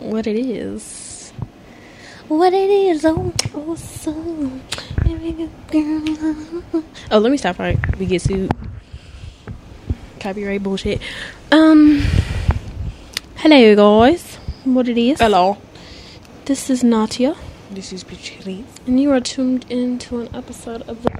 What 0.00 0.26
it 0.26 0.36
is. 0.36 1.32
What 2.28 2.52
it 2.52 2.68
is. 2.68 3.06
Oh, 3.06 3.32
oh, 3.54 3.74
so. 3.74 4.12
Oh, 7.10 7.18
let 7.18 7.32
me 7.32 7.38
stop 7.38 7.58
right. 7.58 7.78
We 7.98 8.04
get 8.04 8.20
sued. 8.20 8.50
Copyright 10.20 10.62
bullshit. 10.62 11.00
Um. 11.50 12.04
Hello, 13.36 13.74
guys. 13.74 14.36
What 14.64 14.88
it 14.88 14.98
is. 14.98 15.20
Hello. 15.20 15.56
This 16.44 16.68
is 16.68 16.82
Natia. 16.82 17.34
This 17.70 17.94
is 17.94 18.04
Pichiri. 18.04 18.64
And 18.86 19.00
you 19.00 19.10
are 19.10 19.20
tuned 19.20 19.64
into 19.70 20.20
an 20.20 20.28
episode 20.34 20.82
of 20.82 21.02
the 21.02 21.10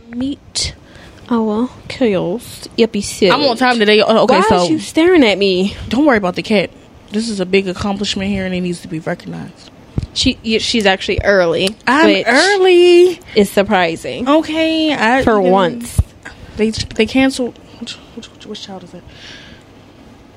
Meet 1.30 1.36
Our 1.36 1.68
Chaos 1.88 2.68
episode. 2.78 3.30
I'm 3.30 3.42
on 3.42 3.56
time 3.56 3.78
today. 3.78 4.02
Oh, 4.02 4.24
Okay, 4.24 4.38
Why 4.40 4.48
so 4.48 4.64
is 4.64 4.70
you 4.70 4.78
staring 4.80 5.24
at 5.24 5.38
me? 5.38 5.76
don't 5.88 6.04
worry 6.04 6.16
about 6.16 6.34
the 6.34 6.42
cat. 6.42 6.70
This 7.12 7.28
is 7.28 7.40
a 7.40 7.46
big 7.46 7.68
accomplishment 7.68 8.30
here, 8.30 8.44
and 8.46 8.54
it 8.54 8.60
needs 8.60 8.82
to 8.82 8.88
be 8.88 8.98
recognized. 9.00 9.70
She 10.12 10.34
she's 10.58 10.86
actually 10.86 11.20
early. 11.22 11.76
I'm 11.86 12.24
early. 12.26 13.20
Is 13.36 13.50
surprising 13.50 14.28
Okay, 14.28 14.92
I, 14.92 15.22
for 15.22 15.40
once. 15.40 16.00
they 16.56 16.70
they 16.70 17.06
canceled. 17.06 17.58
Which, 17.80 17.94
which, 17.94 18.46
which, 18.46 18.62
child 18.62 18.84
is 18.84 18.90
that? 18.90 19.02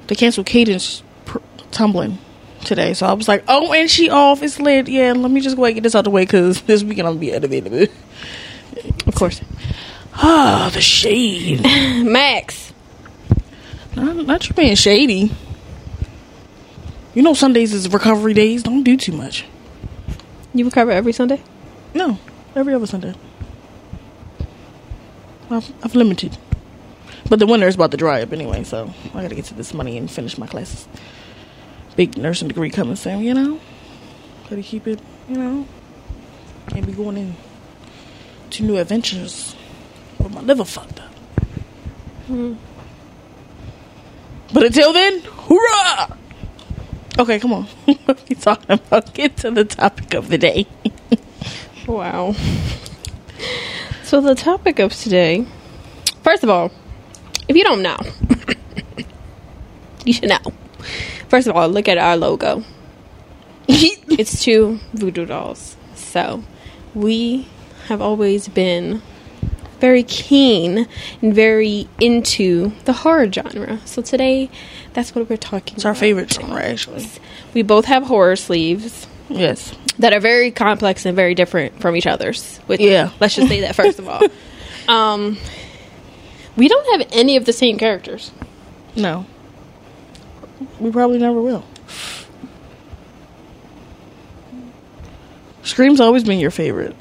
They 0.07 0.15
canceled 0.15 0.45
Cadence 0.45 1.03
pr- 1.25 1.39
tumbling 1.71 2.19
today, 2.65 2.93
so 2.93 3.05
I 3.07 3.13
was 3.13 3.27
like, 3.27 3.43
"Oh, 3.47 3.73
and 3.73 3.89
she 3.89 4.09
off. 4.09 4.43
It's 4.43 4.59
lit. 4.59 4.87
Yeah, 4.87 5.13
let 5.13 5.31
me 5.31 5.41
just 5.41 5.55
go 5.55 5.63
ahead 5.65 5.71
and 5.71 5.75
get 5.77 5.83
this 5.83 5.95
out 5.95 6.03
the 6.03 6.11
way 6.11 6.23
because 6.23 6.61
this 6.61 6.83
weekend 6.83 7.07
I'm 7.07 7.15
gonna 7.15 7.19
be 7.19 7.33
elevated." 7.33 7.91
Of 9.07 9.15
course, 9.15 9.41
Ah, 10.15 10.69
the 10.73 10.81
shade. 10.81 11.63
Max. 12.05 12.73
not, 13.95 14.15
not 14.15 14.47
you 14.47 14.55
being 14.55 14.75
shady. 14.75 15.31
You 17.13 17.21
know, 17.21 17.33
Sundays 17.33 17.73
is 17.73 17.91
recovery 17.91 18.33
days. 18.33 18.63
Don't 18.63 18.83
do 18.83 18.97
too 18.97 19.11
much. 19.11 19.45
You 20.53 20.65
recover 20.65 20.91
every 20.91 21.13
Sunday. 21.13 21.41
No, 21.93 22.17
every 22.55 22.73
other 22.73 22.87
Sunday. 22.87 23.13
I've, 25.49 25.71
I've 25.83 25.95
limited. 25.95 26.37
But 27.29 27.39
the 27.39 27.45
winter 27.45 27.67
is 27.67 27.75
about 27.75 27.91
to 27.91 27.97
dry 27.97 28.21
up 28.21 28.33
anyway, 28.33 28.63
so 28.63 28.91
I 29.13 29.21
gotta 29.21 29.35
get 29.35 29.45
to 29.45 29.53
this 29.53 29.73
money 29.73 29.97
and 29.97 30.09
finish 30.09 30.37
my 30.37 30.47
classes. 30.47 30.87
Big 31.95 32.17
nursing 32.17 32.47
degree 32.47 32.69
coming 32.69 32.95
soon, 32.95 33.23
you 33.23 33.33
know? 33.33 33.59
Gotta 34.49 34.63
keep 34.63 34.87
it, 34.87 34.99
you 35.29 35.37
know? 35.37 35.67
Can't 36.69 36.85
be 36.85 36.93
going 36.93 37.17
in 37.17 37.35
to 38.51 38.63
new 38.63 38.77
adventures 38.77 39.52
with 40.23 40.33
my 40.33 40.41
liver 40.41 40.65
fucked 40.65 40.99
up. 40.99 41.11
But 44.53 44.63
until 44.63 44.93
then, 44.93 45.21
hoorah! 45.21 46.17
Okay, 47.19 47.39
come 47.39 47.53
on. 47.53 47.63
what 47.85 48.09
are 48.09 48.23
we 48.29 48.35
talking 48.35 48.71
about? 48.71 49.13
Get 49.13 49.37
to 49.37 49.51
the 49.51 49.65
topic 49.65 50.13
of 50.13 50.29
the 50.29 50.37
day. 50.37 50.67
Wow. 51.85 52.33
So 54.03 54.21
the 54.21 54.35
topic 54.35 54.79
of 54.79 54.93
today, 54.93 55.45
first 56.23 56.41
of 56.41 56.49
all, 56.49 56.71
if 57.49 57.57
you 57.57 57.63
don't 57.65 57.81
know, 57.81 57.97
you 60.05 60.13
should 60.13 60.29
know. 60.29 60.39
First 61.27 61.47
of 61.47 61.57
all, 61.57 61.67
look 61.67 61.89
at 61.89 61.97
our 61.97 62.15
logo. 62.15 62.63
it's 63.67 64.41
two 64.41 64.79
voodoo 64.93 65.25
dolls. 65.25 65.75
So 65.95 66.41
we 66.95 67.49
have 67.87 68.01
always 68.01 68.47
been 68.47 69.01
very 69.83 70.03
keen 70.03 70.87
and 71.21 71.35
very 71.35 71.89
into 71.99 72.71
the 72.85 72.93
horror 72.93 73.29
genre. 73.29 73.81
So 73.83 74.01
today, 74.01 74.49
that's 74.93 75.13
what 75.13 75.29
we're 75.29 75.35
talking 75.35 75.75
It's 75.75 75.83
our 75.83 75.91
about. 75.91 75.99
favorite 75.99 76.31
genre, 76.31 76.63
actually. 76.63 77.05
We 77.53 77.63
both 77.63 77.83
have 77.85 78.03
horror 78.03 78.37
sleeves 78.37 79.07
Yes. 79.27 79.73
that 79.99 80.13
are 80.13 80.21
very 80.21 80.51
complex 80.51 81.05
and 81.05 81.17
very 81.17 81.35
different 81.35 81.81
from 81.81 81.97
each 81.97 82.07
other's. 82.07 82.59
Which, 82.67 82.79
Yeah. 82.79 83.09
let's 83.19 83.35
just 83.35 83.49
say 83.49 83.59
that 83.61 83.75
first 83.75 83.99
of 83.99 84.07
all. 84.07 84.21
Um, 84.87 85.37
we 86.57 86.67
don't 86.67 86.99
have 86.99 87.07
any 87.13 87.37
of 87.37 87.45
the 87.45 87.53
same 87.53 87.77
characters. 87.77 88.31
No. 88.97 89.25
We 90.79 90.91
probably 90.91 91.19
never 91.19 91.41
will. 91.41 91.63
Scream's 95.63 96.01
always 96.01 96.23
been 96.25 96.39
your 96.39 96.51
favorite. 96.51 96.95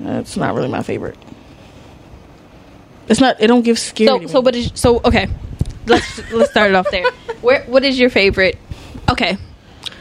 That's 0.00 0.36
not 0.36 0.54
really 0.54 0.68
my 0.68 0.82
favorite. 0.82 1.16
It's 3.08 3.20
not. 3.20 3.40
It 3.40 3.46
don't 3.48 3.62
give 3.62 3.78
scary. 3.78 4.26
So, 4.26 4.26
so 4.34 4.40
what 4.40 4.54
is 4.56 4.70
so? 4.74 5.00
Okay, 5.04 5.28
let's 5.86 6.30
let's 6.32 6.50
start 6.50 6.70
it 6.70 6.74
off 6.74 6.90
there. 6.90 7.04
Where 7.42 7.62
what 7.64 7.84
is 7.84 7.98
your 7.98 8.10
favorite? 8.10 8.58
Okay, 9.10 9.36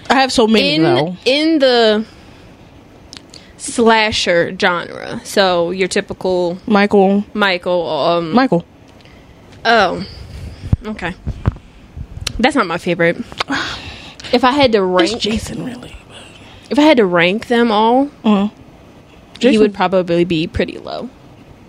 I 0.10 0.16
have 0.16 0.32
so 0.32 0.48
many 0.48 0.76
in 0.76 0.84
though. 0.84 1.18
in 1.26 1.60
the 1.60 2.06
slasher 3.58 4.56
genre. 4.58 5.22
So 5.26 5.72
your 5.72 5.88
typical 5.88 6.58
Michael. 6.66 7.26
Michael. 7.34 7.88
Um, 7.90 8.32
Michael. 8.34 8.66
oh, 9.66 10.06
okay. 10.86 11.14
That's 12.40 12.56
not 12.56 12.68
my 12.68 12.78
favorite. 12.78 13.18
If 14.32 14.44
I 14.44 14.50
had 14.52 14.72
to 14.72 14.80
It's 14.80 15.12
rank, 15.12 15.22
Jason 15.22 15.64
really. 15.64 15.96
if 16.72 16.80
I 16.80 16.82
had 16.82 16.98
to 16.98 17.06
rank 17.06 17.48
them 17.50 17.70
all, 17.72 18.10
Uh, 19.36 19.50
he 19.50 19.58
would 19.58 19.74
probably 19.74 20.26
be 20.26 20.48
pretty 20.48 20.78
low. 20.78 21.10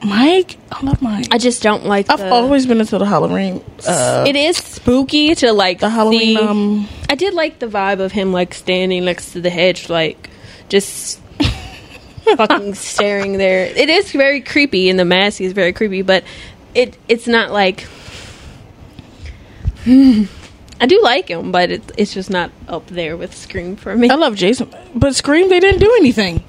Mike. 0.05 0.59
I 0.71 0.85
love 0.85 1.01
Mike. 1.01 1.29
I 1.31 1.39
just 1.39 1.63
don't 1.63 1.87
like. 1.87 2.11
I've 2.11 2.19
the, 2.19 2.31
always 2.31 2.67
been 2.67 2.81
into 2.81 2.99
the 2.99 3.07
Halloween. 3.07 3.65
Uh, 3.87 4.25
it 4.29 4.37
is 4.37 4.57
spooky 4.57 5.35
to 5.37 5.53
like 5.53 5.81
the 5.81 5.89
Halloween. 5.89 6.37
see- 6.37 6.39
Um, 6.39 6.89
I 7.09 7.15
did 7.15 7.35
like 7.35 7.59
the 7.59 7.67
vibe 7.67 8.01
of 8.01 8.13
him 8.13 8.33
like 8.33 8.55
standing 8.55 9.05
next 9.05 9.33
to 9.33 9.41
the 9.41 9.51
hedge, 9.51 9.89
like 9.89 10.29
just 10.69 11.21
fucking 12.37 12.75
staring 12.75 13.39
there. 13.39 13.65
It 13.67 13.89
is 13.89 14.13
very 14.13 14.41
creepy, 14.41 14.91
and 14.91 14.99
the 14.99 15.05
mask 15.05 15.41
is 15.41 15.53
very 15.53 15.73
creepy, 15.73 16.03
but 16.03 16.25
it 16.75 16.99
it's 17.09 17.27
not 17.27 17.51
like. 17.51 17.87
I 20.81 20.87
do 20.87 21.01
like 21.03 21.29
him, 21.29 21.53
but 21.53 21.71
it, 21.71 21.93
it's 21.97 22.13
just 22.13 22.31
not 22.31 22.51
up 22.69 22.87
there 22.89 23.17
with 23.17 23.35
Scream 23.35 23.77
for 23.77 23.97
me. 23.97 24.11
I 24.11 24.17
love 24.17 24.35
Jason, 24.35 24.75
but 24.95 25.15
Scream 25.15 25.49
they 25.49 25.61
didn't 25.61 25.81
do 25.81 25.95
anything. 25.99 26.43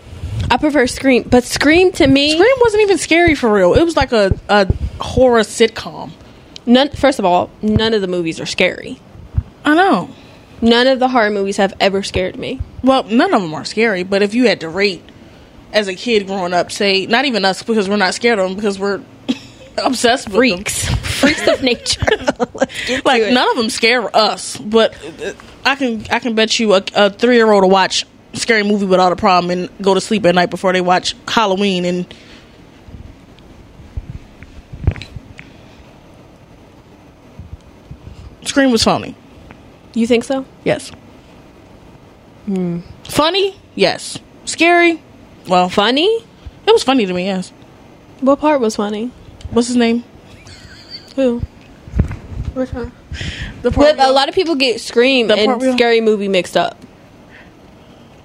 I 0.50 0.58
prefer 0.58 0.88
Scream, 0.88 1.24
but 1.24 1.44
Scream 1.44 1.92
to 1.94 2.08
me, 2.08 2.32
Scream 2.32 2.56
wasn't 2.62 2.84
even 2.84 2.98
scary 2.98 3.36
for 3.36 3.52
real. 3.52 3.74
It 3.74 3.84
was 3.84 3.96
like 3.98 4.12
a, 4.12 4.38
a 4.48 4.72
horror 5.02 5.42
sitcom. 5.42 6.12
none. 6.66 6.90
First 6.90 7.20
of 7.20 7.26
all, 7.26 7.50
none 7.62 7.94
of 7.94 8.02
the 8.02 8.08
movies 8.08 8.40
are 8.40 8.46
scary. 8.46 9.00
I 9.64 9.76
know. 9.76 10.10
None 10.62 10.88
of 10.88 11.00
the 11.00 11.08
horror 11.10 11.32
movies 11.32 11.58
have 11.58 11.74
ever 11.80 12.04
scared 12.04 12.38
me. 12.38 12.62
Well, 12.84 13.04
none 13.04 13.34
of 13.34 13.42
them 13.42 13.54
are 13.54 13.66
scary, 13.66 14.04
but 14.04 14.22
if 14.22 14.34
you 14.34 14.48
had 14.48 14.62
to 14.62 14.70
rate 14.70 15.04
as 15.74 15.88
a 15.88 15.96
kid 15.96 16.28
growing 16.28 16.54
up, 16.54 16.72
say, 16.72 17.06
not 17.08 17.26
even 17.26 17.44
us 17.44 17.64
because 17.64 17.90
we're 17.90 17.98
not 17.98 18.14
scared 18.14 18.40
of 18.40 18.48
them 18.48 18.56
because 18.56 18.80
we're 18.80 19.02
obsessed 19.84 20.28
with 20.28 20.36
Freaks, 20.36 20.88
freaks 21.20 21.46
of 21.48 21.62
nature. 21.64 22.06
Let's 22.54 22.86
get 22.86 22.88
them. 22.88 23.02
to 23.02 23.02
Like 23.06 23.34
none 23.34 23.50
of 23.50 23.58
them 23.58 23.70
scare 23.70 24.16
us, 24.16 24.56
but 24.58 24.96
uh, 25.24 25.34
I 25.66 25.76
can 25.76 26.06
I 26.12 26.20
can 26.20 26.36
bet 26.36 26.58
you 26.60 26.76
a, 26.76 26.84
a 26.96 27.10
three 27.10 27.36
year 27.36 27.52
old 27.52 27.64
to 27.64 27.68
watch 27.68 28.06
scary 28.36 28.64
movie 28.64 28.86
without 28.86 29.12
a 29.12 29.16
problem 29.16 29.52
and 29.52 29.70
go 29.82 29.94
to 29.94 30.02
sleep 30.02 30.26
at 30.26 30.36
night 30.36 30.50
before 30.50 30.74
they 30.74 30.82
watch 30.82 31.16
Halloween 31.28 31.86
and. 31.86 32.14
Scream 38.44 38.72
was 38.72 38.84
funny. 38.84 39.16
You 39.94 40.06
think 40.06 40.24
so? 40.24 40.46
Yes. 40.64 40.92
Hmm. 42.46 42.82
Funny? 43.04 43.56
Yes. 43.74 44.20
Scary? 44.46 45.02
Well, 45.48 45.70
Funny? 45.70 46.06
it 46.06 46.72
was 46.72 46.84
funny 46.84 47.06
to 47.06 47.14
me, 47.14 47.26
yes. 47.26 47.52
What 48.22 48.40
part 48.40 48.62
was 48.62 48.76
funny? 48.76 49.12
What's 49.52 49.68
his 49.68 49.76
name? 49.78 50.04
Who? 51.16 51.40
Which 52.54 52.72
one? 52.72 52.92
The 53.62 53.72
But 53.72 54.00
a 54.00 54.12
lot 54.12 54.30
of 54.30 54.36
people 54.36 54.56
get 54.56 54.80
Scream 54.80 55.32
and 55.32 55.62
Scary 55.74 56.02
Movie 56.02 56.28
mixed 56.28 56.56
up. 56.56 56.85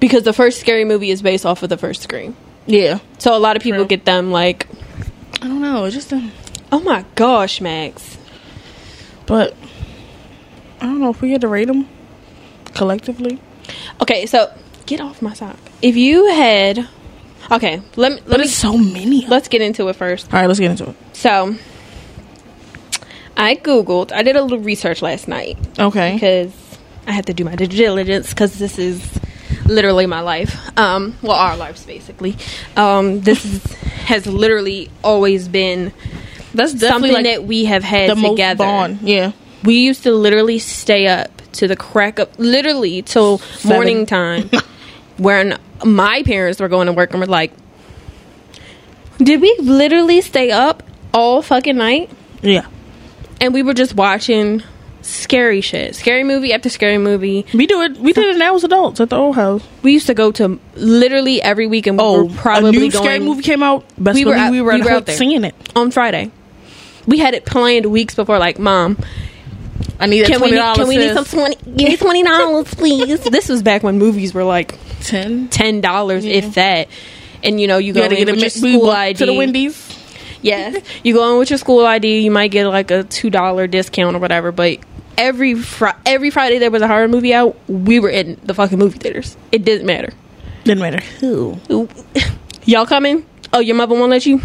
Because 0.00 0.22
the 0.24 0.32
first 0.32 0.60
Scary 0.60 0.84
Movie 0.84 1.10
is 1.10 1.22
based 1.22 1.44
off 1.46 1.62
of 1.62 1.68
the 1.68 1.76
first 1.76 2.02
Scream. 2.02 2.34
Yeah. 2.66 2.98
So 3.18 3.36
a 3.36 3.38
lot 3.38 3.56
of 3.56 3.62
people 3.62 3.80
True. 3.80 3.86
get 3.88 4.04
them 4.04 4.30
like, 4.32 4.66
I 5.42 5.46
don't 5.46 5.60
know. 5.62 5.84
It's 5.84 5.94
just 5.94 6.12
a. 6.12 6.30
oh 6.72 6.80
my 6.80 7.04
gosh, 7.14 7.60
Max. 7.60 8.18
But. 9.26 9.54
I 10.80 10.84
don't 10.86 11.00
know 11.00 11.10
if 11.10 11.20
we 11.20 11.30
had 11.32 11.42
to 11.42 11.48
rate 11.48 11.66
them 11.66 11.86
collectively. 12.74 13.38
Okay, 14.00 14.24
so 14.24 14.50
get 14.86 15.00
off 15.00 15.20
my 15.20 15.34
sock. 15.34 15.58
If 15.82 15.96
you 15.96 16.26
had. 16.32 16.88
Okay, 17.50 17.82
let 17.96 18.12
me. 18.12 18.20
But 18.22 18.30
Let 18.30 18.40
me 18.40 18.46
so 18.46 18.78
many. 18.78 19.26
let's 19.26 19.48
get 19.48 19.60
into 19.60 19.88
it 19.88 19.96
first. 19.96 20.32
All 20.32 20.40
right, 20.40 20.46
let's 20.46 20.58
get 20.60 20.70
into 20.70 20.88
it. 20.90 20.96
So, 21.12 21.54
I 23.36 23.56
Googled, 23.56 24.12
I 24.12 24.22
did 24.22 24.36
a 24.36 24.42
little 24.42 24.58
research 24.60 25.02
last 25.02 25.28
night. 25.28 25.58
Okay. 25.78 26.14
because 26.14 26.52
I 27.06 27.12
had 27.12 27.26
to 27.26 27.34
do 27.34 27.44
my 27.44 27.56
due 27.56 27.66
diligence 27.66 28.30
because 28.30 28.58
this 28.58 28.78
is 28.78 29.19
literally 29.66 30.06
my 30.06 30.20
life. 30.20 30.76
Um, 30.78 31.16
well, 31.22 31.36
our 31.36 31.56
lives 31.56 31.84
basically. 31.84 32.36
Um, 32.76 33.20
this 33.20 33.44
is, 33.44 33.64
has 34.04 34.26
literally 34.26 34.90
always 35.04 35.48
been 35.48 35.92
That's 36.54 36.72
definitely 36.72 36.88
something 36.88 37.12
like 37.12 37.24
that 37.24 37.44
we 37.44 37.64
have 37.66 37.84
had 37.84 38.10
the 38.10 38.16
most 38.16 38.32
together. 38.32 38.64
bond. 38.64 39.02
Yeah. 39.02 39.32
We 39.64 39.76
used 39.80 40.04
to 40.04 40.12
literally 40.12 40.58
stay 40.58 41.06
up 41.06 41.30
to 41.52 41.68
the 41.68 41.76
crack 41.76 42.18
of 42.18 42.38
literally 42.38 43.02
till 43.02 43.38
Seven. 43.38 43.76
morning 43.76 44.06
time. 44.06 44.50
when 45.18 45.58
my 45.84 46.22
parents 46.22 46.60
were 46.60 46.68
going 46.68 46.86
to 46.86 46.92
work 46.92 47.10
and 47.10 47.20
were 47.20 47.26
like, 47.26 47.52
"Did 49.18 49.40
we 49.40 49.54
literally 49.60 50.22
stay 50.22 50.50
up 50.50 50.82
all 51.12 51.42
fucking 51.42 51.76
night?" 51.76 52.10
Yeah. 52.42 52.66
And 53.40 53.52
we 53.52 53.62
were 53.62 53.74
just 53.74 53.94
watching 53.94 54.62
scary 55.02 55.60
shit, 55.60 55.94
scary 55.96 56.24
movie 56.24 56.52
after 56.52 56.68
scary 56.68 56.98
movie. 56.98 57.46
We 57.54 57.66
do 57.66 57.80
it. 57.82 57.96
We 57.98 58.12
did 58.12 58.34
it 58.34 58.38
now 58.38 58.54
as 58.54 58.64
adults 58.64 59.00
at 59.00 59.10
the 59.10 59.16
old 59.16 59.36
house. 59.36 59.62
We 59.82 59.92
used 59.92 60.06
to 60.08 60.14
go 60.14 60.32
to 60.32 60.58
literally 60.74 61.40
every 61.42 61.66
week, 61.66 61.86
and 61.86 61.98
we 61.98 62.04
Oh, 62.04 62.24
were 62.24 62.34
probably 62.34 62.68
a 62.70 62.72
new 62.72 62.90
going 62.90 63.04
scary 63.04 63.18
movie 63.20 63.42
came 63.42 63.62
out. 63.62 63.84
Best 63.98 64.14
We 64.14 64.24
we 64.24 64.30
were 64.30 64.32
believe 64.34 64.46
out- 64.46 64.52
we 64.52 64.60
were, 64.60 64.72
we 64.74 64.82
were 64.82 64.90
out 64.90 65.06
there. 65.06 65.16
seeing 65.16 65.44
it. 65.44 65.54
on 65.76 65.90
Friday. 65.90 66.30
We 67.06 67.18
had 67.18 67.34
it 67.34 67.44
planned 67.46 67.86
weeks 67.86 68.14
before. 68.14 68.38
Like, 68.38 68.58
mom, 68.58 68.98
I 69.98 70.06
need 70.06 70.26
can 70.26 70.34
we 70.34 70.38
twenty 70.38 70.52
need, 70.52 70.58
dollars. 70.58 70.78
can 70.78 70.88
we 70.88 70.96
need 70.98 71.14
some 71.14 71.24
twenty? 71.24 71.56
Give 71.76 71.88
me 71.88 71.96
twenty 71.96 72.22
dollars, 72.22 72.72
please. 72.74 73.20
this 73.20 73.48
was 73.48 73.62
back 73.62 73.82
when 73.82 73.98
movies 73.98 74.34
were 74.34 74.44
like 74.44 74.78
ten? 75.02 75.48
ten 75.48 75.80
dollars, 75.80 76.24
if 76.24 76.54
that. 76.54 76.88
And 77.42 77.58
you 77.60 77.66
know, 77.66 77.78
you 77.78 77.88
You 77.88 77.92
go 77.94 78.00
got 78.02 78.08
to 78.08 78.18
in 78.20 78.26
get 78.26 78.36
a 78.36 78.38
your 78.40 78.50
school 78.50 78.90
ID 78.90 79.18
to 79.18 79.26
the 79.26 79.32
Wendy's. 79.34 79.96
Yes, 80.42 80.82
you 81.02 81.12
go 81.14 81.32
in 81.32 81.38
with 81.38 81.50
your 81.50 81.58
school 81.58 81.84
ID. 81.84 82.20
You 82.20 82.30
might 82.30 82.50
get 82.50 82.66
like 82.66 82.90
a 82.90 83.02
two 83.04 83.28
dollar 83.30 83.66
discount 83.66 84.14
or 84.16 84.18
whatever. 84.20 84.52
But 84.52 84.78
every 85.18 85.54
fri- 85.54 85.92
every 86.06 86.30
Friday 86.30 86.58
there 86.58 86.70
was 86.70 86.82
a 86.82 86.88
horror 86.88 87.08
movie 87.08 87.34
out. 87.34 87.56
We 87.68 88.00
were 88.00 88.08
in 88.10 88.38
the 88.44 88.54
fucking 88.54 88.78
movie 88.78 88.98
theaters. 88.98 89.36
It 89.52 89.64
didn't 89.64 89.86
matter. 89.86 90.12
Didn't 90.64 90.80
matter 90.80 91.00
who. 91.20 91.58
Y'all 92.64 92.86
coming? 92.86 93.26
Oh, 93.52 93.60
your 93.60 93.76
mother 93.76 93.94
won't 93.94 94.10
let 94.10 94.26
you. 94.26 94.38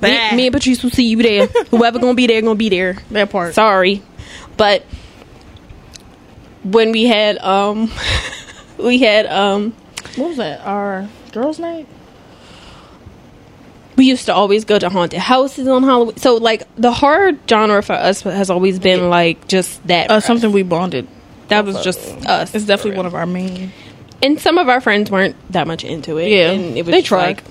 Me, 0.00 0.34
me 0.36 0.46
and 0.46 0.52
Patrice 0.54 0.82
will 0.82 0.90
see 0.90 1.06
you 1.08 1.22
there. 1.22 1.46
Whoever 1.70 1.98
gonna 1.98 2.14
be 2.14 2.26
there, 2.26 2.40
gonna 2.42 2.54
be 2.54 2.68
there. 2.68 2.98
That 3.10 3.30
part. 3.30 3.54
Sorry, 3.54 4.02
but 4.56 4.84
when 6.64 6.92
we 6.92 7.04
had 7.04 7.38
um, 7.38 7.90
we 8.78 8.98
had 8.98 9.26
um, 9.26 9.72
What 10.16 10.28
was 10.28 10.36
that? 10.38 10.60
Our 10.60 11.08
girls' 11.32 11.58
night. 11.58 11.86
We 13.96 14.06
used 14.06 14.26
to 14.26 14.34
always 14.34 14.64
go 14.64 14.78
to 14.78 14.88
haunted 14.88 15.20
houses 15.20 15.68
on 15.68 15.82
Halloween. 15.82 16.16
So 16.16 16.36
like 16.36 16.62
the 16.76 16.92
horror 16.92 17.32
genre 17.48 17.82
for 17.82 17.94
us 17.94 18.22
has 18.22 18.50
always 18.50 18.78
been 18.78 19.10
like 19.10 19.48
just 19.48 19.86
that. 19.86 20.10
Uh, 20.10 20.20
something 20.20 20.52
we 20.52 20.62
bonded. 20.62 21.08
that 21.48 21.64
was 21.64 21.82
just 21.82 22.26
us. 22.26 22.54
It's 22.54 22.64
definitely 22.64 22.96
one 22.96 23.06
of 23.06 23.14
our 23.14 23.26
main. 23.26 23.72
and 24.22 24.40
some 24.40 24.58
of 24.58 24.68
our 24.68 24.80
friends 24.80 25.10
weren't 25.10 25.36
that 25.52 25.66
much 25.66 25.84
into 25.84 26.18
it. 26.18 26.28
Yeah, 26.28 26.50
and 26.52 26.76
it 26.76 26.86
was 26.86 26.92
they 26.92 27.02
tried. 27.02 27.36
Like, 27.38 27.44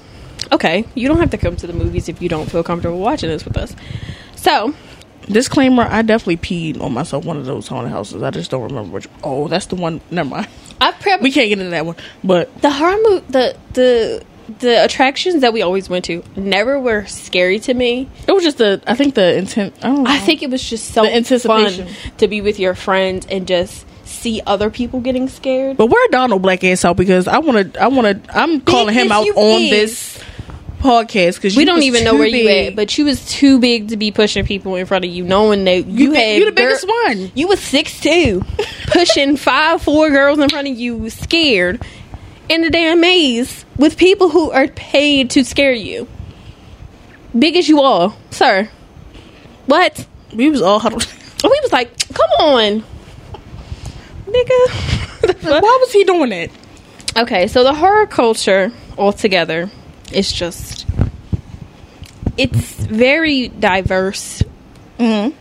okay, 0.52 0.86
you 0.96 1.08
don't 1.08 1.20
have 1.20 1.32
to 1.32 1.38
come 1.38 1.56
to 1.58 1.68
the 1.68 1.74
movies 1.74 2.10
if 2.10 2.22
you 2.22 2.30
don't 2.30 2.50
feel 2.50 2.64
comfortable 2.64 3.00
watching 3.00 3.30
this 3.30 3.46
with 3.46 3.58
us. 3.58 3.76
So 4.36 4.74
Disclaimer: 5.28 5.84
I 5.84 6.02
definitely 6.02 6.38
peed 6.38 6.82
on 6.82 6.94
myself 6.94 7.26
one 7.26 7.38
of 7.38 7.46
those 7.46 7.68
haunted 7.68 7.92
houses. 7.92 8.24
I 8.24 8.32
just 8.32 8.50
don't 8.52 8.64
remember 8.64 8.92
which. 8.92 9.08
Oh, 9.24 9.48
that's 9.48 9.68
the 9.68 9.76
one. 9.76 10.02
Never 10.10 10.30
mind. 10.30 10.48
I've 10.80 11.00
probably 11.00 11.30
We 11.30 11.32
can't 11.32 11.48
get 11.48 11.60
into 11.60 11.72
that 11.72 11.86
one. 11.86 11.96
But 12.24 12.62
the 12.62 12.72
horror 12.72 12.98
movie 13.04 13.26
the 13.30 13.56
the 13.74 14.26
the 14.60 14.84
attractions 14.84 15.42
that 15.42 15.54
we 15.54 15.62
always 15.62 15.90
went 15.90 16.06
to 16.06 16.24
never 16.36 16.80
were 16.80 17.06
scary 17.06 17.60
to 17.60 17.74
me. 17.74 18.10
it 18.28 18.32
was 18.32 18.44
just 18.44 18.58
the. 18.58 18.82
I 18.88 18.96
think 18.96 19.16
the 19.16 19.36
intent. 19.38 19.76
I. 19.84 20.16
I 20.16 20.20
think 20.20 20.44
it 20.44 20.50
was 20.50 20.68
just 20.68 20.92
so 20.94 21.04
The 21.04 21.16
anticipation. 21.16 21.88
fun 21.88 22.12
to 22.18 22.28
be 22.28 22.42
with 22.42 22.60
your 22.60 22.76
friends 22.76 23.26
and 23.30 23.48
just 23.48 23.86
see 24.06 24.42
other 24.46 24.70
people 24.70 25.00
getting 25.00 25.28
scared. 25.30 25.78
But 25.78 25.88
where 25.88 26.08
Donald 26.10 26.42
Black 26.42 26.64
ass 26.64 26.84
out 26.86 26.98
because 26.98 27.28
I 27.28 27.40
want 27.40 27.74
to. 27.74 27.82
I 27.82 27.88
want 27.88 28.26
to. 28.26 28.38
I'm 28.38 28.62
calling 28.62 28.94
him 28.94 29.12
out 29.12 29.28
on 29.28 29.62
is. 29.62 29.70
this 29.70 30.24
podcast 30.80 31.36
because 31.36 31.56
we 31.56 31.64
don't 31.64 31.84
even 31.84 32.04
know 32.04 32.16
where 32.16 32.26
you 32.28 32.48
at, 32.50 32.76
but 32.76 32.98
you 32.98 33.06
was 33.06 33.24
too 33.28 33.60
big 33.60 33.90
to 33.90 33.98
be 33.98 34.12
pushing 34.12 34.46
people 34.46 34.76
in 34.76 34.86
front 34.88 35.06
of 35.06 35.12
you, 35.12 35.24
knowing 35.24 35.64
that 35.66 35.86
you, 35.86 36.08
You- 36.08 36.14
had 36.14 36.38
you 36.40 36.46
the 36.46 36.52
biggest 36.52 36.88
gir- 36.88 36.92
one. 37.06 37.32
You 37.36 37.48
was 37.48 37.60
six 37.60 38.00
two, 38.02 38.44
pushing 38.88 39.38
five 39.38 39.82
four 39.84 40.10
girls 40.10 40.40
in 40.40 40.50
front 40.50 40.68
of 40.68 40.76
you, 40.76 41.10
scared 41.12 41.82
in 42.52 42.62
the 42.62 42.70
damn 42.70 43.00
maze 43.00 43.66
with 43.78 43.98
people 43.98 44.30
who 44.30 44.52
are 44.52 44.68
paid 44.68 45.30
to 45.32 45.44
scare 45.46 45.74
you. 45.74 46.08
Big 47.38 47.56
as 47.56 47.70
you 47.70 47.80
are, 47.82 48.14
sir. 48.30 48.70
What? 49.68 50.06
we 50.34 50.50
was 50.50 50.62
all 50.62 50.80
huddled. 50.80 51.08
We 51.44 51.60
was 51.64 51.72
like, 51.72 51.90
come 52.14 52.30
on, 52.40 52.84
nigga. 54.28 55.44
Why 55.62 55.78
was 55.82 55.92
he 55.92 56.04
doing 56.04 56.30
that? 56.30 56.52
Okay, 57.18 57.48
so 57.48 57.64
the 57.64 57.74
horror 57.74 58.06
culture 58.06 58.72
altogether 58.98 59.72
is 60.14 60.32
just 60.32 60.86
it's 62.38 62.74
very 62.86 63.48
diverse 63.48 64.44
Mm-hmm. 65.00 65.36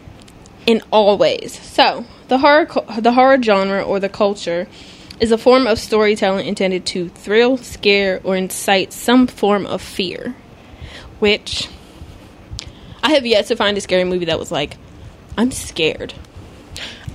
in 0.66 0.80
all 0.90 1.18
ways. 1.18 1.60
So, 1.60 2.06
the 2.28 2.38
horror 2.38 2.66
the 2.98 3.12
horror 3.12 3.42
genre 3.42 3.82
or 3.82 4.00
the 4.00 4.08
culture 4.08 4.66
is 5.20 5.32
a 5.32 5.38
form 5.38 5.66
of 5.66 5.78
storytelling 5.78 6.46
intended 6.46 6.86
to 6.86 7.08
thrill, 7.10 7.56
scare, 7.58 8.20
or 8.24 8.36
incite 8.36 8.92
some 8.92 9.26
form 9.26 9.66
of 9.66 9.82
fear. 9.82 10.34
Which 11.18 11.68
I 13.02 13.12
have 13.12 13.26
yet 13.26 13.46
to 13.46 13.56
find 13.56 13.76
a 13.76 13.80
scary 13.80 14.04
movie 14.04 14.24
that 14.26 14.38
was 14.38 14.50
like, 14.50 14.76
I'm 15.36 15.50
scared. 15.50 16.14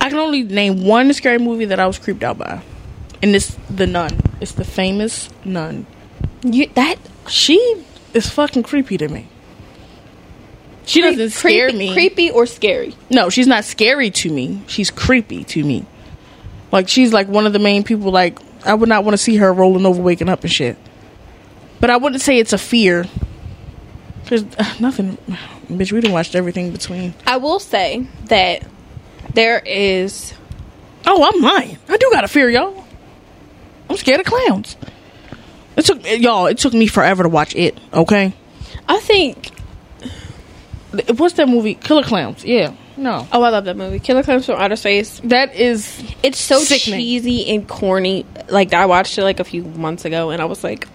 I 0.00 0.08
can 0.10 0.18
only 0.18 0.42
name 0.44 0.84
one 0.84 1.12
scary 1.12 1.38
movie 1.38 1.64
that 1.66 1.80
I 1.80 1.86
was 1.86 1.98
creeped 1.98 2.22
out 2.22 2.38
by, 2.38 2.62
and 3.22 3.34
it's 3.34 3.56
The 3.68 3.86
Nun. 3.86 4.20
It's 4.40 4.52
the 4.52 4.64
famous 4.64 5.28
Nun. 5.44 5.86
You, 6.42 6.68
that 6.74 6.96
She 7.28 7.84
is 8.14 8.28
fucking 8.28 8.62
creepy 8.62 8.98
to 8.98 9.08
me. 9.08 9.28
She 10.84 11.00
doesn't 11.00 11.30
scare 11.30 11.72
me. 11.72 11.92
creepy 11.92 12.30
or 12.30 12.46
scary. 12.46 12.94
No, 13.10 13.28
she's 13.28 13.48
not 13.48 13.64
scary 13.64 14.10
to 14.12 14.30
me. 14.30 14.62
She's 14.68 14.92
creepy 14.92 15.42
to 15.44 15.64
me. 15.64 15.84
Like 16.72 16.88
she's 16.88 17.12
like 17.12 17.28
one 17.28 17.46
of 17.46 17.52
the 17.52 17.58
main 17.58 17.84
people. 17.84 18.10
Like 18.10 18.38
I 18.64 18.74
would 18.74 18.88
not 18.88 19.04
want 19.04 19.14
to 19.14 19.18
see 19.18 19.36
her 19.36 19.52
rolling 19.52 19.86
over, 19.86 20.00
waking 20.00 20.28
up 20.28 20.42
and 20.42 20.52
shit. 20.52 20.76
But 21.80 21.90
I 21.90 21.96
wouldn't 21.96 22.22
say 22.22 22.38
it's 22.38 22.52
a 22.52 22.58
fear. 22.58 23.06
Cause 24.26 24.44
uh, 24.58 24.74
nothing, 24.80 25.18
bitch. 25.68 25.92
We 25.92 26.00
done 26.00 26.12
watched 26.12 26.34
everything 26.34 26.72
between. 26.72 27.14
I 27.26 27.36
will 27.36 27.60
say 27.60 28.06
that 28.24 28.66
there 29.34 29.60
is 29.64 30.34
Oh, 31.06 31.22
I'm 31.22 31.40
lying. 31.40 31.78
I 31.88 31.96
do 31.96 32.10
got 32.10 32.24
a 32.24 32.28
fear, 32.28 32.50
y'all. 32.50 32.84
I'm 33.88 33.96
scared 33.96 34.20
of 34.20 34.26
clowns. 34.26 34.76
It 35.76 35.84
took 35.84 36.04
y'all. 36.04 36.46
It 36.46 36.58
took 36.58 36.74
me 36.74 36.88
forever 36.88 37.22
to 37.22 37.28
watch 37.28 37.54
it. 37.54 37.78
Okay, 37.92 38.32
I 38.88 38.98
think 38.98 39.50
what's 41.16 41.34
that 41.34 41.48
movie? 41.48 41.74
Killer 41.74 42.02
Clowns. 42.02 42.44
Yeah, 42.44 42.74
no, 42.96 43.26
oh 43.32 43.42
I 43.42 43.48
love 43.50 43.64
that 43.66 43.76
movie. 43.76 43.98
Killer 43.98 44.22
Clowns 44.22 44.46
from 44.46 44.60
Outer 44.60 44.76
Space. 44.76 45.20
that 45.24 45.54
is 45.54 46.02
It's 46.22 46.38
so 46.40 46.58
Sickening. 46.58 47.00
cheesy 47.00 47.54
and 47.54 47.68
corny. 47.68 48.24
Like 48.48 48.72
I 48.74 48.86
watched 48.86 49.18
it 49.18 49.22
like 49.24 49.40
a 49.40 49.44
few 49.44 49.62
months 49.62 50.04
ago 50.04 50.30
and 50.30 50.40
I 50.40 50.46
was 50.46 50.62
like 50.64 50.88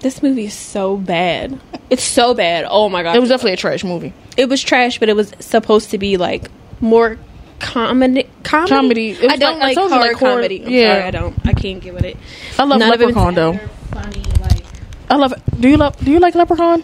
this 0.00 0.22
movie 0.22 0.46
is 0.46 0.54
so 0.54 0.96
bad. 0.96 1.60
It's 1.90 2.02
so 2.04 2.32
bad. 2.34 2.64
Oh 2.68 2.88
my 2.88 3.02
god. 3.02 3.16
it 3.16 3.20
was 3.20 3.28
definitely 3.28 3.52
a 3.52 3.56
trash 3.58 3.84
movie. 3.84 4.12
it 4.36 4.48
was 4.48 4.62
trash, 4.62 4.98
but 4.98 5.08
it 5.08 5.16
was 5.16 5.32
supposed 5.40 5.90
to 5.90 5.98
be 5.98 6.16
like 6.16 6.50
more 6.80 7.18
comedy 7.58 8.26
comedy. 8.42 8.70
Comedy. 9.14 9.28
I 9.28 9.36
don't 9.36 9.58
like- 9.58 9.60
like, 9.60 9.74
told 9.74 9.90
horror 9.92 10.02
like 10.02 10.16
horror- 10.16 10.32
comedy. 10.36 10.64
I'm 10.64 10.70
yeah. 10.70 10.94
sorry, 10.94 11.04
I 11.04 11.10
don't. 11.10 11.46
I 11.46 11.52
can't 11.52 11.80
get 11.82 11.92
with 11.92 12.04
it. 12.04 12.16
I 12.58 12.64
love 12.64 12.78
None 12.78 12.90
Leprechaun 12.90 13.34
though. 13.34 13.58
Funny, 13.90 14.22
like 14.40 14.62
I 15.10 15.16
love 15.16 15.32
it. 15.32 15.42
Do 15.60 15.68
you 15.68 15.76
love? 15.76 15.96
Do 16.02 16.10
you 16.10 16.18
like 16.20 16.34
Leprechaun? 16.34 16.82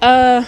Uh, 0.00 0.44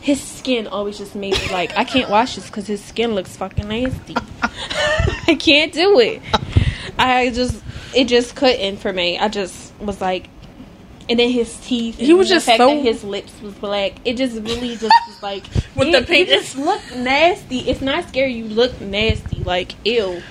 his 0.00 0.20
skin 0.22 0.66
always 0.66 0.98
just 0.98 1.14
made 1.14 1.34
me 1.34 1.48
like 1.52 1.76
I 1.76 1.84
can't 1.84 2.08
watch 2.10 2.36
this 2.36 2.46
because 2.46 2.66
his 2.66 2.82
skin 2.84 3.14
looks 3.14 3.36
fucking 3.36 3.68
nasty. 3.68 4.14
I 4.42 5.36
can't 5.38 5.72
do 5.72 5.98
it. 6.00 6.22
I 6.98 7.30
just 7.30 7.62
it 7.94 8.04
just 8.06 8.34
couldn't 8.36 8.78
for 8.78 8.92
me. 8.92 9.18
I 9.18 9.28
just 9.28 9.72
was 9.80 10.00
like, 10.00 10.28
and 11.08 11.18
then 11.18 11.30
his 11.30 11.56
teeth. 11.60 11.98
He 11.98 12.12
was 12.14 12.28
the 12.28 12.34
just 12.36 12.46
fact 12.46 12.58
so- 12.58 12.68
that 12.74 12.82
his 12.82 13.02
lips 13.04 13.32
was 13.42 13.54
black. 13.54 13.94
It 14.04 14.16
just 14.16 14.34
really 14.36 14.76
just 14.76 14.92
was 15.08 15.22
like 15.22 15.44
With 15.74 15.88
it, 15.88 16.00
the 16.00 16.06
pink- 16.06 16.28
You 16.28 16.34
just 16.36 16.56
look 16.56 16.80
nasty. 16.96 17.60
It's 17.60 17.80
not 17.80 18.08
scary. 18.08 18.32
You 18.34 18.44
look 18.44 18.80
nasty. 18.80 19.42
Like 19.44 19.74
ew. 19.86 20.22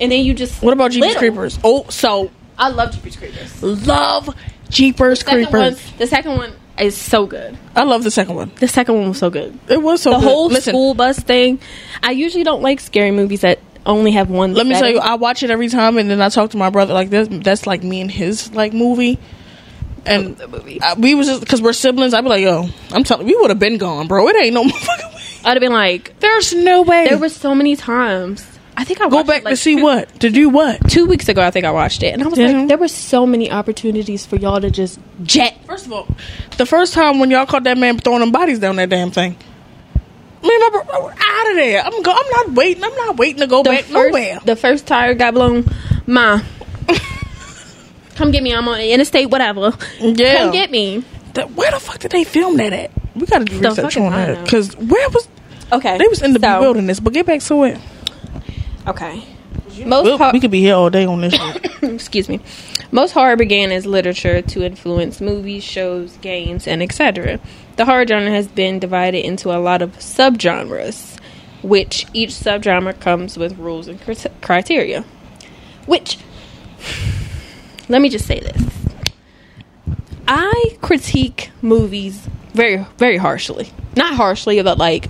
And 0.00 0.10
then 0.10 0.24
you 0.24 0.34
just 0.34 0.62
What 0.62 0.72
about 0.72 0.90
Jeepers 0.90 1.08
little. 1.08 1.20
Creepers? 1.20 1.58
Oh, 1.62 1.84
so 1.90 2.30
I 2.58 2.68
love 2.70 2.92
Jeepers 2.92 3.16
Creepers. 3.16 3.62
love 3.62 4.34
Jeepers 4.68 5.20
Second 5.20 5.42
one, 5.42 5.50
Creepers. 5.74 5.92
the 5.98 6.06
second 6.06 6.36
one 6.36 6.52
is 6.78 6.96
so 6.96 7.26
good. 7.26 7.56
I 7.76 7.84
love 7.84 8.02
the 8.04 8.10
second 8.10 8.34
one. 8.34 8.50
The 8.56 8.68
second 8.68 8.96
one 8.96 9.08
was 9.08 9.18
so 9.18 9.30
good. 9.30 9.58
It 9.68 9.82
was 9.82 10.02
so 10.02 10.10
the 10.10 10.16
good. 10.18 10.24
whole 10.24 10.48
Listen, 10.48 10.72
school 10.72 10.94
bus 10.94 11.18
thing. 11.18 11.60
I 12.02 12.12
usually 12.12 12.44
don't 12.44 12.62
like 12.62 12.80
scary 12.80 13.10
movies 13.10 13.42
that 13.42 13.58
only 13.84 14.12
have 14.12 14.30
one. 14.30 14.54
Let 14.54 14.66
me 14.66 14.74
tell 14.74 14.88
you, 14.88 14.98
I 14.98 15.14
watch 15.16 15.42
it 15.42 15.50
every 15.50 15.68
time, 15.68 15.98
and 15.98 16.08
then 16.10 16.20
I 16.22 16.28
talk 16.28 16.50
to 16.50 16.56
my 16.56 16.70
brother 16.70 16.94
like 16.94 17.10
this. 17.10 17.28
That's 17.30 17.66
like 17.66 17.82
me 17.82 18.00
and 18.00 18.10
his 18.10 18.52
like 18.54 18.72
movie. 18.72 19.18
And 20.04 20.36
movie. 20.50 20.80
I, 20.80 20.94
we 20.94 21.14
was 21.14 21.28
just 21.28 21.40
because 21.40 21.62
we're 21.62 21.72
siblings. 21.72 22.12
I'd 22.14 22.22
be 22.22 22.28
like, 22.28 22.42
yo, 22.42 22.68
I'm 22.90 23.04
telling, 23.04 23.26
we 23.26 23.36
would 23.36 23.50
have 23.50 23.58
been 23.60 23.78
gone, 23.78 24.08
bro. 24.08 24.26
It 24.28 24.36
ain't 24.36 24.54
no 24.54 24.64
motherfucking 24.68 25.14
way. 25.14 25.22
I'd 25.44 25.50
have 25.54 25.60
been 25.60 25.72
like, 25.72 26.18
There's 26.20 26.52
no 26.52 26.82
way. 26.82 27.06
there 27.08 27.18
were 27.18 27.28
so 27.28 27.54
many 27.54 27.76
times. 27.76 28.44
I 28.82 28.84
think 28.84 29.00
I 29.00 29.08
Go 29.08 29.18
watched 29.18 29.28
back 29.28 29.38
it, 29.42 29.44
like, 29.44 29.52
to 29.52 29.56
see 29.56 29.76
two, 29.76 29.82
what 29.84 30.20
to 30.20 30.28
do 30.28 30.48
what. 30.48 30.90
Two 30.90 31.06
weeks 31.06 31.28
ago, 31.28 31.40
I 31.40 31.52
think 31.52 31.64
I 31.64 31.70
watched 31.70 32.02
it, 32.02 32.14
and 32.14 32.20
I 32.22 32.26
was 32.26 32.36
Yeah. 32.36 32.48
like, 32.50 32.66
there 32.66 32.76
were 32.78 32.88
so 32.88 33.24
many 33.24 33.48
opportunities 33.48 34.26
for 34.26 34.34
y'all 34.34 34.60
to 34.60 34.72
just 34.72 34.98
jet. 35.22 35.56
First 35.68 35.86
of 35.86 35.92
all, 35.92 36.08
the 36.56 36.66
first 36.66 36.92
time 36.92 37.20
when 37.20 37.30
y'all 37.30 37.46
caught 37.46 37.62
that 37.62 37.78
man 37.78 37.98
throwing 38.00 38.18
them 38.18 38.32
bodies 38.32 38.58
down 38.58 38.74
that 38.76 38.88
damn 38.88 39.12
thing, 39.12 39.36
me 40.42 40.50
and 40.52 40.60
my 40.74 40.82
bro, 40.82 41.08
out 41.10 41.50
of 41.50 41.56
there. 41.56 41.80
I'm 41.84 42.02
go. 42.02 42.10
I'm 42.10 42.30
not 42.48 42.52
waiting. 42.56 42.82
I'm 42.82 42.96
not 42.96 43.16
waiting 43.18 43.38
to 43.42 43.46
go 43.46 43.62
The 43.62 43.70
back 43.70 43.84
first, 43.84 43.92
nowhere. 43.92 44.40
the 44.44 44.56
first 44.56 44.84
tire 44.88 45.14
got 45.14 45.34
blown. 45.34 45.64
Ma, 46.08 46.40
come 48.16 48.32
get 48.32 48.42
me. 48.42 48.52
I'm 48.52 48.66
on 48.66 48.78
the 48.78 48.90
interstate, 48.92 49.30
whatever. 49.30 49.72
Yeah. 50.00 50.38
Come 50.38 50.52
get 50.52 50.72
me. 50.72 51.04
That- 51.34 51.52
where 51.54 51.70
the 51.70 51.78
fuck 51.80 52.00
did 52.00 52.10
they 52.10 52.24
film 52.24 52.56
that 52.56 52.72
at? 52.72 52.90
We 53.14 53.26
gotta 53.26 53.44
do 53.44 53.58
The 53.60 53.68
research 53.68 53.96
on 53.96 54.10
that 54.12 54.42
because 54.44 54.76
where 54.76 55.08
was 55.10 55.28
Okay. 55.70 55.98
they 55.98 56.08
was 56.08 56.20
in 56.20 56.32
the 56.32 56.40
so, 56.40 56.60
wilderness? 56.60 56.98
But 57.00 57.12
get 57.12 57.26
back 57.26 57.40
to 57.42 57.64
it. 57.64 57.78
Okay. 58.86 59.24
Most 59.86 60.04
We'll- 60.04 60.32
we 60.32 60.40
could 60.40 60.50
be 60.50 60.60
here 60.60 60.74
all 60.74 60.90
day 60.90 61.06
on 61.06 61.20
this. 61.20 61.34
excuse 61.82 62.28
me. 62.28 62.40
Most 62.90 63.12
horror 63.12 63.36
began 63.36 63.72
as 63.72 63.86
literature 63.86 64.42
to 64.42 64.62
influence 64.64 65.20
movies, 65.20 65.64
shows, 65.64 66.16
games, 66.18 66.66
and 66.66 66.82
etc. 66.82 67.40
The 67.76 67.84
horror 67.86 68.06
genre 68.06 68.30
has 68.30 68.48
been 68.48 68.78
divided 68.78 69.24
into 69.24 69.50
a 69.50 69.58
lot 69.58 69.80
of 69.80 69.96
subgenres, 69.98 71.18
which 71.62 72.06
each 72.12 72.30
subgenre 72.30 72.98
comes 73.00 73.38
with 73.38 73.56
rules 73.58 73.88
and 73.88 74.00
crit- 74.00 74.32
criteria. 74.42 75.04
Which, 75.86 76.18
let 77.88 78.02
me 78.02 78.08
just 78.10 78.26
say 78.26 78.40
this: 78.40 78.62
I 80.28 80.76
critique 80.82 81.50
movies 81.62 82.28
very, 82.52 82.84
very 82.98 83.16
harshly. 83.16 83.70
Not 83.96 84.14
harshly, 84.14 84.62
but 84.62 84.76
like 84.76 85.08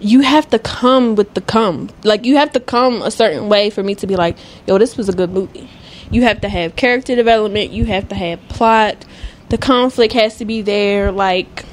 you 0.00 0.20
have 0.20 0.48
to 0.50 0.58
come 0.58 1.14
with 1.14 1.34
the 1.34 1.40
come. 1.40 1.90
Like 2.04 2.24
you 2.24 2.36
have 2.36 2.52
to 2.52 2.60
come 2.60 3.02
a 3.02 3.10
certain 3.10 3.48
way 3.48 3.70
for 3.70 3.82
me 3.82 3.94
to 3.96 4.06
be 4.06 4.16
like, 4.16 4.36
yo, 4.66 4.78
this 4.78 4.96
was 4.96 5.08
a 5.08 5.12
good 5.12 5.30
movie. 5.30 5.68
You 6.10 6.22
have 6.22 6.40
to 6.40 6.48
have 6.48 6.74
character 6.74 7.14
development, 7.14 7.70
you 7.70 7.84
have 7.84 8.08
to 8.08 8.14
have 8.14 8.40
plot, 8.48 9.04
the 9.48 9.58
conflict 9.58 10.12
has 10.14 10.38
to 10.38 10.44
be 10.44 10.62
there, 10.62 11.12
like 11.12 11.64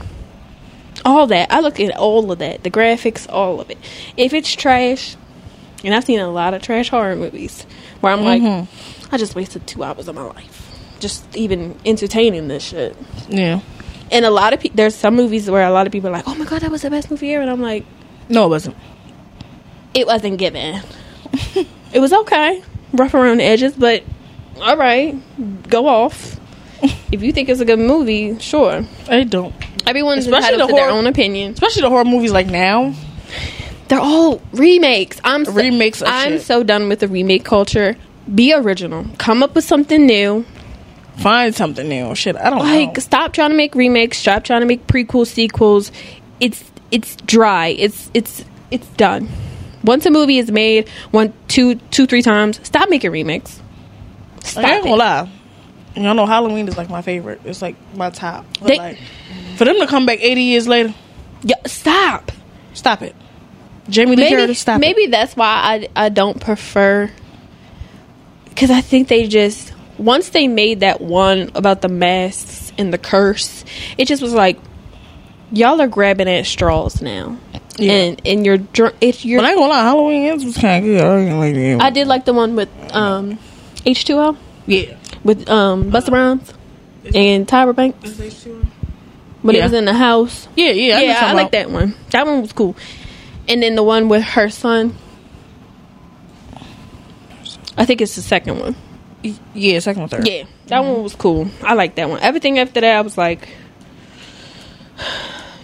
all 1.06 1.28
that. 1.28 1.52
I 1.52 1.62
look 1.62 1.80
at 1.80 1.96
all 1.96 2.32
of 2.32 2.40
that. 2.40 2.64
The 2.64 2.72
graphics, 2.72 3.28
all 3.30 3.62
of 3.62 3.70
it. 3.72 3.78
If 4.18 4.34
it's 4.34 4.54
trash, 4.54 5.16
and 5.84 5.94
I've 5.94 6.04
seen 6.04 6.20
a 6.20 6.30
lot 6.30 6.54
of 6.54 6.62
trash 6.62 6.90
horror 6.90 7.16
movies 7.16 7.66
where 8.02 8.12
I'm 8.12 8.24
like, 8.24 8.42
mm-hmm. 8.42 9.14
I 9.14 9.18
just 9.18 9.36
wasted 9.36 9.66
two 9.66 9.84
hours 9.84 10.08
of 10.08 10.16
my 10.16 10.24
life. 10.24 10.64
Just 11.00 11.36
even 11.36 11.80
entertaining 11.86 12.48
this 12.48 12.64
shit. 12.64 12.96
yeah. 13.30 13.62
And 14.12 14.24
a 14.24 14.32
lot 14.32 14.54
of 14.54 14.60
people, 14.60 14.78
there's 14.78 14.96
some 14.96 15.16
movies 15.16 15.50
where 15.50 15.66
a 15.68 15.72
lot 15.72 15.86
of 15.86 15.92
people 15.92 16.10
are 16.10 16.14
like, 16.14 16.28
oh 16.28 16.36
my 16.36 16.46
god, 16.46 16.62
that 16.62 16.72
was 16.72 16.82
the 16.82 16.90
best 16.90 17.12
movie 17.12 17.34
ever. 17.34 17.42
And 17.42 17.52
I'm 17.52 17.62
like, 17.62 17.86
No, 18.30 18.46
it 18.46 18.50
wasn't. 18.50 18.76
it 19.94 20.06
wasn't 20.08 20.38
given. 20.38 20.82
it 21.94 22.00
was 22.00 22.14
okay, 22.14 22.62
rough 22.94 23.14
around 23.14 23.38
the 23.38 23.44
edges, 23.44 23.74
but 23.74 24.04
all 24.62 24.78
right, 24.78 25.16
go 25.70 25.88
off. 25.88 26.40
if 27.12 27.24
you 27.24 27.32
think 27.32 27.50
it's 27.50 27.60
a 27.62 27.66
good 27.66 27.80
movie, 27.80 28.38
sure. 28.40 28.84
I 29.10 29.24
don't. 29.24 29.54
Everyone's 29.88 30.26
Especially 30.26 30.54
entitled 30.56 30.70
the 30.70 30.74
to 30.74 30.80
their 30.82 30.90
own 30.90 31.08
opinion. 31.08 31.54
Especially 31.54 31.82
the 31.82 31.90
horror 31.90 32.06
movies 32.06 32.32
like 32.32 32.48
now. 32.48 32.94
They're 33.88 34.00
all 34.02 34.42
remakes. 34.52 35.20
I'm 35.24 35.46
so, 35.46 35.54
Remakes 35.54 36.02
of 36.02 36.10
I'm 36.10 36.34
shit. 36.34 36.42
so 36.42 36.62
done 36.64 36.90
with 36.90 37.00
the 37.00 37.08
remake 37.08 37.46
culture. 37.46 37.96
Be 38.36 38.54
original. 38.54 39.06
Come 39.18 39.42
up 39.42 39.56
with 39.56 39.64
something 39.64 40.06
new. 40.06 40.46
Find 41.20 41.56
something 41.56 41.88
new. 41.88 42.14
Shit, 42.14 42.36
I 42.36 42.50
don't 42.50 42.60
Like 42.60 42.96
know. 42.96 43.00
stop 43.02 43.32
trying 43.32 43.52
to 43.52 43.56
make 43.56 43.74
remakes. 43.76 44.18
Stop 44.18 44.44
trying 44.44 44.60
to 44.60 44.68
make 44.68 44.86
prequels, 44.88 45.28
sequels. 45.28 45.92
It's 46.42 46.64
it's 46.92 47.16
dry. 47.18 47.68
It's 47.68 48.10
it's 48.14 48.44
it's 48.72 48.88
done. 48.90 49.30
Once 49.84 50.06
a 50.06 50.12
movie 50.12 50.38
is 50.38 50.52
made, 50.52 50.90
one, 51.12 51.34
two, 51.48 51.76
two, 51.76 52.06
three 52.08 52.22
times, 52.22 52.60
stop 52.64 52.90
making 52.90 53.12
remakes. 53.12 53.62
Stop 54.44 54.64
I 54.66 54.76
ain't 54.76 54.86
it. 54.86 54.90
gonna 54.90 54.96
lie. 54.98 55.30
Y'all 55.96 56.14
know 56.14 56.26
Halloween 56.26 56.68
is 56.68 56.78
like 56.78 56.90
my 56.90 57.02
favorite. 57.02 57.42
It's 57.46 57.62
like 57.62 57.76
my 57.96 58.10
top. 58.10 58.46
They- 58.62 58.78
like, 58.78 58.98
for 59.56 59.66
them 59.66 59.78
to 59.80 59.88
come 59.88 60.06
back 60.06 60.20
80 60.22 60.42
years 60.44 60.68
later, 60.68 60.94
Yeah, 61.44 61.56
stop. 61.66 62.32
stop 62.74 63.02
it. 63.02 63.16
Jamie 63.90 64.16
Lee 64.16 64.24
Maybe 64.24 64.36
Curtis, 64.36 64.60
stop 64.60 64.80
maybe 64.82 65.04
it. 65.04 65.12
that's 65.12 65.36
why 65.36 65.48
I 65.96 66.06
I 66.06 66.10
don't 66.10 66.40
prefer 66.42 67.10
because 68.50 68.70
I 68.70 68.82
think 68.82 69.08
they 69.08 69.28
just 69.28 69.72
once 69.98 70.30
they 70.30 70.48
made 70.48 70.82
that 70.82 71.00
one 71.02 71.52
about 71.56 71.82
the 71.82 71.88
masks 71.90 72.72
and 72.78 72.94
the 72.94 72.98
curse, 72.98 73.64
it 73.98 74.06
just 74.08 74.22
was 74.22 74.34
like 74.34 74.60
y'all 75.52 75.82
are 75.82 75.88
grabbing 75.88 76.28
at 76.28 76.46
straws 76.46 77.02
now, 77.02 77.38
Yeah. 77.78 77.92
and 77.94 78.22
and 78.26 78.46
you're 78.46 78.58
dr- 78.58 78.96
if 79.02 79.26
you're. 79.26 79.42
But 79.42 79.46
I 79.46 79.50
ain't 79.52 79.60
gonna 79.60 79.72
lie, 79.72 79.84
Halloween 79.84 80.24
ends 80.26 80.46
was 80.46 80.58
kind 80.58 80.84
of 80.86 80.92
good. 80.92 81.02
I 81.02 81.18
ain't 81.20 81.40
like 81.40 81.56
it. 81.56 81.82
I 81.82 81.90
did 81.90 82.08
like 82.08 82.26
the 82.26 82.34
one 82.34 82.56
with 82.56 82.70
um 82.92 83.40
H 83.86 84.06
two 84.06 84.18
O 84.18 84.38
yeah. 84.66 84.96
with 85.24 85.50
um 85.50 85.92
Busta 85.92 86.12
Rhymes 86.12 86.54
and 87.16 87.48
Tyra 87.48 87.76
Banks 87.76 88.46
when 89.42 89.56
it 89.56 89.64
was 89.64 89.74
in 89.74 89.86
the 89.86 89.94
house. 89.94 90.48
Yeah, 90.56 90.72
yeah. 90.72 90.96
know 90.96 91.04
yeah, 91.06 91.14
what 91.14 91.24
I 91.24 91.34
like 91.34 91.52
that 91.52 91.70
one. 91.72 91.96
That 92.12 92.26
one 92.26 92.42
was 92.42 92.54
cool. 92.54 92.76
And 93.48 93.64
then 93.64 93.76
the 93.76 93.84
one 93.84 94.10
with 94.10 94.24
her 94.24 94.50
son. 94.50 94.96
I 97.78 97.86
think 97.86 98.02
it's 98.02 98.16
the 98.16 98.22
second 98.22 98.60
one. 98.60 98.76
Yeah, 99.54 99.80
second 99.80 100.02
or 100.04 100.08
third. 100.08 100.28
Yeah, 100.28 100.44
that 100.68 100.80
one 100.84 101.04
was 101.04 101.16
cool. 101.16 101.48
I 101.64 101.76
like 101.76 101.96
that 101.96 102.10
one. 102.10 102.20
Everything 102.22 102.60
after 102.60 102.82
that, 102.82 102.98
I 102.98 103.02
was 103.02 103.18
like, 103.18 103.48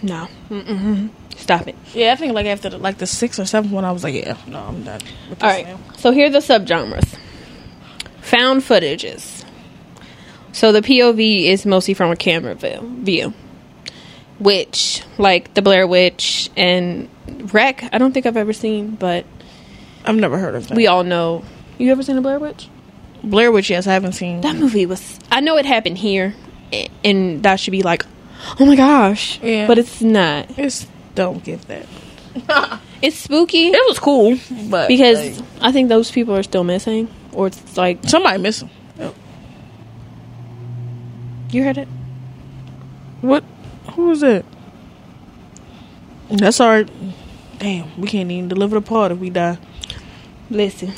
no, 0.04 0.28
Mm-mm. 0.50 1.10
stop 1.36 1.68
it. 1.68 1.76
Yeah, 1.94 2.14
I 2.14 2.16
think 2.16 2.34
like 2.34 2.46
after 2.46 2.70
the, 2.70 2.78
like 2.78 2.98
the 3.00 3.08
sixth 3.08 3.40
or 3.40 3.46
seventh 3.46 3.74
one, 3.74 3.86
I 3.86 3.92
was 3.92 4.04
like, 4.04 4.14
yeah, 4.16 4.38
no, 4.48 4.60
I'm 4.60 4.84
done. 4.84 5.02
With 5.30 5.40
this 5.40 5.44
All 5.44 5.50
right, 5.50 5.66
now. 5.66 5.80
so 5.98 6.12
here 6.12 6.28
are 6.28 6.30
the 6.30 6.40
subgenres. 6.40 7.18
Found 8.22 8.62
footages. 8.62 9.44
So 10.52 10.72
the 10.72 10.82
POV 10.82 11.46
is 11.46 11.66
mostly 11.66 11.94
from 11.94 12.12
a 12.12 12.16
camera 12.16 12.54
view, 12.56 12.80
view, 13.02 13.34
which 14.40 15.04
like 15.18 15.54
the 15.54 15.62
Blair 15.62 15.88
Witch 15.88 16.50
and 16.56 17.10
Rec. 17.54 17.90
I 17.94 17.98
don't 17.98 18.14
think 18.14 18.26
I've 18.26 18.38
ever 18.38 18.54
seen, 18.54 18.92
but 18.96 19.26
I've 20.06 20.16
never 20.16 20.38
heard 20.38 20.56
of 20.56 20.68
that. 20.68 20.76
we 20.78 20.88
all 20.88 21.04
know. 21.04 21.44
You 21.78 21.92
ever 21.92 22.04
seen 22.04 22.16
the 22.16 22.22
Blair 22.22 22.40
Witch? 22.40 22.70
Blair 23.24 23.52
Witch, 23.52 23.70
yes, 23.70 23.88
I 23.88 23.94
haven't 23.94 24.14
seen. 24.14 24.42
That 24.42 24.56
movie 24.56 24.86
was. 24.86 25.20
I 25.32 25.40
know 25.40 25.58
it 25.58 25.66
happened 25.66 25.98
here, 25.98 26.36
and 27.04 27.42
that 27.44 27.60
should 27.60 27.72
be 27.72 27.82
like, 27.82 28.06
oh 28.60 28.66
my 28.66 28.76
gosh. 28.76 29.40
Yeah. 29.42 29.68
But 29.68 29.78
it's 29.78 30.02
not. 30.02 30.58
It's 30.58 30.88
don't 31.16 31.44
get 31.44 31.62
that. 31.68 32.80
It's 33.04 33.18
spooky 33.18 33.68
It 33.68 33.86
was 33.86 34.00
cool, 34.00 34.40
but 34.70 34.88
because 34.88 35.38
like, 35.38 35.48
I 35.62 35.72
think 35.74 35.90
those 35.90 36.10
people 36.10 36.34
are 36.36 36.44
still 36.44 36.64
missing, 36.64 37.10
or 37.34 37.48
it's 37.48 37.76
like 37.76 38.00
somebody 38.06 38.38
missing. 38.38 38.70
you 41.52 41.64
heard 41.66 41.78
it. 41.78 41.90
What? 43.20 43.44
Who 43.96 44.06
was 44.08 44.24
it? 44.24 44.46
That's 46.32 46.62
our. 46.62 46.86
Damn, 47.60 47.92
we 48.00 48.08
can't 48.08 48.32
even 48.32 48.48
deliver 48.48 48.80
the 48.80 48.82
part 48.82 49.12
if 49.12 49.18
we 49.20 49.30
die. 49.30 49.58
Listen, 50.50 50.94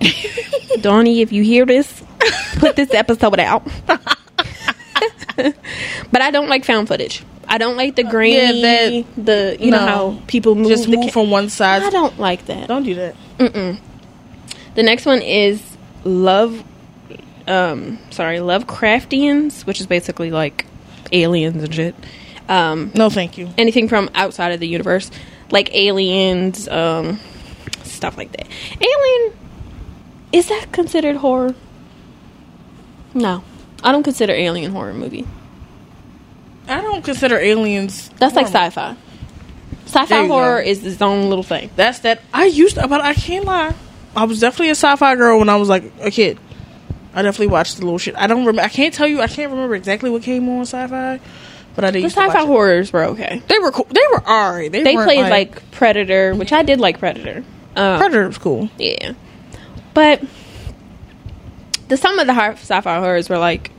Donnie, 0.80 1.20
if 1.22 1.30
you 1.32 1.44
hear 1.44 1.64
this, 1.64 2.02
put 2.56 2.74
this 2.74 2.92
episode 2.92 3.38
out. 3.38 3.66
but 6.12 6.22
I 6.22 6.30
don't 6.30 6.48
like 6.48 6.64
found 6.64 6.88
footage. 6.88 7.22
I 7.48 7.58
don't 7.58 7.76
like 7.76 7.94
the 7.96 8.02
grainy, 8.04 9.02
that- 9.02 9.24
the 9.24 9.56
you 9.60 9.70
know 9.70 9.78
how 9.78 10.18
people 10.26 10.54
move. 10.54 10.68
Just 10.68 10.88
move 10.88 11.04
ca- 11.06 11.10
from 11.12 11.30
one 11.30 11.48
side. 11.48 11.82
I 11.82 11.90
don't 11.90 12.18
like 12.18 12.46
that. 12.46 12.68
Don't 12.68 12.82
do 12.82 12.94
that. 12.96 13.14
Mm-mm. 13.38 13.78
The 14.74 14.82
next 14.82 15.06
one 15.06 15.22
is 15.22 15.62
love. 16.04 16.62
Um, 17.46 17.98
sorry, 18.10 18.38
Lovecraftians, 18.38 19.64
which 19.66 19.80
is 19.80 19.86
basically 19.86 20.30
like 20.32 20.66
aliens 21.12 21.62
and 21.62 21.72
shit. 21.72 21.94
Um, 22.48 22.90
No, 22.94 23.08
thank 23.10 23.38
you. 23.38 23.48
anything 23.56 23.88
from 23.88 24.10
outside 24.14 24.50
of 24.52 24.58
the 24.60 24.66
universe, 24.68 25.10
like 25.52 25.72
aliens, 25.74 26.66
um, 26.68 27.20
stuff 27.84 28.16
like 28.16 28.32
that. 28.32 28.48
Alien, 28.80 29.32
is 30.32 30.48
that 30.48 30.72
considered 30.72 31.16
horror? 31.16 31.54
No, 33.14 33.42
I 33.86 33.92
don't 33.92 34.02
consider 34.02 34.34
Alien 34.34 34.72
horror 34.72 34.92
movie. 34.92 35.26
I 36.68 36.80
don't 36.80 37.04
consider 37.04 37.38
aliens. 37.38 38.10
That's 38.18 38.34
like 38.34 38.46
sci-fi. 38.46 38.96
Sci-fi 39.86 40.26
horror 40.26 40.62
go. 40.62 40.68
is 40.68 40.84
its 40.84 41.00
own 41.00 41.28
little 41.28 41.44
thing. 41.44 41.70
That's 41.76 42.00
that. 42.00 42.20
I 42.34 42.46
used, 42.46 42.74
to, 42.74 42.88
but 42.88 43.00
I 43.00 43.14
can't 43.14 43.44
lie. 43.44 43.74
I 44.16 44.24
was 44.24 44.40
definitely 44.40 44.70
a 44.70 44.74
sci-fi 44.74 45.14
girl 45.14 45.38
when 45.38 45.48
I 45.48 45.56
was 45.56 45.68
like 45.68 45.92
a 46.00 46.10
kid. 46.10 46.38
I 47.14 47.22
definitely 47.22 47.48
watched 47.48 47.76
the 47.76 47.84
little 47.84 47.98
shit. 47.98 48.16
I 48.16 48.26
don't 48.26 48.40
remember. 48.40 48.62
I 48.62 48.68
can't 48.68 48.92
tell 48.92 49.06
you. 49.06 49.20
I 49.20 49.28
can't 49.28 49.50
remember 49.50 49.74
exactly 49.74 50.10
what 50.10 50.22
came 50.22 50.48
on 50.48 50.62
sci-fi, 50.62 51.20
but 51.74 51.84
I 51.84 51.90
did. 51.90 52.00
The 52.00 52.02
used 52.02 52.16
to 52.16 52.22
watch 52.22 52.30
sci-fi 52.32 52.46
horrors 52.46 52.92
were 52.92 53.04
okay. 53.04 53.40
They 53.46 53.58
were 53.60 53.70
cool. 53.70 53.86
They 53.88 54.00
were 54.10 54.28
alright. 54.28 54.72
They, 54.72 54.82
They 54.82 54.94
played 54.94 55.30
like, 55.30 55.70
Predator, 55.70 56.34
which 56.34 56.52
I 56.52 56.62
did 56.62 56.80
like 56.80 56.98
Predator. 56.98 57.44
Um, 57.76 57.98
Predator 57.98 58.26
was 58.26 58.38
cool. 58.38 58.68
Yeah, 58.78 59.12
but 59.94 60.22
the 61.88 61.96
some 61.96 62.18
of 62.18 62.26
the 62.26 62.34
sci-fi 62.34 62.98
horrors 62.98 63.28
were 63.28 63.38
like 63.38 63.70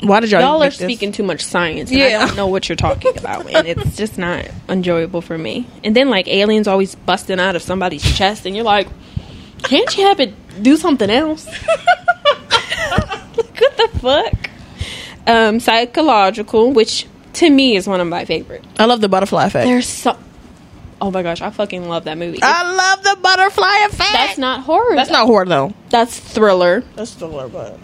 Why 0.00 0.20
did 0.20 0.30
y'all? 0.30 0.40
y'all 0.40 0.56
are 0.62 0.66
make 0.66 0.74
this? 0.74 0.86
speaking 0.86 1.12
too 1.12 1.22
much 1.22 1.42
science. 1.42 1.90
And 1.90 1.98
Yeah. 1.98 2.20
I 2.22 2.26
don't 2.26 2.36
know 2.36 2.48
what 2.48 2.68
you're 2.68 2.76
talking 2.76 3.16
about, 3.16 3.50
and 3.50 3.66
it's 3.66 3.96
just 3.96 4.18
not 4.18 4.46
enjoyable 4.68 5.22
for 5.22 5.36
me. 5.38 5.66
And 5.84 5.96
then 5.96 6.10
like 6.10 6.28
aliens 6.28 6.68
always 6.68 6.94
busting 6.94 7.40
out 7.40 7.56
of 7.56 7.62
somebody's 7.62 8.02
chest, 8.02 8.46
and 8.46 8.54
you're 8.54 8.64
like, 8.64 8.88
can't 9.62 9.96
you 9.96 10.06
have 10.06 10.20
it 10.20 10.34
do 10.62 10.76
something 10.76 11.10
else? 11.10 11.46
like 11.46 13.36
what 13.60 13.76
the 13.76 13.98
fuck? 13.98 14.50
Um, 15.26 15.60
psychological, 15.60 16.72
which 16.72 17.06
to 17.34 17.50
me 17.50 17.76
is 17.76 17.88
one 17.88 18.00
of 18.00 18.06
my 18.06 18.24
favorite. 18.24 18.64
I 18.78 18.84
love 18.86 19.00
the 19.00 19.08
butterfly 19.08 19.46
effect. 19.46 19.66
There's 19.66 19.88
so. 19.88 20.16
Oh 21.00 21.10
my 21.10 21.22
gosh, 21.22 21.42
I 21.42 21.50
fucking 21.50 21.88
love 21.88 22.04
that 22.04 22.16
movie. 22.16 22.38
I 22.42 22.72
love 22.72 23.02
the 23.02 23.20
butterfly 23.20 23.78
effect. 23.86 24.12
That's 24.12 24.38
not 24.38 24.60
horror. 24.62 24.94
That's 24.94 25.10
though. 25.10 25.16
not 25.16 25.26
horror 25.26 25.44
though. 25.46 25.74
That's 25.90 26.18
thriller. 26.18 26.82
That's 26.94 27.12
thriller, 27.12 27.48
but 27.48 27.78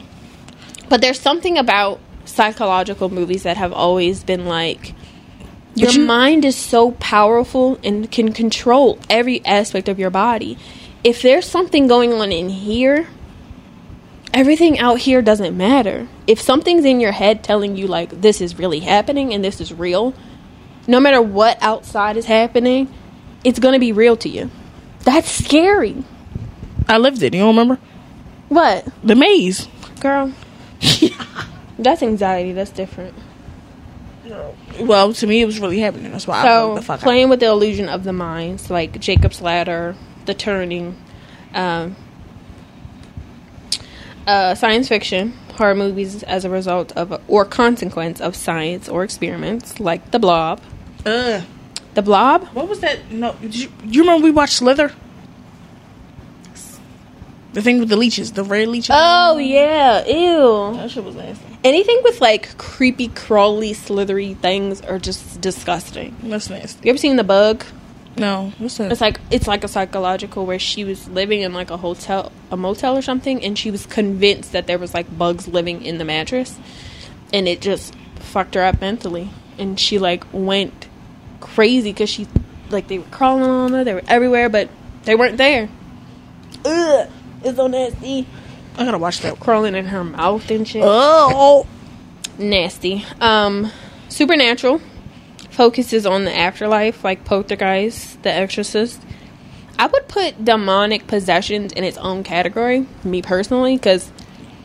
But 0.93 1.01
there's 1.01 1.19
something 1.19 1.57
about 1.57 2.01
psychological 2.27 3.09
movies 3.09 3.45
that 3.45 3.57
have 3.57 3.73
always 3.73 4.23
been 4.23 4.45
like 4.45 4.93
your 5.75 5.91
you- 5.91 6.05
mind 6.05 6.45
is 6.45 6.55
so 6.55 6.91
powerful 6.91 7.79
and 7.83 8.11
can 8.11 8.35
control 8.35 8.99
every 9.09 9.43
aspect 9.47 9.89
of 9.89 9.99
your 9.99 10.11
body. 10.11 10.59
If 11.03 11.23
there's 11.23 11.47
something 11.47 11.87
going 11.87 12.13
on 12.13 12.31
in 12.31 12.51
here, 12.51 13.07
everything 14.35 14.79
out 14.79 14.99
here 14.99 15.23
doesn't 15.23 15.57
matter. 15.57 16.09
If 16.27 16.43
something's 16.43 16.85
in 16.85 17.01
your 17.01 17.13
head 17.13 17.43
telling 17.43 17.75
you 17.75 17.87
like 17.87 18.21
this 18.21 18.43
is 18.43 18.59
really 18.59 18.81
happening 18.81 19.33
and 19.33 19.43
this 19.43 19.63
is 19.63 19.73
real, 19.73 20.13
no 20.87 21.01
matter 21.01 21.23
what 21.23 21.57
outside 21.63 22.19
is 22.19 22.27
happening, 22.27 22.93
it's 23.45 23.59
going 23.59 23.73
to 23.73 23.81
be 23.81 23.93
real 23.93 24.19
to 24.19 24.29
you. 24.29 24.51
That's 25.05 25.31
scary. 25.31 26.05
I 26.87 26.99
lived 26.99 27.23
it. 27.23 27.33
You 27.33 27.41
don't 27.41 27.57
remember 27.57 27.79
What? 28.51 28.87
the 29.03 29.15
maze? 29.15 29.69
Girl. 30.01 30.33
That's 31.79 32.03
anxiety. 32.03 32.53
That's 32.53 32.71
different. 32.71 33.15
Well, 34.81 35.13
to 35.15 35.27
me, 35.27 35.41
it 35.43 35.47
was 35.47 35.59
really 35.61 35.81
happening. 35.81 36.13
That's 36.13 36.27
why 36.27 36.41
I 36.41 36.45
So 36.45 36.69
bugged 36.69 36.79
the 36.79 36.85
fuck 36.87 37.01
out. 37.01 37.03
playing 37.03 37.29
with 37.29 37.41
the 37.41 37.47
illusion 37.47 37.89
of 37.89 38.05
the 38.05 38.13
minds, 38.13 38.71
like 38.71 38.99
Jacob's 39.01 39.41
Ladder, 39.41 39.97
The 40.27 40.35
Turning, 40.35 40.97
um, 41.55 41.97
uh, 44.27 44.55
science 44.55 44.89
fiction, 44.89 45.33
horror 45.55 45.75
movies 45.75 46.23
as 46.23 46.45
a 46.45 46.51
result 46.51 46.93
of 46.93 47.21
or 47.29 47.45
consequence 47.45 48.21
of 48.21 48.37
science 48.37 48.89
or 48.89 49.03
experiments, 49.05 49.81
like 49.81 50.11
The 50.13 50.19
Blob. 50.19 50.61
Ugh. 51.05 51.43
The 51.95 52.03
Blob. 52.03 52.47
What 52.55 52.69
was 52.69 52.81
that? 52.81 53.11
No, 53.11 53.35
you, 53.43 53.71
you 53.85 54.01
remember 54.03 54.25
we 54.25 54.31
watched 54.31 54.55
Slither? 54.55 54.93
The 57.53 57.61
thing 57.61 57.81
with 57.81 57.91
the 57.91 57.97
leeches, 57.97 58.33
the 58.33 58.45
red 58.45 58.69
leeches. 58.69 58.91
Oh 58.93 59.37
yeah, 59.37 60.07
ew. 60.07 60.77
that 60.77 60.91
shit 60.91 61.05
was 61.05 61.15
nasty. 61.15 61.45
Anything 61.65 62.01
with 62.03 62.21
like 62.21 62.57
creepy, 62.57 63.09
crawly, 63.09 63.75
slithery 63.75 64.35
things 64.35 64.81
are 64.81 64.99
just 64.99 65.41
disgusting. 65.41 66.17
That's 66.23 66.49
nasty. 66.49 66.87
You 66.87 66.91
ever 66.91 66.99
seen 66.99 67.17
The 67.17 67.25
Bug? 67.25 67.65
No, 68.17 68.53
what's 68.59 68.77
that? 68.79 68.93
It's 68.93 69.01
like 69.01 69.21
it's 69.31 69.47
like 69.47 69.65
a 69.65 69.69
psychological 69.69 70.45
where 70.47 70.59
she 70.59 70.85
was 70.85 71.09
living 71.09 71.43
in 71.43 71.53
like 71.53 71.71
a 71.71 71.77
hotel, 71.77 72.33
a 72.51 72.57
motel 72.57 72.97
or 72.97 73.03
something, 73.03 73.43
and 73.45 73.59
she 73.59 73.71
was 73.71 73.87
convinced 73.87 74.53
that 74.53 74.67
there 74.67 74.79
was 74.79 74.95
like 74.95 75.17
bugs 75.17 75.47
living 75.47 75.85
in 75.85 75.99
the 75.99 76.05
mattress, 76.05 76.59
and 77.33 77.47
it 77.47 77.61
just 77.61 77.95
fucked 78.17 78.55
her 78.55 78.63
up 78.63 78.81
mentally, 78.81 79.31
and 79.59 79.79
she 79.79 79.99
like 79.99 80.25
went 80.33 80.89
crazy 81.41 81.93
because 81.93 82.11
she 82.11 82.27
like 82.71 82.89
they 82.89 82.99
were 82.99 83.05
crawling 83.11 83.45
on 83.45 83.73
her, 83.73 83.85
they 83.85 83.95
were 83.95 84.05
everywhere, 84.09 84.49
but 84.49 84.69
they 85.05 85.15
weren't 85.15 85.37
there. 85.37 85.69
Ugh, 86.65 87.11
it's 87.45 87.57
so 87.57 87.67
nasty. 87.67 88.27
I 88.77 88.85
gotta 88.85 88.99
watch 88.99 89.21
that. 89.21 89.39
Crawling 89.41 89.75
in 89.75 89.87
her 89.87 90.03
mouth 90.05 90.51
and 90.51 90.67
shit. 90.67 90.83
Oh, 90.85 91.67
Nasty. 92.39 93.05
Um, 93.21 93.71
Supernatural 94.09 94.81
focuses 95.51 96.07
on 96.07 96.25
the 96.25 96.35
afterlife, 96.35 97.05
like 97.05 97.25
Poltergeist, 97.25 98.23
The 98.23 98.33
Exorcist. 98.33 99.01
I 99.79 99.87
would 99.87 100.09
put 100.09 100.43
demonic 100.45 101.07
possessions 101.07 101.73
in 101.73 101.85
its 101.85 101.99
own 101.99 102.23
category, 102.25 102.87
me 103.05 103.21
personally, 103.23 103.77
because 103.77 104.11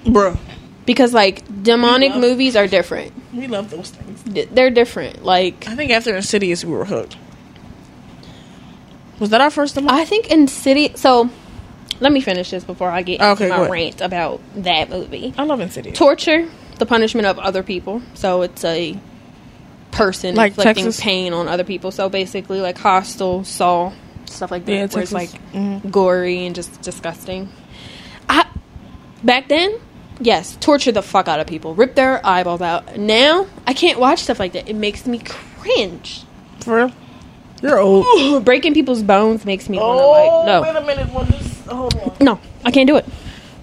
bruh, 0.05 0.37
because 0.85 1.13
like 1.13 1.43
demonic 1.63 2.11
love- 2.11 2.21
movies 2.21 2.55
are 2.55 2.67
different. 2.67 3.11
we 3.33 3.47
love 3.47 3.69
those 3.69 3.89
things. 3.89 4.21
D- 4.23 4.45
They're 4.45 4.69
different. 4.69 5.23
Like 5.25 5.67
I 5.67 5.75
think 5.75 5.91
after 5.91 6.15
Insidious, 6.15 6.63
we 6.63 6.71
were 6.73 6.85
hooked. 6.85 7.17
Was 9.19 9.31
that 9.31 9.41
our 9.41 9.49
first 9.49 9.75
demon? 9.75 9.89
I 9.89 10.05
think 10.05 10.29
in 10.31 10.47
City. 10.47 10.91
So 10.95 11.29
let 11.99 12.11
me 12.11 12.21
finish 12.21 12.49
this 12.51 12.63
before 12.63 12.89
I 12.89 13.01
get 13.01 13.21
Okay, 13.21 13.45
into 13.45 13.57
my 13.57 13.67
rant 13.69 14.01
about 14.01 14.41
that 14.55 14.89
movie. 14.89 15.33
I 15.37 15.43
love 15.43 15.59
Insidious. 15.61 15.97
torture 15.97 16.47
the 16.77 16.85
punishment 16.85 17.25
of 17.25 17.39
other 17.39 17.63
people 17.63 18.01
so 18.13 18.43
it's 18.43 18.63
a 18.63 18.99
person 19.91 20.35
Like 20.35 20.51
inflicting 20.51 20.85
Texas? 20.85 20.99
pain 21.03 21.33
on 21.33 21.47
other 21.47 21.63
people 21.63 21.89
so 21.91 22.07
basically 22.09 22.61
like 22.61 22.77
hostel 22.77 23.43
saw 23.43 23.91
stuff 24.25 24.51
like 24.51 24.65
that 24.65 24.71
Yeah, 24.71 24.85
where 24.87 25.01
it's 25.03 25.11
like 25.11 25.31
Mhm. 25.53 25.89
gory 25.89 26.45
and 26.45 26.53
just 26.53 26.79
disgusting 26.81 27.49
I, 28.29 28.45
back 29.23 29.47
then 29.47 29.79
yes 30.19 30.55
torture 30.59 30.91
the 30.91 31.01
fuck 31.01 31.27
out 31.27 31.39
of 31.39 31.47
people 31.47 31.73
rip 31.73 31.95
their 31.95 32.23
eyeballs 32.25 32.61
out 32.61 32.97
now 32.97 33.47
i 33.65 33.73
can't 33.73 33.99
watch 33.99 34.19
stuff 34.19 34.39
like 34.39 34.53
that 34.53 34.69
it 34.69 34.75
makes 34.75 35.07
me 35.07 35.19
cringe 35.19 36.23
For 36.59 36.75
real? 36.75 36.91
You're 37.61 37.79
old. 37.79 38.45
breaking 38.45 38.73
people's 38.73 39.01
bones 39.03 39.45
makes 39.45 39.67
me 39.69 39.77
want 39.79 39.99
to 39.99 40.03
Oh, 40.03 40.11
like 40.11 40.45
no 40.45 40.61
wait 40.61 40.75
a 40.75 40.85
minute. 40.85 41.13
What 41.13 41.29
is? 41.33 41.65
Hold 41.67 41.95
on. 41.95 42.15
no 42.21 42.39
i 42.63 42.71
can't 42.71 42.87
do 42.87 42.95
it 42.97 43.05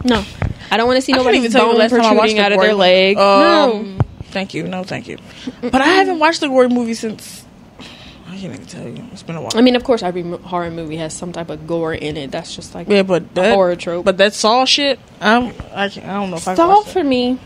no 0.05 0.23
i 0.71 0.77
don't 0.77 0.87
want 0.87 0.97
to 0.99 1.03
see 1.03 1.13
I 1.15 1.17
nobody's 1.17 1.39
even 1.41 1.53
tell 1.53 1.63
you 1.63 1.67
bone 1.69 1.75
the 1.75 1.81
last 1.81 1.91
time 1.93 2.01
I 2.01 2.05
watched 2.15 2.35
protruding 2.35 2.39
out 2.41 2.53
of 2.53 2.61
their 2.61 2.71
movie. 2.73 2.81
leg 2.81 3.17
no 3.17 3.73
Um, 3.73 3.99
Thank 4.35 4.53
you. 4.53 4.65
No, 4.65 4.83
thank 4.83 5.07
you. 5.07 5.19
But 5.63 5.77
I 5.81 5.87
haven't 5.87 6.19
watched 6.19 6.43
a 6.43 6.49
gory 6.49 6.69
movie 6.69 6.95
since. 6.95 7.45
I 8.27 8.31
can't 8.37 8.53
even 8.53 8.67
tell 8.67 8.83
you. 8.89 9.05
It's 9.13 9.23
been 9.23 9.37
a 9.37 9.41
while. 9.41 9.53
I 9.55 9.61
mean, 9.61 9.77
of 9.77 9.85
course, 9.85 10.03
every 10.03 10.23
horror 10.23 10.73
movie 10.73 10.97
has 10.97 11.15
some 11.15 11.31
type 11.31 11.51
of 11.51 11.69
gore 11.69 11.95
in 11.95 12.17
it. 12.17 12.33
That's 12.33 12.53
just 12.53 12.75
like 12.75 12.89
yeah, 12.89 13.05
but 13.05 13.23
a 13.23 13.27
that, 13.35 13.55
horror 13.55 13.77
trope. 13.77 14.05
But 14.05 14.19
that 14.19 14.35
Saw 14.35 14.65
shit. 14.65 14.99
I'm. 15.21 15.53
I, 15.73 15.89
can't, 15.89 16.05
I 16.09 16.15
don't 16.15 16.31
know 16.33 16.39
if 16.39 16.49
I. 16.49 16.57
Saw 16.57 16.67
watch 16.79 16.87
that. 16.87 16.93
for 16.95 17.05
me, 17.05 17.39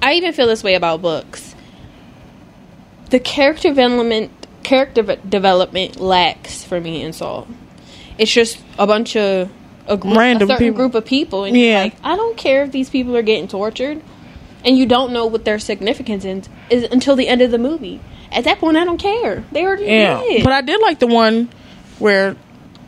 I 0.00 0.12
even 0.14 0.32
feel 0.32 0.46
this 0.46 0.62
way 0.62 0.76
about 0.76 1.02
books. 1.02 1.52
The 3.10 3.18
character 3.18 3.68
development, 3.70 4.30
character 4.62 5.02
development 5.16 6.00
lacks 6.00 6.62
for 6.64 6.80
me 6.80 7.02
in 7.02 7.12
Saw. 7.12 7.46
It's 8.18 8.30
just 8.32 8.58
a 8.78 8.86
bunch 8.86 9.16
of 9.16 9.50
a, 9.86 9.96
group, 9.96 10.16
Random 10.16 10.48
a 10.48 10.52
certain 10.54 10.66
people. 10.68 10.76
group 10.76 10.94
of 10.94 11.04
people, 11.04 11.44
and 11.44 11.56
Yeah. 11.56 11.82
like, 11.82 11.94
I 12.04 12.16
don't 12.16 12.36
care 12.36 12.62
if 12.64 12.72
these 12.72 12.88
people 12.90 13.16
are 13.16 13.22
getting 13.22 13.48
tortured, 13.48 14.00
and 14.64 14.78
you 14.78 14.86
don't 14.86 15.12
know 15.12 15.26
what 15.26 15.44
their 15.44 15.58
significance 15.58 16.24
is, 16.24 16.48
is 16.70 16.84
until 16.92 17.16
the 17.16 17.26
end 17.28 17.42
of 17.42 17.50
the 17.50 17.58
movie. 17.58 18.00
At 18.30 18.44
that 18.44 18.58
point, 18.60 18.76
I 18.76 18.84
don't 18.84 18.98
care. 18.98 19.44
They 19.52 19.64
already 19.64 19.84
Yeah, 19.86 20.20
did. 20.20 20.44
but 20.44 20.52
I 20.52 20.60
did 20.60 20.80
like 20.80 21.00
the 21.00 21.06
one 21.08 21.48
where 21.98 22.36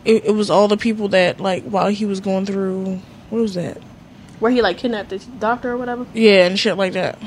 it, 0.04 0.26
it 0.26 0.30
was 0.34 0.50
all 0.50 0.68
the 0.68 0.76
people 0.76 1.08
that 1.08 1.40
like 1.40 1.64
while 1.64 1.88
he 1.88 2.04
was 2.06 2.20
going 2.20 2.46
through. 2.46 3.00
What 3.30 3.40
was 3.42 3.54
that? 3.54 3.78
Where 4.38 4.50
he 4.52 4.62
like 4.62 4.78
kidnapped 4.78 5.10
the 5.10 5.18
doctor 5.18 5.72
or 5.72 5.76
whatever. 5.76 6.06
Yeah, 6.14 6.46
and 6.46 6.58
shit 6.58 6.76
like 6.76 6.92
that. 6.94 7.18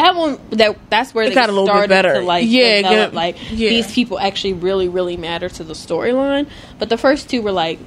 That 0.00 0.16
one, 0.16 0.38
that 0.50 0.76
that's 0.88 1.12
where 1.14 1.24
It 1.24 1.30
they 1.30 1.34
got 1.34 1.48
a 1.48 1.52
little 1.52 1.66
bit 1.80 1.88
better. 1.88 2.14
to 2.14 2.20
like 2.20 2.44
Yeah, 2.48 2.82
develop 2.82 3.12
like 3.12 3.36
yeah. 3.50 3.68
these 3.68 3.92
people 3.92 4.18
actually 4.18 4.54
really 4.54 4.88
really 4.88 5.16
matter 5.16 5.48
to 5.48 5.64
the 5.64 5.74
storyline. 5.74 6.48
But 6.78 6.88
the 6.88 6.96
first 6.98 7.28
two 7.28 7.42
were 7.42 7.52
like 7.52 7.78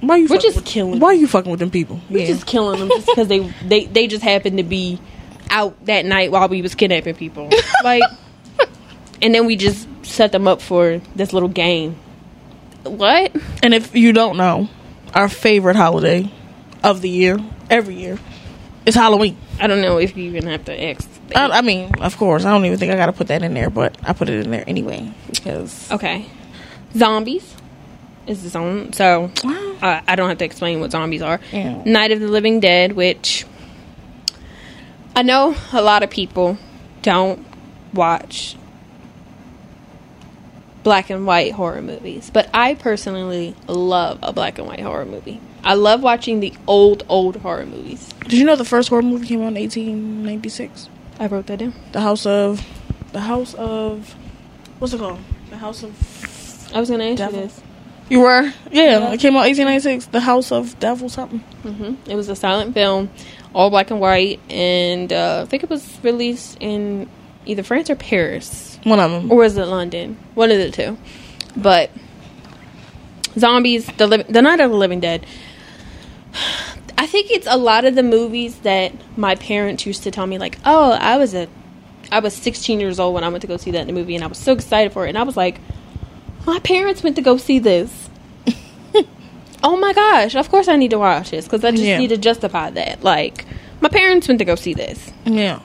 Why 0.00 0.16
you? 0.16 0.26
We're 0.28 0.38
just 0.38 0.56
with, 0.56 0.64
killing 0.64 0.98
Why 1.00 1.08
are 1.10 1.14
you 1.14 1.26
fucking 1.28 1.50
with 1.50 1.60
them 1.60 1.70
people? 1.70 2.00
we're 2.10 2.20
Yeah. 2.22 2.26
just 2.26 2.46
killing 2.46 2.80
them 2.80 2.88
just 2.88 3.06
because 3.06 3.28
they 3.28 3.38
they 3.64 3.84
they 3.86 4.06
just 4.08 4.22
happened 4.24 4.56
to 4.58 4.64
be 4.64 5.00
out 5.50 5.84
that 5.86 6.04
night 6.04 6.30
while 6.32 6.48
we 6.48 6.62
was 6.62 6.74
kidnapping 6.74 7.14
people, 7.14 7.50
like, 7.84 8.02
and 9.22 9.34
then 9.34 9.44
we 9.46 9.54
just 9.54 9.86
set 10.04 10.32
them 10.32 10.48
up 10.48 10.62
for 10.62 11.00
this 11.14 11.32
little 11.34 11.48
game. 11.50 11.94
What? 12.84 13.36
And 13.62 13.74
if 13.74 13.94
you 13.94 14.12
don't 14.14 14.36
know, 14.38 14.68
our 15.14 15.28
favorite 15.28 15.76
holiday 15.76 16.32
of 16.82 17.02
the 17.02 17.08
year, 17.10 17.38
every 17.68 17.96
year, 17.96 18.18
is 18.86 18.94
Halloween. 18.94 19.36
I 19.60 19.66
don't 19.66 19.82
know 19.82 19.98
if 19.98 20.16
you 20.16 20.24
even 20.24 20.46
have 20.46 20.64
to 20.64 20.82
ask. 20.84 21.06
I, 21.34 21.58
I 21.58 21.60
mean, 21.62 21.90
of 22.00 22.16
course, 22.16 22.44
I 22.44 22.50
don't 22.50 22.64
even 22.64 22.78
think 22.78 22.92
I 22.92 22.96
got 22.96 23.06
to 23.06 23.12
put 23.12 23.28
that 23.28 23.42
in 23.42 23.54
there, 23.54 23.70
but 23.70 23.96
I 24.02 24.12
put 24.12 24.28
it 24.28 24.44
in 24.44 24.50
there 24.50 24.64
anyway 24.66 25.12
because 25.30 25.90
Okay, 25.90 26.26
zombies 26.96 27.54
is 28.26 28.42
the 28.42 28.48
zone. 28.48 28.92
So 28.92 29.30
Wow. 29.44 29.76
uh, 29.82 30.00
I 30.06 30.14
don't 30.16 30.28
have 30.28 30.38
to 30.38 30.44
explain 30.44 30.80
what 30.80 30.90
zombies 30.92 31.22
are. 31.22 31.40
Yeah. 31.52 31.82
Night 31.84 32.10
of 32.12 32.20
the 32.20 32.28
Living 32.28 32.60
Dead, 32.60 32.92
which 32.92 33.44
I 35.16 35.22
know 35.22 35.54
a 35.72 35.82
lot 35.82 36.02
of 36.02 36.10
people 36.10 36.56
don't 37.02 37.44
watch 37.92 38.56
black 40.82 41.10
and 41.10 41.26
white 41.26 41.52
horror 41.52 41.82
movies, 41.82 42.30
but 42.32 42.48
I 42.54 42.74
personally 42.74 43.54
love 43.68 44.18
a 44.22 44.32
black 44.32 44.58
and 44.58 44.66
white 44.66 44.80
horror 44.80 45.04
movie. 45.04 45.40
I 45.64 45.74
love 45.74 46.02
watching 46.02 46.40
the 46.40 46.52
old, 46.66 47.04
old 47.08 47.36
horror 47.36 47.66
movies. 47.66 48.08
Did 48.24 48.32
you 48.34 48.44
know 48.44 48.56
the 48.56 48.64
first 48.64 48.88
horror 48.88 49.02
movie 49.02 49.26
came 49.26 49.40
out 49.42 49.48
in 49.48 49.54
1896? 49.54 50.88
I 51.22 51.26
wrote 51.26 51.46
that 51.46 51.58
down. 51.60 51.72
The 51.92 52.00
House 52.00 52.26
of, 52.26 52.66
the 53.12 53.20
House 53.20 53.54
of, 53.54 54.14
what's 54.80 54.92
it 54.92 54.98
called? 54.98 55.20
The 55.50 55.56
House 55.56 55.82
of. 55.84 56.72
I 56.74 56.80
was 56.80 56.88
going 56.88 57.00
to 57.00 57.06
ask 57.10 57.18
Devil. 57.18 57.40
you 57.40 57.46
this. 57.46 57.60
You 58.08 58.20
were? 58.20 58.42
Yeah, 58.72 58.98
Yeah. 58.98 59.12
it 59.12 59.20
came 59.20 59.34
out 59.36 59.46
1896. 59.46 60.06
The 60.06 60.20
House 60.20 60.50
of 60.50 60.78
Devil 60.80 61.08
something. 61.08 61.44
Mm-hmm. 61.62 62.10
It 62.10 62.16
was 62.16 62.28
a 62.28 62.34
silent 62.34 62.74
film, 62.74 63.08
all 63.54 63.70
black 63.70 63.90
and 63.90 64.00
white, 64.00 64.40
and 64.50 65.12
uh, 65.12 65.42
I 65.46 65.46
think 65.48 65.62
it 65.62 65.70
was 65.70 65.98
released 66.02 66.56
in 66.60 67.08
either 67.46 67.62
France 67.62 67.88
or 67.88 67.94
Paris. 67.96 68.78
One 68.82 68.98
of 68.98 69.10
them. 69.12 69.30
or 69.30 69.38
was 69.38 69.56
it 69.56 69.64
London? 69.66 70.18
One 70.34 70.50
of 70.50 70.58
the 70.58 70.70
two. 70.72 70.98
But 71.56 71.90
zombies, 73.38 73.86
the 73.96 74.06
li- 74.08 74.24
the 74.28 74.42
Night 74.42 74.58
of 74.60 74.70
the 74.72 74.76
Living 74.76 74.98
Dead. 75.00 75.24
I 76.98 77.06
think 77.06 77.30
it's 77.30 77.46
a 77.48 77.56
lot 77.56 77.84
of 77.84 77.94
the 77.94 78.02
movies 78.02 78.56
that 78.60 78.92
my 79.16 79.34
parents 79.34 79.84
used 79.86 80.02
to 80.04 80.10
tell 80.10 80.26
me, 80.26 80.38
like, 80.38 80.58
"Oh, 80.64 80.92
I 80.92 81.16
was 81.16 81.34
a 81.34 81.48
I 82.10 82.20
was 82.20 82.34
16 82.34 82.78
years 82.80 83.00
old 83.00 83.14
when 83.14 83.24
I 83.24 83.28
went 83.28 83.40
to 83.42 83.46
go 83.46 83.56
see 83.56 83.70
that 83.72 83.86
movie, 83.88 84.14
and 84.14 84.22
I 84.24 84.26
was 84.26 84.38
so 84.38 84.52
excited 84.52 84.92
for 84.92 85.06
it. 85.06 85.10
And 85.10 85.18
I 85.18 85.22
was 85.22 85.36
like, 85.36 85.60
my 86.46 86.58
parents 86.58 87.02
went 87.02 87.16
to 87.16 87.22
go 87.22 87.36
see 87.38 87.58
this. 87.58 88.10
oh 89.62 89.76
my 89.76 89.92
gosh! 89.92 90.34
Of 90.34 90.48
course 90.50 90.68
I 90.68 90.76
need 90.76 90.90
to 90.90 90.98
watch 90.98 91.30
this 91.30 91.44
because 91.46 91.64
I 91.64 91.70
just 91.70 91.82
Yeah. 91.82 91.98
need 91.98 92.08
to 92.08 92.16
justify 92.18 92.70
that. 92.70 93.02
Like, 93.02 93.44
my 93.80 93.88
parents 93.88 94.28
went 94.28 94.38
to 94.40 94.44
go 94.44 94.54
see 94.56 94.74
this. 94.74 95.10
Yeah. 95.24 95.60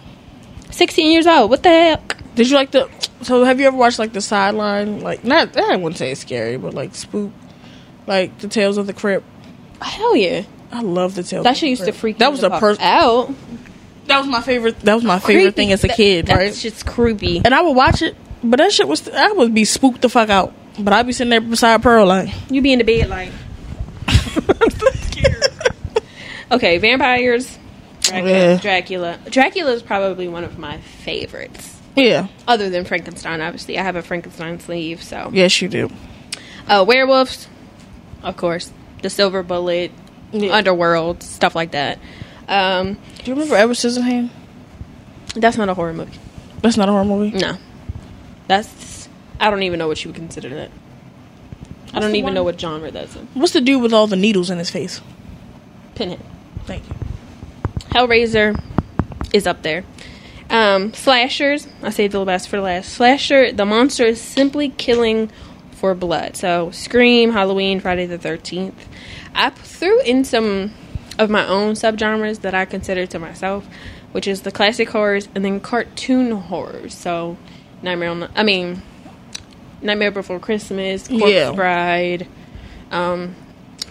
16 0.71 1.11
years 1.11 1.27
old. 1.27 1.49
What 1.49 1.63
the 1.63 1.69
heck? 1.69 2.17
Did 2.35 2.49
you 2.49 2.55
like 2.55 2.71
the? 2.71 2.89
So 3.23 3.43
have 3.43 3.59
you 3.59 3.67
ever 3.67 3.75
watched 3.75 3.99
like 3.99 4.13
the 4.13 4.21
sideline? 4.21 5.01
Like 5.01 5.23
not 5.23 5.57
I 5.57 5.75
wouldn't 5.75 5.97
say 5.97 6.11
it's 6.11 6.21
scary, 6.21 6.57
but 6.57 6.73
like 6.73 6.93
spook, 6.93 7.31
like 8.05 8.37
the 8.39 8.47
Tales 8.47 8.77
of 8.77 8.85
the 8.87 8.93
Crypt. 8.93 9.25
Oh, 9.81 9.85
hell 9.85 10.15
yeah! 10.15 10.43
I 10.71 10.81
love 10.81 11.15
the 11.15 11.23
Tales. 11.23 11.43
That 11.43 11.51
of 11.51 11.57
shit 11.57 11.69
used 11.69 11.81
to 11.81 11.85
Crypt. 11.87 11.99
freak 11.99 12.17
That 12.19 12.31
was 12.31 12.41
the 12.41 12.47
a 12.47 12.49
fuck 12.51 12.59
person. 12.59 12.83
out. 12.83 13.33
That 14.07 14.19
was 14.19 14.27
my 14.27 14.41
favorite. 14.41 14.79
That 14.81 14.95
was 14.95 15.03
my 15.03 15.19
favorite 15.19 15.55
thing 15.55 15.71
as 15.71 15.83
a 15.83 15.89
kid, 15.89 16.27
that 16.27 16.35
right? 16.35 16.55
shit's 16.55 16.83
creepy. 16.83 17.41
And 17.43 17.53
I 17.53 17.61
would 17.61 17.75
watch 17.75 18.01
it, 18.01 18.15
but 18.43 18.57
that 18.57 18.71
shit 18.71 18.87
was 18.87 19.07
I 19.09 19.31
would 19.31 19.53
be 19.53 19.65
spooked 19.65 20.01
the 20.01 20.09
fuck 20.09 20.29
out. 20.29 20.53
But 20.79 20.93
I'd 20.93 21.07
be 21.07 21.13
sitting 21.13 21.31
there 21.31 21.41
beside 21.41 21.81
Pearl 21.81 22.05
like. 22.05 22.29
You 22.49 22.61
be 22.61 22.71
in 22.73 22.79
the 22.79 22.85
bed 22.85 23.09
like, 23.09 23.31
okay, 26.51 26.77
vampires. 26.77 27.57
Dracula. 28.01 28.29
Yeah. 28.31 28.57
Dracula. 28.59 29.19
Dracula 29.29 29.71
is 29.73 29.83
probably 29.83 30.27
one 30.27 30.43
of 30.43 30.57
my 30.57 30.79
favorites. 30.79 31.75
Yeah. 31.95 32.27
Other 32.47 32.69
than 32.69 32.85
Frankenstein, 32.85 33.41
obviously. 33.41 33.77
I 33.77 33.83
have 33.83 33.95
a 33.95 34.01
Frankenstein 34.01 34.59
sleeve, 34.59 35.03
so. 35.03 35.29
Yes, 35.33 35.61
you 35.61 35.67
do. 35.67 35.89
Uh, 36.67 36.85
werewolves, 36.87 37.47
of 38.23 38.37
course. 38.37 38.71
The 39.01 39.09
Silver 39.09 39.43
Bullet, 39.43 39.91
Yeah. 40.41 40.55
Underworld, 40.55 41.23
stuff 41.23 41.55
like 41.55 41.71
that. 41.71 41.99
Um, 42.47 42.93
Do 42.93 42.99
you 43.25 43.33
remember 43.33 43.55
Edward 43.55 43.73
Scissorhands? 43.75 44.29
that's 45.35 45.57
not 45.57 45.69
a 45.69 45.73
horror 45.73 45.93
movie. 45.93 46.17
That's 46.61 46.77
not 46.77 46.89
a 46.89 46.91
horror 46.91 47.05
movie. 47.05 47.37
No. 47.37 47.57
That's. 48.47 49.07
I 49.39 49.49
don't 49.51 49.63
even 49.63 49.77
know 49.77 49.87
what 49.87 50.03
you 50.03 50.09
would 50.09 50.15
consider 50.15 50.49
that. 50.49 50.71
I 51.93 51.99
don't 51.99 52.11
even 52.15 52.25
one- 52.25 52.33
know 52.33 52.43
what 52.43 52.59
genre 52.59 52.89
that's 52.91 53.15
in. 53.15 53.27
What's 53.33 53.53
the 53.53 53.61
dude 53.61 53.81
with 53.81 53.93
all 53.93 54.07
the 54.07 54.15
needles 54.15 54.49
in 54.49 54.57
his 54.57 54.69
face? 54.69 55.01
Pinhead. 55.95 56.19
Thank 56.65 56.83
you. 56.89 56.95
Hellraiser 57.91 58.59
is 59.33 59.47
up 59.47 59.61
there. 59.63 59.83
Um, 60.49 60.93
slashers, 60.93 61.67
I 61.83 61.89
saved 61.89 62.13
the 62.13 62.23
best 62.23 62.47
for 62.49 62.59
last. 62.61 62.89
Slasher, 62.93 63.51
the 63.51 63.65
monster 63.65 64.05
is 64.05 64.21
simply 64.21 64.69
killing 64.69 65.29
for 65.71 65.93
blood. 65.93 66.35
So, 66.37 66.71
Scream, 66.71 67.31
Halloween, 67.31 67.79
Friday 67.79 68.05
the 68.05 68.17
13th. 68.17 68.73
I 69.37 69.49
threw 69.51 70.01
in 70.01 70.23
some 70.25 70.73
of 71.19 71.29
my 71.29 71.47
own 71.47 71.73
subgenres 71.75 72.41
that 72.41 72.53
I 72.53 72.65
consider 72.65 73.05
to 73.07 73.19
myself, 73.19 73.65
which 74.11 74.27
is 74.27 74.41
the 74.41 74.51
classic 74.51 74.89
horrors 74.89 75.27
and 75.35 75.45
then 75.45 75.59
cartoon 75.59 76.31
horrors. 76.31 76.93
So, 76.93 77.37
Nightmare 77.81 78.09
on 78.09 78.19
the, 78.21 78.29
I 78.35 78.43
mean, 78.43 78.81
Nightmare 79.81 80.11
Before 80.11 80.39
Christmas, 80.39 81.07
Corpse 81.07 81.25
Yeah. 81.31 81.51
Bride, 81.51 82.27
um, 82.91 83.35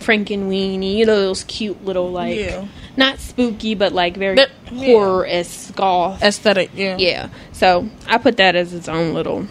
Frankenweenie, 0.00 0.96
you 0.96 1.06
know, 1.06 1.16
those 1.20 1.44
cute 1.44 1.84
little, 1.84 2.10
like, 2.10 2.36
Yeah. 2.38 2.64
not 2.96 3.18
spooky, 3.18 3.74
but 3.74 3.92
like 3.92 4.16
very 4.16 4.34
But- 4.36 4.50
horror 4.74 5.26
esque 5.26 5.74
goth. 5.76 6.22
Aesthetic. 6.22 6.70
Yeah. 6.74 6.96
Yeah. 6.98 7.28
So 7.52 7.88
I 8.08 8.18
put 8.18 8.36
that 8.38 8.56
as 8.56 8.72
its 8.74 8.88
own 8.88 9.14
little 9.14 9.46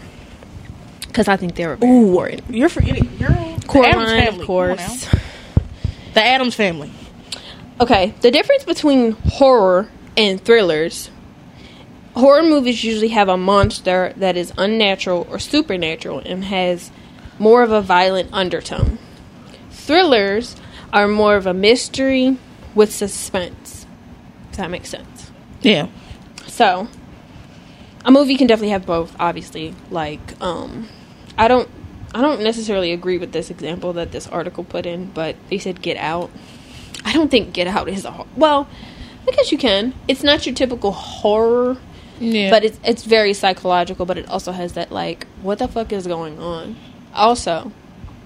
because 1.08 1.28
I 1.28 1.36
think 1.36 1.54
they 1.56 1.66
were 1.66 1.76
very 1.76 1.90
Ooh, 1.92 2.28
you're 2.50 2.68
forgetting. 2.68 3.08
Addams 3.20 3.64
Coraline, 3.64 4.28
of 4.28 4.40
course. 4.46 5.08
The 6.16 6.24
Addams 6.24 6.54
family. 6.54 6.90
Okay, 7.78 8.14
the 8.22 8.30
difference 8.30 8.64
between 8.64 9.12
horror 9.12 9.90
and 10.16 10.42
thrillers. 10.42 11.10
Horror 12.14 12.42
movies 12.42 12.82
usually 12.82 13.08
have 13.08 13.28
a 13.28 13.36
monster 13.36 14.14
that 14.16 14.34
is 14.34 14.50
unnatural 14.56 15.26
or 15.30 15.38
supernatural 15.38 16.20
and 16.20 16.42
has 16.44 16.90
more 17.38 17.62
of 17.62 17.70
a 17.70 17.82
violent 17.82 18.30
undertone. 18.32 18.98
Thrillers 19.70 20.56
are 20.90 21.06
more 21.06 21.36
of 21.36 21.46
a 21.46 21.52
mystery 21.52 22.38
with 22.74 22.94
suspense. 22.94 23.84
If 24.52 24.56
that 24.56 24.70
makes 24.70 24.88
sense. 24.88 25.30
Yeah. 25.60 25.88
So, 26.46 26.88
a 28.06 28.10
movie 28.10 28.38
can 28.38 28.46
definitely 28.46 28.70
have 28.70 28.86
both. 28.86 29.14
Obviously, 29.20 29.74
like 29.90 30.40
um, 30.40 30.88
I 31.36 31.46
don't, 31.46 31.68
I 32.16 32.22
don't 32.22 32.40
necessarily 32.40 32.92
agree 32.92 33.18
with 33.18 33.32
this 33.32 33.50
example 33.50 33.92
that 33.92 34.10
this 34.10 34.26
article 34.26 34.64
put 34.64 34.86
in, 34.86 35.10
but 35.10 35.36
they 35.50 35.58
said 35.58 35.82
Get 35.82 35.98
Out. 35.98 36.30
I 37.04 37.12
don't 37.12 37.30
think 37.30 37.52
Get 37.52 37.66
Out 37.66 37.90
is 37.90 38.06
a 38.06 38.24
well. 38.36 38.66
I 39.28 39.32
guess 39.32 39.52
you 39.52 39.58
can. 39.58 39.92
It's 40.08 40.22
not 40.22 40.46
your 40.46 40.54
typical 40.54 40.92
horror, 40.92 41.76
Yeah. 42.18 42.48
but 42.48 42.64
it's 42.64 42.78
it's 42.84 43.04
very 43.04 43.34
psychological. 43.34 44.06
But 44.06 44.16
it 44.16 44.28
also 44.30 44.52
has 44.52 44.72
that 44.72 44.90
like, 44.90 45.26
what 45.42 45.58
the 45.58 45.68
fuck 45.68 45.92
is 45.92 46.06
going 46.06 46.38
on? 46.38 46.76
Also, 47.14 47.70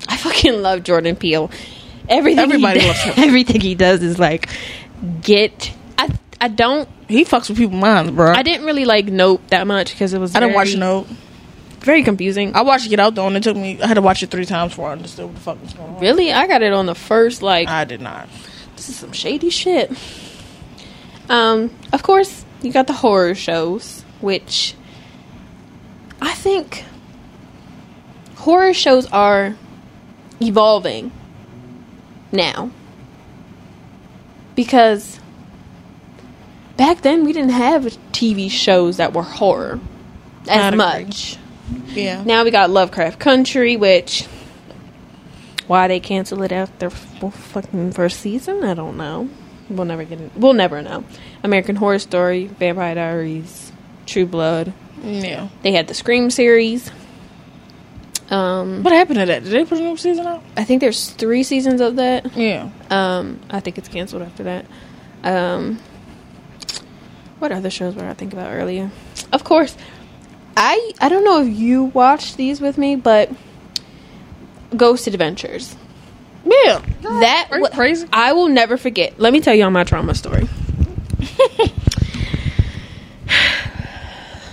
I 0.08 0.16
fucking 0.16 0.62
love 0.62 0.84
Jordan 0.84 1.16
Peele. 1.16 1.50
Everything 2.08 2.44
Everybody 2.44 2.80
he 2.80 2.86
loves 2.88 3.02
does, 3.04 3.14
him. 3.16 3.24
everything 3.28 3.60
he 3.60 3.74
does 3.74 4.02
is 4.04 4.20
like 4.20 4.48
get. 5.22 5.72
I 5.98 6.16
I 6.40 6.46
don't 6.46 6.88
he 7.08 7.24
fucks 7.24 7.48
with 7.48 7.58
people's 7.58 7.80
minds, 7.80 8.12
bro. 8.12 8.32
I 8.32 8.44
didn't 8.44 8.66
really 8.66 8.84
like 8.84 9.06
Nope 9.06 9.42
that 9.48 9.66
much 9.66 9.90
because 9.92 10.14
it 10.14 10.20
was. 10.20 10.36
I 10.36 10.40
didn't 10.40 10.54
watch 10.54 10.68
very- 10.68 10.78
no. 10.80 11.06
Very 11.80 12.02
confusing. 12.02 12.54
I 12.54 12.62
watched 12.62 12.88
Get 12.90 13.00
Out 13.00 13.14
though, 13.14 13.26
and 13.26 13.36
it 13.36 13.42
took 13.42 13.56
me. 13.56 13.80
I 13.80 13.86
had 13.86 13.94
to 13.94 14.02
watch 14.02 14.22
it 14.22 14.30
three 14.30 14.44
times 14.44 14.72
before 14.72 14.88
I 14.90 14.92
understood 14.92 15.26
what 15.26 15.34
the 15.34 15.40
fuck 15.40 15.62
was 15.62 15.72
going 15.72 15.94
on. 15.94 16.00
Really, 16.00 16.32
I 16.32 16.46
got 16.46 16.62
it 16.62 16.72
on 16.72 16.86
the 16.86 16.94
first. 16.94 17.42
Like 17.42 17.68
I 17.68 17.84
did 17.84 18.00
not. 18.00 18.28
this 18.76 18.88
is 18.88 18.96
some 18.96 19.12
shady 19.12 19.50
shit. 19.50 19.90
Um, 21.28 21.74
of 21.92 22.02
course, 22.02 22.44
you 22.60 22.72
got 22.72 22.86
the 22.86 22.92
horror 22.92 23.34
shows, 23.34 24.04
which 24.20 24.74
I 26.20 26.34
think 26.34 26.84
horror 28.36 28.74
shows 28.74 29.06
are 29.06 29.56
evolving 30.40 31.12
now 32.32 32.70
because 34.54 35.18
back 36.76 37.02
then 37.02 37.24
we 37.24 37.32
didn't 37.32 37.50
have 37.50 37.84
TV 38.12 38.50
shows 38.50 38.96
that 38.98 39.12
were 39.12 39.22
horror 39.22 39.80
as 40.48 40.74
much. 40.74 41.38
Yeah. 41.88 42.22
Now 42.24 42.44
we 42.44 42.50
got 42.50 42.70
Lovecraft 42.70 43.18
Country, 43.18 43.76
which 43.76 44.26
why 45.66 45.88
they 45.88 46.00
cancel 46.00 46.42
it 46.42 46.52
after 46.52 46.90
fucking 46.90 47.92
first 47.92 48.20
season, 48.20 48.64
I 48.64 48.74
don't 48.74 48.96
know. 48.96 49.28
We'll 49.68 49.84
never 49.86 50.02
get 50.04 50.20
it. 50.20 50.32
We'll 50.34 50.52
never 50.52 50.82
know. 50.82 51.04
American 51.44 51.76
Horror 51.76 52.00
Story, 52.00 52.46
Vampire 52.46 52.96
Diaries, 52.96 53.70
True 54.04 54.26
Blood. 54.26 54.72
Yeah. 55.02 55.48
They 55.62 55.72
had 55.72 55.86
the 55.86 55.94
Scream 55.94 56.30
series. 56.30 56.90
Um, 58.30 58.82
What 58.82 58.92
happened 58.92 59.20
to 59.20 59.26
that? 59.26 59.44
Did 59.44 59.52
they 59.52 59.64
put 59.64 59.78
a 59.78 59.82
new 59.82 59.96
season 59.96 60.26
out? 60.26 60.42
I 60.56 60.64
think 60.64 60.80
there's 60.80 61.10
three 61.10 61.42
seasons 61.44 61.80
of 61.80 61.96
that. 61.96 62.36
Yeah. 62.36 62.70
Um, 62.90 63.40
I 63.50 63.60
think 63.60 63.78
it's 63.78 63.88
canceled 63.88 64.22
after 64.22 64.42
that. 64.44 64.66
Um, 65.22 65.78
what 67.38 67.52
other 67.52 67.70
shows 67.70 67.94
were 67.94 68.06
I 68.08 68.14
think 68.14 68.32
about 68.32 68.52
earlier? 68.52 68.90
Of 69.32 69.44
course, 69.44 69.76
I 70.62 70.92
I 71.00 71.08
don't 71.08 71.24
know 71.24 71.40
if 71.40 71.48
you 71.48 71.84
watched 71.84 72.36
these 72.36 72.60
with 72.60 72.76
me, 72.76 72.94
but 72.94 73.30
Ghost 74.76 75.06
Adventures. 75.06 75.74
Yeah. 76.44 76.82
That 77.00 77.48
wa- 77.52 77.70
crazy? 77.70 78.06
I 78.12 78.34
will 78.34 78.48
never 78.48 78.76
forget. 78.76 79.18
Let 79.18 79.32
me 79.32 79.40
tell 79.40 79.54
you 79.54 79.64
all 79.64 79.70
my 79.70 79.84
trauma 79.84 80.14
story. 80.14 80.44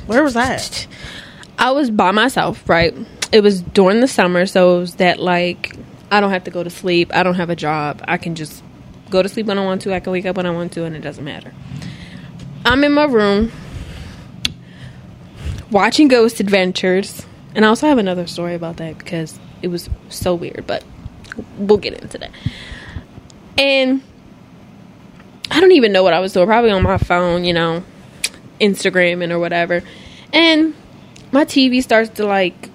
Where 0.06 0.24
was 0.24 0.36
that? 0.36 0.88
I 1.60 1.72
was 1.72 1.90
by 1.90 2.12
myself, 2.12 2.70
right? 2.70 2.96
It 3.34 3.42
was 3.42 3.62
during 3.62 4.00
the 4.00 4.08
summer, 4.08 4.46
so 4.46 4.78
it 4.78 4.80
was 4.80 4.96
that 4.96 5.20
like 5.20 5.76
I 6.10 6.22
don't 6.22 6.32
have 6.32 6.46
to 6.46 6.52
go 6.52 6.64
to 6.64 6.70
sleep. 6.70 7.14
I 7.14 7.24
don't 7.24 7.36
have 7.36 7.50
a 7.50 7.56
job. 7.56 8.02
I 8.08 8.16
can 8.16 8.36
just 8.36 8.64
go 9.10 9.22
to 9.22 9.28
sleep 9.28 9.48
when 9.48 9.60
I 9.60 9.66
want 9.66 9.82
to. 9.82 9.94
I 9.94 10.00
can 10.00 10.14
wake 10.14 10.26
up 10.26 10.38
when 10.38 10.46
I 10.46 10.52
want 10.52 10.72
to, 10.74 10.86
and 10.86 10.96
it 10.96 11.02
doesn't 11.02 11.26
matter. 11.26 11.52
I'm 12.64 12.86
in 12.86 12.94
my 12.94 13.04
room 13.04 13.52
watching 15.72 16.08
Ghost 16.08 16.40
Adventures, 16.40 17.26
and 17.56 17.66
I 17.66 17.68
also 17.68 17.88
have 17.88 17.98
another 17.98 18.28
story 18.28 18.56
about 18.56 18.78
that 18.78 18.98
because 18.98 19.40
it 19.62 19.68
was 19.68 19.90
so 20.10 20.36
weird, 20.36 20.66
but 20.68 20.84
we'll 21.58 21.78
get 21.78 21.94
into 22.02 22.18
that. 22.20 22.32
And 23.58 24.02
I 25.50 25.60
don't 25.60 25.72
even 25.72 25.92
know 25.92 26.04
what 26.04 26.14
I 26.14 26.20
was 26.20 26.34
doing. 26.34 26.48
Probably 26.48 26.72
on 26.72 26.84
my 26.84 26.98
phone, 26.98 27.44
you 27.44 27.54
know, 27.54 27.84
Instagramming 28.62 29.32
or 29.32 29.40
whatever. 29.40 29.82
And 30.34 30.76
my 31.32 31.46
TV 31.46 31.82
starts 31.82 32.10
to 32.12 32.26
like 32.26 32.70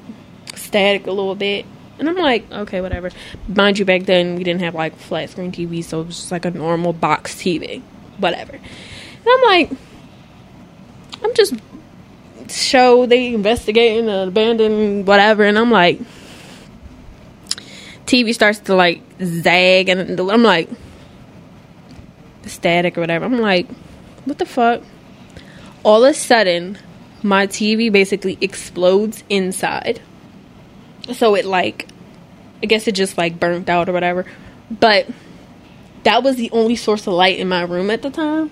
static 0.54 1.06
a 1.06 1.12
little 1.12 1.34
bit. 1.34 1.66
And 1.98 2.08
I'm 2.08 2.16
like, 2.16 2.50
okay, 2.50 2.80
whatever. 2.80 3.10
Mind 3.46 3.78
you, 3.78 3.84
back 3.84 4.02
then 4.02 4.34
we 4.36 4.42
didn't 4.42 4.62
have 4.62 4.74
like 4.74 4.96
flat 4.96 5.30
screen 5.30 5.52
TV, 5.52 5.84
so 5.84 6.00
it 6.00 6.06
was 6.06 6.16
just 6.16 6.32
like 6.32 6.44
a 6.44 6.50
normal 6.50 6.92
box 6.92 7.36
TV. 7.36 7.82
Whatever. 8.18 8.54
And 8.54 9.26
I'm 9.28 9.42
like, 9.42 9.70
I'm 11.22 11.34
just 11.34 11.54
show 12.52 13.06
they 13.06 13.34
investigating 13.34 14.08
an 14.08 14.28
abandoned 14.28 15.06
whatever, 15.06 15.44
and 15.44 15.58
I'm 15.58 15.70
like, 15.70 16.00
TV 18.06 18.34
starts 18.34 18.60
to 18.60 18.74
like 18.74 19.02
zag, 19.22 19.88
and 19.88 20.18
I'm 20.20 20.42
like, 20.42 20.68
static 22.46 22.96
or 22.96 23.00
whatever. 23.00 23.24
I'm 23.24 23.40
like, 23.40 23.68
what 24.24 24.38
the 24.38 24.46
fuck? 24.46 24.82
All 25.84 26.04
of 26.04 26.10
a 26.10 26.14
sudden, 26.14 26.78
my 27.22 27.46
TV 27.46 27.90
basically 27.90 28.38
explodes 28.40 29.24
inside. 29.28 30.00
So 31.12 31.34
it 31.34 31.44
like 31.44 31.88
I 32.62 32.66
guess 32.66 32.86
it 32.86 32.92
just 32.92 33.18
like 33.18 33.40
burnt 33.40 33.68
out 33.68 33.88
or 33.88 33.92
whatever. 33.92 34.24
But 34.70 35.08
that 36.04 36.22
was 36.22 36.36
the 36.36 36.50
only 36.52 36.76
source 36.76 37.06
of 37.06 37.14
light 37.14 37.38
in 37.38 37.48
my 37.48 37.62
room 37.62 37.90
at 37.90 38.02
the 38.02 38.10
time. 38.10 38.50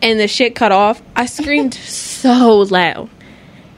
And 0.00 0.20
the 0.20 0.28
shit 0.28 0.54
cut 0.54 0.70
off. 0.70 1.02
I 1.16 1.26
screamed 1.26 1.74
so 1.74 2.58
loud. 2.58 3.10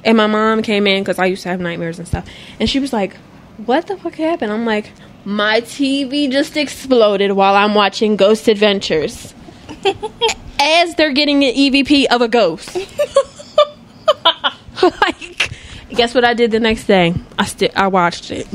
And 0.05 0.17
my 0.17 0.27
mom 0.27 0.63
came 0.63 0.87
in 0.87 1.03
because 1.03 1.19
I 1.19 1.27
used 1.27 1.43
to 1.43 1.51
have 1.51 1.61
nightmares 1.61 1.99
and 1.99 2.09
stuff. 2.09 2.27
And 2.59 2.69
she 2.71 2.79
was 2.81 2.93
like, 2.93 3.17
What 3.67 3.87
the 3.87 3.97
fuck 3.97 4.15
happened? 4.15 4.53
I'm 4.53 4.65
like, 4.65 4.93
My 5.25 5.61
TV 5.61 6.31
just 6.31 6.57
exploded 6.57 7.33
while 7.33 7.55
I'm 7.55 7.75
watching 7.75 8.17
Ghost 8.17 8.49
Adventures. 8.49 9.35
As 10.61 10.95
they're 10.97 11.13
getting 11.13 11.43
an 11.45 11.55
EVP 11.55 12.07
of 12.07 12.21
a 12.21 12.29
ghost. 12.29 12.77
like, 14.83 15.53
guess 15.91 16.15
what 16.15 16.25
I 16.25 16.35
did 16.35 16.51
the 16.51 16.61
next 16.61 16.85
day? 16.85 17.15
I 17.39 17.47
st- 17.47 17.77
I 17.77 17.89
watched 17.89 18.31
it 18.31 18.47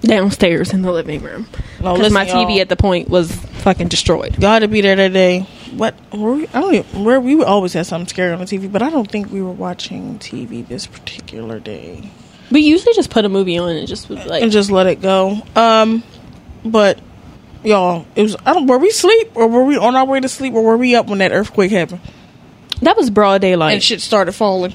downstairs 0.00 0.72
in 0.72 0.82
the 0.82 0.92
living 0.92 1.22
room 1.22 1.46
No, 1.82 1.94
because 1.94 2.12
my 2.12 2.24
TV 2.24 2.50
y'all. 2.52 2.60
at 2.60 2.68
the 2.68 2.76
point 2.76 3.08
was 3.08 3.30
fucking 3.32 3.88
destroyed. 3.88 4.36
Gotta 4.40 4.68
be 4.68 4.80
there 4.80 4.96
that 4.96 5.12
day. 5.12 5.46
What? 5.76 5.94
Were 6.12 6.32
we, 6.34 6.48
I 6.48 6.60
don't 6.60 6.74
even, 6.74 7.04
where 7.04 7.20
we 7.20 7.42
always 7.42 7.72
had 7.72 7.86
something 7.86 8.08
scary 8.08 8.32
on 8.32 8.38
the 8.40 8.44
TV, 8.44 8.70
but 8.70 8.82
I 8.82 8.90
don't 8.90 9.10
think 9.10 9.30
we 9.30 9.40
were 9.42 9.52
watching 9.52 10.18
TV 10.18 10.66
this 10.66 10.86
particular 10.86 11.58
day. 11.60 12.10
We 12.50 12.60
usually 12.60 12.94
just 12.94 13.10
put 13.10 13.24
a 13.24 13.28
movie 13.28 13.58
on 13.58 13.70
and 13.70 13.86
just 13.86 14.10
like, 14.10 14.42
and 14.42 14.50
just 14.50 14.70
let 14.70 14.86
it 14.88 15.00
go. 15.00 15.40
Um, 15.54 16.02
but 16.64 17.00
y'all, 17.62 18.06
it 18.16 18.22
was. 18.22 18.36
I 18.44 18.52
don't. 18.54 18.66
Were 18.66 18.78
we 18.78 18.90
sleep 18.90 19.30
or 19.34 19.46
were 19.46 19.64
we 19.64 19.76
on 19.76 19.94
our 19.94 20.04
way 20.04 20.18
to 20.20 20.28
sleep 20.28 20.54
or 20.54 20.62
were 20.62 20.76
we 20.76 20.94
up 20.96 21.06
when 21.06 21.18
that 21.18 21.30
earthquake 21.32 21.70
happened 21.70 22.00
that 22.82 22.96
was 22.96 23.10
broad 23.10 23.40
daylight. 23.42 23.74
and 23.74 23.82
shit 23.82 24.00
started 24.00 24.32
falling? 24.32 24.74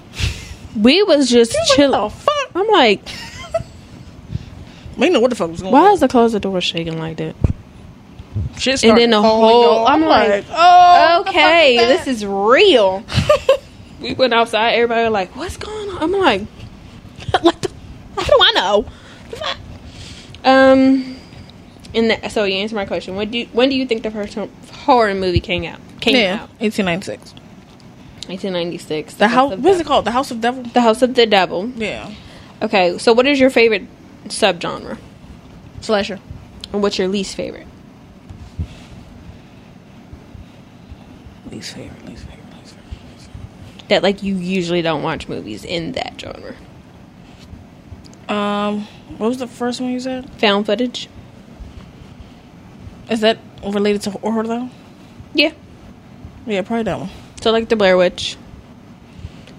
we 0.79 1.03
was 1.03 1.29
just 1.29 1.55
chilling. 1.75 2.11
I'm 2.53 2.67
like, 2.67 3.01
We 4.97 5.09
know 5.09 5.19
what 5.19 5.29
the 5.29 5.35
fuck 5.35 5.51
was 5.51 5.61
going 5.61 5.73
on. 5.73 5.81
why 5.81 5.87
on. 5.87 5.93
is 5.95 5.99
the 5.99 6.07
closet 6.07 6.41
door 6.41 6.61
shaking 6.61 6.97
like 6.97 7.17
that? 7.17 7.35
Shit 8.57 8.83
And 8.83 8.97
then 8.97 9.09
the 9.11 9.21
whole- 9.21 9.63
y'all. 9.63 9.87
I'm 9.87 10.01
like, 10.03 10.45
oh, 10.49 11.23
Okay, 11.27 11.77
this 11.77 12.07
is 12.07 12.25
real. 12.25 13.03
we 14.01 14.13
went 14.13 14.33
outside. 14.33 14.71
Everybody 14.73 15.03
was 15.03 15.11
like, 15.11 15.35
"What's 15.35 15.57
going 15.57 15.89
on?" 15.89 16.03
I'm 16.03 16.11
like, 16.11 16.41
"What 17.41 17.61
the? 17.61 17.69
How 18.17 18.23
do 18.23 18.37
I 18.41 18.51
know?" 18.55 18.85
Um, 20.43 21.17
and 21.93 22.11
the, 22.11 22.29
so 22.29 22.43
you 22.43 22.55
answer 22.57 22.75
my 22.75 22.85
question. 22.85 23.15
When 23.15 23.31
do 23.31 23.39
you, 23.39 23.45
when 23.47 23.69
do 23.69 23.75
you 23.75 23.85
think 23.85 24.03
the 24.03 24.11
first 24.11 24.35
horror 24.71 25.13
movie 25.15 25.39
came 25.39 25.63
out? 25.65 25.79
Came 26.01 26.15
yeah, 26.15 26.33
out 26.43 26.49
1896. 26.59 27.33
1996. 28.27 29.15
The 29.15 29.27
house. 29.27 29.55
What's 29.57 29.79
it 29.79 29.85
called? 29.85 30.05
The 30.05 30.11
House 30.11 30.31
of 30.31 30.41
Devil. 30.41 30.63
the 30.63 30.81
House 30.81 31.01
of 31.01 31.13
the 31.15 31.25
Devil. 31.25 31.69
Yeah, 31.75 32.13
Okay, 32.61 32.97
so 32.97 33.13
what 33.13 33.27
is 33.27 33.39
your 33.39 33.49
favorite 33.49 33.83
subgenre, 34.27 34.97
slasher. 35.81 36.19
and 36.73 36.81
what's 36.81 36.97
your 36.97 37.07
least 37.07 37.35
favorite? 37.35 37.67
Least 41.55 41.73
favorite. 41.73 42.05
Least 42.05 42.23
favorite. 42.25 42.45
Least 42.59 42.73
favorite. 42.75 43.11
Least 43.13 43.27
favorite. 43.29 43.87
That 43.89 44.03
like 44.03 44.23
you 44.23 44.35
usually 44.35 44.81
don't 44.81 45.03
watch 45.03 45.27
movies 45.27 45.63
in 45.65 45.93
that 45.93 46.13
genre. 46.19 46.55
Um, 48.27 48.81
what 49.17 49.27
was 49.27 49.37
the 49.37 49.47
first 49.47 49.79
one 49.81 49.91
you 49.91 49.99
said? 49.99 50.29
Found 50.35 50.65
footage. 50.65 51.07
Is 53.09 53.21
that 53.21 53.37
related 53.63 54.01
to 54.03 54.11
horror 54.11 54.43
though? 54.47 54.69
Yeah. 55.33 55.51
Yeah, 56.47 56.61
probably 56.63 56.83
that 56.83 56.99
one. 56.99 57.09
So 57.41 57.51
like 57.51 57.69
the 57.69 57.75
Blair 57.75 57.97
Witch. 57.97 58.35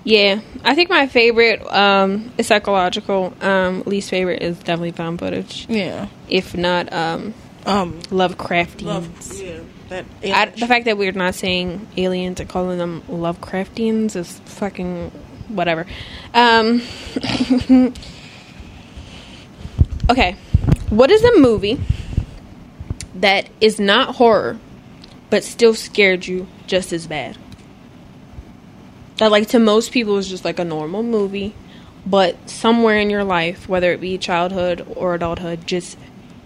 Yeah, 0.05 0.41
I 0.65 0.75
think 0.77 0.89
my 0.89 1.09
favorite 1.09 1.61
um, 1.73 2.31
is 2.39 2.47
psychological. 2.47 3.35
Um, 3.41 3.83
least 3.87 4.09
favorite 4.11 4.41
is 4.43 4.57
definitely 4.59 4.93
found 4.93 5.19
footage. 5.19 5.67
Yeah. 5.69 6.07
If 6.29 6.57
not 6.57 6.93
um, 6.93 7.35
Um, 7.65 8.01
Lovecraftians. 8.03 8.83
love. 8.83 9.43
Yeah, 9.43 9.59
that. 9.89 10.05
I, 10.23 10.47
the 10.47 10.67
fact 10.67 10.85
that 10.87 10.99
we're 10.99 11.13
not 11.13 11.35
saying 11.35 11.87
aliens 11.97 12.41
and 12.41 12.49
calling 12.49 12.79
them 12.79 13.03
Lovecraftians 13.09 14.17
is 14.17 14.39
fucking 14.41 15.11
whatever. 15.49 15.87
Um, 16.35 16.83
okay, 20.11 20.37
what 20.91 21.11
is 21.11 21.25
a 21.25 21.39
movie 21.39 21.81
that 23.15 23.49
is 23.61 23.81
not 23.81 24.17
horror 24.17 24.59
but 25.31 25.43
still 25.43 25.75
scared 25.75 26.27
you 26.27 26.47
just 26.67 26.93
as 26.93 27.07
bad? 27.07 27.39
That, 29.19 29.31
like, 29.31 29.49
to 29.49 29.59
most 29.59 29.93
people 29.93 30.19
is 30.19 30.29
just 30.29 30.45
like 30.45 30.59
a 30.59 30.65
normal 30.65 31.03
movie, 31.03 31.55
but 32.05 32.51
somewhere 32.51 32.99
in 32.99 33.09
your 33.09 33.25
life, 33.25 33.69
whether 33.69 33.93
it 33.93 34.01
be 34.01 34.19
childhood 34.19 34.87
or 34.95 35.15
adulthood, 35.15 35.67
just 35.67 35.97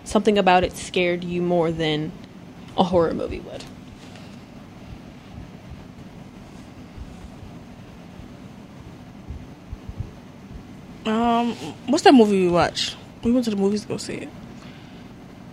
something 0.05 0.39
about 0.39 0.65
it 0.65 0.77
scared 0.77 1.25
you 1.25 1.43
more 1.43 1.73
than 1.73 2.13
a 2.77 2.85
horror 2.85 3.15
movie 3.15 3.41
would. 3.41 3.65
Um, 11.07 11.55
what's 11.87 12.05
that 12.05 12.15
movie 12.15 12.45
we 12.45 12.49
watched? 12.49 12.97
We 13.23 13.33
went 13.33 13.45
to 13.45 13.51
the 13.51 13.57
movies 13.57 13.83
to 13.83 13.89
go 13.89 13.97
see 13.97 14.15
it. 14.15 14.29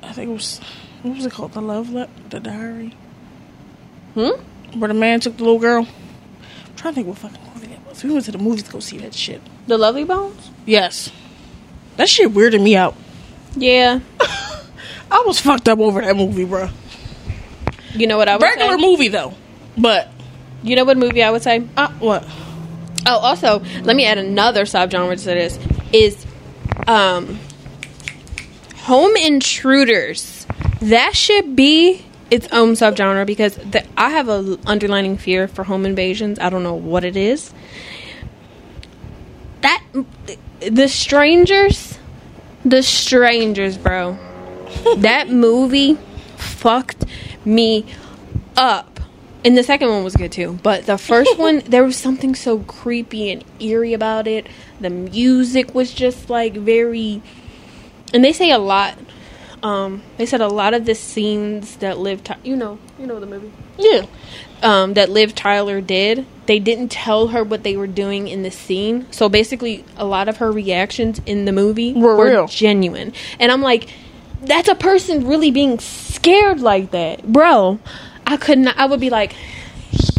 I 0.04 0.12
think 0.12 0.30
it 0.30 0.34
was 0.34 0.60
what 1.02 1.16
was 1.16 1.26
it 1.26 1.32
called? 1.32 1.54
The 1.54 1.62
Love 1.62 1.94
the 2.30 2.40
Diary. 2.40 2.96
Hmm? 4.14 4.42
Where 4.80 4.88
the 4.88 4.94
man 4.94 5.20
took 5.20 5.38
the 5.38 5.44
little 5.44 5.60
girl. 5.60 5.88
I'm 6.66 6.76
trying 6.76 6.94
to 6.94 6.96
think 6.96 7.08
what 7.08 7.18
fucking 7.18 7.40
movie 7.54 7.68
that 7.68 7.86
was. 7.88 8.04
We 8.04 8.12
went 8.12 8.26
to 8.26 8.32
the 8.32 8.38
movies 8.38 8.64
to 8.64 8.72
go 8.72 8.80
see 8.80 8.98
that 9.00 9.14
shit. 9.14 9.42
The 9.68 9.78
Lovely 9.78 10.04
Bones? 10.04 10.50
Yes. 10.66 11.12
That 11.98 12.10
shit 12.10 12.32
weirded 12.34 12.62
me 12.62 12.76
out. 12.76 12.96
Yeah. 13.56 14.00
I 15.12 15.24
was 15.26 15.40
fucked 15.40 15.70
up 15.70 15.80
over 15.80 16.02
that 16.02 16.16
movie, 16.16 16.46
bro. 16.46 16.70
You 17.98 18.08
know 18.08 18.18
what 18.18 18.30
I 18.30 18.36
would 18.36 18.44
Regular 18.44 18.78
say? 18.78 18.82
movie 18.86 19.08
though, 19.08 19.34
but 19.78 20.10
You 20.64 20.76
know 20.76 20.86
what 20.86 20.98
movie 20.98 21.24
I 21.24 21.32
would 21.32 21.42
say? 21.44 21.68
uh, 21.76 21.90
what? 22.00 22.24
Oh, 23.06 23.18
also, 23.20 23.60
let 23.84 23.96
me 23.96 24.06
add 24.06 24.18
another 24.18 24.64
subgenre 24.66 25.18
to 25.18 25.26
this. 25.26 25.58
Is 25.94 26.26
um 26.88 27.40
home 28.84 29.16
intruders. 29.16 30.46
That 30.82 31.16
should 31.16 31.56
be 31.56 32.06
its 32.30 32.48
own 32.52 32.74
subgenre 32.74 33.26
because 33.26 33.56
the, 33.56 33.84
I 33.98 34.10
have 34.10 34.28
a 34.30 34.58
underlining 34.66 35.18
fear 35.18 35.48
for 35.48 35.64
home 35.64 35.86
invasions. 35.86 36.38
I 36.40 36.50
don't 36.50 36.64
know 36.64 36.74
what 36.76 37.04
it 37.04 37.16
is. 37.18 37.54
That 39.62 39.84
the 40.60 40.88
strangers, 40.88 41.98
the 42.64 42.84
strangers, 42.84 43.78
bro. 43.78 44.18
that 44.98 45.30
movie 45.30 45.98
fucked 46.36 47.06
me 47.48 47.86
up. 48.56 49.00
And 49.46 49.58
the 49.58 49.64
second 49.64 49.90
one 49.90 50.04
was 50.04 50.16
good 50.16 50.32
too. 50.32 50.60
But 50.62 50.86
the 50.86 50.98
first 50.98 51.38
one, 51.40 51.60
there 51.60 51.84
was 51.84 51.96
something 51.96 52.36
so 52.36 52.60
creepy 52.60 53.32
and 53.32 53.44
eerie 53.60 53.94
about 53.94 54.28
it. 54.28 54.48
The 54.80 54.90
music 54.90 55.74
was 55.74 55.94
just 55.94 56.30
like 56.30 56.54
very. 56.54 57.22
And 58.14 58.24
they 58.24 58.34
say 58.34 58.52
a 58.52 58.60
lot. 58.60 58.98
Um, 59.64 60.04
they 60.18 60.26
said 60.28 60.42
a 60.42 60.48
lot 60.48 60.74
of 60.76 60.86
the 60.86 60.94
scenes 60.94 61.78
that 61.78 61.98
Liv, 61.98 62.24
Ty- 62.24 62.38
you 62.44 62.56
know, 62.56 62.78
you 63.00 63.08
know 63.08 63.20
the 63.20 63.26
movie, 63.26 63.52
Yeah. 63.80 64.06
um, 64.62 64.94
that 64.94 65.10
Liv 65.10 65.34
Tyler 65.34 65.82
did. 65.82 66.28
They 66.46 66.60
didn't 66.60 66.90
tell 66.90 67.30
her 67.30 67.44
what 67.44 67.64
they 67.64 67.76
were 67.76 67.88
doing 67.88 68.28
in 68.28 68.44
the 68.44 68.52
scene. 68.52 69.08
So 69.12 69.30
basically, 69.30 69.84
a 69.98 70.06
lot 70.06 70.30
of 70.30 70.38
her 70.38 70.52
reactions 70.52 71.20
in 71.26 71.46
the 71.46 71.52
movie 71.52 71.94
Were 71.94 72.16
were, 72.16 72.48
genuine. 72.48 73.14
And 73.40 73.52
I'm 73.52 73.64
like, 73.64 73.90
that's 74.42 74.68
a 74.68 74.76
person 74.76 75.28
really 75.28 75.52
being 75.52 75.80
scared 75.80 76.60
like 76.60 76.92
that, 76.92 77.24
bro. 77.32 77.80
I 78.26 78.38
could 78.38 78.60
not. 78.60 78.78
I 78.78 78.86
would 78.86 79.00
be 79.00 79.10
like, 79.10 79.36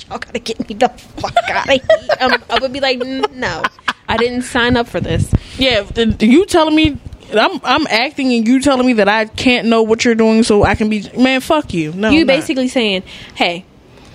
y'all 0.08 0.18
gotta 0.18 0.38
get 0.38 0.68
me 0.68 0.74
the 0.74 0.88
fuck 0.88 1.36
out 1.50 1.68
of 1.68 1.74
here. 1.74 2.16
Um, 2.20 2.42
I 2.50 2.58
would 2.60 2.72
be 2.72 2.80
like, 2.80 2.98
no, 2.98 3.62
I 4.08 4.16
didn't 4.16 4.42
sign 4.42 4.76
up 4.76 4.88
for 4.88 5.00
this. 5.00 5.30
Yeah, 5.58 5.86
you 6.20 6.46
telling 6.46 6.74
me 6.74 6.98
I'm 7.32 7.60
I'm 7.62 7.86
acting 7.88 8.32
and 8.32 8.46
you 8.46 8.60
telling 8.60 8.86
me 8.86 8.94
that 8.94 9.08
I 9.08 9.26
can't 9.26 9.68
know 9.68 9.82
what 9.82 10.04
you're 10.04 10.14
doing 10.14 10.42
so 10.42 10.64
I 10.64 10.74
can 10.74 10.88
be 10.88 11.08
man, 11.16 11.40
fuck 11.40 11.74
you. 11.74 11.92
No. 11.92 12.10
you 12.10 12.24
not. 12.24 12.32
basically 12.32 12.68
saying, 12.68 13.02
hey, 13.34 13.64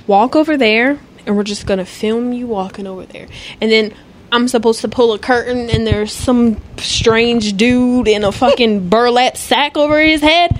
walk 0.07 0.35
over 0.35 0.57
there, 0.57 0.99
and 1.25 1.35
we're 1.37 1.43
just 1.43 1.65
gonna 1.65 1.85
film 1.85 2.33
you 2.33 2.47
walking 2.47 2.87
over 2.87 3.05
there, 3.05 3.27
and 3.61 3.71
then. 3.71 3.93
I'm 4.33 4.47
supposed 4.47 4.81
to 4.81 4.87
pull 4.87 5.13
a 5.13 5.19
curtain 5.19 5.69
and 5.69 5.85
there's 5.85 6.11
some 6.11 6.59
strange 6.77 7.55
dude 7.55 8.07
in 8.07 8.23
a 8.23 8.31
fucking 8.31 8.89
burlap 8.89 9.37
sack 9.37 9.77
over 9.77 10.01
his 10.01 10.21
head. 10.21 10.59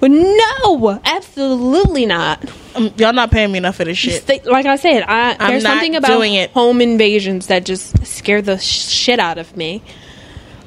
But 0.00 0.10
no, 0.10 0.98
absolutely 1.04 2.06
not. 2.06 2.42
Um, 2.74 2.90
y'all 2.96 3.12
not 3.12 3.30
paying 3.30 3.52
me 3.52 3.58
enough 3.58 3.76
for 3.76 3.84
this 3.84 3.98
shit. 3.98 4.46
Like 4.46 4.64
I 4.64 4.76
said, 4.76 5.02
I 5.02 5.36
I'm 5.38 5.50
there's 5.50 5.62
not 5.62 5.74
something 5.74 5.96
about 5.96 6.08
doing 6.08 6.32
it. 6.32 6.50
home 6.52 6.80
invasions 6.80 7.48
that 7.48 7.66
just 7.66 8.06
scare 8.06 8.40
the 8.40 8.56
sh- 8.56 8.88
shit 8.88 9.18
out 9.18 9.36
of 9.36 9.54
me. 9.54 9.82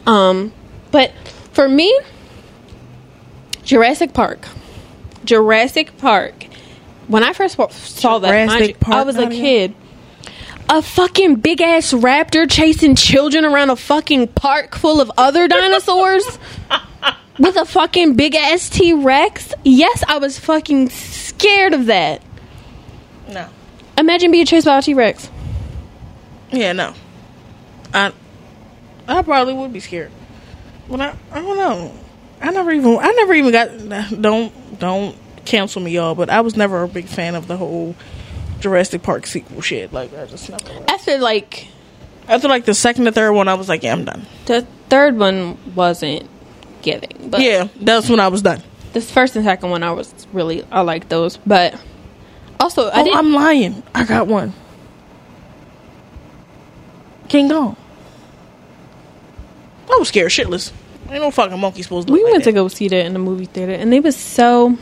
Um, 0.06 0.54
but 0.92 1.12
for 1.52 1.68
me, 1.68 2.00
Jurassic 3.64 4.14
Park, 4.14 4.48
Jurassic 5.26 5.98
Park. 5.98 6.46
When 7.08 7.24
I 7.24 7.34
first 7.34 7.56
saw 7.72 8.20
that, 8.20 8.28
Jurassic 8.28 8.78
you, 8.86 8.94
I 8.94 9.04
was 9.04 9.18
a 9.18 9.28
kid. 9.30 9.74
A 10.70 10.84
fucking 10.84 11.36
big 11.38 11.62
ass 11.62 11.92
raptor 11.92 12.50
chasing 12.50 12.96
children 12.96 13.44
around 13.44 13.72
a 13.72 13.76
fucking 13.76 14.28
park 14.28 14.76
full 14.76 15.02
of 15.02 15.12
other 15.18 15.48
dinosaurs 15.48 16.38
with 17.40 17.56
a 17.58 17.66
fucking 17.66 18.14
big 18.16 18.36
ass 18.36 18.70
T 18.70 18.94
Rex. 18.94 19.54
Yes, 19.64 20.04
I 20.08 20.20
was 20.20 20.38
fucking 20.38 20.90
scared 20.90 21.74
of 21.74 21.88
that. 21.88 22.22
No. 23.28 23.50
Imagine 23.98 24.32
being 24.32 24.46
chased 24.46 24.68
by 24.68 24.78
a 24.78 24.82
T 24.82 24.94
Rex. 24.94 25.30
Yeah, 26.52 26.74
no. 26.74 26.94
I 27.94 28.14
I 29.08 29.24
probably 29.24 29.56
would 29.56 29.74
be 29.74 29.80
scared. 29.80 30.12
But 30.88 31.02
I 31.02 31.16
I 31.32 31.42
don't 31.42 31.58
know. 31.58 31.94
I 32.42 32.52
never 32.52 32.72
even 32.72 32.98
I 33.00 33.12
never 33.12 33.34
even 33.34 33.52
got 33.52 34.22
don't 34.22 34.80
don't 34.80 35.18
cancel 35.46 35.82
me 35.82 35.92
y'all, 35.92 36.14
but 36.14 36.30
I 36.30 36.42
was 36.42 36.56
never 36.56 36.84
a 36.84 36.88
big 36.88 37.08
fan 37.08 37.34
of 37.34 37.48
the 37.48 37.58
whole 37.58 37.96
Jurassic 38.60 39.04
Park 39.04 39.26
sequel 39.26 39.62
shit. 39.62 39.94
Like 39.94 40.14
I 40.14 40.26
just 40.26 40.50
never 40.50 40.86
After 40.88 41.18
like 41.18 41.68
after 42.28 42.48
like 42.48 42.66
the 42.66 42.74
second 42.74 43.08
or 43.08 43.12
third 43.12 43.34
one 43.34 43.48
I 43.48 43.56
was 43.56 43.70
like, 43.70 43.84
yeah, 43.84 43.94
I'm 43.94 44.06
done. 44.06 44.26
the 44.46 44.66
third 44.90 45.18
one 45.18 45.58
wasn't 45.76 46.30
giving, 46.82 47.30
but 47.30 47.42
yeah, 47.42 47.68
that's 47.80 48.10
when 48.10 48.20
I 48.20 48.28
was 48.28 48.42
done. 48.42 48.62
this 48.94 49.10
first 49.10 49.36
and 49.36 49.46
second 49.46 49.70
one 49.70 49.84
I 49.84 49.92
was 49.92 50.14
really 50.34 50.64
I 50.72 50.82
like 50.82 51.10
those, 51.10 51.38
but 51.38 51.80
also 52.60 52.88
I 52.88 53.02
oh, 53.02 53.04
didn't. 53.04 53.18
I'm 53.18 53.34
lying. 53.34 53.84
I 53.96 54.06
got 54.06 54.28
one. 54.28 54.54
King 57.28 57.50
Kong. 57.50 57.78
I 59.92 59.98
was 59.98 60.10
scared 60.10 60.32
shitless. 60.32 60.72
Ain't 61.10 61.22
no 61.22 61.32
fucking 61.32 61.60
monkey 61.60 61.82
supposed 61.82 62.08
to. 62.08 62.14
we 62.14 62.24
like 62.24 62.34
went 62.34 62.44
to 62.44 62.52
go 62.52 62.68
see 62.68 62.88
that 62.88 63.06
in 63.06 63.14
the 63.14 63.20
movie 63.20 63.46
theater, 63.46 63.72
and 63.72 63.94
it 63.94 64.04
was 64.04 64.16
so. 64.16 64.78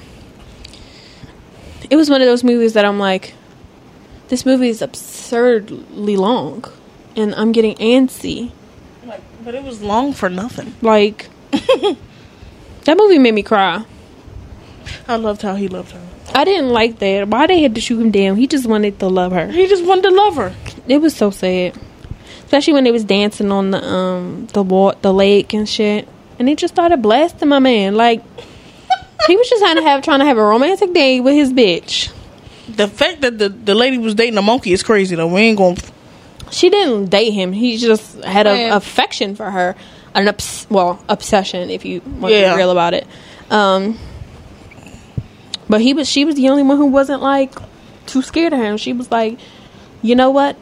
It 1.90 1.96
was 1.96 2.10
one 2.10 2.22
of 2.22 2.28
those 2.28 2.44
movies 2.44 2.74
that 2.74 2.84
I'm 2.84 3.00
like, 3.00 3.34
this 4.30 4.46
movie 4.46 4.70
is 4.70 4.82
absurdly 4.82 6.16
long, 6.18 6.66
and 7.16 7.34
I'm 7.36 7.52
getting 7.52 7.76
antsy. 7.76 8.52
Like, 9.06 9.22
but 9.44 9.56
it 9.56 9.64
was 9.64 9.82
long 9.82 10.14
for 10.14 10.30
nothing. 10.30 10.76
Like, 10.82 11.30
that 11.52 12.98
movie 12.98 13.20
made 13.20 13.34
me 13.34 13.44
cry. 13.44 13.86
I 15.08 15.16
loved 15.16 15.42
how 15.42 15.56
he 15.56 15.68
loved 15.68 15.92
her. 15.92 16.02
I 16.34 16.44
didn't 16.44 16.70
like 16.70 17.00
that. 17.00 17.30
Why 17.30 17.48
they 17.48 17.62
had 17.62 17.76
to 17.76 17.82
shoot 17.82 18.00
him 18.00 18.12
down? 18.12 18.36
He 18.36 18.48
just 18.48 18.68
wanted 18.68 19.00
to 19.00 19.08
love 19.08 19.32
her. 19.32 19.48
He 19.52 19.68
just 19.68 19.86
wanted 19.86 20.10
to 20.10 20.12
love 20.16 20.36
her. 20.36 20.54
It 20.88 20.98
was 21.00 21.16
so 21.16 21.32
sad, 21.32 21.78
especially 22.46 22.74
when 22.74 22.84
they 22.84 22.92
was 22.92 23.04
dancing 23.06 23.52
on 23.52 23.72
the 23.72 23.84
um 23.84 24.48
the 24.54 24.62
wa- 24.62 24.96
the 25.02 25.14
lake 25.14 25.54
and 25.54 25.68
shit, 25.68 26.08
and 26.38 26.48
they 26.48 26.56
just 26.56 26.74
started 26.74 27.02
blasting 27.02 27.48
my 27.50 27.60
man. 27.60 27.96
Like 27.96 28.22
he 29.26 29.36
was 29.38 29.50
just 29.50 29.62
trying 29.62 29.78
to 29.78 29.84
have 29.84 30.04
trying 30.04 30.20
to 30.20 30.26
have 30.26 30.38
a 30.38 30.44
romantic 30.44 30.94
day 30.94 31.20
with 31.22 31.34
his 31.34 31.52
bitch. 31.54 32.12
The 32.70 32.88
fact 32.88 33.22
that 33.22 33.38
the, 33.38 33.50
the 33.50 33.74
lady 33.76 33.98
was 33.98 34.14
dating 34.16 34.38
a 34.38 34.42
monkey 34.42 34.74
is 34.74 34.84
crazy 34.84 35.16
though. 35.16 35.28
We 35.28 35.42
ain't 35.42 35.58
gonna. 35.58 35.78
She 36.52 36.70
didn't 36.70 37.06
date 37.10 37.32
him. 37.32 37.52
He 37.54 37.78
just 37.78 38.24
had 38.24 38.48
an 38.48 38.72
affection 38.72 39.36
for 39.36 39.50
her, 39.52 39.76
an 40.16 40.28
obs- 40.28 40.68
well 40.70 41.04
obsession 41.10 41.70
if 41.70 41.84
you 41.86 42.02
want 42.02 42.34
to 42.34 42.50
be 42.52 42.56
real 42.56 42.72
about 42.72 42.94
it. 42.94 43.06
Um, 43.50 43.98
but 45.70 45.82
he 45.82 45.94
was 45.94 46.08
she 46.10 46.24
was 46.26 46.36
the 46.36 46.50
only 46.50 46.64
one 46.64 46.78
who 46.78 46.86
wasn't 46.88 47.22
like 47.22 47.54
too 48.06 48.22
scared 48.22 48.54
of 48.54 48.60
him. 48.60 48.78
She 48.78 48.94
was 48.94 49.12
like, 49.12 49.40
you 50.02 50.16
know 50.16 50.30
what? 50.30 50.56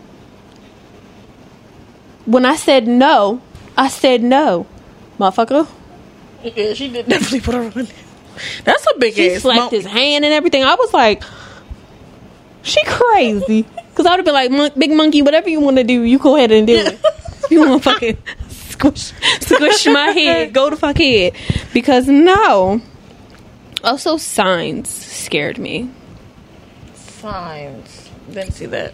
When 2.26 2.46
I 2.46 2.56
said 2.56 2.88
no, 2.88 3.42
I 3.78 3.88
said 3.88 4.24
no, 4.24 4.66
motherfucker. 5.20 5.68
Yeah, 6.44 6.74
she 6.74 6.90
did 6.90 7.08
definitely 7.08 7.42
put 7.42 7.56
her 7.56 7.62
on. 7.62 7.70
there. 7.72 7.86
That's 8.64 8.86
a 8.94 8.98
big 9.00 9.14
He 9.14 9.32
ass. 9.36 9.42
slapped 9.44 9.60
mon- 9.60 9.70
his 9.72 9.86
hand 9.86 10.26
and 10.26 10.34
everything. 10.34 10.64
I 10.64 10.76
was 10.76 10.94
like, 10.94 11.24
she 12.66 12.84
crazy. 12.86 13.62
Because 13.90 14.06
I 14.06 14.10
would 14.12 14.18
have 14.18 14.26
been 14.26 14.34
like, 14.34 14.52
"Mon- 14.52 14.72
big 14.78 14.92
monkey, 14.92 15.22
whatever 15.22 15.50
you 15.50 15.62
want 15.62 15.78
to 15.78 15.84
do, 15.86 16.02
you 16.02 16.20
go 16.20 16.36
ahead 16.36 16.52
and 16.52 16.68
do 16.68 16.76
it. 16.76 17.00
you 17.50 17.60
want 17.62 17.82
to 17.82 17.90
fucking 17.90 18.18
squish, 18.50 19.14
squish 19.40 19.86
my 19.88 20.08
head, 20.08 20.54
go 20.54 20.70
to 20.70 20.76
fuck 20.76 20.98
head. 20.98 21.34
Because 21.74 22.08
no. 22.08 22.82
Also, 23.84 24.18
signs 24.18 24.90
scared 24.90 25.58
me. 25.60 25.90
Signs. 26.96 28.10
Didn't 28.32 28.52
see 28.54 28.66
that. 28.66 28.94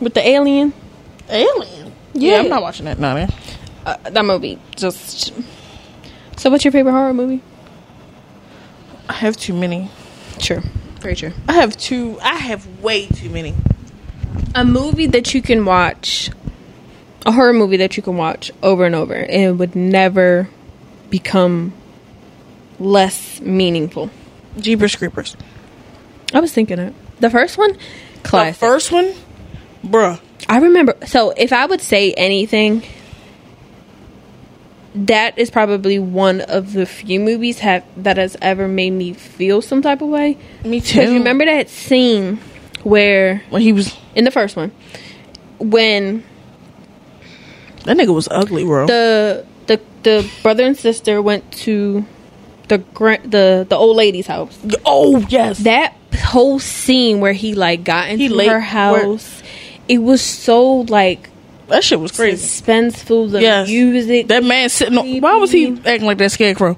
With 0.00 0.14
the 0.14 0.26
alien, 0.26 0.72
Alien. 1.28 1.92
Yeah. 2.14 2.32
Yeah, 2.32 2.38
I'm 2.40 2.48
not 2.48 2.62
watching 2.62 2.86
that. 2.86 2.98
No, 2.98 3.14
man. 3.14 3.32
uh, 3.86 3.96
that 4.10 4.24
movie 4.24 4.58
just. 4.76 5.32
So, 6.36 6.48
what's 6.50 6.64
your 6.64 6.72
favorite 6.72 6.92
horror 6.92 7.12
movie? 7.12 7.42
I 9.08 9.12
have 9.12 9.36
too 9.36 9.52
many. 9.52 9.90
Sure. 10.38 10.62
Very 11.00 11.16
true. 11.16 11.32
I 11.48 11.54
have 11.54 11.76
two. 11.76 12.18
I 12.20 12.34
have 12.36 12.80
way 12.80 13.06
too 13.06 13.30
many. 13.30 13.54
a 14.54 14.64
movie 14.64 15.06
that 15.06 15.32
you 15.34 15.42
can 15.42 15.64
watch 15.64 16.30
a 17.26 17.32
horror 17.32 17.52
movie 17.52 17.76
that 17.78 17.96
you 17.96 18.02
can 18.02 18.16
watch 18.16 18.50
over 18.62 18.84
and 18.84 18.94
over 18.94 19.14
and 19.14 19.42
it 19.42 19.52
would 19.52 19.76
never 19.76 20.48
become 21.10 21.72
less 22.78 23.40
meaningful 23.40 24.08
Jeepers 24.58 24.96
Creepers. 24.96 25.36
i 26.32 26.40
was 26.40 26.52
thinking 26.52 26.78
it 26.78 26.94
the 27.20 27.28
first 27.30 27.58
one 27.58 27.76
classic. 28.22 28.58
The 28.60 28.66
first 28.66 28.90
one, 28.92 29.12
bruh. 29.84 30.18
i 30.48 30.58
remember 30.58 30.96
so 31.06 31.30
if 31.36 31.52
i 31.52 31.66
would 31.66 31.80
say 31.82 32.12
anything 32.14 32.82
that 34.94 35.38
is 35.38 35.50
probably 35.50 35.98
one 35.98 36.40
of 36.42 36.72
the 36.72 36.84
few 36.86 37.20
movies 37.20 37.60
have 37.60 37.84
that 37.96 38.16
has 38.16 38.36
ever 38.42 38.66
made 38.66 38.90
me 38.90 39.12
feel 39.12 39.62
some 39.62 39.82
type 39.82 40.02
of 40.02 40.08
way 40.08 40.36
Me 40.64 40.80
because 40.80 40.90
too. 41.08 41.14
remember 41.14 41.44
that 41.44 41.68
scene 41.68 42.40
where 42.82 43.42
when 43.50 43.62
he 43.62 43.72
was 43.72 43.96
in 44.14 44.24
the 44.24 44.30
first 44.30 44.56
one 44.56 44.72
when 45.58 46.24
that 47.84 47.96
nigga 47.96 48.14
was 48.14 48.28
ugly, 48.30 48.64
bro. 48.64 48.86
the 48.86 49.46
the 49.66 49.80
the 50.02 50.30
brother 50.42 50.64
and 50.64 50.76
sister 50.76 51.22
went 51.22 51.50
to 51.52 52.04
the 52.68 52.78
the 53.24 53.66
the 53.68 53.76
old 53.76 53.96
lady's 53.96 54.26
house. 54.26 54.58
oh 54.84 55.18
yes, 55.28 55.58
That 55.60 55.94
whole 56.22 56.58
scene 56.58 57.20
where 57.20 57.32
he 57.32 57.54
like 57.54 57.84
got 57.84 58.08
into 58.10 58.24
He 58.38 58.46
her 58.48 58.60
house, 58.60 59.42
it 59.88 59.98
was 59.98 60.20
so 60.22 60.80
like 60.82 61.29
that 61.70 61.82
shit 61.84 61.98
was 61.98 62.12
crazy. 62.12 62.46
suspenseful. 62.62 63.30
The 63.30 63.40
Yes. 63.42 63.68
music, 63.68 64.28
That 64.28 64.44
man 64.44 64.68
sitting 64.68 64.98
on. 64.98 65.20
Why 65.20 65.36
was 65.36 65.50
he 65.50 65.68
acting 65.86 66.04
like 66.04 66.18
that 66.18 66.30
scarecrow? 66.32 66.76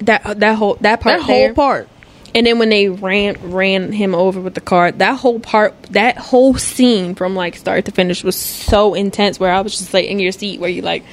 that 0.00 0.40
that 0.40 0.56
whole 0.56 0.76
that 0.80 1.00
part 1.00 1.18
That 1.20 1.24
whole 1.24 1.36
there. 1.36 1.54
part. 1.54 1.88
And 2.34 2.46
then 2.46 2.58
when 2.58 2.70
they 2.70 2.88
ran 2.88 3.36
ran 3.52 3.92
him 3.92 4.14
over 4.14 4.40
with 4.40 4.54
the 4.54 4.60
car, 4.60 4.90
that 4.90 5.16
whole 5.18 5.38
part, 5.38 5.74
that 5.90 6.16
whole 6.16 6.54
scene 6.54 7.14
from 7.14 7.36
like 7.36 7.56
start 7.56 7.84
to 7.84 7.92
finish 7.92 8.24
was 8.24 8.36
so 8.36 8.94
intense. 8.94 9.38
Where 9.38 9.52
I 9.52 9.60
was 9.60 9.76
just 9.78 9.92
like 9.94 10.06
in 10.06 10.18
your 10.18 10.32
seat, 10.32 10.58
where 10.58 10.70
you 10.70 10.82
like, 10.82 11.04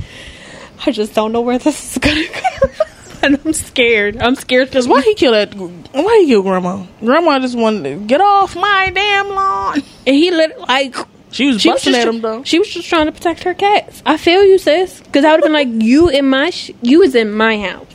I 0.87 0.91
just 0.91 1.13
don't 1.13 1.31
know 1.33 1.41
where 1.41 1.57
this 1.59 1.91
is 1.91 1.97
gonna 1.99 2.23
go, 2.23 2.69
and 3.23 3.39
I'm 3.45 3.51
scared. 3.53 4.17
I'm 4.17 4.35
scared 4.35 4.71
Cause 4.71 4.87
why 4.87 5.01
he 5.01 5.13
kill 5.13 5.33
that? 5.33 5.53
Why 5.55 6.19
he 6.21 6.27
kill 6.27 6.41
grandma? 6.41 6.85
Grandma 7.01 7.37
just 7.39 7.57
wanted 7.57 7.83
to 7.83 8.05
get 8.07 8.21
off 8.21 8.55
my 8.55 8.89
damn 8.95 9.27
lawn. 9.29 9.83
And 10.07 10.15
he 10.15 10.31
lit 10.31 10.57
like 10.57 10.95
She 11.31 11.47
was 11.47 11.61
she 11.61 11.69
was 11.69 11.75
busting 11.75 11.93
just 11.93 12.07
at 12.07 12.13
him 12.13 12.21
though. 12.21 12.43
she 12.43 12.57
was 12.59 12.69
just 12.69 12.89
trying 12.89 13.05
to 13.05 13.11
protect 13.11 13.43
her 13.43 13.53
cats. 13.53 14.01
I 14.05 14.17
feel 14.17 14.43
you, 14.43 14.57
sis. 14.57 14.99
Because 15.01 15.25
I 15.25 15.31
would 15.31 15.43
have 15.43 15.43
been 15.43 15.53
like, 15.53 15.67
you 15.83 16.09
in 16.09 16.27
my 16.29 16.49
sh- 16.49 16.71
you 16.81 16.99
was 16.99 17.15
in 17.15 17.31
my 17.31 17.59
house. 17.59 17.87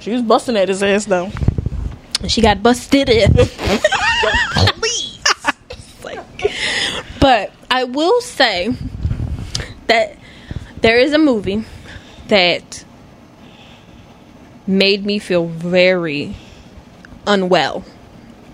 She 0.00 0.10
was 0.10 0.22
busting 0.22 0.56
at 0.56 0.68
his 0.68 0.82
ass 0.82 1.04
though. 1.04 1.30
And 2.20 2.30
she 2.32 2.40
got 2.40 2.62
busted 2.62 3.08
in. 3.08 3.32
but 7.20 7.52
I 7.70 7.84
will 7.84 8.20
say 8.20 8.74
that 9.86 10.16
there 10.80 10.98
is 10.98 11.12
a 11.12 11.18
movie 11.18 11.64
that 12.28 12.84
made 14.66 15.04
me 15.04 15.18
feel 15.18 15.46
very 15.46 16.36
unwell. 17.26 17.84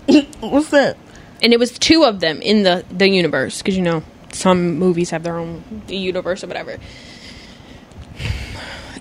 What's 0.40 0.70
that? 0.70 0.96
And 1.42 1.52
it 1.52 1.58
was 1.58 1.78
two 1.78 2.04
of 2.04 2.20
them 2.20 2.40
in 2.40 2.62
the, 2.62 2.84
the 2.90 3.08
universe. 3.08 3.58
Because, 3.58 3.76
you 3.76 3.82
know, 3.82 4.02
some 4.34 4.78
movies 4.78 5.10
have 5.10 5.22
their 5.22 5.36
own 5.38 5.82
universe 5.88 6.44
or 6.44 6.48
whatever. 6.48 6.78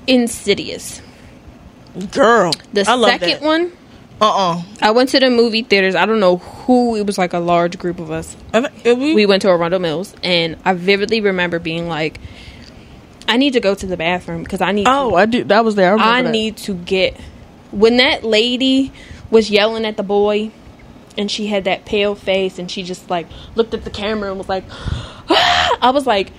Insidious. 0.08 1.02
Girl, 2.12 2.52
The 2.74 2.82
I 2.82 3.18
second 3.20 3.46
one, 3.46 3.72
Uh 4.20 4.54
uh 4.58 4.64
I 4.82 4.92
went 4.92 5.10
to 5.10 5.20
the 5.20 5.30
movie 5.30 5.62
theaters. 5.64 5.96
I 5.96 6.06
don't 6.06 6.20
know 6.20 6.38
who. 6.38 6.96
It 6.96 7.06
was 7.06 7.18
like 7.18 7.34
a 7.34 7.40
large 7.40 7.78
group 7.78 8.00
of 8.00 8.10
us. 8.12 8.36
we, 8.84 9.14
We 9.14 9.26
went 9.26 9.44
to 9.44 9.50
Arundel 9.50 9.80
Mills, 9.80 10.16
and 10.24 10.58
I 10.66 10.74
vividly 10.74 11.22
remember 11.22 11.60
being 11.60 11.88
like, 11.88 12.20
"I 13.28 13.38
need 13.38 13.54
to 13.54 13.60
go 13.60 13.76
to 13.76 13.86
the 13.86 13.98
bathroom 13.98 14.44
because 14.44 14.62
I 14.62 14.72
need. 14.72 14.88
oh, 14.88 15.12
to, 15.12 15.16
I 15.16 15.26
do. 15.26 15.44
That 15.44 15.64
was 15.64 15.76
there. 15.76 15.98
I, 15.98 16.20
I 16.20 16.22
need 16.22 16.58
to 16.58 16.74
get." 16.74 17.20
When 17.72 17.98
that 17.98 18.24
lady 18.24 18.92
was 19.30 19.50
yelling 19.50 19.86
at 19.86 19.98
the 19.98 20.04
boy, 20.04 20.52
and 21.18 21.30
she 21.30 21.48
had 21.48 21.64
that 21.66 21.86
pale 21.86 22.16
face, 22.16 22.60
and 22.60 22.70
she 22.70 22.84
just 22.84 23.10
like 23.10 23.28
looked 23.56 23.74
at 23.74 23.84
the 23.84 23.90
camera 23.90 24.30
and 24.30 24.38
was 24.38 24.50
like, 24.50 24.64
"I 25.30 25.92
was 25.94 26.06
like, 26.08 26.32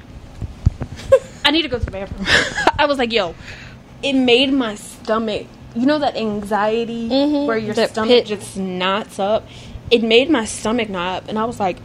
I 1.44 1.50
need 1.50 1.62
to 1.62 1.68
go 1.68 1.78
to 1.78 1.84
the 1.84 1.90
bathroom." 1.90 2.26
I 2.78 2.86
was 2.86 2.98
like, 2.98 3.12
"Yo." 3.12 3.34
It 4.02 4.12
made 4.12 4.52
my 4.52 4.74
stomach. 4.74 5.46
You 5.74 5.86
know 5.86 5.98
that 6.00 6.14
anxiety 6.14 7.08
Mhm. 7.08 7.46
where 7.46 7.56
your 7.56 7.72
That 7.74 7.90
stomach 7.90 8.10
pit. 8.10 8.26
just 8.26 8.54
knots 8.58 9.18
up. 9.18 9.48
It 9.90 10.02
made 10.02 10.28
my 10.28 10.44
stomach 10.44 10.90
knot 10.90 11.22
up, 11.22 11.28
and 11.30 11.38
I 11.38 11.44
was 11.46 11.58
like, 11.58 11.78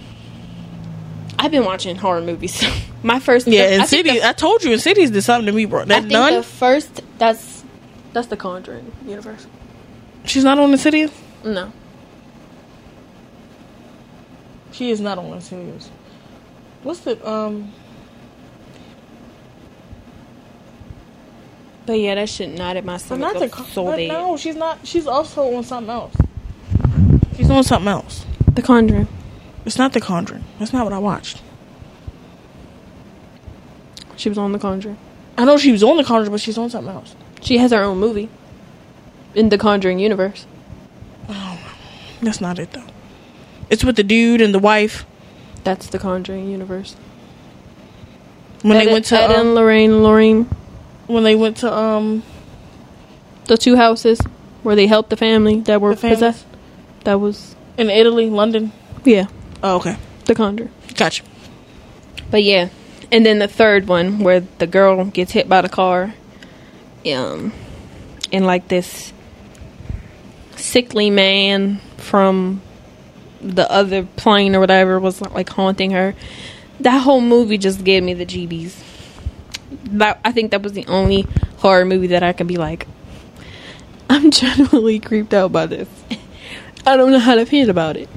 I've 1.38 1.52
been 1.52 1.64
watching 1.64 1.96
horror 1.96 2.22
movies. 2.22 2.62
My 3.04 3.20
first, 3.20 3.48
Yeah, 3.48 3.62
I 3.62 3.68
think 3.70 3.82
Insidious. 3.84 4.16
the- 4.20 4.28
I 4.28 4.34
told 4.34 4.64
you, 4.66 4.74
Insidious 4.74 5.10
did 5.12 5.22
something 5.22 5.46
to 5.46 5.54
me, 5.54 5.64
bro. 5.64 5.84
I 5.84 5.86
That 5.86 6.00
think 6.02 6.12
nun, 6.12 6.34
the 6.34 6.44
first 6.44 7.02
that's 7.18 7.64
that's 8.12 8.28
the 8.28 8.36
Conjuring 8.36 8.92
universe. 9.08 9.48
she's 10.26 10.44
not 10.44 10.60
on 10.60 10.72
Insidious. 10.74 11.12
No, 11.46 11.72
She 14.72 14.92
is 14.92 15.02
not 15.02 15.18
on 15.18 15.34
Insidious. 15.34 15.90
What's 16.84 17.02
the 17.02 17.30
um? 17.30 17.74
but 21.86 22.00
yeah, 22.00 22.16
that 22.16 22.30
shit 22.30 22.56
not 22.56 22.78
at 22.78 22.86
my 22.86 23.00
But 23.10 23.18
not 23.18 23.34
the 23.40 23.50
so 23.50 23.86
bad. 23.88 24.08
No, 24.10 24.38
she's 24.38 24.56
not. 24.56 24.86
She's 24.86 25.08
also 25.08 25.56
on 25.56 25.64
something 25.64 25.90
else. 25.90 26.16
She's 27.36 27.50
on 27.50 27.64
something 27.64 27.88
else. 27.88 28.26
The 28.54 28.62
Conjuring. 28.62 29.08
It's 29.66 29.78
not 29.78 29.94
The 29.94 30.00
Conjuring. 30.00 30.44
That's 30.60 30.72
not 30.72 30.84
what 30.84 30.94
I 30.94 31.00
watched. 31.00 31.42
She 34.18 34.30
was 34.30 34.38
on 34.38 34.52
The 34.52 34.60
Conjuring. 34.60 34.98
I 35.38 35.46
know 35.46 35.58
she 35.58 35.72
was 35.72 35.82
on 35.82 35.98
The 35.98 36.04
Conjuring, 36.04 36.32
but 36.32 36.42
she's 36.42 36.58
on 36.58 36.70
something 36.70 36.94
else. 36.94 37.16
She 37.42 37.58
has 37.58 37.72
her 37.72 37.82
own 37.82 37.98
movie 37.98 38.30
in 39.34 39.50
the 39.50 39.58
Conjuring 39.58 40.00
universe. 40.00 40.46
Oh, 41.28 41.60
That's 42.22 42.40
not 42.40 42.60
it 42.60 42.72
though. 42.72 42.86
It's 43.70 43.84
with 43.84 43.96
the 43.96 44.04
dude 44.04 44.42
and 44.42 44.54
the 44.54 44.60
wife 44.60 45.06
That's 45.64 45.88
the 45.88 46.00
Conjuring 46.00 46.50
universe. 46.50 46.96
when 48.62 48.78
Ed, 48.78 48.86
they 48.86 48.92
went 48.94 49.06
to 49.06 49.20
Ed 49.20 49.32
and 49.32 49.50
um, 49.50 49.54
Lorraine, 49.56 50.04
Lorraine, 50.04 50.46
when 51.08 51.24
they 51.24 51.36
went 51.36 51.58
to 51.58 51.74
um 51.74 52.24
the 53.46 53.58
two 53.58 53.76
houses 53.76 54.20
where 54.64 54.76
they 54.76 54.88
helped 54.88 55.10
the 55.10 55.18
family 55.18 55.62
that 55.62 55.82
were 55.82 55.96
possessed. 55.96 56.46
That 57.06 57.20
was 57.20 57.56
in 57.78 57.90
Italy, 57.90 58.30
London. 58.30 58.72
yeah, 59.06 59.28
Oh, 59.64 59.78
okay, 59.78 59.98
the 60.26 60.36
Conjuring. 60.36 60.72
gotcha. 60.96 61.24
But 62.30 62.44
yeah, 62.44 62.70
and 63.12 63.26
then 63.26 63.40
the 63.40 63.48
third 63.48 63.88
one 63.88 64.20
where 64.20 64.42
the 64.42 64.68
girl 64.68 65.06
gets 65.06 65.32
hit 65.32 65.48
by 65.50 65.62
the 65.62 65.70
car, 65.70 66.14
um, 67.12 67.54
and 68.32 68.46
like 68.46 68.68
this 68.68 69.14
sickly 70.56 71.10
man 71.10 71.80
from 71.98 72.62
the 73.42 73.70
other 73.72 74.04
plane 74.04 74.56
or 74.56 74.60
whatever 74.60 75.00
was 75.00 75.22
like 75.22 75.50
haunting 75.50 75.92
her. 75.92 76.16
That 76.80 77.00
whole 77.00 77.22
movie 77.22 77.58
just 77.58 77.84
gave 77.84 78.04
me 78.04 78.14
the 78.14 78.26
GBs. 78.26 78.84
That 79.86 80.20
I 80.24 80.32
think 80.32 80.52
that 80.52 80.62
was 80.62 80.74
the 80.74 80.86
only 80.88 81.28
horror 81.58 81.86
movie 81.86 82.08
that 82.08 82.24
I 82.24 82.34
could 82.34 82.48
be 82.48 82.58
like, 82.58 82.88
I'm 84.10 84.32
genuinely 84.32 85.00
creeped 85.00 85.34
out 85.34 85.52
by 85.52 85.66
this. 85.66 85.88
I 86.86 86.98
don't 86.98 87.12
know 87.12 87.20
how 87.20 87.36
to 87.36 87.46
feel 87.46 87.70
about 87.70 87.98
it. 87.98 88.10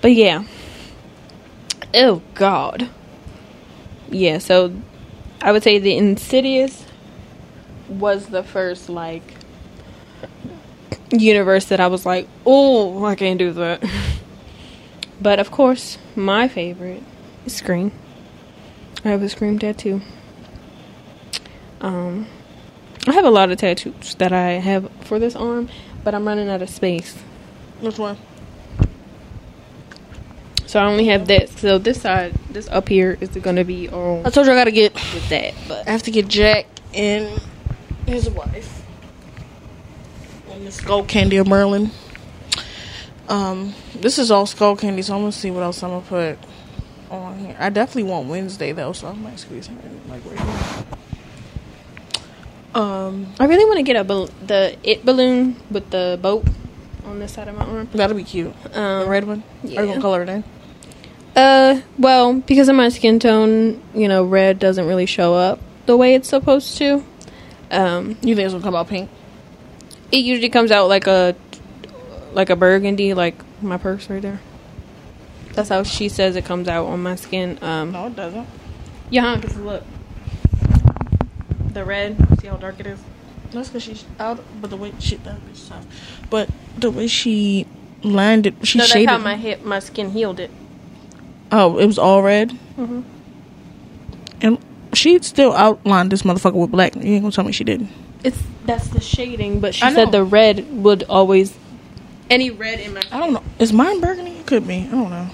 But 0.00 0.12
yeah. 0.12 0.44
Oh 1.94 2.22
God. 2.34 2.88
Yeah, 4.10 4.38
so 4.38 4.74
I 5.40 5.52
would 5.52 5.62
say 5.62 5.78
the 5.78 5.96
Insidious 5.96 6.84
was 7.88 8.26
the 8.26 8.42
first 8.42 8.88
like 8.88 9.34
universe 11.12 11.66
that 11.66 11.80
I 11.80 11.86
was 11.86 12.06
like, 12.06 12.28
oh, 12.46 13.04
I 13.04 13.14
can't 13.14 13.38
do 13.38 13.52
that. 13.52 13.84
but 15.20 15.38
of 15.38 15.50
course, 15.50 15.98
my 16.16 16.48
favorite 16.48 17.02
is 17.46 17.54
Scream. 17.54 17.92
I 19.04 19.08
have 19.08 19.22
a 19.22 19.28
Scream 19.28 19.58
tattoo. 19.58 20.00
Um, 21.80 22.26
I 23.06 23.12
have 23.12 23.24
a 23.24 23.30
lot 23.30 23.50
of 23.50 23.58
tattoos 23.58 24.14
that 24.16 24.32
I 24.32 24.52
have 24.52 24.90
for 25.02 25.18
this 25.18 25.34
arm, 25.34 25.68
but 26.04 26.14
I'm 26.14 26.26
running 26.26 26.48
out 26.48 26.62
of 26.62 26.68
space. 26.68 27.16
Which 27.80 27.98
one? 27.98 28.18
So 30.66 30.78
I 30.78 30.84
only 30.84 31.06
have 31.06 31.26
this. 31.26 31.50
So 31.58 31.78
this 31.78 32.02
side, 32.02 32.32
this 32.50 32.68
up 32.68 32.88
here, 32.88 33.18
is 33.20 33.30
going 33.30 33.56
to 33.56 33.64
be 33.64 33.88
all 33.88 34.24
I 34.24 34.30
told 34.30 34.46
you 34.46 34.52
I 34.52 34.54
gotta 34.54 34.70
get. 34.70 34.94
with 34.94 35.28
that. 35.30 35.54
But 35.66 35.88
I 35.88 35.90
have 35.90 36.04
to 36.04 36.12
get 36.12 36.28
Jack 36.28 36.66
and 36.94 37.40
his 38.06 38.30
wife. 38.30 38.79
The 40.70 40.76
skull 40.76 41.02
candy 41.02 41.36
of 41.38 41.48
Merlin. 41.48 41.90
Um, 43.28 43.74
this 43.92 44.20
is 44.20 44.30
all 44.30 44.46
skull 44.46 44.76
candy, 44.76 45.02
so 45.02 45.16
I'm 45.16 45.22
gonna 45.22 45.32
see 45.32 45.50
what 45.50 45.64
else 45.64 45.82
I'm 45.82 45.90
gonna 45.90 46.06
put 46.06 46.38
on 47.10 47.40
here. 47.40 47.56
I 47.58 47.70
definitely 47.70 48.04
want 48.04 48.28
Wednesday 48.28 48.70
though, 48.70 48.92
so 48.92 49.08
I 49.08 49.14
might 49.14 49.40
squeeze 49.40 49.66
her 49.66 49.74
in 49.74 50.00
like 50.08 50.24
right 50.24 50.38
here. 50.38 50.84
Um, 52.76 53.32
I 53.40 53.46
really 53.46 53.64
want 53.64 53.78
to 53.78 53.82
get 53.82 53.96
a 53.96 54.04
bal- 54.04 54.30
the 54.46 54.76
it 54.84 55.04
balloon 55.04 55.56
with 55.72 55.90
the 55.90 56.20
boat 56.22 56.46
on 57.04 57.18
this 57.18 57.32
side 57.32 57.48
of 57.48 57.56
my 57.56 57.64
arm. 57.64 57.88
that'll 57.92 58.16
be 58.16 58.22
cute. 58.22 58.54
Um, 58.72 59.00
the 59.00 59.06
red 59.08 59.26
one. 59.26 59.42
Are 59.64 59.66
yeah. 59.66 59.80
you 59.80 59.88
gonna 59.88 60.00
color 60.00 60.22
it 60.22 60.28
in? 60.28 60.44
Uh, 61.34 61.80
well, 61.98 62.34
because 62.34 62.68
of 62.68 62.76
my 62.76 62.90
skin 62.90 63.18
tone, 63.18 63.82
you 63.92 64.06
know, 64.06 64.22
red 64.22 64.60
doesn't 64.60 64.86
really 64.86 65.06
show 65.06 65.34
up 65.34 65.58
the 65.86 65.96
way 65.96 66.14
it's 66.14 66.28
supposed 66.28 66.78
to. 66.78 67.04
Um, 67.72 68.10
You 68.22 68.36
think 68.36 68.44
it's 68.46 68.54
gonna 68.54 68.62
come 68.62 68.76
out 68.76 68.86
pink? 68.86 69.10
It 70.12 70.18
usually 70.18 70.48
comes 70.48 70.70
out 70.70 70.88
like 70.88 71.06
a 71.06 71.34
like 72.32 72.50
a 72.50 72.56
burgundy, 72.56 73.14
like 73.14 73.34
my 73.62 73.76
purse 73.76 74.08
right 74.10 74.22
there. 74.22 74.40
That's 75.54 75.68
how 75.68 75.82
she 75.82 76.08
says 76.08 76.36
it 76.36 76.44
comes 76.44 76.68
out 76.68 76.86
on 76.86 77.02
my 77.02 77.16
skin. 77.16 77.58
Um, 77.62 77.92
No, 77.92 78.06
it 78.06 78.16
doesn't. 78.16 78.46
yeah, 79.10 79.36
because 79.36 79.56
look, 79.56 79.82
the 81.72 81.84
red. 81.84 82.16
See 82.40 82.46
how 82.46 82.56
dark 82.56 82.80
it 82.80 82.86
is. 82.86 82.98
That's 83.50 83.68
because 83.68 83.82
she's 83.82 84.04
out. 84.18 84.40
But 84.60 84.70
the 84.70 84.76
way 84.76 84.92
she 85.00 85.16
that 85.16 85.40
bitch 85.46 85.68
tough. 85.68 85.84
But 86.30 86.48
the 86.78 86.90
way 86.90 87.06
she 87.08 87.66
lined 88.02 88.46
it, 88.46 88.54
she 88.66 88.78
no, 88.78 88.82
that's 88.82 88.92
shaded. 88.92 89.08
how 89.08 89.18
my 89.18 89.36
hip, 89.36 89.64
my 89.64 89.80
skin 89.80 90.10
healed 90.10 90.38
it. 90.40 90.50
oh, 91.52 91.78
it 91.78 91.86
was 91.86 91.98
all 91.98 92.22
red. 92.22 92.56
Mhm. 92.78 93.02
And 94.40 94.58
she 94.94 95.18
still 95.22 95.52
outlined 95.52 96.10
this 96.12 96.22
motherfucker 96.22 96.54
with 96.54 96.70
black. 96.70 96.94
You 96.94 97.02
ain't 97.02 97.22
gonna 97.22 97.32
tell 97.32 97.44
me 97.44 97.52
she 97.52 97.64
didn't. 97.64 97.90
It's 98.24 98.42
that's 98.64 98.88
the 98.88 99.00
shading, 99.00 99.60
but 99.60 99.74
she 99.74 99.82
I 99.82 99.92
said 99.92 100.06
know. 100.06 100.10
the 100.10 100.24
red 100.24 100.66
would 100.70 101.04
always 101.04 101.56
any 102.28 102.50
red 102.50 102.80
in 102.80 102.94
my. 102.94 103.02
I 103.10 103.18
don't 103.18 103.32
know. 103.32 103.42
Is 103.58 103.72
mine 103.72 104.00
burgundy? 104.00 104.32
It 104.32 104.46
could 104.46 104.66
be. 104.66 104.78
I 104.86 104.90
don't 104.90 105.10
know. 105.10 105.28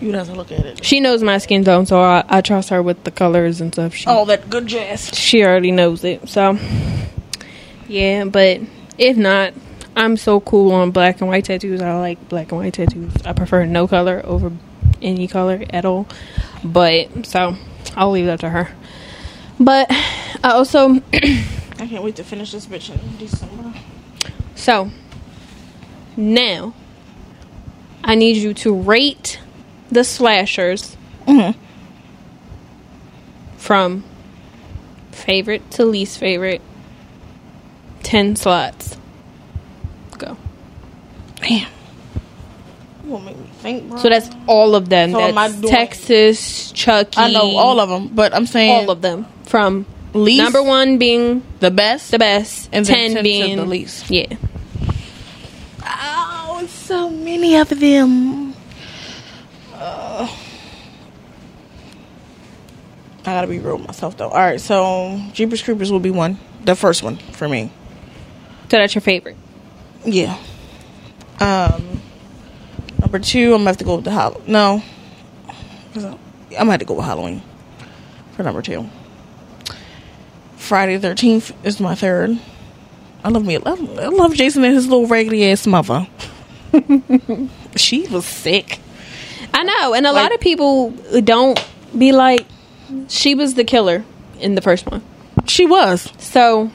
You 0.00 0.08
would 0.08 0.16
have 0.16 0.26
to 0.28 0.34
look 0.34 0.50
at 0.52 0.64
it. 0.66 0.84
She 0.84 1.00
knows 1.00 1.22
my 1.22 1.38
skin 1.38 1.64
tone, 1.64 1.86
so 1.86 2.00
I, 2.00 2.24
I 2.28 2.40
trust 2.40 2.68
her 2.70 2.82
with 2.82 3.04
the 3.04 3.10
colors 3.10 3.60
and 3.60 3.72
stuff. 3.72 3.94
She, 3.94 4.04
Oh, 4.08 4.24
that 4.26 4.50
good 4.50 4.66
jazz. 4.66 5.14
she 5.16 5.42
already 5.44 5.70
knows 5.70 6.04
it. 6.04 6.28
So 6.28 6.58
yeah, 7.88 8.24
but 8.24 8.60
if 8.98 9.16
not, 9.16 9.54
I'm 9.96 10.16
so 10.16 10.40
cool 10.40 10.72
on 10.72 10.90
black 10.90 11.20
and 11.20 11.28
white 11.28 11.44
tattoos. 11.44 11.80
I 11.80 11.98
like 11.98 12.28
black 12.28 12.50
and 12.52 12.60
white 12.60 12.74
tattoos. 12.74 13.12
I 13.24 13.32
prefer 13.32 13.64
no 13.66 13.86
color 13.86 14.20
over 14.24 14.52
any 15.02 15.28
color 15.28 15.64
at 15.70 15.84
all. 15.84 16.06
But 16.64 17.26
so 17.26 17.56
I'll 17.96 18.10
leave 18.10 18.26
that 18.26 18.40
to 18.40 18.50
her. 18.50 18.70
But 19.60 19.90
I 20.44 20.50
also 20.52 20.90
I 21.12 21.86
can't 21.88 22.02
wait 22.04 22.16
to 22.16 22.24
finish 22.24 22.52
this 22.52 22.66
bitch 22.66 22.90
in 22.90 23.16
December. 23.16 23.72
So, 24.54 24.90
now, 26.16 26.74
I 28.04 28.14
need 28.14 28.36
you 28.36 28.52
to 28.54 28.74
rate 28.74 29.40
the 29.90 30.04
slashers 30.04 30.96
Mm-hmm. 31.26 31.58
from 33.56 34.04
favorite 35.10 35.70
to 35.70 35.86
least 35.86 36.18
favorite. 36.18 36.60
10 38.02 38.36
slots. 38.36 38.98
Go. 40.18 40.36
Damn. 41.36 41.66
Make 43.04 43.24
me 43.24 43.46
think. 43.60 43.98
So 43.98 44.10
that's 44.10 44.28
all 44.46 44.74
of 44.74 44.90
them. 44.90 45.12
So 45.12 45.32
that's 45.32 45.60
Texas, 45.62 46.72
Chucky. 46.72 47.16
I 47.16 47.30
know 47.32 47.56
all 47.56 47.80
of 47.80 47.88
them, 47.88 48.08
but 48.08 48.34
I'm 48.34 48.44
saying 48.44 48.82
all 48.84 48.90
of 48.90 49.00
them. 49.00 49.24
From 49.44 49.86
least 50.14 50.42
number 50.42 50.62
one 50.62 50.98
being 50.98 51.42
the 51.60 51.70
best. 51.70 52.10
the 52.10 52.18
best, 52.18 52.68
And 52.72 52.84
then 52.86 52.96
10 53.10 53.14
10 53.14 53.22
being 53.22 53.56
the 53.56 53.64
least. 53.64 54.10
Yeah. 54.10 54.26
Oh, 55.82 56.60
it's 56.62 56.72
so 56.72 57.10
many 57.10 57.56
of 57.56 57.68
them. 57.68 58.54
Uh, 59.74 60.28
I 63.20 63.24
gotta 63.24 63.46
be 63.46 63.58
real 63.58 63.76
with 63.78 63.86
myself 63.86 64.16
though. 64.16 64.28
All 64.28 64.38
right, 64.38 64.60
so 64.60 65.20
Jeepers 65.32 65.62
Creepers 65.62 65.90
will 65.90 66.00
be 66.00 66.10
one, 66.10 66.38
the 66.64 66.74
first 66.74 67.02
one 67.02 67.16
for 67.16 67.48
me. 67.48 67.72
So 68.70 68.78
that's 68.78 68.94
your 68.94 69.02
favorite. 69.02 69.36
Yeah. 70.04 70.38
Um, 71.40 72.00
number 72.98 73.18
two, 73.18 73.52
I'm 73.54 73.60
gonna 73.60 73.70
have 73.70 73.76
to 73.78 73.84
go 73.84 73.96
with 73.96 74.04
the 74.04 74.10
Hall. 74.12 74.40
No, 74.46 74.82
I'm 75.96 76.18
gonna 76.50 76.70
have 76.70 76.80
to 76.80 76.86
go 76.86 76.94
with 76.94 77.04
Halloween 77.04 77.42
for 78.32 78.42
number 78.42 78.62
two. 78.62 78.88
Friday 80.64 80.96
the 80.96 81.08
Thirteenth 81.08 81.52
is 81.64 81.78
my 81.80 81.94
third. 81.94 82.38
I 83.22 83.28
love 83.30 83.44
me. 83.44 83.56
I 83.56 83.58
love, 83.58 83.98
I 83.98 84.06
love 84.08 84.34
Jason 84.34 84.64
and 84.64 84.74
his 84.74 84.86
little 84.86 85.06
raggedy 85.06 85.50
ass 85.50 85.66
mother. 85.66 86.06
she 87.76 88.06
was 88.08 88.26
sick. 88.26 88.80
I 89.52 89.62
know, 89.62 89.94
and 89.94 90.06
a 90.06 90.12
Like- 90.12 90.22
lot 90.24 90.34
of 90.34 90.40
people 90.40 90.90
don't 91.22 91.58
be 91.96 92.12
like, 92.12 92.46
she 93.08 93.34
was 93.34 93.54
the 93.54 93.64
killer 93.64 94.04
in 94.40 94.54
the 94.54 94.60
first 94.60 94.86
one. 94.90 95.02
She 95.46 95.64
was. 95.66 96.12
So 96.18 96.70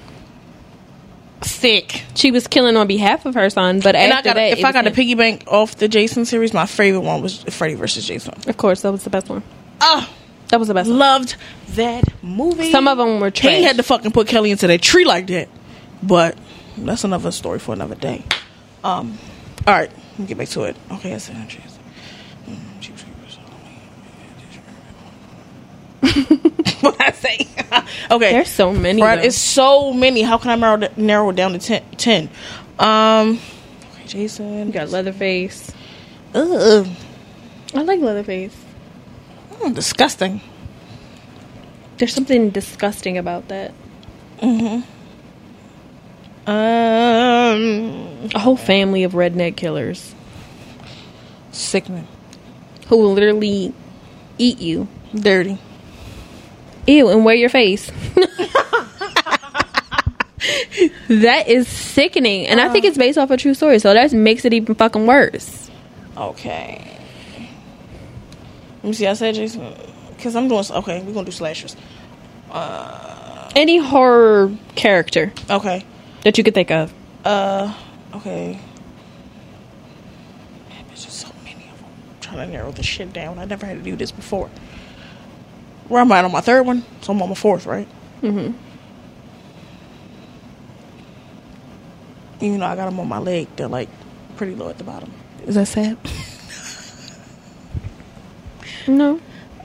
sick. 1.41 2.03
she 2.15 2.31
was 2.31 2.47
killing 2.47 2.75
on 2.77 2.87
behalf 2.87 3.25
of 3.25 3.35
her 3.35 3.49
son, 3.49 3.79
but 3.79 3.95
And 3.95 4.11
I 4.13 4.17
after 4.17 4.29
got 4.29 4.35
that, 4.35 4.57
if 4.57 4.65
I 4.65 4.71
got 4.71 4.85
him. 4.87 4.93
piggy 4.93 5.15
bank 5.15 5.43
off 5.47 5.75
the 5.77 5.87
Jason 5.87 6.25
series, 6.25 6.53
my 6.53 6.65
favorite 6.65 7.01
one 7.01 7.21
was 7.21 7.43
Freddy 7.43 7.75
versus 7.75 8.05
Jason. 8.07 8.33
of 8.47 8.57
course, 8.57 8.81
that 8.81 8.91
was 8.91 9.03
the 9.03 9.09
best 9.09 9.29
one. 9.29 9.43
Oh, 9.81 10.07
That 10.49 10.59
was 10.59 10.67
the 10.67 10.73
best. 10.73 10.89
loved 10.89 11.35
that 11.75 12.03
movie. 12.23 12.71
Some 12.71 12.87
of 12.87 12.97
them 12.97 13.19
were 13.19 13.27
He 13.27 13.31
trash. 13.31 13.63
had 13.63 13.77
to 13.77 13.83
fucking 13.83 14.11
put 14.11 14.27
Kelly 14.27 14.51
into 14.51 14.67
that 14.67 14.81
tree 14.81 15.05
like 15.05 15.27
that. 15.27 15.47
But 16.01 16.37
that's 16.77 17.03
another 17.03 17.31
story 17.31 17.59
for 17.59 17.73
another 17.73 17.95
day. 17.95 18.23
Um, 18.83 19.17
all 19.67 19.73
right, 19.73 19.91
let 19.91 20.19
me 20.19 20.25
get 20.25 20.37
back 20.37 20.47
to 20.49 20.63
it. 20.63 20.75
Okay, 20.91 21.13
I 21.13 21.17
said 21.17 21.35
Cheap 22.79 22.97
Screamers. 22.97 23.37
what 26.81 26.95
I 27.01 27.11
say? 27.11 27.47
okay, 28.11 28.31
There's 28.31 28.49
so 28.49 28.71
many. 28.73 29.01
Right, 29.01 29.23
it's 29.23 29.37
so 29.37 29.93
many. 29.93 30.21
How 30.21 30.37
can 30.37 30.51
I 30.51 30.55
narrow, 30.55 30.81
it- 30.81 30.97
narrow 30.97 31.29
it 31.29 31.35
down 31.35 31.51
to 31.53 31.59
10? 31.59 31.83
10? 31.97 32.29
Um, 32.79 33.39
okay, 33.93 34.07
Jason. 34.07 34.67
you 34.67 34.73
got 34.73 34.89
Leatherface. 34.89 35.71
Ugh, 36.33 36.87
I 37.75 37.81
like 37.81 37.99
Leatherface. 37.99 38.55
Mm, 39.59 39.73
disgusting. 39.75 40.41
There's 41.97 42.13
something 42.13 42.49
disgusting 42.49 43.17
about 43.17 43.47
that. 43.49 43.73
Um, 44.41 44.83
A 48.33 48.39
whole 48.39 48.55
family 48.57 49.03
of 49.03 49.11
redneck 49.13 49.55
killers 49.57 50.15
sickening, 51.51 52.07
who 52.87 52.97
will 52.97 53.13
literally 53.13 53.73
eat 54.37 54.59
you. 54.59 54.87
dirty. 55.13 55.57
Ew, 56.87 57.09
and 57.09 57.25
wear 57.25 57.35
your 57.35 57.49
face. 57.49 57.91
that 61.09 61.47
is 61.47 61.67
sickening. 61.67 62.47
And 62.47 62.59
I 62.61 62.69
think 62.69 62.85
it's 62.85 62.97
based 62.97 63.17
off 63.17 63.29
a 63.29 63.37
true 63.37 63.53
story, 63.53 63.77
so 63.79 63.93
that 63.93 64.11
makes 64.13 64.45
it 64.45 64.53
even 64.53 64.73
fucking 64.75 65.05
worse. 65.05 65.69
Okay. 66.17 66.98
Let 68.81 68.83
me 68.85 68.93
see. 68.93 69.07
I 69.07 69.13
said 69.13 69.35
Jason 69.35 69.73
because 70.15 70.35
I'm 70.35 70.47
doing. 70.47 70.63
Okay, 70.69 71.01
we're 71.03 71.13
gonna 71.13 71.25
do 71.25 71.31
slashers. 71.31 71.75
Any 73.55 73.77
horror 73.77 74.51
character 74.75 75.33
Okay. 75.49 75.83
that 76.23 76.37
you 76.37 76.43
could 76.43 76.53
think 76.53 76.71
of. 76.71 76.93
Uh. 77.25 77.73
Okay. 78.15 78.59
Man, 80.69 80.83
there's 80.87 81.03
just 81.05 81.19
so 81.19 81.27
many 81.43 81.67
of 81.71 81.77
them. 81.79 81.89
I'm 82.09 82.19
trying 82.21 82.47
to 82.47 82.53
narrow 82.53 82.71
this 82.71 82.85
shit 82.85 83.11
down. 83.13 83.37
I 83.39 83.45
never 83.45 83.65
had 83.65 83.77
to 83.77 83.83
do 83.83 83.95
this 83.95 84.11
before. 84.11 84.49
Where 85.89 86.01
am 86.01 86.11
I 86.11 86.23
on 86.23 86.31
my 86.31 86.41
third 86.41 86.65
one? 86.65 86.85
So 87.01 87.11
I'm 87.13 87.21
on 87.21 87.29
my 87.29 87.35
fourth, 87.35 87.65
right? 87.65 87.87
Mm-hmm. 88.21 88.53
You 92.45 92.57
know, 92.57 92.65
I 92.65 92.75
got 92.75 92.85
them 92.85 92.99
on 92.99 93.07
my 93.07 93.17
leg, 93.17 93.47
they're 93.57 93.67
like 93.67 93.89
pretty 94.37 94.55
low 94.55 94.69
at 94.69 94.77
the 94.77 94.83
bottom. 94.83 95.11
Is 95.45 95.55
that 95.55 95.67
sad? 95.67 95.97
No. 98.87 99.19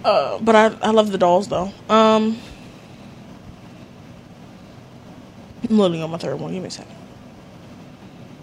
Uh, 0.04 0.38
but 0.38 0.54
I 0.54 0.66
I 0.82 0.90
love 0.90 1.10
the 1.10 1.18
dolls 1.18 1.48
though. 1.48 1.72
Um, 1.88 2.38
I'm 5.68 5.78
literally 5.78 6.02
on 6.02 6.10
my 6.10 6.18
third 6.18 6.38
one. 6.38 6.52
Give 6.52 6.62
me 6.62 6.68
a 6.68 6.70
second. 6.70 6.94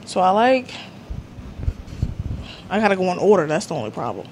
So 0.05 0.21
I 0.21 0.31
like. 0.31 0.73
I 2.69 2.79
gotta 2.79 2.95
go 2.95 3.11
in 3.11 3.17
order. 3.19 3.47
That's 3.47 3.65
the 3.65 3.75
only 3.75 3.91
problem. 3.91 4.27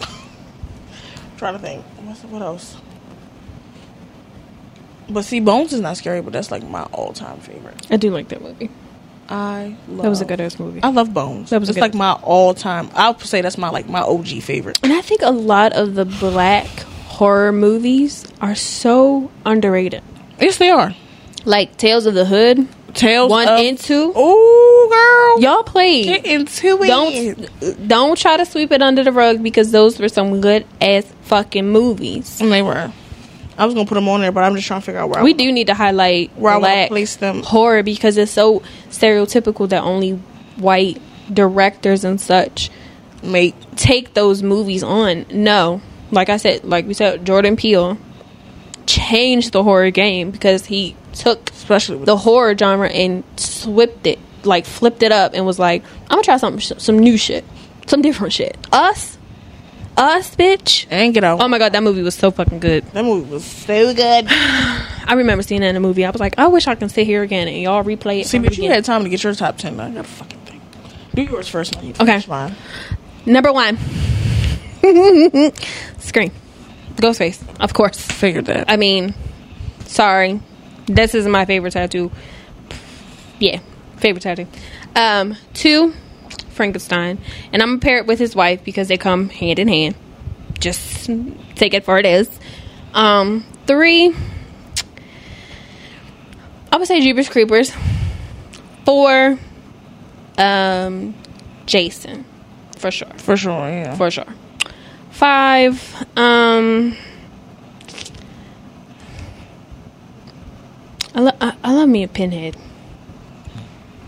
trying 1.38 1.54
to 1.54 1.60
think. 1.60 1.84
What's, 2.02 2.24
what 2.24 2.42
else? 2.42 2.76
But 5.08 5.24
see, 5.24 5.40
Bones 5.40 5.72
is 5.72 5.80
not 5.80 5.96
scary, 5.96 6.20
but 6.20 6.32
that's 6.32 6.50
like 6.50 6.62
my 6.68 6.82
all-time 6.92 7.38
favorite. 7.38 7.86
I 7.90 7.96
do 7.96 8.10
like 8.10 8.28
that 8.28 8.42
movie. 8.42 8.68
I 9.28 9.76
love. 9.88 10.02
That 10.02 10.08
was 10.08 10.20
a 10.20 10.24
good 10.24 10.40
ass 10.40 10.58
movie. 10.58 10.80
I 10.82 10.88
love 10.88 11.12
Bones. 11.12 11.50
That 11.50 11.60
was 11.60 11.68
it's 11.68 11.78
like 11.78 11.94
my 11.94 12.12
all-time. 12.12 12.90
I 12.94 13.10
would 13.10 13.20
say 13.20 13.40
that's 13.42 13.58
my 13.58 13.68
like 13.70 13.88
my 13.88 14.00
OG 14.00 14.42
favorite. 14.42 14.78
And 14.82 14.92
I 14.92 15.00
think 15.02 15.22
a 15.22 15.30
lot 15.30 15.72
of 15.74 15.94
the 15.94 16.04
black 16.04 16.66
horror 17.06 17.52
movies 17.52 18.24
are 18.40 18.54
so 18.54 19.30
underrated. 19.44 20.02
Yes, 20.40 20.58
they 20.58 20.70
are. 20.70 20.94
Like 21.44 21.76
Tales 21.76 22.06
of 22.06 22.14
the 22.14 22.24
Hood, 22.24 22.66
Tales 22.94 23.30
one 23.30 23.48
of- 23.48 23.60
and 23.60 23.78
two. 23.78 24.12
Ooh, 24.16 24.88
girl. 24.90 25.40
Y'all 25.40 25.62
played. 25.62 26.04
Get 26.04 26.26
into 26.26 26.82
it. 26.82 26.86
Don't 26.88 27.88
don't 27.88 28.18
try 28.18 28.36
to 28.36 28.46
sweep 28.46 28.72
it 28.72 28.82
under 28.82 29.04
the 29.04 29.12
rug 29.12 29.42
because 29.42 29.70
those 29.72 29.98
were 29.98 30.08
some 30.08 30.40
good 30.40 30.66
ass 30.80 31.04
fucking 31.22 31.68
movies. 31.68 32.40
And 32.40 32.50
they 32.50 32.62
were. 32.62 32.92
I 33.58 33.66
was 33.66 33.74
gonna 33.74 33.86
put 33.88 33.96
them 33.96 34.08
on 34.08 34.20
there, 34.20 34.32
but 34.32 34.44
I'm 34.44 34.54
just 34.54 34.66
trying 34.66 34.80
to 34.80 34.86
figure 34.86 35.00
out 35.00 35.10
where 35.10 35.22
We 35.22 35.34
do 35.34 35.50
need 35.52 35.66
to 35.66 35.74
highlight 35.74 36.30
Where 36.36 36.52
I 36.54 36.56
wanna 36.58 36.86
place 36.88 37.16
them. 37.16 37.42
horror 37.42 37.82
because 37.82 38.16
it's 38.16 38.30
so 38.32 38.62
stereotypical 38.88 39.68
that 39.68 39.82
only 39.82 40.12
white 40.56 41.00
directors 41.32 42.04
and 42.04 42.20
such 42.20 42.70
make. 43.22 43.54
take 43.76 44.14
those 44.14 44.42
movies 44.42 44.82
on. 44.82 45.26
No, 45.30 45.80
like 46.12 46.28
I 46.28 46.36
said, 46.36 46.64
like 46.64 46.86
we 46.86 46.94
said, 46.94 47.26
Jordan 47.26 47.56
Peele 47.56 47.98
changed 48.86 49.52
the 49.52 49.62
horror 49.62 49.90
game 49.90 50.30
because 50.30 50.66
he 50.66 50.96
took 51.12 51.50
Especially 51.50 52.02
the 52.04 52.16
horror 52.16 52.56
genre 52.56 52.88
and 52.88 53.22
swept 53.36 54.06
it, 54.06 54.18
like 54.44 54.64
flipped 54.64 55.02
it 55.02 55.12
up, 55.12 55.34
and 55.34 55.44
was 55.44 55.58
like, 55.58 55.82
"I'm 56.04 56.16
gonna 56.16 56.22
try 56.22 56.36
some 56.38 56.58
some 56.60 56.98
new 56.98 57.18
shit, 57.18 57.44
some 57.86 58.00
different 58.00 58.32
shit." 58.32 58.56
Us, 58.72 59.17
us, 59.98 60.34
bitch. 60.36 60.86
and 60.90 61.12
get 61.12 61.24
out. 61.24 61.42
Oh 61.42 61.48
my 61.48 61.58
god, 61.58 61.72
that 61.72 61.82
movie 61.82 62.02
was 62.02 62.14
so 62.14 62.30
fucking 62.30 62.60
good. 62.60 62.84
that 62.92 63.04
movie 63.04 63.30
was 63.30 63.44
so 63.44 63.92
good. 63.94 64.26
I 64.30 65.14
remember 65.16 65.42
seeing 65.42 65.60
that 65.62 65.68
in 65.68 65.76
a 65.76 65.80
movie. 65.80 66.04
I 66.04 66.10
was 66.10 66.20
like, 66.20 66.38
I 66.38 66.46
wish 66.48 66.66
I 66.66 66.74
can 66.74 66.88
sit 66.88 67.06
here 67.06 67.22
again 67.22 67.48
and 67.48 67.60
y'all 67.60 67.82
replay 67.84 68.20
it. 68.20 68.26
See, 68.26 68.38
from 68.38 68.44
but 68.44 68.52
you 68.52 68.56
beginning. 68.58 68.74
had 68.76 68.84
time 68.84 69.02
to 69.04 69.08
get 69.10 69.22
your 69.24 69.34
top 69.34 69.58
ten. 69.58 69.78
I 69.80 69.90
got 69.90 70.00
a 70.00 70.08
fucking 70.08 70.38
thing. 70.40 70.60
Do 71.14 71.22
yours 71.22 71.48
first. 71.48 71.74
When 71.76 71.86
you 71.86 71.94
Okay. 72.00 72.22
mine. 72.28 72.54
Number 73.26 73.52
one, 73.52 73.76
Scream, 75.98 76.30
Ghostface, 76.96 77.42
of 77.60 77.74
course. 77.74 78.00
Figured 78.00 78.46
that. 78.46 78.70
I 78.70 78.76
mean, 78.76 79.14
sorry, 79.84 80.40
this 80.86 81.14
is 81.14 81.26
my 81.26 81.44
favorite 81.44 81.72
tattoo. 81.72 82.10
Yeah, 83.38 83.60
favorite 83.96 84.22
tattoo. 84.22 84.46
Um, 84.96 85.36
two, 85.54 85.92
Frankenstein, 86.58 87.16
and 87.52 87.62
I'm 87.62 87.68
gonna 87.70 87.78
pair 87.80 87.96
it 87.98 88.06
with 88.06 88.18
his 88.18 88.36
wife 88.36 88.62
because 88.64 88.88
they 88.88 88.98
come 88.98 89.30
hand 89.30 89.58
in 89.58 89.68
hand. 89.68 89.94
Just 90.60 91.08
take 91.54 91.72
it 91.72 91.84
for 91.84 91.98
it 91.98 92.04
is. 92.04 92.28
Um, 92.92 93.46
three, 93.66 94.12
I 96.72 96.76
would 96.76 96.86
say 96.88 97.00
Jeepers 97.00 97.28
Creepers. 97.30 97.72
Four, 98.84 99.38
um, 100.36 101.14
Jason, 101.66 102.24
for 102.76 102.90
sure 102.90 103.08
For 103.18 103.36
sure. 103.36 103.68
Yeah. 103.68 103.94
for 103.96 104.10
sure. 104.10 104.24
Five. 105.10 105.94
Um, 106.16 106.96
I, 111.14 111.20
lo- 111.20 111.36
I, 111.40 111.54
I 111.62 111.72
love 111.74 111.88
me 111.88 112.02
a 112.02 112.08
pinhead. 112.08 112.56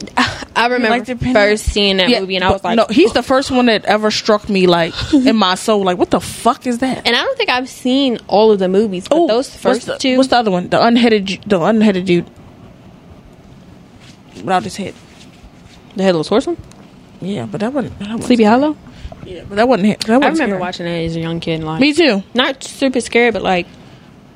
I 0.56 0.64
remember 0.66 0.88
like 0.90 1.04
the 1.06 1.16
first 1.16 1.64
seeing 1.64 1.96
that 1.98 2.08
Yeah, 2.10 2.20
movie, 2.20 2.36
and 2.36 2.44
I 2.44 2.50
was 2.50 2.62
like, 2.64 2.76
no, 2.76 2.86
he's 2.90 3.12
the 3.12 3.22
first 3.22 3.50
one 3.50 3.66
that 3.66 3.84
ever 3.86 4.10
struck 4.10 4.48
me 4.48 4.66
like 4.66 4.92
in 5.14 5.36
my 5.36 5.54
soul. 5.54 5.84
Like, 5.84 5.96
what 5.98 6.10
the 6.10 6.20
fuck 6.20 6.66
is 6.66 6.78
that? 6.78 7.06
and 7.06 7.16
I 7.16 7.20
don't 7.22 7.36
think 7.38 7.48
I've 7.50 7.68
seen 7.68 8.18
all 8.28 8.50
of 8.52 8.58
the 8.58 8.68
movies, 8.68 9.08
but 9.08 9.16
Ooh, 9.18 9.26
those 9.26 9.48
what's 9.50 9.56
first 9.62 9.86
the, 9.86 9.96
two. 9.96 10.16
What's 10.16 10.28
the 10.30 10.36
other 10.36 10.50
one? 10.50 10.68
The 10.68 10.82
unheaded, 10.84 11.42
the 11.46 11.60
unheaded 11.62 12.04
dude 12.04 12.26
without 14.36 14.62
his 14.64 14.76
head. 14.76 14.94
the 15.96 16.02
Headless 16.02 16.28
Horseman, 16.28 16.56
Yeah, 17.20 17.46
but 17.46 17.60
that 17.60 17.72
wasn't. 17.72 17.98
That 17.98 18.08
wasn't 18.08 18.24
Sleepy 18.24 18.44
Hollow. 18.44 18.76
Yeah, 19.24 19.44
but 19.48 19.56
that 19.56 19.68
wasn't. 19.68 20.00
That 20.06 20.20
wasn't 20.20 20.24
I 20.24 20.28
remember 20.28 20.44
scary. 20.56 20.60
watching 20.60 20.86
that 20.86 20.92
as 21.04 21.16
a 21.16 21.20
young 21.20 21.40
kid. 21.40 21.54
and, 21.56 21.64
Like, 21.66 21.80
Me 21.80 21.92
too. 21.92 22.22
not 22.34 22.62
super 22.64 23.00
scared, 23.00 23.34
but 23.34 23.42
like, 23.42 23.66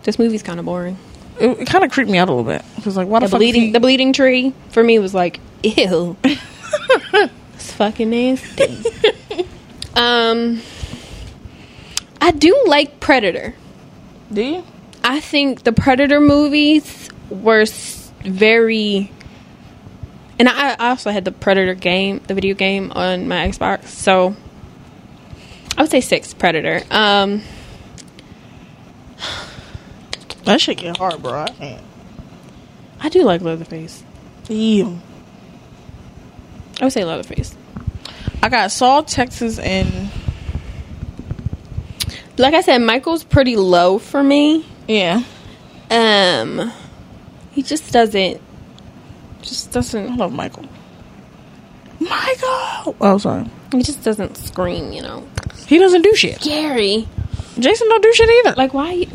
this 0.02 0.18
movie's 0.18 0.42
kind 0.42 0.58
of 0.60 0.66
boring. 0.66 0.98
It, 1.40 1.60
it 1.60 1.66
kind 1.66 1.84
of 1.84 1.90
creeped 1.90 2.10
me 2.10 2.18
out 2.18 2.28
a 2.28 2.32
little 2.32 2.44
bit. 2.44 2.62
Because 2.76 2.96
like, 2.96 3.08
why 3.08 3.20
the, 3.20 3.26
The 3.26 3.30
fuck 3.30 3.38
bleeding, 3.38 3.62
he- 3.62 3.70
the 3.72 3.80
bleeding 3.80 4.12
tree 4.12 4.52
for 4.70 4.82
me 4.84 4.98
was 4.98 5.14
like, 5.14 5.40
ew, 5.64 6.16
it's 6.24 7.72
fucking 7.72 8.10
nasty. 8.10 8.82
um, 9.94 10.60
I 12.20 12.30
do 12.30 12.64
like 12.66 13.00
Predator. 13.00 13.54
Do 14.32 14.42
you? 14.42 14.64
I 15.02 15.20
think 15.20 15.62
the 15.64 15.72
Predator 15.72 16.20
movies 16.20 17.08
were 17.30 17.64
very, 18.22 19.10
and 20.38 20.48
I, 20.48 20.74
I 20.74 20.88
also 20.90 21.10
had 21.10 21.24
the 21.24 21.32
Predator 21.32 21.74
game, 21.74 22.20
the 22.26 22.34
video 22.34 22.54
game 22.54 22.92
on 22.92 23.28
my 23.28 23.46
Xbox. 23.48 23.86
So 23.86 24.34
I 25.76 25.82
would 25.82 25.90
say 25.90 26.00
six 26.00 26.32
Predator. 26.34 26.82
Um, 26.90 27.42
That 30.44 30.60
shit 30.60 30.76
get 30.78 30.96
hard, 30.98 31.22
bro. 31.22 31.40
I 31.42 31.48
can't. 31.48 31.82
I 33.00 33.08
do 33.08 33.22
like 33.24 33.40
Leatherface. 33.40 34.04
Ew. 34.48 35.00
I 36.84 36.86
would 36.86 36.92
say 36.92 37.02
Leatherface. 37.04 37.54
I 38.42 38.50
got 38.50 38.70
Saw, 38.70 39.00
Texas, 39.00 39.58
and 39.58 40.10
Like 42.36 42.52
I 42.52 42.60
said, 42.60 42.76
Michael's 42.82 43.24
pretty 43.24 43.56
low 43.56 43.98
for 43.98 44.22
me. 44.22 44.66
yeah, 44.86 45.22
Um, 45.90 46.70
he 47.52 47.62
just 47.62 47.90
doesn't 47.90 48.38
just 49.40 49.72
doesn't. 49.72 50.18
love 50.18 50.32
Michael. 50.34 50.66
Michael. 52.00 52.96
Oh, 53.00 53.16
sorry. 53.18 53.46
He 53.72 53.82
just 53.82 54.02
doesn't 54.04 54.36
scream. 54.36 54.92
You 54.92 55.00
know, 55.02 55.26
He 55.66 55.78
doesn't 55.78 56.02
do 56.02 56.14
shit. 56.14 56.40
Gary. 56.42 57.08
Jason 57.58 57.88
don't 57.88 58.02
do 58.02 58.12
shit 58.12 58.28
either. 58.28 58.56
Like 58.56 58.74
why? 58.74 59.06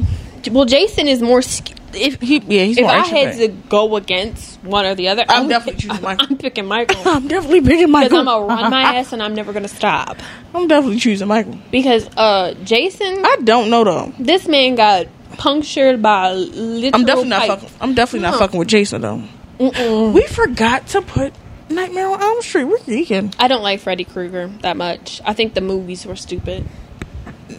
Well, 0.49 0.65
Jason 0.65 1.07
is 1.07 1.21
more. 1.21 1.43
sc- 1.43 1.75
If 1.93 2.21
he, 2.21 2.39
yeah, 2.39 2.63
he's 2.65 2.77
if 2.77 2.83
more 2.83 2.91
I 2.91 2.99
had 3.05 3.37
to 3.37 3.47
go 3.47 3.95
against 3.95 4.63
one 4.63 4.85
or 4.85 4.95
the 4.95 5.07
other, 5.09 5.23
I'm 5.27 5.37
I 5.37 5.41
would 5.41 5.49
definitely 5.49 5.81
choosing 5.81 6.01
Michael. 6.03 6.27
I'm 6.29 6.37
picking 6.37 6.65
Michael 6.65 7.01
I'm 7.05 7.27
definitely 7.27 7.61
picking 7.61 7.89
Michael 7.91 8.09
because 8.09 8.19
I'm 8.19 8.25
gonna 8.25 8.45
run 8.45 8.69
my 8.71 8.81
ass 8.97 9.13
and 9.13 9.21
I'm 9.23 9.33
never 9.35 9.53
gonna 9.53 9.67
stop. 9.67 10.17
I'm 10.53 10.67
definitely 10.67 10.99
choosing 10.99 11.27
Michael. 11.27 11.57
Because 11.71 12.07
uh, 12.17 12.53
Jason, 12.63 13.23
I 13.25 13.37
don't 13.43 13.69
know 13.69 13.83
though. 13.83 14.13
this 14.19 14.47
man 14.47 14.75
got 14.75 15.07
punctured 15.37 16.01
by 16.01 16.33
literal. 16.33 16.99
I'm 17.01 17.05
definitely 17.05 17.29
not 17.29 17.47
fucking. 17.47 17.69
I'm 17.81 17.93
definitely 17.93 18.23
not 18.27 18.31
No. 18.33 18.39
fucking 18.39 18.59
with 18.59 18.67
Jason 18.67 19.01
though. 19.01 19.23
Mm-mm. 19.59 20.13
We 20.13 20.23
forgot 20.27 20.87
to 20.87 21.01
put 21.01 21.33
Nightmare 21.69 22.07
on 22.09 22.21
Elm 22.21 22.41
Street. 22.41 22.63
We're 22.65 22.77
geeking 22.79 23.33
I 23.37 23.47
don't 23.47 23.61
like 23.61 23.79
Freddy 23.81 24.03
Krueger 24.05 24.47
that 24.61 24.77
much. 24.77 25.21
I 25.25 25.33
think 25.33 25.53
the 25.53 25.61
movies 25.61 26.05
were 26.05 26.15
stupid. 26.15 26.65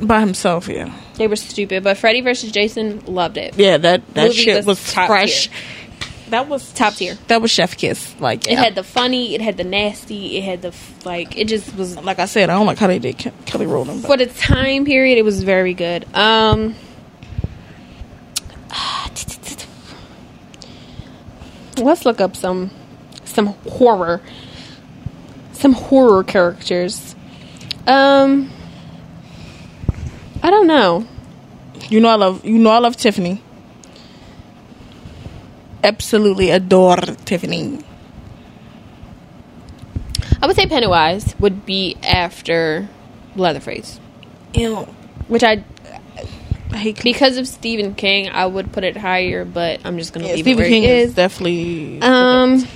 By 0.03 0.20
himself. 0.20 0.68
Yeah, 0.68 0.93
They 1.16 1.26
were 1.28 1.36
stupid, 1.36 1.82
but 1.84 1.97
Freddy 1.99 2.20
versus 2.20 2.51
Jason 2.53 3.03
loved 3.07 3.36
it. 3.36 3.55
yeah. 3.59 3.76
That 3.78 4.03
that 4.14 4.28
Movie 4.28 4.34
shit 4.38 4.57
was 4.59 4.66
was, 4.66 4.93
top 4.93 5.07
fresh. 5.09 5.49
tier. 5.49 5.57
That 6.30 6.47
was 6.49 6.72
Top 6.72 6.95
tier. 6.95 7.18
That 7.26 7.43
was 7.43 7.51
Chef 7.51 7.76
Kiss. 7.76 8.14
Like 8.20 8.47
It 8.47 8.57
had 8.57 8.76
the 8.76 8.84
funny, 8.84 9.34
it 9.34 9.41
had 9.41 9.57
the 9.57 9.64
nasty, 9.64 10.36
it 10.38 10.45
had 10.45 10.62
the 10.62 10.72
like. 11.05 11.36
It 11.36 11.49
just 11.49 11.74
was 11.74 11.97
like 11.97 12.20
I 12.20 12.26
said, 12.26 12.51
I 12.51 12.57
don't 12.57 12.66
like 12.66 12.78
how 12.78 12.86
they 12.86 13.01
did 13.01 13.18
Ke- 13.18 13.32
Kelly 13.47 13.66
Rowland. 13.66 14.05
for 14.05 14.16
the 14.16 14.26
time 14.26 14.84
period. 14.84 15.18
It 15.18 15.24
was 15.24 15.43
very 15.43 15.74
good. 15.74 16.07
Um, 16.14 16.76
let's 21.78 22.05
look 22.05 22.20
up 22.20 22.36
some 22.36 22.70
some 23.24 23.47
horror, 23.68 24.20
some 25.53 25.72
horror 25.72 26.22
characters. 26.24 27.14
Um, 27.86 28.51
I 30.43 30.51
don't 30.51 30.66
know. 30.66 31.07
you 31.88 32.01
know 32.01 32.09
I 32.09 32.14
love 32.16 32.45
you 32.45 32.59
know 32.59 32.70
I 32.70 32.78
love 32.78 32.97
Tiffany. 32.97 33.43
Absolutely 35.82 36.51
adore 36.51 36.97
Tiffany. 37.24 37.78
I 40.43 40.47
would 40.47 40.57
say 40.57 40.66
Pennywise 40.66 41.34
would 41.38 41.66
be 41.66 41.97
after 42.03 42.88
Leatherface, 43.36 44.01
Ew. 44.55 44.76
which 45.28 45.43
I 45.43 45.62
I 46.72 46.76
hate 46.76 47.03
because 47.03 47.36
of 47.36 47.47
Stephen 47.47 47.95
King, 47.95 48.28
I 48.30 48.47
would 48.47 48.72
put 48.72 48.84
it 48.84 48.97
higher, 48.97 49.45
but 49.45 49.80
I'm 49.84 49.99
just 49.99 50.12
gonna 50.12 50.26
yeah, 50.26 50.34
leave 50.34 50.45
Stephen 50.45 50.61
it 50.61 50.62
where 50.62 50.68
King 50.70 50.84
it 50.84 50.91
is 50.91 51.09
is. 51.11 51.14
definitely 51.14 52.01
Um, 52.03 52.66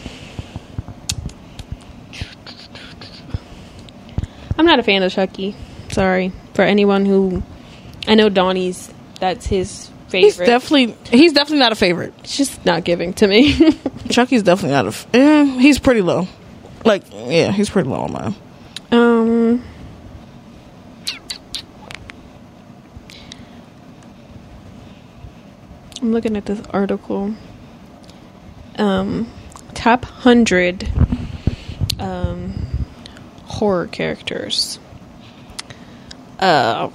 I'm 4.59 4.67
not 4.67 4.79
a 4.79 4.83
fan 4.83 5.03
of 5.03 5.13
Chucky. 5.13 5.55
Sorry 5.91 6.33
for 6.55 6.63
anyone 6.63 7.07
who. 7.07 7.43
I 8.07 8.15
know 8.15 8.29
Donnie's. 8.29 8.93
That's 9.21 9.47
his 9.47 9.91
favorite. 10.09 10.25
he's 10.27 10.37
definitely 10.39 10.97
he's 11.11 11.33
definitely 11.33 11.61
not 11.61 11.73
a 11.73 11.77
favorite. 11.77 12.15
it's 12.19 12.37
just 12.37 12.65
not 12.65 12.85
giving 12.85 13.13
to 13.15 13.27
me. 13.27 13.55
Chucky's 14.11 14.43
definitely 14.43 14.75
not 14.75 14.85
a. 14.87 14.89
F- 14.89 15.07
eh, 15.15 15.45
he's 15.61 15.79
pretty 15.79 16.03
low. 16.03 16.29
Like 16.85 17.05
yeah, 17.13 17.51
he's 17.53 17.71
pretty 17.71 17.89
low 17.89 18.01
on 18.03 18.13
mine. 18.13 18.35
um. 18.93 19.65
I'm 26.03 26.13
looking 26.13 26.37
at 26.37 26.45
this 26.45 26.61
article. 26.71 27.35
Um, 28.77 29.31
top 29.73 30.05
hundred 30.05 30.87
um, 31.99 32.55
horror 33.45 33.87
characters. 33.87 34.79
Uh, 36.39 36.91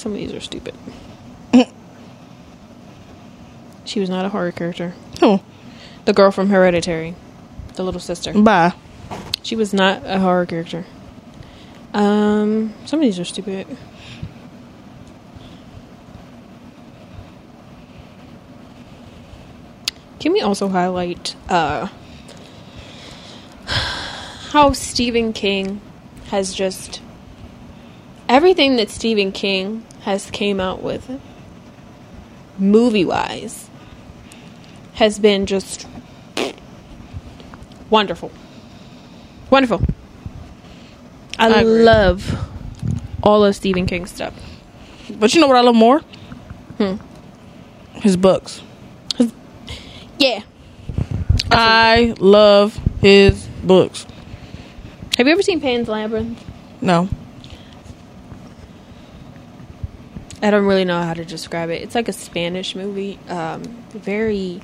some 0.00 0.12
of 0.12 0.18
these 0.18 0.32
are 0.32 0.40
stupid. 0.40 0.74
she 3.84 4.00
was 4.00 4.08
not 4.08 4.24
a 4.24 4.28
horror 4.30 4.52
character. 4.52 4.94
Oh, 5.22 5.42
The 6.06 6.12
girl 6.12 6.30
from 6.30 6.48
Hereditary, 6.48 7.14
the 7.74 7.82
little 7.82 8.00
sister. 8.00 8.32
bye. 8.32 8.72
She 9.42 9.56
was 9.56 9.72
not 9.74 10.02
a 10.04 10.18
horror 10.20 10.46
character. 10.46 10.84
Um, 11.92 12.72
some 12.86 13.00
of 13.00 13.02
these 13.04 13.18
are 13.18 13.24
stupid. 13.24 13.66
Can 20.18 20.32
we 20.32 20.40
also 20.40 20.68
highlight 20.68 21.34
uh, 21.48 21.88
how 23.66 24.72
Stephen 24.72 25.32
King 25.32 25.80
has 26.26 26.54
just 26.54 27.00
everything 28.28 28.76
that 28.76 28.90
Stephen 28.90 29.32
King 29.32 29.84
has 30.02 30.30
came 30.30 30.60
out 30.60 30.82
with 30.82 31.20
movie 32.58 33.04
wise 33.04 33.68
has 34.94 35.18
been 35.18 35.46
just 35.46 35.86
wonderful. 37.88 38.30
Wonderful. 39.48 39.82
I, 41.38 41.60
I 41.60 41.62
love 41.62 42.38
all 43.22 43.44
of 43.44 43.56
Stephen 43.56 43.86
King's 43.86 44.10
stuff. 44.10 44.34
But 45.18 45.34
you 45.34 45.40
know 45.40 45.48
what 45.48 45.56
I 45.56 45.62
love 45.62 45.74
more? 45.74 46.00
Hmm. 46.78 46.96
His 47.94 48.16
books. 48.16 48.62
Yeah. 50.18 50.42
I 51.50 52.14
love 52.18 52.78
his 53.00 53.46
books. 53.64 54.06
Have 55.16 55.26
you 55.26 55.32
ever 55.32 55.42
seen 55.42 55.60
Pan's 55.60 55.88
Labyrinth? 55.88 56.44
No. 56.82 57.08
I 60.42 60.50
don't 60.50 60.64
really 60.64 60.84
know 60.84 61.02
how 61.02 61.14
to 61.14 61.24
describe 61.24 61.70
it. 61.70 61.82
It's 61.82 61.94
like 61.94 62.08
a 62.08 62.12
Spanish 62.12 62.74
movie. 62.74 63.18
Um, 63.28 63.62
very, 63.90 64.60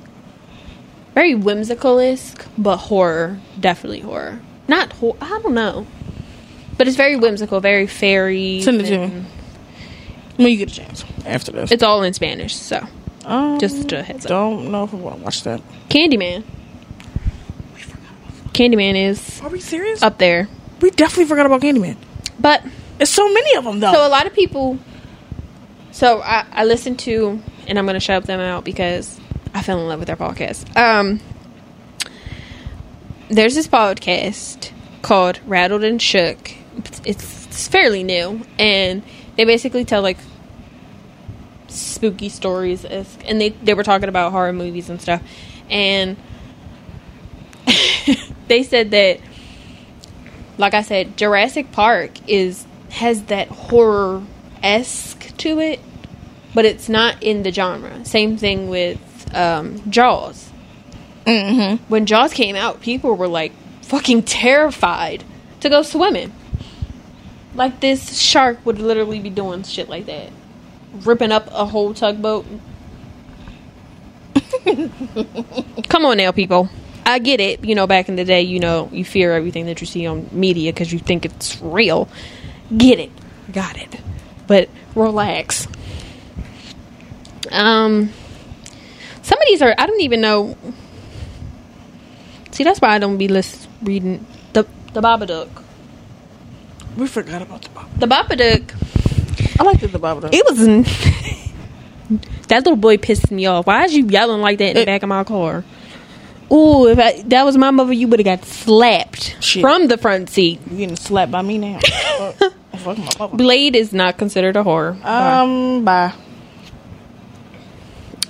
very 1.13 1.35
whimsical 1.35 1.99
esque, 1.99 2.45
but 2.57 2.77
horror. 2.77 3.39
Definitely 3.59 3.99
horror. 4.01 4.39
Not 4.67 4.93
horror. 4.93 5.17
I 5.21 5.39
don't 5.43 5.53
know. 5.53 5.85
But 6.77 6.87
it's 6.87 6.97
very 6.97 7.15
whimsical, 7.15 7.59
very 7.59 7.87
fairy. 7.87 8.61
Send 8.61 8.81
it 8.81 8.87
to 8.87 9.07
me. 9.07 9.25
When 10.37 10.47
you 10.49 10.57
get 10.57 10.71
a 10.71 10.75
chance 10.75 11.03
after 11.25 11.51
this. 11.51 11.71
It's 11.71 11.81
all 11.83 12.03
in 12.03 12.13
Spanish, 12.13 12.55
so 12.55 12.85
Um, 13.25 13.59
just 13.59 13.91
a 13.91 14.03
heads 14.03 14.25
up. 14.25 14.29
Don't 14.29 14.71
know 14.71 14.83
if 14.83 14.93
I 14.93 14.97
want 14.97 15.17
to 15.19 15.23
watch 15.23 15.43
that. 15.43 15.61
Candyman. 15.89 16.43
Candyman 18.53 18.95
is 19.09 19.41
Are 19.41 19.49
we 19.49 19.59
serious? 19.59 20.01
up 20.01 20.17
there, 20.17 20.47
we 20.81 20.89
definitely 20.91 21.25
forgot 21.25 21.45
about 21.45 21.61
Candyman. 21.61 21.95
but 22.39 22.63
There's 22.97 23.09
so 23.09 23.31
many 23.31 23.55
of 23.55 23.63
them 23.63 23.79
though. 23.79 23.93
So 23.93 24.07
a 24.07 24.09
lot 24.09 24.25
of 24.25 24.33
people. 24.33 24.79
So 25.97 26.21
I, 26.21 26.45
I 26.51 26.65
listened 26.65 26.99
to, 26.99 27.41
and 27.67 27.79
I'm 27.79 27.85
going 27.87 27.95
to 27.95 27.99
shout 27.99 28.25
them 28.25 28.39
out 28.39 28.63
because 28.63 29.19
I 29.55 29.63
fell 29.63 29.81
in 29.81 29.87
love 29.87 29.97
with 29.97 30.05
their 30.05 30.15
podcast. 30.15 30.77
Um, 30.77 31.19
there's 33.29 33.55
this 33.55 33.67
podcast 33.67 34.69
called 35.01 35.39
Rattled 35.47 35.83
and 35.83 35.99
Shook. 35.99 36.51
It's, 36.75 37.01
it's 37.03 37.67
fairly 37.67 38.03
new, 38.03 38.45
and 38.59 39.01
they 39.37 39.45
basically 39.45 39.85
tell 39.85 40.03
like 40.03 40.19
spooky 41.67 42.29
stories, 42.29 42.85
and 42.85 43.41
they 43.41 43.49
they 43.49 43.73
were 43.73 43.81
talking 43.81 44.07
about 44.07 44.31
horror 44.31 44.53
movies 44.53 44.91
and 44.91 45.01
stuff, 45.01 45.23
and 45.67 46.15
they 48.47 48.61
said 48.61 48.91
that 48.91 49.19
like 50.59 50.75
I 50.75 50.83
said, 50.83 51.17
Jurassic 51.17 51.71
Park 51.71 52.11
is 52.29 52.67
has 52.91 53.23
that 53.23 53.47
horror 53.47 54.21
esque 54.61 55.35
to 55.37 55.59
it, 55.59 55.79
but 56.53 56.65
it's 56.65 56.89
not 56.89 57.21
in 57.21 57.43
the 57.43 57.51
genre. 57.51 58.03
Same 58.05 58.37
thing 58.37 58.69
with 58.69 58.99
um, 59.35 59.89
Jaws. 59.89 60.49
mm-hmm. 61.25 61.83
When 61.87 62.05
Jaws 62.05 62.33
came 62.33 62.55
out, 62.55 62.81
people 62.81 63.15
were 63.15 63.27
like 63.27 63.51
fucking 63.83 64.23
terrified 64.23 65.23
to 65.61 65.69
go 65.69 65.81
swimming. 65.81 66.33
Like 67.55 67.79
this 67.79 68.19
shark 68.19 68.65
would 68.65 68.79
literally 68.79 69.19
be 69.19 69.29
doing 69.29 69.63
shit 69.63 69.89
like 69.89 70.05
that, 70.05 70.31
ripping 70.93 71.31
up 71.31 71.47
a 71.51 71.65
whole 71.65 71.93
tugboat. 71.93 72.45
Come 75.89 76.05
on 76.05 76.17
now, 76.17 76.31
people. 76.31 76.69
I 77.05 77.19
get 77.19 77.39
it. 77.39 77.63
You 77.63 77.73
know, 77.73 77.87
back 77.87 78.09
in 78.09 78.17
the 78.17 78.25
day, 78.25 78.41
you 78.41 78.59
know, 78.59 78.89
you 78.91 79.05
fear 79.05 79.33
everything 79.33 79.65
that 79.67 79.79
you 79.79 79.87
see 79.87 80.05
on 80.05 80.29
media 80.31 80.73
because 80.73 80.91
you 80.91 80.99
think 80.99 81.25
it's 81.25 81.59
real. 81.61 82.09
Get 82.75 82.99
it. 82.99 83.11
Got 83.51 83.77
it. 83.77 83.95
But 84.45 84.69
relax. 84.93 85.67
Um, 87.51 88.11
some 89.21 89.37
of 89.39 89.47
these 89.47 89.61
are, 89.61 89.75
I 89.77 89.85
don't 89.85 90.01
even 90.01 90.21
know. 90.21 90.57
See, 92.51 92.63
that's 92.63 92.81
why 92.81 92.89
I 92.89 92.99
don't 92.99 93.17
be 93.17 93.27
list 93.27 93.67
reading 93.83 94.25
the 94.53 94.65
the 94.93 95.01
Babadook. 95.01 95.49
We 96.95 97.07
forgot 97.07 97.41
about 97.41 97.61
the 97.61 97.69
Babadook. 97.69 97.99
The 97.99 98.07
Babadook. 98.07 99.59
I 99.59 99.63
liked 99.63 99.83
it, 99.83 99.91
the 99.91 99.99
Babadook. 99.99 100.33
It 100.33 100.45
was. 100.45 100.57
that 102.47 102.59
little 102.63 102.75
boy 102.77 102.97
pissed 102.97 103.29
me 103.31 103.45
off. 103.45 103.67
Why 103.67 103.83
is 103.83 103.93
you 103.93 104.07
yelling 104.07 104.41
like 104.41 104.57
that 104.59 104.69
in 104.69 104.75
the 104.75 104.85
back 104.85 105.03
of 105.03 105.09
my 105.09 105.23
car? 105.23 105.63
Ooh, 106.51 106.87
if 106.87 106.97
I, 106.97 107.21
that 107.23 107.43
was 107.43 107.57
my 107.57 107.71
mother, 107.71 107.91
you 107.91 108.07
would 108.07 108.19
have 108.19 108.39
got 108.39 108.45
slapped 108.45 109.35
Shit. 109.43 109.61
from 109.61 109.87
the 109.87 109.97
front 109.97 110.29
seat. 110.29 110.61
You 110.71 110.77
getting 110.77 110.95
slapped 110.95 111.31
by 111.31 111.41
me 111.41 111.57
now? 111.57 111.79
fuck, 112.17 112.53
fuck 112.77 112.97
my 112.97 113.09
mother. 113.19 113.37
Blade 113.37 113.75
is 113.75 113.91
not 113.91 114.17
considered 114.17 114.55
a 114.55 114.63
horror. 114.63 114.97
Um, 115.03 115.83
bye. 115.83 116.13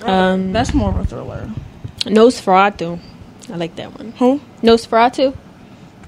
Um, 0.02 0.52
That's 0.52 0.72
more 0.74 0.90
of 0.90 0.96
a 0.98 1.04
thriller. 1.04 1.50
Nosferatu. 2.00 3.00
I 3.50 3.56
like 3.56 3.76
that 3.76 3.96
one. 3.98 4.12
Who? 4.12 4.40
Nosferatu. 4.62 5.36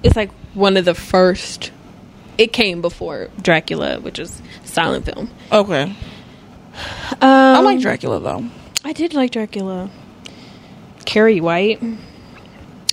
It's 0.03 0.17
like 0.17 0.31
one 0.55 0.77
of 0.77 0.85
the 0.85 0.95
first. 0.95 1.73
It 2.39 2.53
came 2.53 2.81
before 2.81 3.29
Dracula, 3.43 4.01
which 4.01 4.19
is 4.19 4.41
silent 4.65 5.05
film. 5.05 5.31
Okay. 5.53 5.83
Um, 5.83 5.97
I 7.21 7.61
like 7.61 7.81
Dracula 7.81 8.21
though. 8.21 8.45
I 8.85 8.93
did 8.93 9.13
like 9.15 9.31
Dracula. 9.33 9.91
Carrie 11.05 11.41
White. 11.41 11.83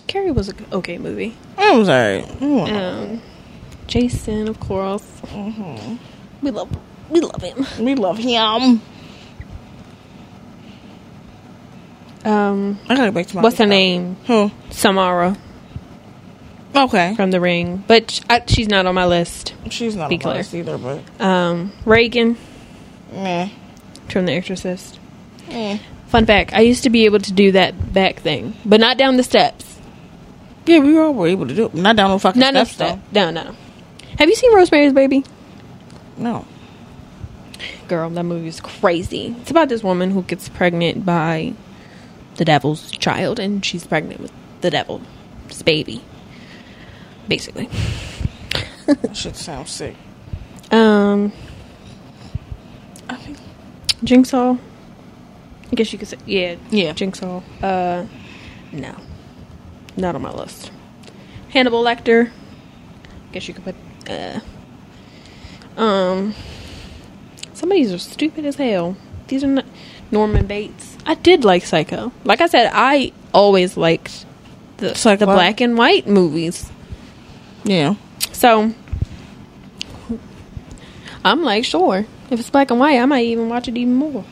Carrie 0.08 0.32
was 0.32 0.50
a 0.50 0.54
g- 0.54 0.66
okay 0.72 0.98
movie. 0.98 1.36
I 1.58 1.78
was 1.78 1.88
alright. 1.88 2.26
Mm. 2.40 2.72
Um, 2.72 3.22
Jason, 3.88 4.48
of 4.48 4.60
course. 4.60 5.04
Mm-hmm. 5.28 5.96
We 6.42 6.52
love, 6.52 6.70
we 7.10 7.20
love 7.22 7.42
him. 7.42 7.66
We 7.84 7.96
love 7.96 8.18
him. 8.18 8.82
Um, 12.30 12.80
I 12.90 12.96
gotta 12.96 13.12
back 13.12 13.28
to 13.28 13.36
my. 13.38 13.42
what's 13.42 13.58
her 13.58 13.66
name? 13.66 14.18
Who? 14.28 14.52
Samara 14.70 15.38
Okay. 16.76 17.16
from 17.16 17.32
The 17.32 17.40
Ring, 17.40 17.84
but 17.88 18.12
sh- 18.12 18.22
I, 18.30 18.44
she's 18.48 18.68
not 18.68 18.86
on 18.86 18.94
my 18.96 19.06
list. 19.06 19.54
She's 19.70 19.96
not 19.96 20.12
a 20.12 20.18
clear. 20.18 20.36
boss 20.36 20.54
either, 20.54 20.78
but 20.78 21.00
Um, 21.24 21.72
Reagan 21.86 22.38
meh. 23.14 23.50
from 24.10 24.26
The 24.26 24.34
Exorcist. 24.34 25.00
Eh. 25.50 25.78
Fun 26.08 26.26
fact: 26.26 26.54
I 26.54 26.60
used 26.62 26.84
to 26.84 26.90
be 26.90 27.06
able 27.06 27.20
to 27.20 27.32
do 27.32 27.52
that 27.54 27.94
back 27.94 28.18
thing, 28.18 28.54
but 28.66 28.80
not 28.80 28.98
down 28.98 29.18
the 29.18 29.24
steps. 29.24 29.78
Yeah, 30.66 30.80
we 30.80 30.98
all 30.98 31.14
were 31.14 31.28
able 31.28 31.48
to 31.48 31.56
do 31.56 31.66
it. 31.68 31.74
Not 31.74 31.96
down 31.96 32.10
no 32.10 32.20
fucking 32.20 32.40
Not 32.40 32.54
no 32.54 32.66
steps 32.66 32.76
step. 32.76 33.00
No, 33.14 33.32
no. 33.32 33.56
Have 34.20 34.28
you 34.28 34.36
seen 34.36 34.54
Rosemary's 34.54 34.92
Baby? 34.92 35.24
No. 36.18 36.46
Girl, 37.88 38.10
that 38.10 38.24
movie 38.24 38.50
is 38.50 38.60
crazy. 38.60 39.34
It's 39.42 39.52
about 39.52 39.70
this 39.70 39.82
woman 39.82 40.12
who 40.12 40.24
gets 40.24 40.50
pregnant 40.50 41.06
by 41.06 41.54
the 42.38 42.46
devil's 42.46 42.92
child, 42.92 43.40
and 43.40 43.64
she's 43.66 43.86
pregnant 43.86 44.22
with 44.22 44.32
the 44.62 44.70
devil's 44.70 45.02
baby. 45.66 46.04
Basically. 47.28 47.70
That 48.86 49.18
shit 49.18 49.36
sounds 49.36 49.70
sick. 49.72 49.96
Um, 50.72 51.34
I 53.10 53.16
think. 53.16 53.38
Jigsaw. 54.04 54.56
I 55.72 55.76
guess 55.76 55.92
you 55.92 56.00
could 56.00 56.08
say, 56.08 56.18
yeah, 56.26 56.56
Yeah. 56.70 56.94
Jigsaw. 56.94 57.42
Uh, 57.62 58.06
no, 58.72 58.96
not 59.98 60.16
on 60.16 60.22
my 60.22 60.32
list. 60.32 60.72
Hannibal 61.50 61.84
Lecter. 61.84 62.30
I 63.30 63.34
guess 63.34 63.48
you 63.48 63.54
could 63.54 63.66
put. 63.66 63.76
Uh, 64.10 64.40
um, 65.82 66.34
some 67.54 67.72
of 67.72 67.76
these 67.76 67.92
are 67.92 67.98
stupid 67.98 68.46
as 68.46 68.56
hell. 68.56 68.96
These 69.28 69.44
are 69.44 69.48
not 69.48 69.66
Norman 70.12 70.48
Bates. 70.48 70.98
I 71.06 71.16
did 71.16 71.44
like 71.46 71.66
Psycho. 71.66 72.12
Like 72.24 72.42
I 72.42 72.48
said, 72.48 72.72
I 72.74 73.12
always 73.34 73.76
liked 73.78 74.26
the 74.78 74.96
Psycho. 74.96 75.26
the 75.26 75.32
black 75.32 75.60
and 75.62 75.78
white 75.78 76.08
movies. 76.08 76.70
Yeah. 77.64 77.96
So 78.32 78.74
I'm 81.26 81.44
like, 81.44 81.66
sure. 81.66 82.06
If 82.30 82.40
it's 82.40 82.50
black 82.50 82.72
and 82.72 82.80
white, 82.80 83.00
I 83.00 83.06
might 83.06 83.26
even 83.26 83.50
watch 83.50 83.68
it 83.68 83.78
even 83.78 83.96
more. 83.96 84.24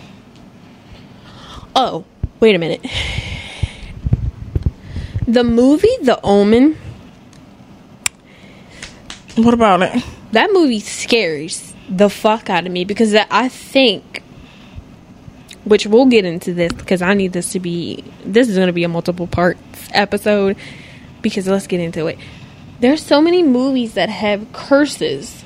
Oh, 1.76 2.06
wait 2.40 2.56
a 2.56 2.60
minute. 2.60 2.86
The 5.28 5.44
movie 5.44 5.90
The 6.04 6.20
Omen, 6.24 6.78
What 9.36 9.54
about 9.54 9.82
it? 9.82 10.04
that 10.32 10.52
movie 10.54 10.80
scares 10.80 11.74
the 11.90 12.10
fuck 12.10 12.50
out 12.50 12.66
of 12.66 12.72
me 12.72 12.86
because 12.86 13.16
I 13.16 13.50
think 13.50 14.22
which 15.66 15.86
we'll 15.86 16.06
get 16.06 16.24
into 16.26 16.54
this 16.54 16.72
because 16.74 17.02
I 17.02 17.14
need 17.14 17.34
this 17.34 17.52
to 17.52 17.60
be 17.60 18.04
this 18.24 18.48
is 18.50 18.56
going 18.56 18.68
to 18.68 18.74
be 18.74 18.84
a 18.84 18.88
multiple 18.88 19.28
parts 19.28 19.60
episode 19.92 20.56
because 21.22 21.48
let's 21.48 21.68
get 21.68 21.80
into 21.80 22.08
it. 22.08 22.18
There's 22.80 23.02
so 23.04 23.22
many 23.22 23.42
movies 23.44 23.94
that 23.96 24.10
have 24.10 24.52
curses 24.54 25.44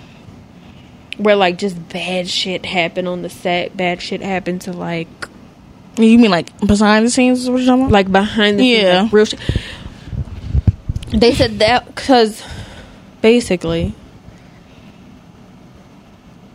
where 1.17 1.35
like 1.35 1.57
just 1.57 1.89
bad 1.89 2.27
shit 2.29 2.65
happen 2.65 3.07
on 3.07 3.21
the 3.21 3.29
set, 3.29 3.75
bad 3.75 4.01
shit 4.01 4.21
happen 4.21 4.59
to 4.59 4.71
like 4.73 5.07
You 5.97 6.17
mean 6.19 6.31
like 6.31 6.57
behind 6.65 7.05
the 7.05 7.09
scenes? 7.09 7.41
Is 7.43 7.49
what 7.49 7.57
you're 7.57 7.65
talking 7.67 7.83
about? 7.83 7.91
like 7.93 8.11
behind 8.11 8.59
the 8.59 8.63
scenes, 8.63 8.83
Yeah. 8.83 9.01
like, 9.03 9.13
real 9.13 9.25
shit. 9.25 9.39
They 11.11 11.33
said 11.33 11.59
that 11.59 11.85
because 11.87 12.43
basically, 13.21 13.93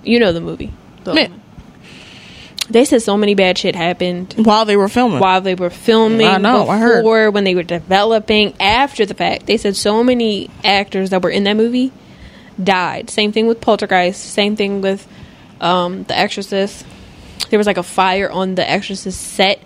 you 0.02 0.18
know 0.20 0.32
the 0.32 0.40
movie. 0.40 0.72
The- 1.04 1.14
Yeah. 1.14 1.28
They 2.70 2.84
said 2.86 3.02
so 3.02 3.16
many 3.16 3.34
bad 3.34 3.58
shit 3.58 3.74
happened 3.76 4.34
while 4.38 4.64
they 4.64 4.76
were 4.76 4.88
filming. 4.88 5.20
while 5.20 5.40
they 5.42 5.54
were 5.54 5.68
filming. 5.70 6.26
I 6.26 6.38
know, 6.38 6.66
I 6.68 6.78
heard. 6.78 7.02
Before, 7.02 7.30
when 7.30 7.44
they 7.44 7.54
were 7.54 7.62
developing, 7.62 8.54
after 8.58 9.04
the 9.04 9.12
fact, 9.14 9.46
they 9.46 9.58
said 9.58 9.76
so 9.76 10.02
many 10.02 10.48
actors 10.64 11.10
that 11.10 11.20
were 11.22 11.28
in 11.30 11.44
that 11.44 11.54
movie 11.56 11.92
died. 12.62 13.10
Same 13.10 13.32
thing 13.32 13.46
with 13.46 13.60
Poltergeist. 13.60 14.18
Same 14.24 14.56
thing 14.56 14.80
with 14.80 15.06
um, 15.60 16.04
The 16.04 16.16
Exorcist. 16.18 16.86
There 17.50 17.58
was 17.58 17.66
like 17.66 17.76
a 17.76 17.82
fire 17.82 18.30
on 18.30 18.54
The 18.54 18.68
Exorcist 18.68 19.20
set. 19.20 19.60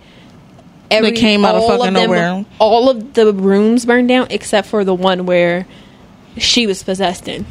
That 0.89 1.15
came 1.15 1.45
out 1.45 1.55
of 1.55 1.67
fucking 1.67 1.93
them- 1.93 2.03
nowhere. 2.09 2.45
All 2.57 2.89
of 2.89 3.13
the 3.13 3.31
rooms 3.31 3.85
burned 3.85 4.09
down 4.09 4.27
except 4.31 4.67
for 4.67 4.83
the 4.83 4.93
one 4.93 5.25
where 5.25 5.67
she 6.37 6.65
was 6.67 6.81
possessed 6.83 7.27
in. 7.27 7.45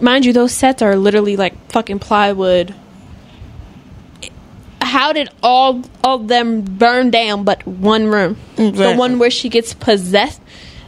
Mind 0.00 0.24
you, 0.26 0.32
those 0.32 0.52
sets 0.52 0.82
are 0.82 0.96
literally 0.96 1.36
like 1.36 1.70
fucking 1.70 2.00
plywood. 2.00 2.74
How 4.86 5.12
did 5.12 5.28
all 5.42 5.82
of 6.04 6.28
them 6.28 6.62
burn 6.62 7.10
down 7.10 7.44
but 7.44 7.66
one 7.66 8.06
room? 8.06 8.36
The 8.56 8.94
one 8.94 9.18
where 9.18 9.30
she 9.30 9.48
gets 9.48 9.74
possessed? 9.74 10.40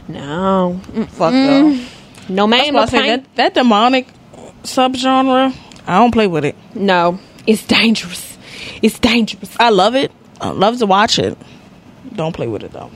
No. 0.07 0.79
Mm, 0.87 1.07
Fuck 1.09 1.33
though. 1.33 2.33
No 2.33 2.47
man, 2.47 2.73
no 2.73 2.85
say 2.85 3.07
that, 3.07 3.35
that 3.35 3.53
demonic 3.55 4.07
subgenre. 4.63 5.53
I 5.87 5.97
don't 5.97 6.11
play 6.11 6.27
with 6.27 6.45
it. 6.45 6.55
No. 6.75 7.19
It's 7.45 7.65
dangerous. 7.65 8.37
It's 8.81 8.99
dangerous. 8.99 9.55
I 9.59 9.69
love 9.69 9.95
it. 9.95 10.11
I 10.39 10.49
love 10.51 10.77
to 10.79 10.85
watch 10.85 11.19
it. 11.19 11.37
Don't 12.15 12.33
play 12.35 12.47
with 12.47 12.63
it 12.63 12.71
though. 12.71 12.91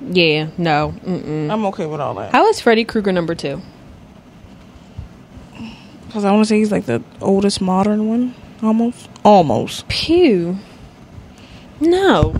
Yeah, 0.00 0.48
no. 0.56 0.94
Mm-mm. 1.04 1.50
I'm 1.50 1.66
okay 1.66 1.86
with 1.86 2.00
all 2.00 2.14
that. 2.14 2.32
How 2.32 2.46
is 2.48 2.60
Freddy 2.60 2.84
Krueger 2.84 3.12
number 3.12 3.34
two? 3.34 3.60
Because 6.06 6.24
I 6.24 6.30
want 6.32 6.44
to 6.44 6.48
say 6.48 6.58
he's 6.58 6.72
like 6.72 6.86
the 6.86 7.02
oldest 7.20 7.60
modern 7.60 8.08
one. 8.08 8.34
Almost. 8.62 9.08
Almost. 9.24 9.88
Pew. 9.88 10.58
No. 11.80 12.34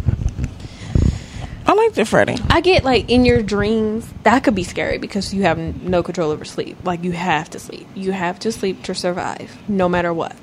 I 1.66 1.74
like 1.74 1.94
the 1.94 2.04
Freddy. 2.04 2.36
I 2.48 2.60
get 2.60 2.84
like 2.84 3.10
in 3.10 3.24
your 3.24 3.42
dreams 3.42 4.08
that 4.22 4.44
could 4.44 4.54
be 4.54 4.62
scary 4.62 4.98
because 4.98 5.34
you 5.34 5.42
have 5.42 5.58
no 5.82 6.02
control 6.02 6.30
over 6.30 6.44
sleep. 6.44 6.78
Like 6.84 7.02
you 7.02 7.12
have 7.12 7.50
to 7.50 7.58
sleep. 7.58 7.88
You 7.94 8.12
have 8.12 8.38
to 8.40 8.52
sleep 8.52 8.84
to 8.84 8.94
survive, 8.94 9.56
no 9.68 9.88
matter 9.88 10.14
what, 10.14 10.36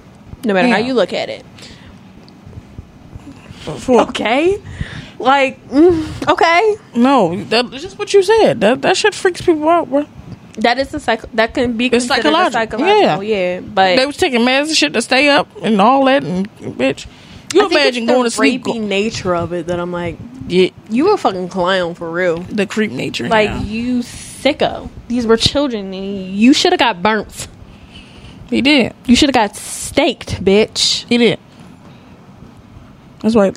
no 0.44 0.54
matter 0.54 0.68
how 0.68 0.78
you 0.78 0.94
look 0.94 1.14
at 1.14 1.30
it. 1.30 1.46
Okay, 3.88 4.62
like 5.18 5.66
mm, 5.70 6.30
okay, 6.30 6.76
No, 6.96 7.42
that's 7.46 7.82
just 7.82 7.98
what 7.98 8.14
you 8.14 8.22
said. 8.22 8.60
That 8.60 8.82
that 8.82 8.98
shit 8.98 9.16
freaks 9.16 9.42
people 9.42 9.70
out, 9.70 9.90
bro. 9.90 10.06
That 10.58 10.78
is 10.80 10.94
a 10.94 11.00
psych. 11.00 11.22
That 11.34 11.54
can 11.54 11.78
be 11.78 11.88
It's 11.88 12.08
psychological. 12.08 12.52
psychological. 12.80 13.24
Yeah, 13.24 13.56
yeah. 13.56 13.60
but 13.62 13.96
They 13.98 14.06
was 14.06 14.18
taking 14.18 14.42
meds 14.42 14.68
and 14.68 14.78
shit 14.78 14.94
to 14.94 15.02
stay 15.02 15.30
up 15.30 15.48
and 15.62 15.80
all 15.82 16.06
that, 16.06 16.24
and 16.24 16.48
bitch, 16.58 17.06
you 17.54 17.64
I 17.64 17.66
imagine 17.68 18.06
the 18.06 18.14
going 18.14 18.24
to 18.26 18.30
sleep. 18.32 18.64
rapey 18.64 18.82
nature 18.82 19.36
of 19.36 19.54
it 19.54 19.68
that 19.68 19.80
I'm 19.80 19.92
like, 19.92 20.18
Yeah, 20.48 20.70
you 20.90 21.14
a 21.14 21.18
fucking 21.18 21.50
clown 21.50 21.96
for 21.96 22.10
real. 22.12 22.40
the 22.40 22.66
creep 22.66 22.92
nature. 22.92 23.28
Like 23.28 23.66
you 23.66 24.00
sicko. 24.00 24.90
These 25.08 25.26
were 25.28 25.38
children, 25.38 25.94
and 25.94 26.36
you 26.36 26.54
should 26.54 26.72
have 26.74 26.80
got 26.80 27.02
burnt. 27.02 27.48
he 28.50 28.62
did, 28.62 28.94
You 29.06 29.16
should 29.16 29.30
have 29.30 29.50
got 29.50 29.56
staked, 29.56 30.44
bitch. 30.44 31.06
he 31.08 31.18
did. 31.18 31.40
That's 33.22 33.36
why. 33.36 33.52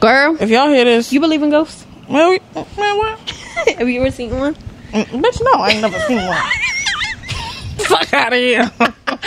Girl, 0.00 0.36
If 0.40 0.50
y'all 0.50 0.68
hear 0.68 0.84
this, 0.84 1.12
you 1.12 1.20
believe 1.20 1.42
in 1.42 1.50
ghosts? 1.50 1.84
well, 2.08 2.30
we- 2.30 2.40
man, 2.76 2.98
what? 2.98 3.18
Have 3.78 3.88
you 3.88 4.00
ever 4.02 4.10
seen 4.10 4.38
one? 4.38 4.54
Bitch, 4.94 5.40
no, 5.42 5.52
I 5.60 5.70
ain't 5.70 5.82
never 5.82 5.98
seen 6.00 6.18
one. 6.24 6.36
fuck 7.78 8.12
out 8.12 8.32
of 8.32 8.38
here. 8.38 8.70
I 8.80 9.18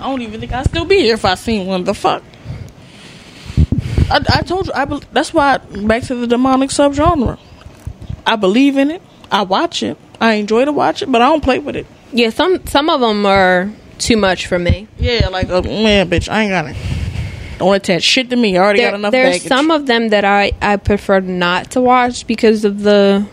don't 0.00 0.20
even 0.22 0.40
think 0.40 0.52
I'd 0.52 0.66
still 0.66 0.84
be 0.84 0.96
here 0.98 1.14
if 1.14 1.24
I 1.24 1.34
seen 1.34 1.66
one. 1.66 1.84
The 1.84 1.94
fuck. 1.94 2.22
I, 4.10 4.20
I 4.28 4.42
told 4.42 4.66
you, 4.66 4.72
I 4.74 4.84
bel 4.84 5.00
that's 5.12 5.32
why. 5.32 5.58
Back 5.58 6.02
to 6.04 6.14
the 6.14 6.26
demonic 6.26 6.70
subgenre. 6.70 7.38
I 8.26 8.36
believe 8.36 8.76
in 8.76 8.90
it. 8.90 9.00
I 9.30 9.42
watch 9.42 9.82
it. 9.82 9.96
I 10.20 10.34
enjoy 10.34 10.64
to 10.66 10.72
watch 10.72 11.02
it, 11.02 11.10
but 11.10 11.22
I 11.22 11.26
don't 11.26 11.42
play 11.42 11.58
with 11.58 11.76
it. 11.76 11.86
Yeah, 12.12 12.30
some 12.30 12.66
some 12.66 12.90
of 12.90 13.00
them 13.00 13.24
are 13.24 13.72
too 13.98 14.16
much 14.16 14.46
for 14.46 14.58
me. 14.58 14.88
Yeah, 14.98 15.28
like 15.28 15.48
uh, 15.48 15.62
man, 15.62 16.10
bitch, 16.10 16.28
I 16.28 16.42
ain't 16.42 16.50
got 16.50 16.66
it. 16.66 16.76
Don't 17.58 17.74
attach 17.74 18.02
shit 18.02 18.28
to 18.30 18.36
me. 18.36 18.56
I 18.58 18.62
already 18.62 18.80
got 18.80 18.86
There, 18.90 18.94
enough 18.96 19.12
there's 19.12 19.34
baggage. 19.36 19.48
some 19.48 19.70
of 19.70 19.86
them 19.86 20.08
that 20.10 20.24
I 20.24 20.52
I 20.60 20.76
prefer 20.76 21.20
not 21.20 21.70
to 21.72 21.80
watch 21.80 22.26
because 22.26 22.64
of 22.64 22.80
the, 22.82 23.26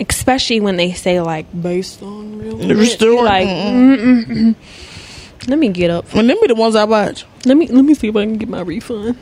especially 0.00 0.60
when 0.60 0.76
they 0.76 0.92
say 0.92 1.20
like 1.20 1.46
based 1.60 2.02
on 2.02 2.38
real. 2.38 2.58
True 2.58 2.70
events. 2.70 2.92
story. 2.92 3.16
Like, 3.22 3.48
Mm-mm. 3.48 3.96
mm, 3.98 4.24
mm, 4.24 4.54
mm. 4.54 5.48
let 5.48 5.58
me 5.58 5.68
get 5.68 5.90
up. 5.90 6.12
and 6.14 6.28
them 6.28 6.38
be 6.40 6.46
the 6.48 6.54
ones 6.54 6.74
I 6.76 6.84
watch. 6.84 7.24
Let 7.44 7.56
me 7.56 7.66
let 7.68 7.84
me 7.84 7.94
see 7.94 8.08
if 8.08 8.16
I 8.16 8.24
can 8.24 8.36
get 8.38 8.48
my 8.48 8.60
refund. 8.60 9.16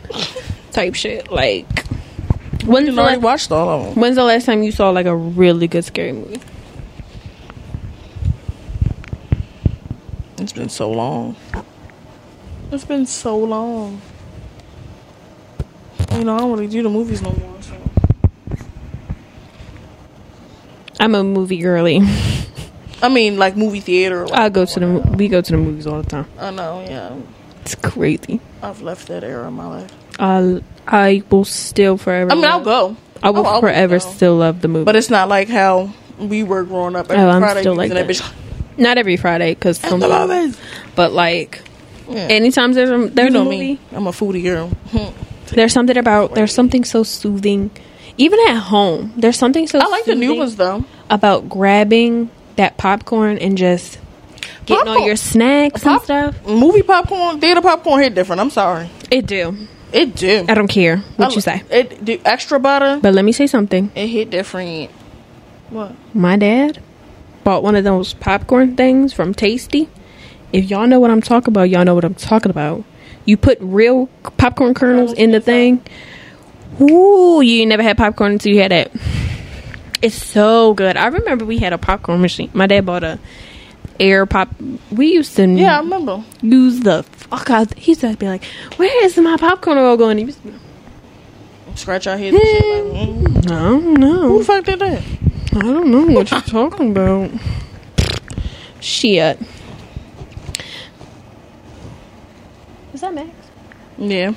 Type 0.73 0.95
shit. 0.95 1.31
Like, 1.31 1.87
when's 2.65 2.89
You 2.89 2.95
the, 2.95 3.01
already 3.03 3.17
la- 3.19 3.23
watched 3.23 3.53
all 3.53 3.69
of 3.69 3.85
them. 3.95 4.01
when's 4.03 4.17
the 4.17 4.25
last 4.25 4.47
time 4.47 4.63
you 4.63 4.73
saw 4.73 4.91
like 4.91 5.07
a 5.07 5.15
really 5.17 5.69
good 5.69 5.85
scary 5.85 6.13
movie? 6.13 6.41
It's 10.39 10.53
been 10.53 10.69
so 10.69 10.91
long. 10.91 11.37
It's 12.73 12.85
been 12.85 13.07
so 13.07 13.39
long. 13.39 14.01
You 16.13 16.25
know, 16.25 16.35
I 16.35 16.39
don't 16.39 16.53
really 16.53 16.67
do 16.67 16.83
the 16.83 16.89
movies 16.89 17.23
no 17.23 17.31
more. 17.33 17.63
So. 17.63 17.75
I'm 21.01 21.15
a 21.15 21.25
movie 21.25 21.59
girly. 21.59 22.01
I 23.03 23.09
mean, 23.09 23.37
like 23.39 23.57
movie 23.57 23.81
theater. 23.81 24.27
Like, 24.27 24.39
I 24.39 24.49
go 24.49 24.65
to 24.65 24.81
the 24.81 24.87
we 25.17 25.29
go 25.29 25.41
to 25.41 25.53
the 25.53 25.59
movies 25.59 25.87
all 25.87 26.01
the 26.03 26.09
time. 26.09 26.27
I 26.39 26.51
know, 26.51 26.85
yeah. 26.89 27.15
It's 27.63 27.75
crazy. 27.75 28.41
I've 28.63 28.83
left 28.83 29.09
that 29.09 29.25
era 29.25 29.47
of 29.47 29.53
my 29.53 29.67
life. 29.67 29.93
I 30.19 30.63
I 30.87 31.23
will 31.31 31.45
still 31.45 31.97
forever. 31.97 32.31
I 32.31 32.35
mean, 32.35 32.45
I'll 32.45 32.63
go. 32.65 32.97
I 33.23 33.31
will 33.31 33.47
oh, 33.47 33.51
I'll 33.55 33.61
forever 33.61 33.99
go. 33.99 34.11
still 34.11 34.37
love 34.37 34.61
the 34.61 34.69
movie. 34.69 34.85
But 34.85 34.97
it's 34.97 35.11
not 35.11 35.29
like 35.29 35.49
how 35.49 35.93
we 36.19 36.43
were 36.45 36.63
growing 36.65 36.95
up. 36.97 37.11
Every 37.11 37.23
Oh, 37.23 37.29
I'm 37.31 37.43
Friday 37.43 37.61
still 37.61 37.75
like 37.75 37.91
that 37.91 38.07
bitch. 38.07 38.33
Not 38.77 38.99
every 38.99 39.17
Friday 39.17 39.55
because 39.55 39.83
At 39.85 39.91
the 39.99 40.09
movies. 40.09 40.59
but 40.95 41.13
like 41.13 41.61
Yeah. 42.09 42.19
anytime 42.31 42.73
there's 42.75 42.91
a 42.91 43.09
there's 43.09 43.29
you 43.29 43.33
know 43.35 43.43
a 43.43 43.45
movie, 43.45 43.59
me. 43.59 43.79
I'm 43.93 44.07
a 44.07 44.13
foodie 44.13 44.43
girl. 44.43 44.71
there's 45.49 45.73
something 45.73 45.97
about 45.97 46.35
there's 46.35 46.53
something 46.53 46.85
so 46.85 47.03
soothing. 47.03 47.71
Even 48.17 48.39
at 48.49 48.59
home, 48.59 49.13
there's 49.17 49.39
something 49.39 49.67
so 49.67 49.81
I 49.81 49.87
like 49.87 50.05
the 50.05 50.15
new 50.15 50.35
ones 50.35 50.57
though. 50.57 50.85
about 51.11 51.49
grabbing 51.49 52.31
that 52.57 52.77
popcorn 52.77 53.39
and 53.39 53.59
just 53.59 53.99
getting 54.67 54.89
all 54.89 55.05
your 55.05 55.17
snacks 55.17 55.85
and 55.85 56.01
stuff. 56.01 56.47
Movie 56.47 56.83
popcorn, 56.83 57.41
theater 57.41 57.61
popcorn 57.61 58.03
hit 58.03 58.15
different. 58.15 58.41
I'm 58.41 58.51
sorry. 58.51 58.89
It 59.11 59.27
do. 59.27 59.57
It 59.93 60.17
do. 60.17 60.45
I 60.49 60.55
don't 60.55 60.69
care 60.69 60.99
what 61.17 61.31
I 61.31 61.35
you 61.35 61.41
say. 61.41 61.63
It 61.71 62.05
do 62.05 62.21
extra 62.25 62.59
butter. 62.59 62.99
But 63.01 63.15
let 63.15 63.25
me 63.25 63.33
say 63.33 63.47
something. 63.47 63.91
It 63.95 64.09
hit 64.09 64.31
different. 64.31 64.91
What? 65.71 65.93
My 66.13 66.37
dad 66.37 66.81
bought 67.45 67.63
one 67.63 67.77
of 67.77 67.85
those 67.85 68.15
popcorn 68.15 68.77
things 68.77 69.13
from 69.13 69.35
Tasty. 69.35 69.89
If 70.53 70.71
y'all 70.71 70.87
know 70.87 71.01
what 71.01 71.11
I'm 71.11 71.21
talking 71.21 71.53
about, 71.53 71.71
y'all 71.71 71.85
know 71.85 71.95
what 71.95 72.05
I'm 72.05 72.15
talking 72.15 72.51
about. 72.51 72.85
You 73.25 73.37
put 73.37 73.59
real 73.61 74.07
popcorn 74.37 74.75
kernels 74.75 75.13
in 75.13 75.31
the 75.31 75.41
thing. 75.41 75.83
Ooh, 76.81 77.41
you 77.43 77.67
never 77.67 77.83
had 77.83 77.97
popcorn 77.97 78.33
until 78.33 78.53
you 78.53 78.61
had 78.61 78.71
that. 78.73 78.91
It's 80.03 80.15
so 80.23 80.75
good. 80.75 80.97
I 80.97 81.07
remember 81.07 81.45
we 81.45 81.59
had 81.59 81.73
a 81.73 81.79
popcorn 81.79 82.21
machine. 82.21 82.51
My 82.53 82.67
dad 82.67 82.85
bought 82.85 83.05
a 83.05 83.19
air 84.01 84.27
pop. 84.27 84.49
We 84.91 85.13
used 85.13 85.37
to 85.37 85.47
Yeah, 85.47 85.77
I 85.77 85.81
remember. 85.81 86.23
use 86.43 86.81
the 86.81 87.05
fuck 87.05 87.49
out. 87.51 87.73
He 87.79 87.93
used 87.93 88.01
to 88.03 88.15
be 88.17 88.27
like, 88.27 88.45
"Where 88.77 89.05
is 89.05 89.17
my 89.17 89.37
popcorn 89.37 89.79
oil 89.79 89.97
going?" 89.97 90.19
He 90.19 90.25
used 90.25 90.43
to 90.43 90.49
be, 90.49 90.55
Scratch 91.77 92.07
our 92.07 92.17
heads. 92.17 92.37
and 92.37 92.45
shit, 92.47 92.65
like, 92.65 93.09
mm. 93.09 93.37
I 93.39 93.41
don't 93.59 94.03
Who 94.03 94.39
the 94.39 94.45
fuck 94.45 94.65
did 94.65 94.79
that? 94.81 95.03
I 95.57 95.61
don't 95.61 95.91
know 95.91 96.05
what 96.07 96.31
you're 96.31 96.41
talking 96.41 96.91
about. 96.91 97.31
Shit. 98.81 99.39
Is 102.93 103.01
that 103.01 103.15
Max? 103.15 103.31
Yeah. 103.99 104.33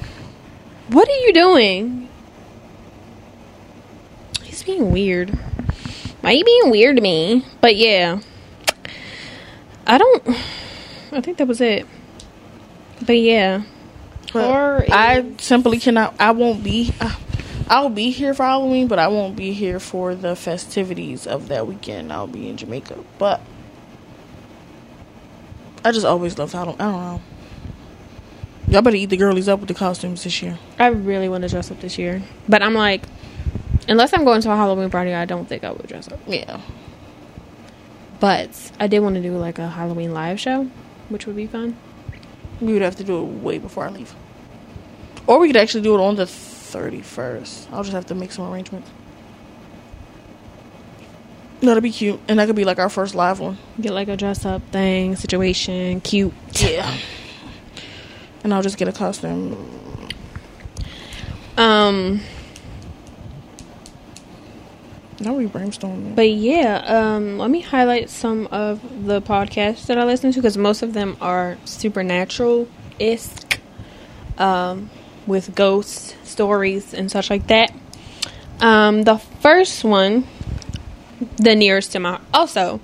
What 0.89 1.07
are 1.07 1.19
you 1.25 1.33
doing? 1.33 2.06
Being 4.68 4.91
weird. 4.91 5.30
Why 6.20 6.32
are 6.32 6.34
you 6.34 6.43
being 6.43 6.72
weird 6.72 6.97
to 6.97 7.01
me? 7.01 7.45
But 7.61 7.78
yeah. 7.78 8.20
I 9.88 9.97
don't. 9.97 10.28
I 11.13 11.22
think 11.22 11.38
that 11.38 11.47
was 11.47 11.61
it. 11.61 11.88
But 13.05 13.13
yeah. 13.13 13.63
Horror 14.34 14.84
I 14.89 15.26
simply 15.38 15.80
cannot. 15.80 16.15
I 16.20 16.32
won't 16.32 16.65
be. 16.65 16.93
Uh, 16.99 17.15
I'll 17.70 17.88
be 17.88 18.09
here 18.09 18.34
for 18.34 18.43
Halloween, 18.43 18.89
but 18.89 18.99
I 18.99 19.07
won't 19.07 19.38
be 19.38 19.53
here 19.53 19.80
for 19.80 20.15
the 20.15 20.36
festivities 20.36 21.26
of 21.26 21.47
that 21.47 21.65
weekend. 21.65 22.11
I'll 22.11 22.28
be 22.28 22.49
in 22.49 22.57
Jamaica, 22.57 22.97
but 23.18 23.39
I 25.86 25.93
just 25.93 26.05
always 26.05 26.38
loved 26.38 26.51
Halloween. 26.51 26.82
I 26.82 26.91
don't 26.91 27.01
know. 27.01 27.22
Y'all 28.68 28.82
better 28.82 28.97
eat 28.97 29.05
the 29.05 29.15
girlies 29.15 29.47
up 29.47 29.61
with 29.61 29.70
the 29.70 29.74
costumes 29.74 30.26
this 30.26 30.41
year. 30.41 30.59
I 30.78 30.88
really 30.88 31.30
want 31.30 31.43
to 31.43 31.49
dress 31.49 31.72
up 31.72 31.80
this 31.80 31.97
year. 31.97 32.22
But 32.49 32.61
I'm 32.61 32.74
like, 32.74 33.03
unless 33.88 34.13
I'm 34.13 34.23
going 34.23 34.41
to 34.41 34.51
a 34.51 34.55
Halloween 34.55 34.89
party, 34.89 35.13
I 35.13 35.25
don't 35.25 35.47
think 35.47 35.63
I 35.63 35.71
would 35.71 35.88
dress 35.88 36.11
up. 36.11 36.19
Yeah. 36.27 36.61
But 38.19 38.71
I 38.79 38.88
did 38.88 38.99
want 38.99 39.15
to 39.15 39.21
do 39.21 39.38
like 39.38 39.59
a 39.59 39.67
Halloween 39.69 40.13
live 40.13 40.39
show, 40.39 40.63
which 41.09 41.27
would 41.27 41.35
be 41.35 41.47
fun. 41.47 41.77
We 42.59 42.73
would 42.73 42.81
have 42.81 42.95
to 42.97 43.03
do 43.03 43.19
it 43.19 43.25
way 43.25 43.59
before 43.59 43.85
I 43.85 43.89
leave. 43.89 44.13
Or 45.27 45.39
we 45.39 45.47
could 45.47 45.57
actually 45.57 45.81
do 45.81 45.93
it 45.95 46.01
on 46.01 46.15
the 46.15 46.23
31st. 46.23 47.71
I'll 47.71 47.83
just 47.83 47.93
have 47.93 48.05
to 48.07 48.15
make 48.15 48.31
some 48.31 48.51
arrangements. 48.51 48.89
That'll 51.59 51.81
be 51.81 51.91
cute. 51.91 52.19
And 52.27 52.39
that 52.39 52.45
could 52.45 52.55
be 52.55 52.65
like 52.65 52.79
our 52.79 52.89
first 52.89 53.15
live 53.15 53.39
one. 53.39 53.57
Get 53.79 53.91
like 53.91 54.07
a 54.07 54.17
dress 54.17 54.45
up 54.45 54.61
thing, 54.71 55.15
situation, 55.15 56.01
cute. 56.01 56.33
Yeah. 56.53 56.97
And 58.43 58.53
I'll 58.53 58.61
just 58.61 58.77
get 58.77 58.88
a 58.88 58.91
costume. 58.91 60.09
Um, 61.57 62.21
Now 65.20 65.34
we 65.34 65.47
brainstorming. 65.47 66.15
but 66.15 66.30
yeah, 66.30 66.78
um, 66.86 67.39
let 67.39 67.49
me 67.49 67.61
highlight 67.61 68.09
some 68.09 68.47
of 68.47 68.82
the 69.05 69.20
podcasts 69.22 69.88
that 69.88 69.97
I 69.97 70.03
listen 70.05 70.32
to 70.32 70.39
because 70.39 70.57
most 70.57 70.84
of 70.84 70.93
them 70.93 71.18
are 71.20 71.57
supernatural 71.65 72.68
isk, 72.99 73.57
um, 74.38 74.89
with 75.26 75.55
ghost 75.55 76.15
stories 76.24 76.93
and 76.93 77.11
such 77.11 77.30
like 77.32 77.47
that. 77.47 77.74
Um, 78.61 79.03
the 79.03 79.18
first 79.18 79.84
one, 79.84 80.28
the 81.38 81.55
nearest 81.55 81.93
to 81.93 81.99
my 81.99 82.20
also, 82.34 82.80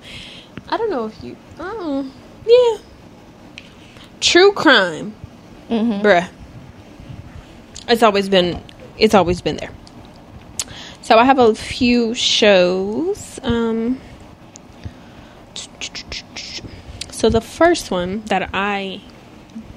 I 0.68 0.76
don't 0.76 0.90
know 0.90 1.06
if 1.06 1.22
you, 1.22 1.36
oh 1.60 2.10
yeah, 2.46 2.84
true 4.20 4.52
crime, 4.52 5.14
Mm-hmm. 5.70 6.04
bruh. 6.04 6.28
It's 7.88 8.02
always 8.02 8.28
been, 8.28 8.62
it's 8.98 9.14
always 9.14 9.40
been 9.40 9.56
there. 9.56 9.70
So 11.04 11.18
I 11.18 11.24
have 11.24 11.38
a 11.38 11.54
few 11.54 12.14
shows. 12.14 13.38
Um, 13.42 14.00
so 17.10 17.28
the 17.28 17.42
first 17.42 17.90
one 17.90 18.22
that 18.24 18.48
I 18.54 19.02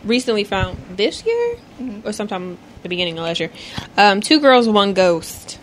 recently 0.05 0.45
found 0.45 0.77
this 0.95 1.25
year, 1.25 1.57
or 2.05 2.13
sometime 2.13 2.57
the 2.81 2.87
beginning 2.87 3.19
of 3.19 3.25
last 3.25 3.41
year, 3.41 3.51
um, 3.97 4.21
Two 4.21 4.39
Girls, 4.39 4.69
One 4.69 4.93
Ghost. 4.93 5.59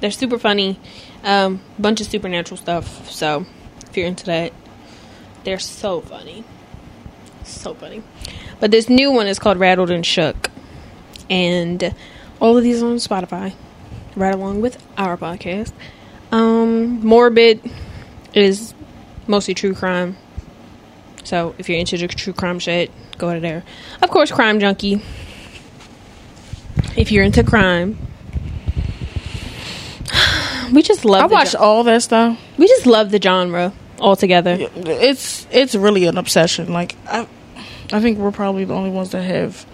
They're 0.00 0.10
super 0.10 0.36
funny. 0.36 0.80
Um, 1.22 1.60
bunch 1.78 2.00
of 2.00 2.08
supernatural 2.08 2.58
stuff. 2.58 3.08
So 3.08 3.46
if 3.88 3.96
you're 3.96 4.08
into 4.08 4.26
that, 4.26 4.52
they're 5.44 5.60
so 5.60 6.00
funny, 6.00 6.42
so 7.44 7.72
funny. 7.74 8.02
But 8.58 8.72
this 8.72 8.88
new 8.88 9.12
one 9.12 9.28
is 9.28 9.38
called 9.38 9.58
Rattled 9.58 9.90
and 9.90 10.04
Shook, 10.04 10.50
and 11.30 11.94
all 12.40 12.56
of 12.56 12.64
these 12.64 12.82
are 12.82 12.86
on 12.86 12.96
Spotify 12.96 13.54
right 14.16 14.34
along 14.34 14.60
with 14.60 14.82
our 14.96 15.16
podcast. 15.16 15.72
Um, 16.30 17.04
Morbid 17.04 17.60
is 18.34 18.74
mostly 19.26 19.54
true 19.54 19.74
crime. 19.74 20.16
So 21.24 21.54
if 21.58 21.68
you're 21.68 21.78
into 21.78 21.96
the 21.96 22.08
true 22.08 22.32
crime 22.32 22.58
shit, 22.58 22.90
go 23.18 23.32
to 23.32 23.40
there. 23.40 23.62
Of 24.02 24.10
course, 24.10 24.30
Crime 24.30 24.58
Junkie. 24.60 25.02
If 26.96 27.12
you're 27.12 27.24
into 27.24 27.44
crime, 27.44 27.98
we 30.72 30.82
just 30.82 31.04
love. 31.04 31.22
I 31.22 31.26
watched 31.26 31.52
gen- 31.52 31.60
all 31.60 31.84
that 31.84 32.02
stuff. 32.02 32.38
we 32.58 32.66
just 32.66 32.86
love 32.86 33.10
the 33.10 33.20
genre 33.20 33.72
altogether. 34.00 34.56
It's 34.76 35.46
it's 35.50 35.74
really 35.74 36.06
an 36.06 36.18
obsession. 36.18 36.72
Like 36.72 36.96
I, 37.06 37.26
I 37.92 38.00
think 38.00 38.18
we're 38.18 38.32
probably 38.32 38.64
the 38.64 38.74
only 38.74 38.90
ones 38.90 39.10
that 39.10 39.22
have 39.22 39.64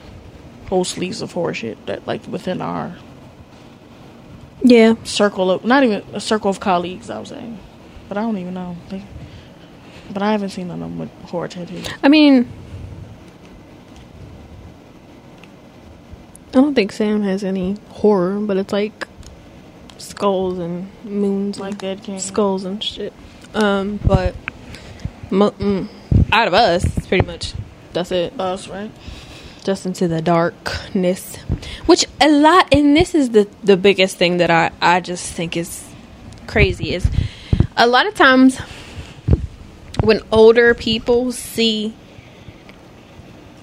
whole 0.69 0.85
sleeves 0.85 1.23
of 1.23 1.33
horror 1.33 1.55
shit 1.55 1.85
that 1.87 2.07
like 2.07 2.27
within 2.27 2.61
our 2.61 2.95
Yeah, 4.63 4.95
circle 5.05 5.51
of 5.51 5.65
not 5.65 5.85
even 5.85 6.03
a 6.13 6.21
circle 6.21 6.51
of 6.51 6.59
colleagues. 6.61 7.11
I 7.11 7.19
was 7.19 7.29
saying, 7.29 7.59
but 8.09 8.19
I 8.19 8.23
don't 8.23 8.37
even 8.39 8.55
know. 8.55 8.77
Like, 8.91 9.03
but 10.13 10.23
I 10.23 10.33
haven't 10.33 10.51
seen 10.51 10.69
none 10.69 10.83
of 10.83 10.91
them 10.91 10.99
with 10.99 11.11
horror 11.31 11.49
tattoos. 11.49 11.87
I 12.03 12.09
mean, 12.09 12.49
I 16.49 16.51
don't 16.53 16.75
think 16.75 16.93
Sam 16.93 17.23
has 17.23 17.45
any 17.45 17.77
horror, 17.91 18.41
but 18.41 18.57
it's 18.57 18.73
like 18.73 19.07
skulls 19.99 20.59
and 20.59 20.89
moons, 21.05 21.61
Like 21.61 21.79
Dead 21.79 22.03
King. 22.03 22.19
skulls 22.19 22.65
and 22.65 22.83
shit. 22.83 23.13
Um, 23.55 23.99
but 24.05 24.35
mo- 25.31 25.51
mm, 25.53 25.89
out 26.33 26.49
of 26.49 26.55
us, 26.55 26.85
it's 26.97 27.07
pretty 27.07 27.27
much 27.27 27.55
that's 27.93 28.13
it. 28.13 28.39
Us, 28.41 28.69
right? 28.69 28.91
Just 29.69 29.85
into 29.85 30.09
the 30.09 30.23
darkness, 30.23 31.37
which 31.85 32.07
a 32.23 32.29
lot. 32.31 32.73
And 32.73 32.97
this 32.97 33.15
is 33.15 33.29
the 33.37 33.47
the 33.63 33.77
biggest 33.77 34.17
thing 34.17 34.39
that 34.39 34.51
I 34.51 34.71
I 34.81 35.01
just 35.01 35.31
think 35.35 35.59
is 35.59 35.85
crazy 36.47 36.95
is 36.95 37.07
a 37.77 37.87
lot 37.87 38.07
of 38.07 38.15
times 38.15 38.59
when 40.03 40.23
older 40.33 40.73
people 40.73 41.33
see 41.33 41.93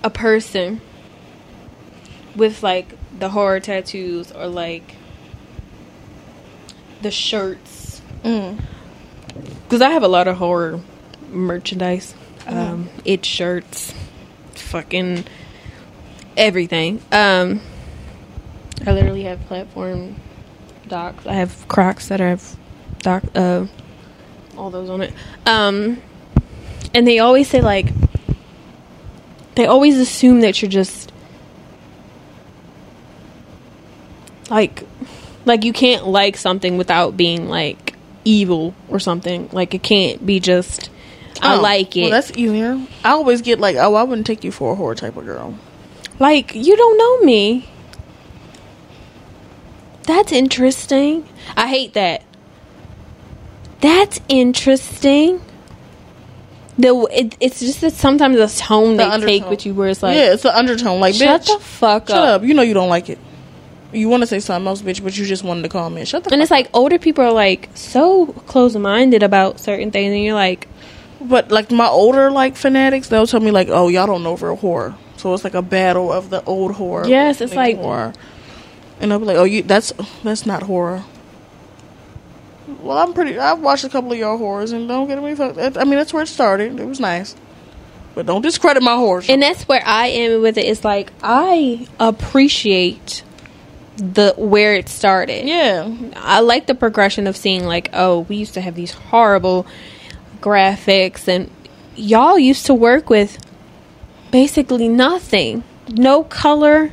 a 0.03 0.11
person 0.11 0.79
with 2.35 2.61
like 2.61 2.93
the 3.17 3.29
horror 3.29 3.59
tattoos 3.59 4.31
or 4.31 4.45
like 4.45 4.93
the 7.01 7.09
shirts 7.09 8.01
Mm. 8.23 8.59
because 9.63 9.81
I 9.81 9.89
have 9.89 10.03
a 10.03 10.07
lot 10.07 10.27
of 10.27 10.37
horror 10.37 10.81
merchandise, 11.31 12.13
um, 12.47 12.89
it 13.05 13.25
shirts, 13.25 13.93
fucking 14.53 15.25
everything. 16.37 17.01
Um, 17.11 17.61
I 18.85 18.91
literally 18.91 19.23
have 19.23 19.39
platform 19.47 20.15
docs. 20.87 21.25
I 21.25 21.33
have 21.33 21.67
Crocs 21.67 22.07
that 22.09 22.19
have 22.19 22.55
doc, 22.99 23.23
uh, 23.35 23.65
all 24.57 24.69
those 24.69 24.89
on 24.89 25.01
it. 25.01 25.13
Um, 25.45 26.01
and 26.93 27.07
they 27.07 27.19
always 27.19 27.49
say 27.49 27.61
like, 27.61 27.87
they 29.55 29.65
always 29.65 29.97
assume 29.97 30.41
that 30.41 30.61
you're 30.61 30.71
just 30.71 31.11
like, 34.49 34.83
like 35.45 35.63
you 35.63 35.73
can't 35.73 36.07
like 36.07 36.37
something 36.37 36.77
without 36.77 37.15
being 37.17 37.47
like 37.47 37.95
evil 38.23 38.73
or 38.89 38.99
something. 38.99 39.49
Like 39.51 39.73
it 39.73 39.83
can't 39.83 40.25
be 40.25 40.39
just 40.39 40.89
I 41.41 41.57
Oh, 41.57 41.61
like 41.61 41.95
it. 41.97 42.01
Well, 42.03 42.11
that's 42.11 42.31
easier. 42.31 42.79
I 43.03 43.11
always 43.11 43.41
get 43.41 43.59
like, 43.59 43.75
oh, 43.77 43.95
I 43.95 44.03
wouldn't 44.03 44.27
take 44.27 44.43
you 44.43 44.51
for 44.51 44.73
a 44.73 44.75
horror 44.75 44.95
type 44.95 45.15
of 45.17 45.25
girl. 45.25 45.57
Like, 46.19 46.55
you 46.55 46.75
don't 46.77 46.97
know 46.97 47.25
me. 47.25 47.69
That's 50.03 50.31
interesting. 50.31 51.27
I 51.57 51.67
hate 51.67 51.93
that. 51.93 52.23
That's 53.81 54.19
interesting. 54.29 55.41
The 56.77 56.93
it, 57.11 57.37
it's 57.39 57.59
just 57.59 57.81
that 57.81 57.93
sometimes 57.93 58.35
the 58.37 58.47
tone 58.47 58.97
The 58.97 59.03
they 59.03 59.03
take 59.03 59.13
undertone. 59.13 59.49
with 59.49 59.65
you, 59.65 59.73
where 59.73 59.89
it's 59.89 60.03
like, 60.03 60.15
yeah, 60.15 60.33
it's 60.33 60.43
the 60.43 60.55
undertone. 60.55 60.99
Like, 60.99 61.15
shut 61.15 61.41
bitch, 61.41 61.57
the 61.57 61.63
fuck 61.63 62.07
shut 62.07 62.17
up. 62.17 62.41
up. 62.41 62.47
You 62.47 62.53
know 62.53 62.61
you 62.61 62.73
don't 62.73 62.89
like 62.89 63.09
it. 63.09 63.17
You 63.93 64.09
want 64.09 64.21
to 64.23 64.27
say 64.27 64.39
something 64.39 64.67
else, 64.67 64.81
bitch, 64.81 65.01
but 65.01 65.17
you 65.17 65.25
just 65.25 65.43
wanted 65.43 65.61
to 65.63 65.69
call 65.69 65.89
me. 65.89 66.03
Shut 66.03 66.25
the. 66.25 66.33
And 66.33 66.41
it's 66.41 66.51
like 66.51 66.69
older 66.73 66.99
people 66.99 67.23
are 67.23 67.31
like 67.31 67.69
so 67.75 68.27
close 68.47 68.75
minded 68.75 69.23
about 69.23 69.59
certain 69.59 69.89
things, 69.91 70.13
and 70.13 70.21
you're 70.23 70.33
like, 70.33 70.67
But 71.21 71.49
like 71.49 71.71
my 71.71 71.87
older 71.87 72.29
like 72.29 72.57
fanatics, 72.57 73.07
they'll 73.07 73.27
tell 73.27 73.39
me 73.39 73.51
like, 73.51 73.69
"Oh, 73.69 73.87
y'all 73.87 74.05
don't 74.07 74.23
know 74.23 74.35
real 74.35 74.57
horror." 74.57 74.95
So 75.25 75.33
it's 75.33 75.43
like 75.43 75.55
a 75.55 75.63
battle 75.63 76.13
of 76.13 76.29
the 76.29 76.43
old 76.43 76.73
horror. 76.73 77.07
Yes, 77.07 77.41
it's 77.41 77.55
like- 77.55 77.77
horror. 77.77 78.13
And 79.01 79.11
I'll 79.11 79.17
be 79.17 79.25
like, 79.25 79.37
"Oh, 79.37 79.43
you 79.43 79.63
that's 79.63 79.91
that's 80.23 80.45
not 80.45 80.61
horror." 80.61 81.03
Well, 82.83 82.99
I'm 82.99 83.11
pretty. 83.15 83.39
I've 83.39 83.59
watched 83.59 83.83
a 83.85 83.89
couple 83.89 84.11
of 84.11 84.19
your 84.19 84.37
horrors, 84.37 84.71
and 84.71 84.87
don't 84.87 85.07
get 85.07 85.19
me 85.23 85.33
fucked. 85.33 85.57
I 85.77 85.83
mean, 85.83 85.95
that's 85.95 86.13
where 86.13 86.21
it 86.21 86.27
started. 86.27 86.79
It 86.79 86.85
was 86.85 86.99
nice, 86.99 87.35
but 88.13 88.27
don't 88.27 88.43
discredit 88.43 88.83
my 88.83 88.93
horrors. 88.97 89.27
and 89.27 89.41
that's 89.41 89.67
where 89.67 89.81
I 89.83 90.09
am 90.09 90.43
with 90.43 90.59
it. 90.59 90.65
It's 90.65 90.85
like 90.85 91.11
I 91.23 91.87
appreciate 91.99 93.23
the 93.97 94.35
where 94.37 94.75
it 94.75 94.89
started. 94.89 95.47
yeah, 95.47 95.91
I 96.17 96.41
like 96.41 96.67
the 96.67 96.75
progression 96.75 97.25
of 97.25 97.35
seeing 97.35 97.65
like, 97.65 97.89
oh, 97.93 98.19
we 98.29 98.35
used 98.35 98.53
to 98.53 98.61
have 98.61 98.75
these 98.75 98.91
horrible 98.91 99.65
graphics 100.39 101.27
and 101.27 101.49
y'all 101.95 102.37
used 102.37 102.67
to 102.67 102.75
work 102.75 103.09
with 103.09 103.39
basically 104.35 104.89
nothing. 104.89 105.63
No 105.87 106.21
color, 106.21 106.91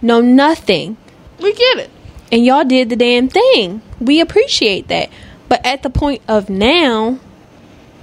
no 0.00 0.20
nothing. 0.20 0.96
we 1.40 1.52
get 1.52 1.78
it. 1.78 1.90
And 2.30 2.44
y'all 2.44 2.62
did 2.62 2.88
the 2.88 2.94
damn 2.94 3.28
thing. 3.28 3.82
We 4.00 4.20
appreciate 4.20 4.86
that. 4.86 5.10
But 5.48 5.66
at 5.66 5.82
the 5.82 5.90
point 5.90 6.22
of 6.28 6.48
now, 6.48 7.18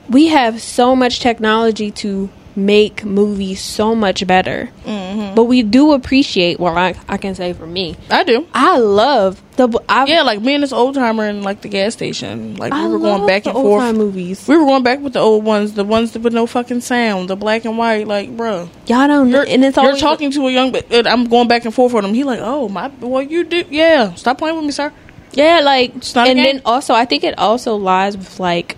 we 0.10 0.28
have 0.28 0.62
so 0.62 0.94
much 0.94 1.22
technology 1.22 1.90
to 2.04 2.30
make 2.56 3.04
movies 3.06 3.62
so 3.62 3.96
much 3.96 4.26
better. 4.28 4.70
Mm-hmm. 4.86 5.36
But 5.36 5.46
we 5.46 5.64
do 5.64 5.94
appreciate, 5.94 6.60
well, 6.60 6.78
I, 6.78 6.96
I 7.08 7.18
can 7.18 7.36
say 7.36 7.54
for 7.54 7.66
me, 7.66 7.96
I 8.10 8.24
do. 8.24 8.48
I 8.54 8.78
love 8.78 9.42
the. 9.56 9.70
I, 9.88 10.06
Yeah, 10.06 10.24
like 10.24 10.42
me 10.42 10.54
and 10.56 10.64
this 10.64 10.74
old 10.74 10.96
timer 10.96 11.28
in 11.28 11.44
like 11.44 11.62
the 11.62 11.70
gas 11.70 11.94
station. 11.94 12.56
Like 12.56 12.74
we 12.74 12.80
I 12.80 12.88
were 12.88 13.00
going 13.00 13.26
back 13.26 13.46
and 13.46 13.56
old 13.56 13.66
forth. 13.66 13.82
time 13.84 13.98
movies. 13.98 14.48
We 14.48 14.58
were 14.58 14.66
going 14.66 14.84
back 14.84 15.00
with 15.00 15.14
the 15.14 15.20
old 15.20 15.44
ones, 15.46 15.74
the 15.74 15.84
ones 15.84 16.12
that 16.12 16.22
with 16.22 16.34
no 16.34 16.46
fucking 16.48 16.82
sound, 16.82 17.30
the 17.30 17.36
black 17.36 17.66
and 17.66 17.78
white. 17.78 18.08
Like, 18.08 18.36
bro, 18.36 18.70
Y'all 18.88 19.08
don't 19.08 19.30
know, 19.32 19.38
You're, 19.44 19.48
and 19.48 19.64
it's 19.64 19.78
you're 19.78 19.98
talking 19.98 20.32
to 20.32 20.48
a 20.48 20.52
young. 20.52 20.76
and 20.76 21.08
I'm 21.08 21.26
going 21.26 21.48
back 21.48 21.66
and 21.66 21.74
forth 21.74 21.94
with 21.94 22.04
him. 22.06 22.14
He 22.14 22.24
like, 22.24 22.40
oh 22.42 22.68
my, 22.70 22.92
well 23.00 23.22
you 23.22 23.44
do. 23.44 23.64
yeah. 23.70 24.14
Stop 24.16 24.38
playing 24.40 24.56
with 24.58 24.66
me, 24.66 24.72
sir. 24.72 24.92
Yeah, 25.34 25.62
like, 25.62 25.94
and 25.94 26.38
then 26.38 26.62
also, 26.66 26.94
I 26.94 27.06
think 27.06 27.24
it 27.24 27.38
also 27.38 27.76
lies 27.78 28.18
with 28.18 28.38
like, 28.38 28.76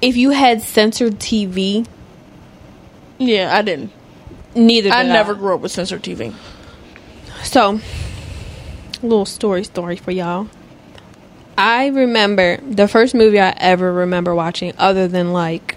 if 0.00 0.16
you 0.16 0.30
had 0.30 0.62
censored 0.62 1.18
TV, 1.18 1.86
Yeah, 3.18 3.54
I 3.56 3.62
didn't. 3.62 3.92
neither. 4.54 4.88
Did 4.90 4.96
I 4.96 5.02
never 5.02 5.34
grew 5.34 5.54
up 5.54 5.60
with 5.60 5.72
censored 5.72 6.02
TV. 6.02 6.34
So, 7.42 7.80
little 9.02 9.24
story 9.26 9.64
story 9.64 9.96
for 9.96 10.10
y'all. 10.10 10.48
I 11.56 11.88
remember 11.88 12.58
the 12.58 12.88
first 12.88 13.14
movie 13.14 13.38
I 13.40 13.50
ever 13.56 13.92
remember 13.92 14.34
watching, 14.34 14.72
other 14.78 15.08
than 15.08 15.32
like, 15.32 15.76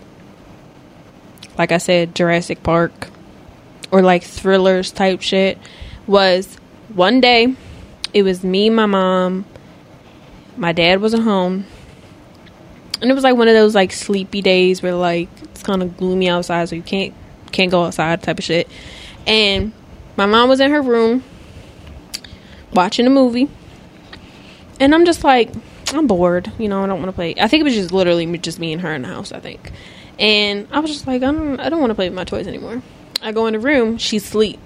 like 1.57 1.71
I 1.71 1.77
said, 1.77 2.15
Jurassic 2.15 2.63
Park, 2.63 3.09
or 3.91 4.01
like 4.01 4.23
thrillers 4.23 4.91
type 4.91 5.21
shit, 5.21 5.57
was 6.07 6.55
one 6.93 7.19
day. 7.21 7.55
It 8.13 8.23
was 8.23 8.43
me, 8.43 8.69
my 8.69 8.85
mom, 8.85 9.43
my 10.55 10.71
dad 10.71 11.01
wasn't 11.01 11.23
home, 11.23 11.65
and 13.01 13.11
it 13.11 13.13
was 13.13 13.23
like 13.23 13.35
one 13.35 13.47
of 13.47 13.53
those 13.53 13.75
like 13.75 13.91
sleepy 13.91 14.41
days 14.41 14.81
where 14.81 14.95
like 14.95 15.29
it's 15.43 15.63
kind 15.63 15.81
of 15.81 15.97
gloomy 15.97 16.29
outside, 16.29 16.69
so 16.69 16.75
you 16.75 16.81
can't 16.81 17.13
can't 17.51 17.71
go 17.71 17.83
outside 17.83 18.21
type 18.21 18.39
of 18.39 18.43
shit. 18.43 18.67
And 19.25 19.73
my 20.17 20.25
mom 20.25 20.49
was 20.49 20.59
in 20.59 20.71
her 20.71 20.81
room 20.81 21.23
watching 22.73 23.07
a 23.07 23.09
movie, 23.09 23.49
and 24.79 24.93
I'm 24.93 25.05
just 25.05 25.23
like, 25.23 25.51
I'm 25.93 26.07
bored. 26.07 26.51
You 26.57 26.67
know, 26.69 26.83
I 26.83 26.87
don't 26.87 26.99
want 26.99 27.09
to 27.09 27.13
play. 27.13 27.35
I 27.39 27.47
think 27.47 27.61
it 27.61 27.63
was 27.63 27.75
just 27.75 27.91
literally 27.91 28.37
just 28.37 28.59
me 28.59 28.73
and 28.73 28.81
her 28.81 28.93
in 28.93 29.03
the 29.03 29.07
house. 29.07 29.31
I 29.31 29.39
think, 29.39 29.71
and 30.19 30.67
I 30.71 30.79
was 30.79 30.91
just 30.91 31.07
like, 31.07 31.23
I 31.23 31.31
don't, 31.31 31.59
I 31.59 31.69
don't 31.69 31.79
want 31.79 31.91
to 31.91 31.95
play 31.95 32.09
with 32.09 32.15
my 32.15 32.25
toys 32.25 32.47
anymore. 32.47 32.81
I 33.21 33.31
go 33.31 33.47
in 33.47 33.53
the 33.53 33.59
room, 33.59 33.97
she's 33.97 34.25
asleep. 34.25 34.59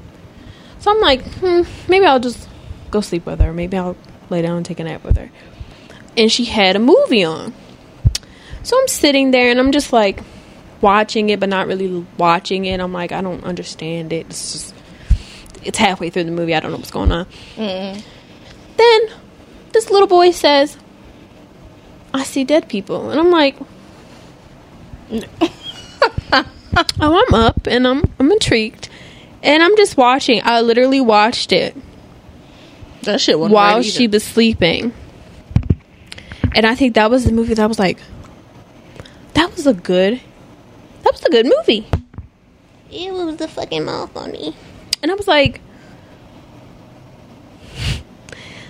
So 0.80 0.92
I'm 0.92 1.00
like, 1.00 1.22
hmm, 1.36 1.62
maybe 1.88 2.06
I'll 2.06 2.20
just 2.20 2.48
go 2.92 3.02
sleep 3.02 3.26
with 3.26 3.40
her. 3.40 3.54
Maybe 3.54 3.78
I'll 3.78 3.98
lay 4.30 4.42
down 4.42 4.58
and 4.58 4.66
take 4.66 4.80
a 4.80 4.84
nap 4.84 5.04
with 5.04 5.18
her. 5.18 5.30
And 6.16 6.32
she 6.32 6.46
had 6.46 6.76
a 6.76 6.80
movie 6.80 7.24
on. 7.24 7.54
So 8.68 8.78
I'm 8.78 8.90
sitting 8.90 9.32
there 9.32 9.50
and 9.50 9.62
I'm 9.62 9.72
just 9.72 9.94
like 9.94 10.20
watching 10.82 11.30
it, 11.30 11.40
but 11.40 11.48
not 11.48 11.68
really 11.68 12.06
watching 12.18 12.66
it. 12.66 12.82
I'm 12.82 12.92
like, 12.92 13.14
I 13.14 13.22
don't 13.22 13.46
understand 13.46 14.12
it. 14.12 14.26
It's 14.30 14.52
just, 14.52 14.76
it's 15.64 15.78
halfway 15.78 16.10
through 16.10 16.26
the 16.26 16.32
movie. 16.32 16.54
I 16.54 16.60
don't 16.60 16.72
know 16.72 16.78
what's 16.78 16.92
going 16.92 17.14
on. 17.14 17.28
Mm-hmm. 17.56 18.02
Then 18.76 19.02
this 19.72 19.90
little 19.90 20.10
boy 20.10 20.32
says, 20.32 20.76
I 22.14 22.24
see 22.24 22.44
dead 22.44 22.68
people. 22.68 23.10
And 23.10 23.18
I'm 23.18 23.32
like, 23.32 23.56
oh, 26.30 26.44
I'm 27.00 27.34
up 27.36 27.68
and 27.68 27.88
I'm, 27.88 28.04
I'm 28.20 28.30
intrigued. 28.34 28.90
And 29.44 29.64
I'm 29.64 29.78
just 29.78 29.96
watching. 29.96 30.42
I 30.44 30.60
literally 30.60 31.00
watched 31.00 31.54
it 31.54 31.74
That 33.04 33.22
shit 33.22 33.40
while 33.40 33.82
she 33.82 34.10
was 34.10 34.26
sleeping. 34.26 34.92
And 36.54 36.66
I 36.66 36.76
think 36.76 36.96
that 36.96 37.10
was 37.10 37.24
the 37.24 37.32
movie 37.32 37.54
that 37.54 37.64
I 37.64 37.68
was 37.68 37.80
like, 37.80 38.00
that 39.38 39.56
was 39.56 39.68
a 39.68 39.74
good, 39.74 40.20
that 41.04 41.14
was 41.14 41.24
a 41.24 41.30
good 41.30 41.46
movie. 41.46 41.88
It 42.92 43.14
was 43.14 43.38
the 43.38 43.48
fucking 43.48 43.86
mouth 43.86 44.16
on 44.18 44.32
me. 44.32 44.56
And 45.04 45.12
I 45.12 45.14
was 45.14 45.28
like, 45.28 45.62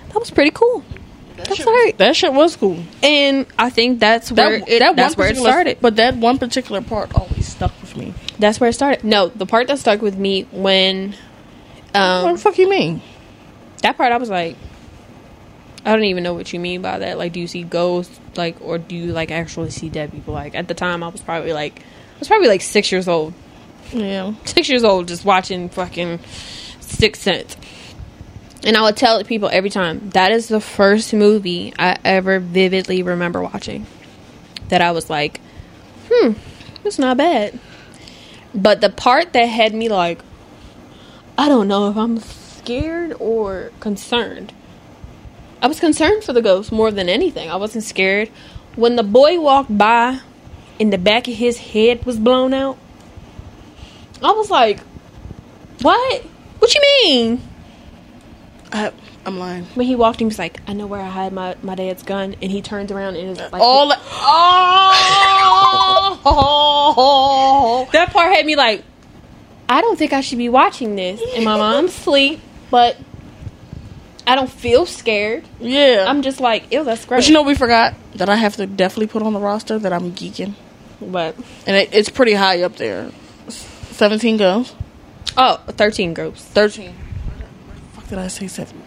that 0.08 0.14
was 0.14 0.30
pretty 0.30 0.50
cool. 0.50 0.84
That's 1.36 1.56
shit, 1.56 1.66
alright. 1.66 1.96
that 1.98 2.16
shit 2.16 2.34
was 2.34 2.54
cool. 2.56 2.82
And 3.02 3.46
I 3.58 3.70
think 3.70 4.00
that's 4.00 4.30
where 4.30 4.58
That, 4.58 4.68
it, 4.68 4.78
that 4.80 4.96
that's 4.96 5.16
where 5.16 5.28
it 5.28 5.36
started. 5.36 5.78
But 5.80 5.96
that 5.96 6.16
one 6.16 6.38
particular 6.38 6.82
part 6.82 7.14
always 7.14 7.48
stuck 7.48 7.72
with 7.80 7.96
me. 7.96 8.12
That's 8.38 8.60
where 8.60 8.68
it 8.68 8.74
started. 8.74 9.04
No, 9.04 9.28
the 9.28 9.46
part 9.46 9.68
that 9.68 9.78
stuck 9.78 10.02
with 10.02 10.18
me 10.18 10.42
when 10.50 11.14
um, 11.94 12.22
what 12.24 12.30
um 12.30 12.32
the 12.34 12.38
fuck 12.42 12.58
you 12.58 12.68
mean? 12.68 13.00
that 13.82 13.96
part 13.96 14.12
I 14.12 14.18
was 14.18 14.28
like 14.28 14.56
I 15.88 15.92
don't 15.92 16.04
even 16.04 16.22
know 16.22 16.34
what 16.34 16.52
you 16.52 16.60
mean 16.60 16.82
by 16.82 16.98
that. 16.98 17.16
Like 17.16 17.32
do 17.32 17.40
you 17.40 17.46
see 17.46 17.62
ghosts 17.62 18.20
like 18.36 18.60
or 18.60 18.76
do 18.76 18.94
you 18.94 19.12
like 19.12 19.30
actually 19.30 19.70
see 19.70 19.88
dead 19.88 20.12
people? 20.12 20.34
Like 20.34 20.54
at 20.54 20.68
the 20.68 20.74
time 20.74 21.02
I 21.02 21.08
was 21.08 21.22
probably 21.22 21.54
like 21.54 21.80
I 21.80 22.18
was 22.18 22.28
probably 22.28 22.48
like 22.48 22.60
6 22.60 22.92
years 22.92 23.08
old. 23.08 23.32
Yeah. 23.92 24.34
6 24.44 24.68
years 24.68 24.84
old 24.84 25.08
just 25.08 25.24
watching 25.24 25.70
fucking 25.70 26.20
Sixth 26.80 27.22
Sense. 27.22 27.56
And 28.66 28.76
I 28.76 28.82
would 28.82 28.98
tell 28.98 29.24
people 29.24 29.48
every 29.50 29.70
time 29.70 30.10
that 30.10 30.30
is 30.30 30.48
the 30.48 30.60
first 30.60 31.14
movie 31.14 31.72
I 31.78 31.96
ever 32.04 32.38
vividly 32.38 33.02
remember 33.02 33.40
watching. 33.40 33.86
That 34.68 34.82
I 34.82 34.90
was 34.90 35.08
like, 35.08 35.40
hmm, 36.12 36.32
it's 36.84 36.98
not 36.98 37.16
bad. 37.16 37.58
But 38.54 38.82
the 38.82 38.90
part 38.90 39.32
that 39.32 39.46
had 39.46 39.72
me 39.72 39.88
like, 39.88 40.20
I 41.38 41.48
don't 41.48 41.66
know 41.66 41.88
if 41.88 41.96
I'm 41.96 42.18
scared 42.18 43.14
or 43.18 43.72
concerned. 43.80 44.52
I 45.60 45.66
was 45.66 45.80
concerned 45.80 46.24
for 46.24 46.32
the 46.32 46.42
ghost 46.42 46.70
more 46.70 46.90
than 46.90 47.08
anything. 47.08 47.50
I 47.50 47.56
wasn't 47.56 47.84
scared. 47.84 48.28
When 48.76 48.96
the 48.96 49.02
boy 49.02 49.40
walked 49.40 49.76
by 49.76 50.20
and 50.78 50.92
the 50.92 50.98
back 50.98 51.26
of 51.26 51.34
his 51.34 51.58
head 51.58 52.04
was 52.04 52.18
blown 52.18 52.54
out, 52.54 52.78
I 54.22 54.30
was 54.32 54.50
like, 54.50 54.80
What? 55.82 56.22
What 56.58 56.74
you 56.74 56.80
mean? 57.02 57.42
I, 58.72 58.92
I'm 59.24 59.38
lying. 59.38 59.64
When 59.74 59.86
he 59.86 59.96
walked 59.96 60.20
in, 60.20 60.26
he 60.26 60.28
was 60.28 60.38
like, 60.38 60.60
I 60.66 60.72
know 60.74 60.86
where 60.86 61.00
I 61.00 61.08
hide 61.08 61.32
my, 61.32 61.56
my 61.62 61.74
dad's 61.74 62.02
gun. 62.02 62.36
And 62.40 62.50
he 62.50 62.62
turns 62.62 62.92
around 62.92 63.16
and 63.16 63.30
is 63.30 63.38
like, 63.38 63.54
All 63.54 63.92
oh, 66.24 67.88
that 67.92 68.10
part 68.12 68.34
had 68.34 68.46
me 68.46 68.54
like, 68.56 68.84
I 69.68 69.80
don't 69.80 69.98
think 69.98 70.12
I 70.12 70.20
should 70.20 70.38
be 70.38 70.48
watching 70.48 70.96
this. 70.96 71.20
And 71.34 71.44
my 71.44 71.56
mom's 71.56 71.90
asleep, 71.90 72.40
but 72.70 72.96
I 74.28 74.34
don't 74.34 74.50
feel 74.50 74.84
scared. 74.86 75.44
yeah. 75.58 76.04
I'm 76.06 76.20
just 76.22 76.38
like, 76.38 76.70
ew, 76.72 76.84
that's 76.84 77.04
gross. 77.06 77.22
but 77.22 77.28
you 77.28 77.34
know, 77.34 77.42
we 77.42 77.54
forgot 77.54 77.94
that 78.16 78.28
I 78.28 78.36
have 78.36 78.56
to 78.56 78.66
definitely 78.66 79.06
put 79.06 79.22
on 79.22 79.32
the 79.32 79.40
roster 79.40 79.78
that 79.78 79.92
I'm 79.92 80.12
geeking, 80.12 80.54
but 81.00 81.34
and 81.66 81.74
it, 81.76 81.88
it's 81.94 82.10
pretty 82.10 82.34
high 82.34 82.62
up 82.62 82.76
there. 82.76 83.10
Seventeen 83.48 84.36
girls, 84.36 84.74
oh, 85.36 85.56
13 85.66 86.12
groups. 86.14 86.44
thirteen. 86.44 86.94
Fuck 87.94 88.08
did 88.08 88.18
I 88.18 88.28
say 88.28 88.46
seven? 88.48 88.82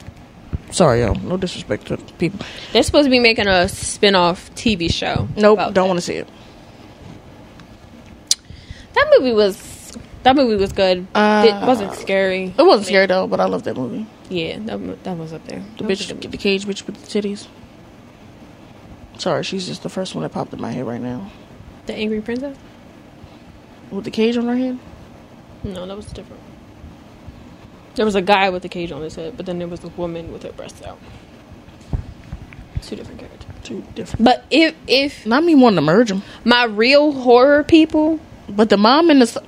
Sorry, 0.70 1.02
yo. 1.02 1.14
No 1.14 1.36
disrespect 1.36 1.88
to 1.88 1.98
people. 1.98 2.40
They're 2.72 2.84
supposed 2.84 3.06
to 3.06 3.10
be 3.10 3.20
making 3.20 3.48
a 3.48 3.68
spin-off 3.68 4.54
TV 4.56 4.90
show. 4.94 5.28
Nope, 5.36 5.74
don't 5.74 5.88
want 5.90 5.98
to 5.98 6.02
see 6.02 6.14
it. 6.16 6.30
That 8.94 9.14
movie 9.18 9.34
was 9.34 9.58
that 10.24 10.36
movie 10.36 10.56
was 10.56 10.72
good. 10.72 11.08
Uh, 11.16 11.46
it 11.48 11.66
wasn't 11.66 11.94
scary. 11.96 12.54
It 12.58 12.64
wasn't 12.64 12.88
scary 12.88 13.08
though, 13.08 13.28
but 13.28 13.40
I 13.40 13.46
love 13.46 13.64
that 13.64 13.76
movie. 13.76 14.06
Yeah, 14.30 14.60
that, 14.60 15.04
that 15.04 15.18
was 15.18 15.34
up 15.34 15.46
there. 15.48 15.64
The 15.78 15.84
That 15.84 15.92
bitch, 15.92 16.32
the 16.32 16.38
cage 16.38 16.66
bitch 16.66 16.86
with 16.88 16.96
the 16.96 17.22
titties. 17.22 17.48
Sorry, 19.18 19.44
she's 19.44 19.68
just 19.68 19.84
the 19.84 19.90
first 19.90 20.16
one 20.16 20.24
that 20.24 20.32
popped 20.32 20.54
in 20.54 20.62
my 20.62 20.72
head 20.72 20.86
right 20.88 21.02
now. 21.02 21.32
The 21.86 21.94
Angry 21.94 22.22
Princess? 22.22 22.58
With 23.92 24.06
the 24.06 24.12
cage 24.12 24.38
on 24.38 24.48
her 24.48 24.56
head. 24.56 24.80
No, 25.64 25.86
that 25.86 25.96
was 25.96 26.06
different. 26.08 26.42
There 27.96 28.06
was 28.06 28.16
a 28.16 28.22
guy 28.22 28.50
with 28.50 28.64
a 28.66 28.70
cage 28.70 28.92
on 28.92 29.02
his 29.02 29.16
head, 29.16 29.36
but 29.36 29.46
then 29.46 29.60
there 29.60 29.68
was 29.68 29.84
a 29.84 29.90
woman 29.90 30.32
with 30.32 30.44
her 30.44 30.52
breasts 30.54 30.82
out. 30.84 30.98
Two 32.82 32.96
different 32.96 33.20
characters. 33.20 33.50
Two 33.64 33.84
different. 33.94 34.24
But 34.26 34.46
if 34.50 34.74
if 34.88 35.26
Not 35.26 35.44
me 35.44 35.54
wanting 35.56 35.76
to 35.76 35.82
merge 35.82 36.10
them, 36.10 36.24
my 36.46 36.64
real 36.64 37.12
horror 37.12 37.64
people, 37.64 38.20
but 38.50 38.70
the 38.70 38.78
mom 38.78 39.10
and 39.10 39.22
the 39.22 39.44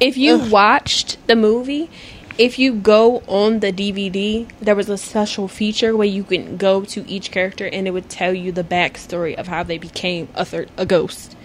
if 0.00 0.16
you 0.16 0.34
Ugh. 0.36 0.50
watched 0.50 1.24
the 1.26 1.36
movie, 1.36 1.90
if 2.38 2.58
you 2.58 2.72
go 2.74 3.22
on 3.26 3.60
the 3.60 3.72
DVD, 3.72 4.48
there 4.60 4.74
was 4.74 4.88
a 4.88 4.96
special 4.98 5.48
feature 5.48 5.96
where 5.96 6.08
you 6.08 6.24
can 6.24 6.56
go 6.56 6.84
to 6.86 7.08
each 7.08 7.30
character 7.30 7.66
and 7.66 7.86
it 7.86 7.90
would 7.90 8.08
tell 8.08 8.32
you 8.32 8.52
the 8.52 8.64
backstory 8.64 9.34
of 9.34 9.48
how 9.48 9.62
they 9.62 9.78
became 9.78 10.28
a 10.34 10.44
third 10.44 10.70
a 10.76 10.86
ghost. 10.86 11.36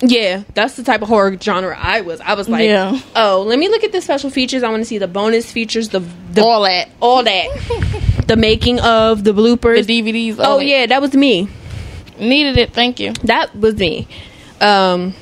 Yeah, 0.00 0.44
that's 0.54 0.76
the 0.76 0.84
type 0.84 1.02
of 1.02 1.08
horror 1.08 1.36
genre 1.40 1.76
I 1.76 2.02
was. 2.02 2.20
I 2.20 2.34
was 2.34 2.48
like, 2.48 2.68
Yeah. 2.68 3.00
oh, 3.16 3.42
let 3.46 3.58
me 3.58 3.68
look 3.68 3.82
at 3.82 3.90
the 3.90 4.00
special 4.00 4.30
features. 4.30 4.62
I 4.62 4.68
want 4.70 4.80
to 4.82 4.84
see 4.84 4.98
the 4.98 5.08
bonus 5.08 5.50
features, 5.50 5.88
the, 5.88 5.98
the 6.30 6.42
all 6.42 6.62
that, 6.62 6.88
all 7.00 7.24
that, 7.24 8.22
the 8.28 8.36
making 8.36 8.78
of 8.78 9.24
the 9.24 9.32
bloopers, 9.32 9.86
the. 9.86 10.02
DVDs. 10.02 10.36
oh 10.38 10.58
that. 10.58 10.64
yeah, 10.66 10.86
that 10.86 11.00
was 11.02 11.14
me. 11.14 11.48
needed 12.20 12.58
it. 12.58 12.72
Thank 12.72 13.00
you. 13.00 13.12
That 13.24 13.56
was 13.56 13.74
me. 13.74 14.06
Um, 14.60 15.14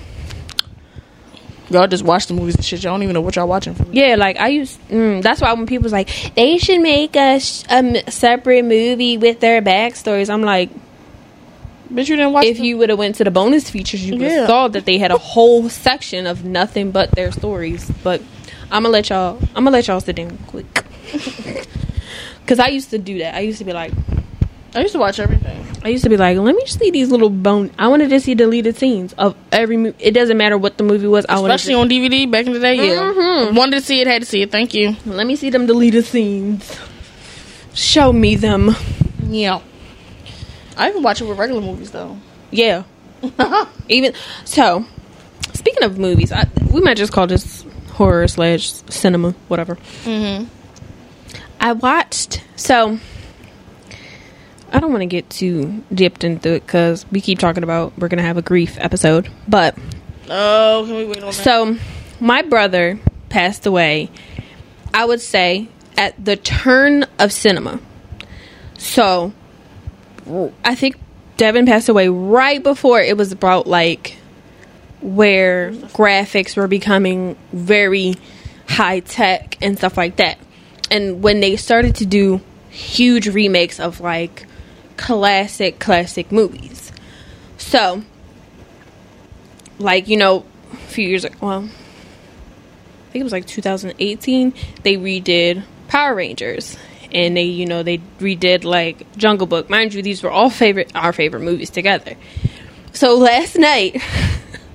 Y'all 1.71 1.89
just 1.89 2.05
watch 2.05 2.27
the 2.29 2.35
movies 2.35 2.55
and 2.55 2.64
shit. 2.64 2.83
Y'all 2.85 2.93
don't 2.95 3.03
even 3.03 3.14
know 3.14 3.21
what 3.21 3.35
y'all 3.37 3.49
watching. 3.49 3.75
For. 3.75 3.85
Yeah, 3.91 4.14
like 4.17 4.39
I 4.39 4.49
used. 4.49 4.79
Mm, 4.89 5.21
that's 5.23 5.41
why 5.41 5.53
when 5.53 5.67
people's 5.67 5.93
like, 5.93 6.09
they 6.37 6.59
should 6.59 6.81
make 6.81 7.17
a, 7.17 7.41
sh- 7.41 7.64
a 7.69 7.73
m- 7.77 7.97
separate 8.09 8.64
movie 8.64 9.19
with 9.19 9.41
their 9.41 9.61
backstories. 9.62 10.31
I'm 10.31 10.43
like, 10.43 10.71
Bitch, 11.93 12.09
you 12.09 12.17
didn't 12.17 12.33
watch. 12.33 12.45
if 12.45 12.59
the- 12.59 12.64
you 12.67 12.79
would 12.79 12.91
have 12.91 12.99
went 12.99 13.17
to 13.17 13.25
the 13.25 13.31
bonus 13.31 13.69
features, 13.71 14.05
you 14.07 14.12
would 14.14 14.23
have 14.23 14.31
Yeah. 14.33 14.47
saw 14.47 14.69
that 14.69 14.85
they 14.87 14.99
had 14.99 15.11
a 15.11 15.19
whole 15.19 15.69
section 15.69 16.27
of 16.27 16.45
nothing 16.45 16.91
but 16.93 17.11
their 17.12 17.33
stories. 17.33 17.91
But 18.05 18.21
I'm 18.71 18.83
gonna 18.85 18.91
let 18.91 19.09
y'all. 19.09 19.39
I'm 19.55 19.64
gonna 19.64 19.71
let 19.71 19.87
y'all 19.89 20.01
sit 20.01 20.17
down 20.17 20.39
quick. 20.47 20.67
Cause 22.47 22.61
I 22.61 22.69
used 22.69 22.91
to 22.91 22.99
do 22.99 23.19
that. 23.19 23.35
I 23.35 23.41
used 23.41 23.59
to 23.59 23.64
be 23.64 23.73
like, 23.73 23.93
I 24.77 24.81
used 24.81 24.93
to 24.93 24.99
watch 24.99 25.18
everything. 25.18 25.66
I 25.83 25.89
used 25.89 26.05
to 26.05 26.11
be 26.11 26.16
like, 26.16 26.37
let 26.37 26.55
me 26.55 26.66
see 26.66 26.91
these 26.91 27.11
little 27.11 27.31
bone. 27.31 27.70
I 27.79 27.89
wanted 27.89 28.11
to 28.11 28.20
see 28.20 28.35
deleted 28.35 28.77
scenes 28.77 29.12
of 29.14 29.35
every. 29.51 29.77
movie. 29.77 29.97
it 29.99 30.11
doesn't 30.12 30.37
matter 30.37 30.59
what 30.59 30.77
the 30.79 30.85
movie 30.85 31.07
was. 31.07 31.24
I. 31.29 31.37
Especially 31.41 31.74
on 31.74 31.89
DVD 31.89 32.31
back 32.31 32.47
in 32.47 32.53
the 32.53 32.61
day. 32.61 32.74
Yeah, 32.74 33.01
Mhm. 33.12 33.55
wanted 33.55 33.81
to 33.81 33.81
see 33.87 34.01
it, 34.01 34.07
had 34.07 34.22
to 34.22 34.27
see 34.27 34.43
it. 34.43 34.51
Thank 34.51 34.74
you. 34.74 34.97
let 35.07 35.27
me 35.27 35.35
see 35.37 35.51
them 35.51 35.66
deleted 35.66 36.05
scenes. 36.05 36.79
Show 37.74 38.12
me 38.12 38.37
them. 38.37 38.74
Yeah. 39.29 39.61
I 40.77 40.91
even 40.91 41.03
watch 41.03 41.20
it 41.20 41.24
with 41.24 41.39
regular 41.39 41.61
movies 41.62 41.91
though. 41.91 42.18
Yeah. 42.51 42.83
Even 43.89 44.12
so, 44.45 44.85
speaking 45.55 45.83
of 45.85 45.99
movies, 45.99 46.33
I, 46.33 46.45
we 46.70 46.81
might 46.83 46.97
just 46.99 47.12
call 47.12 47.27
this 47.27 47.64
horror 47.93 48.29
slash 48.29 48.70
cinema, 48.91 49.31
whatever. 49.49 49.77
Mm-hmm. 50.05 50.45
I 51.61 51.72
watched 51.72 52.43
so. 52.57 52.99
I 54.77 54.81
don't 54.81 54.91
want 54.91 55.01
to 55.01 55.07
get 55.07 55.31
too 55.31 55.83
dipped 55.95 56.22
into 56.22 56.51
it 56.53 56.66
because 56.66 57.07
we 57.11 57.22
keep 57.22 57.39
talking 57.39 57.62
about 57.62 57.97
we're 57.97 58.09
gonna 58.09 58.20
have 58.20 58.37
a 58.37 58.43
grief 58.43 58.77
episode, 58.79 59.31
but 59.49 59.74
Oh, 60.29 60.85
can 60.87 60.97
we 60.97 61.07
wait 61.07 61.18
on 61.22 61.27
that? 61.29 61.33
so 61.33 61.79
my 62.20 62.43
brother 62.43 62.99
passed 63.31 63.64
away. 63.64 64.11
I 64.93 65.07
would 65.07 65.22
say 65.22 65.68
at 65.97 66.22
the 66.22 66.37
turn 66.37 67.05
of 67.18 67.33
cinema. 67.33 67.81
So 68.77 69.33
I 70.62 70.74
think 70.74 70.97
Devin 71.39 71.64
passed 71.64 71.89
away 71.89 72.09
right 72.09 72.62
before 72.62 73.01
it 73.01 73.16
was 73.16 73.33
about 73.33 73.66
like 73.66 74.18
where 75.01 75.70
graphics 75.72 76.55
were 76.55 76.68
becoming 76.68 77.35
very 77.55 78.14
high 78.68 79.01
tech 79.01 79.57
and 79.62 79.79
stuff 79.79 79.97
like 79.97 80.16
that. 80.16 80.37
And 80.91 81.22
when 81.22 81.41
they 81.41 81.57
started 81.57 81.95
to 81.97 82.05
do 82.07 82.43
huge 82.68 83.27
remakes 83.29 83.81
of 83.81 84.01
like 84.01 84.46
classic 84.97 85.79
classic 85.79 86.33
movies. 86.33 86.93
So 87.59 88.03
like, 89.79 90.09
you 90.09 90.17
know, 90.17 90.45
a 90.73 90.77
few 90.77 91.07
years 91.07 91.25
ago, 91.25 91.37
well, 91.41 91.65
I 91.65 93.13
think 93.13 93.21
it 93.21 93.25
was 93.25 93.33
like 93.33 93.47
2018, 93.47 94.55
they 94.83 94.97
redid 94.97 95.64
Power 95.89 96.14
Rangers. 96.14 96.77
And 97.13 97.37
they, 97.37 97.45
you 97.45 97.67
know, 97.67 97.83
they 97.83 97.99
redid 98.18 98.64
like 98.64 99.17
Jungle 99.17 99.47
Book. 99.47 99.71
Mind 99.71 99.95
you, 99.95 100.03
these 100.03 100.23
were 100.23 100.31
all 100.31 100.51
favorite 100.51 100.91
our 100.95 101.13
favorite 101.13 101.41
movies 101.41 101.71
together. 101.71 102.17
So 102.93 103.17
last 103.17 103.57
night, 103.57 104.03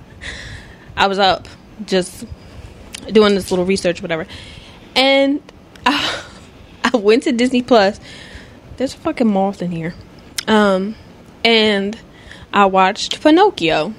I 0.97 1.07
was 1.07 1.19
up 1.19 1.47
just 1.85 2.25
doing 3.11 3.35
this 3.35 3.51
little 3.51 3.65
research, 3.65 4.01
whatever, 4.01 4.27
and 4.95 5.41
I, 5.85 6.23
I 6.93 6.97
went 6.97 7.23
to 7.23 7.31
Disney 7.31 7.61
Plus. 7.63 7.99
There's 8.77 8.93
a 8.93 8.97
fucking 8.97 9.27
moth 9.27 9.61
in 9.61 9.71
here, 9.71 9.93
um, 10.47 10.95
and 11.43 11.97
I 12.53 12.65
watched 12.65 13.21
Pinocchio, 13.21 13.93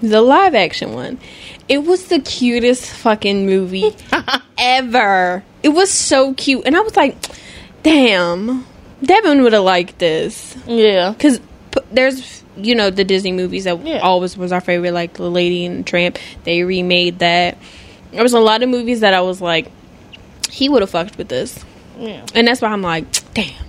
the 0.00 0.20
live 0.22 0.54
action 0.54 0.92
one. 0.94 1.18
It 1.68 1.78
was 1.78 2.08
the 2.08 2.18
cutest 2.20 2.90
fucking 2.90 3.46
movie 3.46 3.94
ever. 4.58 5.42
It 5.62 5.70
was 5.70 5.90
so 5.90 6.34
cute, 6.34 6.62
and 6.66 6.76
I 6.76 6.80
was 6.80 6.96
like, 6.96 7.16
"Damn, 7.82 8.66
Devin 9.02 9.42
would 9.42 9.52
have 9.52 9.64
liked 9.64 9.98
this." 9.98 10.56
yeah. 10.66 11.10
because 11.10 11.38
p- 11.70 11.80
there's 11.92 12.42
you 12.56 12.74
know 12.74 12.90
the 12.90 13.04
Disney 13.04 13.32
movies 13.32 13.64
that 13.64 13.84
Yeah. 13.84 13.98
always 14.00 14.36
was 14.36 14.52
our 14.52 14.60
favorite, 14.60 14.92
like 14.92 15.14
The 15.14 15.30
Lady 15.30 15.64
and 15.66 15.80
the 15.80 15.82
Tramp. 15.90 16.18
They 16.44 16.62
remade 16.62 17.18
that. 17.20 17.58
There 18.12 18.22
was 18.22 18.32
a 18.34 18.40
lot 18.40 18.62
of 18.62 18.68
movies 18.68 19.00
that 19.00 19.12
I 19.14 19.22
was 19.22 19.40
like, 19.40 19.72
he 20.50 20.68
would 20.68 20.82
have 20.82 20.90
fucked 20.90 21.18
with 21.18 21.28
this, 21.28 21.64
Yeah. 21.98 22.24
and 22.34 22.46
that's 22.46 22.60
why 22.60 22.68
I'm 22.68 22.82
like, 22.82 23.06
damn, 23.34 23.46
damn, 23.54 23.64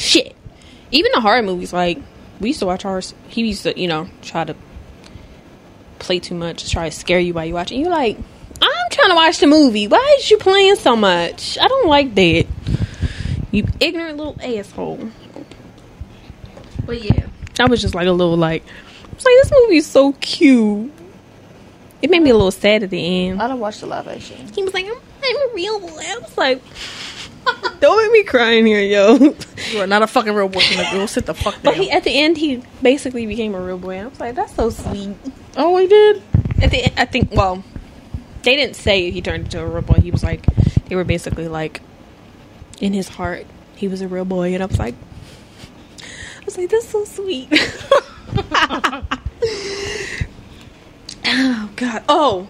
shit. 0.00 0.34
Even 0.90 1.12
the 1.14 1.20
horror 1.20 1.42
movies, 1.42 1.72
like 1.72 1.98
we 2.40 2.48
used 2.48 2.60
to 2.60 2.66
watch 2.66 2.84
ours. 2.84 3.14
He 3.28 3.46
used 3.46 3.62
to, 3.64 3.78
you 3.78 3.86
know, 3.86 4.08
try 4.22 4.44
to 4.44 4.56
play 5.98 6.18
too 6.18 6.34
much, 6.34 6.70
try 6.70 6.88
to 6.88 6.96
scare 6.96 7.20
you 7.20 7.34
while 7.34 7.44
you 7.44 7.54
watch 7.54 7.70
it. 7.70 7.76
You're 7.76 7.90
like, 7.90 8.16
I'm 8.62 8.90
trying 8.90 9.10
to 9.10 9.14
watch 9.14 9.38
the 9.38 9.46
movie. 9.46 9.86
Why 9.86 10.16
is 10.18 10.30
you 10.30 10.38
playing 10.38 10.76
so 10.76 10.96
much? 10.96 11.58
I 11.60 11.68
don't 11.68 11.86
like 11.86 12.14
that. 12.14 12.46
You 13.52 13.66
ignorant 13.78 14.16
little 14.16 14.36
asshole. 14.42 15.10
But 16.86 17.02
yeah, 17.02 17.26
I 17.58 17.66
was 17.66 17.82
just 17.82 17.94
like 17.94 18.06
a 18.06 18.12
little 18.12 18.36
like, 18.36 18.64
I 18.64 19.14
was 19.14 19.24
like, 19.24 19.34
this 19.42 19.52
movie 19.52 19.76
is 19.76 19.86
so 19.86 20.12
cute. 20.14 20.92
It 22.00 22.10
made 22.10 22.22
me 22.22 22.30
a 22.30 22.34
little 22.34 22.50
sad 22.50 22.82
at 22.82 22.90
the 22.90 23.28
end. 23.28 23.42
I 23.42 23.48
don't 23.48 23.60
watch 23.60 23.80
the 23.80 23.86
live 23.86 24.08
action. 24.08 24.48
He 24.54 24.62
was 24.62 24.72
like, 24.72 24.86
I'm, 24.86 24.96
I'm 25.22 25.50
a 25.50 25.54
real 25.54 25.78
boy. 25.78 25.98
I 25.98 26.18
was 26.18 26.38
like, 26.38 26.62
don't 27.80 28.02
make 28.02 28.12
me 28.12 28.24
cry 28.24 28.52
in 28.52 28.66
here, 28.66 28.80
yo. 28.80 29.34
You 29.70 29.80
are 29.80 29.86
not 29.86 30.02
a 30.02 30.06
fucking 30.06 30.34
real 30.34 30.48
boy. 30.48 30.62
Go 30.92 31.06
sit 31.06 31.26
the 31.26 31.34
fuck 31.34 31.56
But 31.62 31.76
he, 31.76 31.90
at 31.90 32.04
the 32.04 32.10
end, 32.10 32.38
he 32.38 32.62
basically 32.82 33.26
became 33.26 33.54
a 33.54 33.60
real 33.60 33.78
boy. 33.78 33.96
And 33.96 34.06
I 34.06 34.08
was 34.08 34.20
like, 34.20 34.34
that's 34.34 34.54
so 34.54 34.70
sweet. 34.70 35.16
oh, 35.56 35.76
he 35.76 35.86
did. 35.86 36.22
At 36.62 36.70
the 36.70 36.84
end, 36.84 36.94
I 36.96 37.04
think, 37.04 37.30
well, 37.32 37.64
they 38.42 38.56
didn't 38.56 38.76
say 38.76 39.10
he 39.10 39.22
turned 39.22 39.44
into 39.44 39.60
a 39.60 39.66
real 39.66 39.82
boy. 39.82 40.00
He 40.00 40.10
was 40.10 40.22
like, 40.22 40.46
they 40.86 40.96
were 40.96 41.04
basically 41.04 41.48
like, 41.48 41.80
in 42.80 42.92
his 42.92 43.08
heart, 43.08 43.46
he 43.76 43.88
was 43.88 44.00
a 44.00 44.08
real 44.08 44.24
boy. 44.24 44.54
And 44.54 44.62
I 44.62 44.66
was 44.66 44.78
like, 44.78 44.94
I 46.02 46.44
was 46.44 46.58
like, 46.58 46.70
that's 46.70 46.88
so 46.88 47.04
sweet. 47.04 47.48
oh, 51.26 51.70
God. 51.76 52.02
Oh. 52.08 52.48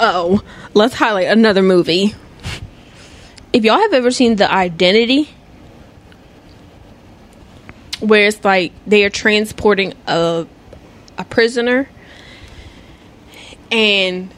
Oh. 0.00 0.42
Let's 0.74 0.94
highlight 0.94 1.28
another 1.28 1.62
movie. 1.62 2.14
If 3.54 3.64
y'all 3.64 3.78
have 3.78 3.92
ever 3.94 4.10
seen 4.10 4.34
The 4.34 4.50
Identity, 4.52 5.28
where 8.00 8.26
it's 8.26 8.44
like 8.44 8.72
they 8.86 9.04
are 9.04 9.10
transporting 9.10 9.94
a 10.08 10.46
a 11.16 11.24
prisoner 11.24 11.88
and 13.70 14.30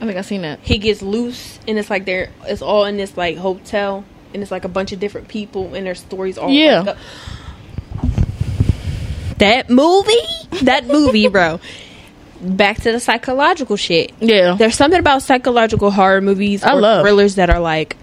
I 0.00 0.06
think 0.06 0.16
I 0.16 0.22
seen 0.22 0.42
that. 0.42 0.60
he 0.62 0.78
gets 0.78 1.02
loose 1.02 1.58
and 1.66 1.76
it's 1.78 1.90
like 1.90 2.04
they're 2.04 2.30
it's 2.46 2.62
all 2.62 2.84
in 2.84 2.96
this 2.96 3.16
like 3.16 3.36
hotel 3.36 4.04
and 4.32 4.40
it's 4.42 4.52
like 4.52 4.64
a 4.64 4.68
bunch 4.68 4.92
of 4.92 5.00
different 5.00 5.26
people 5.26 5.74
and 5.74 5.84
their 5.84 5.96
stories 5.96 6.38
all 6.38 6.50
Yeah. 6.50 6.80
like, 6.82 6.96
that 9.38 9.68
movie 9.68 10.12
that 10.62 10.86
movie 10.86 11.26
bro 11.28 11.58
back 12.40 12.76
to 12.82 12.92
the 12.92 13.00
psychological 13.00 13.76
shit 13.76 14.12
Yeah. 14.20 14.54
there's 14.56 14.76
something 14.76 15.00
about 15.00 15.22
psychological 15.22 15.90
horror 15.90 16.20
movies 16.20 16.62
I 16.62 16.74
or 16.74 16.80
love. 16.80 17.02
thrillers 17.04 17.34
that 17.34 17.50
are 17.50 17.60
like 17.60 17.96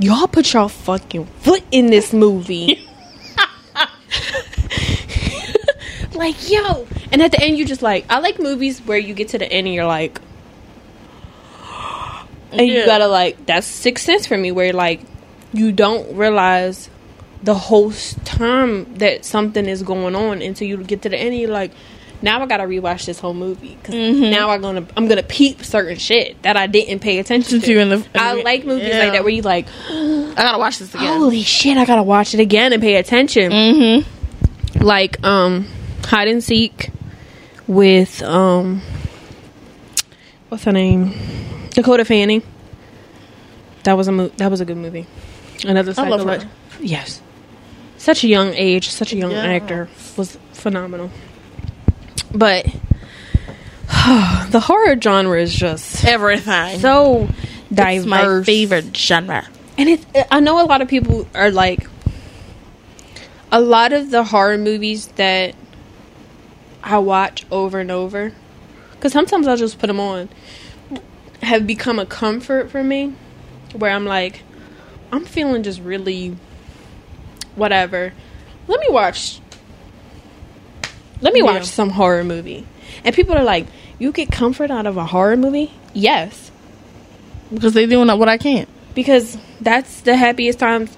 y'all 0.00 0.26
put 0.26 0.52
y'all 0.52 0.68
fucking 0.68 1.26
foot 1.26 1.62
in 1.70 1.86
this 1.86 2.12
movie. 2.12 2.86
Like 6.20 6.50
yo. 6.50 6.86
And 7.12 7.22
at 7.22 7.30
the 7.30 7.40
end 7.40 7.56
you 7.56 7.64
just 7.64 7.80
like 7.80 8.04
i 8.10 8.18
like 8.18 8.38
movies 8.38 8.80
where 8.80 8.98
you 8.98 9.14
get 9.14 9.28
to 9.28 9.38
the 9.38 9.50
end 9.50 9.66
and 9.66 9.74
you're 9.74 9.86
like 9.86 10.20
and 12.52 12.66
you 12.66 12.84
gotta 12.84 13.06
like 13.06 13.46
that's 13.46 13.66
sixth 13.66 14.04
sense 14.04 14.26
for 14.26 14.36
me 14.36 14.52
where 14.52 14.74
like 14.74 15.00
you 15.54 15.72
don't 15.72 16.14
realize 16.14 16.90
the 17.42 17.54
whole 17.54 17.90
time 18.24 18.92
that 18.96 19.24
something 19.24 19.66
is 19.66 19.82
going 19.82 20.14
on 20.14 20.42
until 20.42 20.68
you 20.68 20.76
get 20.84 21.00
to 21.02 21.08
the 21.08 21.16
end 21.16 21.30
and 21.30 21.38
you're 21.38 21.50
like 21.50 21.72
now 22.22 22.40
i 22.42 22.46
gotta 22.46 22.64
rewatch 22.64 23.06
this 23.06 23.18
whole 23.18 23.34
movie 23.34 23.76
because 23.76 23.94
Mm-hmm. 23.94 24.30
now 24.30 24.50
i'm 24.50 24.60
gonna 24.60 24.86
i'm 24.96 25.08
gonna 25.08 25.22
peep 25.22 25.64
certain 25.64 25.96
shit 25.98 26.40
that 26.42 26.56
i 26.56 26.66
didn't 26.66 27.00
pay 27.00 27.18
attention 27.18 27.60
To 27.60 27.78
in 27.78 27.88
the- 27.88 27.96
in 27.96 28.04
i 28.14 28.34
the- 28.36 28.42
like 28.42 28.64
movies 28.64 28.88
yeah. 28.88 28.98
like 28.98 29.12
that 29.12 29.22
where 29.24 29.32
you 29.32 29.42
like 29.42 29.66
I 29.90 30.34
gotta 30.36 30.58
watch 30.58 30.78
this 30.78 30.94
again. 30.94 31.18
holy 31.18 31.42
shit 31.42 31.76
i 31.76 31.84
gotta 31.84 32.02
watch 32.02 32.34
it 32.34 32.40
again 32.40 32.72
and 32.72 32.82
pay 32.82 32.96
attention 32.96 33.50
Mm-hmm. 33.52 34.82
like 34.84 35.22
um 35.24 35.66
hide 36.04 36.28
and 36.28 36.42
seek 36.44 36.90
with 37.66 38.22
um 38.22 38.82
what's 40.48 40.64
her 40.64 40.72
name 40.72 41.14
dakota 41.70 42.04
fanning 42.04 42.42
that 43.84 43.94
was 43.94 44.08
a 44.08 44.12
mo- 44.12 44.28
that 44.36 44.50
was 44.50 44.60
a 44.60 44.64
good 44.64 44.76
movie 44.76 45.06
another 45.64 45.94
I 45.96 46.08
love 46.08 46.20
her. 46.26 46.38
psycholo- 46.38 46.48
yes 46.80 47.22
such 47.96 48.24
a 48.24 48.28
young 48.28 48.52
age 48.54 48.88
such 48.88 49.12
a 49.12 49.16
young 49.16 49.30
Yes. 49.30 49.62
actor 49.62 49.88
was 50.16 50.36
phenomenal 50.52 51.10
but 52.32 52.64
the 54.50 54.60
horror 54.64 55.00
genre 55.00 55.40
is 55.40 55.54
just 55.54 56.04
Everything. 56.04 56.78
so 56.80 57.28
diverse 57.72 57.96
It's 57.98 58.06
my 58.06 58.42
favorite 58.44 58.96
genre. 58.96 59.46
and 59.78 59.88
it 59.88 60.04
i 60.30 60.40
know 60.40 60.62
a 60.62 60.66
lot 60.66 60.80
of 60.82 60.88
people 60.88 61.26
are 61.34 61.50
like 61.50 61.86
a 63.52 63.60
lot 63.60 63.92
of 63.92 64.10
the 64.10 64.24
horror 64.24 64.58
movies 64.58 65.06
that 65.16 65.54
i 66.82 66.98
watch 66.98 67.44
over 67.50 67.80
and 67.80 67.90
over 67.90 68.32
because 68.92 69.12
sometimes 69.12 69.46
i'll 69.46 69.56
just 69.56 69.78
put 69.78 69.86
them 69.88 70.00
on 70.00 70.28
have 71.42 71.66
become 71.66 71.98
a 71.98 72.06
comfort 72.06 72.70
for 72.70 72.82
me 72.84 73.14
where 73.74 73.90
i'm 73.92 74.04
like 74.04 74.42
i'm 75.12 75.24
feeling 75.24 75.62
just 75.62 75.80
really 75.80 76.36
whatever 77.56 78.12
let 78.68 78.78
me 78.80 78.86
watch 78.90 79.40
let 81.20 81.32
me 81.34 81.40
Yeah. 81.40 81.46
watch 81.52 81.64
some 81.66 81.90
horror 81.90 82.24
movie 82.24 82.66
and 83.04 83.14
people 83.14 83.34
are 83.36 83.44
like 83.44 83.66
you 83.98 84.12
get 84.12 84.30
comfort 84.32 84.70
out 84.70 84.86
of 84.86 84.96
a 84.96 85.04
horror 85.04 85.36
movie 85.36 85.72
yes 85.92 86.50
Because 87.52 87.72
they're 87.74 87.86
doing 87.86 88.08
what 88.18 88.28
I 88.28 88.38
can't. 88.38 88.68
because 88.94 89.36
that's 89.60 90.00
the 90.02 90.16
happiest 90.16 90.58
times. 90.58 90.96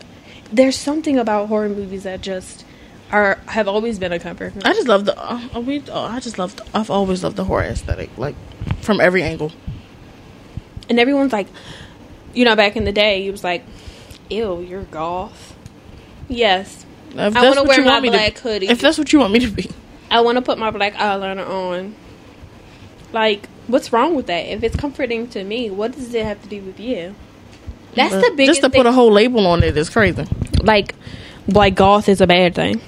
There's 0.53 0.77
something 0.77 1.19
about 1.19 1.49
horror 1.49 1.69
movies 1.71 2.03
that 2.05 2.21
just 2.21 2.65
are 3.11 3.39
have 3.47 3.69
always 3.69 3.99
been 3.99 4.13
a 4.13 4.19
comfort. 4.19 4.53
I 4.65 4.73
just 4.75 4.87
love 4.89 5.05
the. 5.07 5.15
Uh, 5.19 5.61
we. 5.61 5.81
Uh, 5.89 6.03
I 6.03 6.21
just 6.21 6.39
love. 6.39 6.55
I've 6.75 6.91
always 6.91 7.23
loved 7.25 7.37
the 7.37 7.45
horror 7.45 7.65
aesthetic, 7.65 8.11
like 8.19 8.35
from 8.83 9.01
every 9.01 9.23
angle. 9.23 9.51
And 10.89 10.99
everyone's 11.01 11.33
like, 11.33 11.49
you 12.35 12.45
know, 12.45 12.55
back 12.57 12.77
in 12.77 12.85
the 12.85 12.93
day, 12.93 13.27
it 13.27 13.31
was 13.31 13.43
like, 13.45 13.65
"Ew, 14.31 14.61
you're 14.61 14.85
goth." 14.85 15.55
Yes, 16.29 16.85
If 17.15 17.37
I 17.37 17.43
wanna 17.49 17.63
what 17.65 17.69
wear 17.69 17.85
my 17.85 18.01
want 18.01 18.07
black 18.13 18.35
to, 18.37 18.41
hoodie. 18.43 18.69
If 18.69 18.81
that's 18.81 18.99
what 18.99 19.13
you 19.13 19.19
want 19.21 19.33
me 19.33 19.41
to 19.41 19.49
be, 19.51 19.69
I 20.13 20.21
want 20.21 20.37
to 20.37 20.43
put 20.43 20.59
my 20.59 20.71
black 20.71 20.93
eyeliner 20.95 21.49
on. 21.49 21.95
Like, 23.13 23.49
what's 23.67 23.93
wrong 23.93 24.15
with 24.15 24.27
that? 24.27 24.41
If 24.41 24.63
it's 24.63 24.77
comforting 24.77 25.27
to 25.29 25.43
me, 25.43 25.71
what 25.71 25.93
does 25.93 26.15
it 26.15 26.25
have 26.25 26.41
to 26.43 26.49
do 26.49 26.61
with 26.61 26.79
you? 26.79 27.15
That's 27.95 28.15
the 28.15 28.33
biggest. 28.37 28.61
just 28.61 28.73
to 28.73 28.77
put 28.79 28.87
a 28.87 28.93
whole 28.93 29.11
label 29.11 29.47
on 29.47 29.63
it 29.63 29.77
is 29.77 29.91
crazy. 29.91 30.27
like, 30.63 30.95
like 31.47 31.75
goth 31.75 32.09
is 32.09 32.21
a 32.21 32.27
bad 32.27 32.55
thing. 32.55 32.81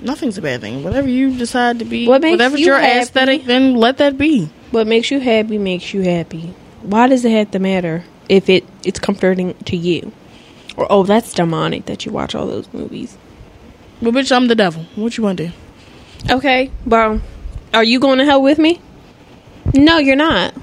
Nothing's 0.00 0.38
a 0.38 0.42
bad 0.42 0.62
thing. 0.62 0.82
Whatever 0.82 1.08
you 1.08 1.36
decide 1.36 1.78
to 1.80 1.84
be, 1.84 2.08
What 2.08 2.22
makes 2.22 2.32
whatever's 2.32 2.60
you 2.60 2.66
your 2.66 2.78
happy? 2.80 3.00
aesthetic, 3.00 3.44
then 3.44 3.74
let 3.74 3.98
that 3.98 4.16
be. 4.16 4.48
What 4.70 4.86
makes 4.86 5.10
you 5.10 5.20
happy 5.20 5.58
makes 5.58 5.92
you 5.92 6.00
happy. 6.02 6.54
Why 6.82 7.06
does 7.06 7.24
it 7.24 7.32
have 7.32 7.50
to 7.50 7.58
matter 7.58 8.04
if 8.28 8.48
it 8.48 8.64
it's 8.82 8.98
comforting 8.98 9.54
to 9.64 9.76
you? 9.76 10.12
Or 10.76 10.86
oh, 10.88 11.02
that's 11.02 11.34
demonic 11.34 11.84
that 11.86 12.06
you 12.06 12.12
watch 12.12 12.34
all 12.34 12.46
those 12.46 12.72
movies. 12.72 13.18
But 14.02 14.14
bitch, 14.14 14.34
I'm 14.34 14.48
the 14.48 14.54
devil. 14.54 14.84
What 14.94 15.16
you 15.16 15.24
want 15.24 15.38
to 15.38 15.48
do? 15.48 15.52
Okay, 16.30 16.70
bro. 16.86 17.20
are 17.74 17.84
you 17.84 18.00
going 18.00 18.18
to 18.18 18.24
hell 18.24 18.42
with 18.42 18.58
me? 18.58 18.80
No, 19.74 19.98
you're 19.98 20.16
not. 20.16 20.54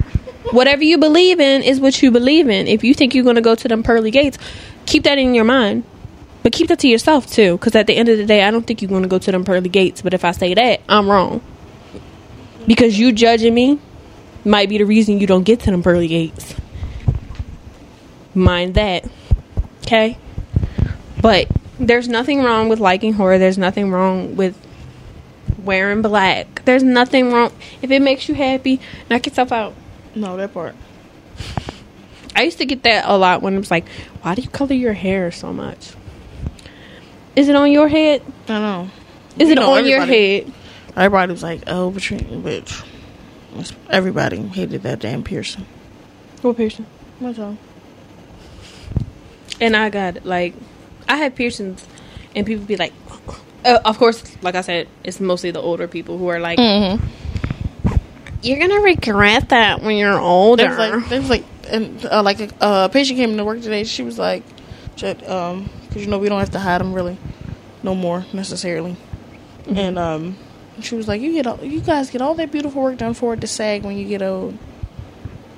Whatever 0.52 0.84
you 0.84 0.98
believe 0.98 1.40
in 1.40 1.62
is 1.62 1.80
what 1.80 2.02
you 2.02 2.10
believe 2.10 2.50
in. 2.50 2.68
If 2.68 2.84
you 2.84 2.94
think 2.94 3.14
you're 3.14 3.24
going 3.24 3.36
to 3.36 3.42
go 3.42 3.56
to 3.56 3.68
them 3.68 3.84
pearly 3.84 4.12
gates, 4.12 4.38
keep 4.86 5.04
that 5.04 5.18
in 5.18 5.36
your 5.36 5.44
mind. 5.46 5.84
But 6.42 6.54
keep 6.54 6.70
that 6.70 6.80
to 6.80 6.88
yourself 6.88 7.28
too, 7.28 7.58
because 7.58 7.76
at 7.76 7.88
the 7.88 7.96
end 7.96 8.10
of 8.10 8.18
the 8.18 8.26
day, 8.26 8.44
I 8.44 8.52
don't 8.52 8.66
think 8.66 8.82
you're 8.82 8.90
going 8.90 9.04
to 9.04 9.10
go 9.10 9.20
to 9.20 9.32
them 9.32 9.44
pearly 9.44 9.70
gates. 9.70 10.02
But 10.02 10.14
if 10.14 10.24
I 10.24 10.32
say 10.32 10.54
that, 10.54 10.82
I'm 10.88 11.10
wrong. 11.10 11.42
Because 12.66 12.98
you 12.98 13.12
judging 13.12 13.54
me 13.54 13.80
might 14.46 14.70
be 14.70 14.78
the 14.78 14.86
reason 14.86 15.20
you 15.20 15.28
don't 15.28 15.44
get 15.44 15.60
to 15.62 15.72
them 15.72 15.84
pearly 15.84 16.08
gates. 16.08 16.56
Mind 18.34 18.76
that. 18.76 19.06
Okay? 19.82 20.18
But 21.22 21.50
there's 21.80 22.08
nothing 22.08 22.44
wrong 22.44 22.70
with 22.70 22.80
liking 22.80 23.14
horror. 23.14 23.38
There's 23.38 23.58
nothing 23.58 23.92
wrong 23.92 24.36
with 24.36 24.58
wearing 25.64 26.02
black. 26.02 26.64
There's 26.66 26.84
nothing 26.84 27.32
wrong. 27.32 27.52
If 27.82 27.92
it 27.92 28.02
makes 28.02 28.28
you 28.30 28.36
happy, 28.36 28.80
knock 29.10 29.26
yourself 29.26 29.52
out. 29.52 29.74
No, 30.16 30.38
that 30.38 30.54
part. 30.54 30.76
I 32.36 32.44
used 32.44 32.58
to 32.60 32.66
get 32.66 32.84
that 32.84 33.06
a 33.08 33.18
lot 33.18 33.42
when 33.42 33.56
it 33.56 33.58
was 33.60 33.72
like, 33.72 33.88
why 34.22 34.36
do 34.36 34.42
you 34.42 34.50
color 34.50 34.74
your 34.74 34.94
hair 34.94 35.32
so 35.32 35.52
much? 35.52 35.94
Is 37.36 37.50
it 37.50 37.56
on 37.56 37.72
your 37.72 37.88
head? 37.88 38.22
I 38.46 38.48
don't 38.48 38.62
know. 38.62 38.90
Is 39.38 39.50
You 39.50 39.54
it 39.54 39.56
know, 39.56 39.74
on 39.74 39.86
your 39.86 40.02
head? 40.06 40.52
Everybody 40.96 41.32
was 41.32 41.44
like, 41.44 41.62
"Oh, 41.68 41.92
but 41.92 42.10
you- 42.10 42.18
bitch." 42.18 42.84
Everybody 43.90 44.42
hated 44.42 44.82
that 44.84 45.00
damn 45.00 45.24
piercing. 45.24 45.66
What 46.42 46.58
piercing? 46.58 46.88
My 47.20 47.34
all. 47.38 47.58
And 49.62 49.76
I 49.76 49.90
got 49.90 50.26
like, 50.26 50.54
I 51.08 51.18
had 51.18 51.36
piercings, 51.36 51.86
and 52.36 52.46
people 52.46 52.66
be 52.66 52.76
like, 52.78 52.94
uh, 53.66 53.80
of 53.86 53.98
course, 53.98 54.24
like 54.42 54.56
I 54.56 54.62
said, 54.62 54.88
it's 55.04 55.20
mostly 55.20 55.52
the 55.52 55.62
older 55.62 55.88
people 55.88 56.18
who 56.18 56.28
are 56.28 56.40
like, 56.40 56.60
Mm-hmm. 56.60 57.06
you're 58.44 58.60
gonna 58.60 58.82
regret 58.82 59.50
that 59.50 59.82
when 59.82 59.98
you're 59.98 60.20
older. 60.20 60.64
They 60.64 60.70
was 60.70 60.78
like, 60.78 61.10
they 61.10 61.20
was 61.20 61.30
like, 61.30 61.44
and 61.70 62.06
uh, 62.06 62.24
like 62.24 62.40
a 62.40 62.50
uh, 62.64 62.88
patient 62.90 63.18
came 63.18 63.32
into 63.32 63.44
work 63.46 63.62
today. 63.62 63.84
She 63.84 64.04
was 64.04 64.18
like, 64.18 64.44
"Jet, 64.96 65.28
um, 65.30 65.70
because 65.88 66.04
you 66.06 66.10
know 66.10 66.20
we 66.20 66.30
don't 66.30 66.40
have 66.40 66.52
to 66.52 66.60
hide 66.60 66.80
them 66.80 66.94
really, 66.94 67.18
no 67.84 67.94
more 67.96 68.26
necessarily." 68.34 68.96
And 69.68 70.00
um, 70.00 70.38
she 70.82 70.96
was 70.96 71.08
like, 71.10 71.20
"You 71.20 71.34
get 71.34 71.48
all, 71.48 71.60
you 71.64 71.82
guys 71.82 72.10
get 72.10 72.22
all 72.22 72.36
that 72.36 72.52
beautiful 72.52 72.82
work 72.84 72.98
done 72.98 73.14
for 73.14 73.34
it 73.34 73.42
to 73.42 73.48
sag 73.48 73.84
when 73.84 73.98
you 73.98 74.08
get 74.08 74.22
old." 74.22 74.58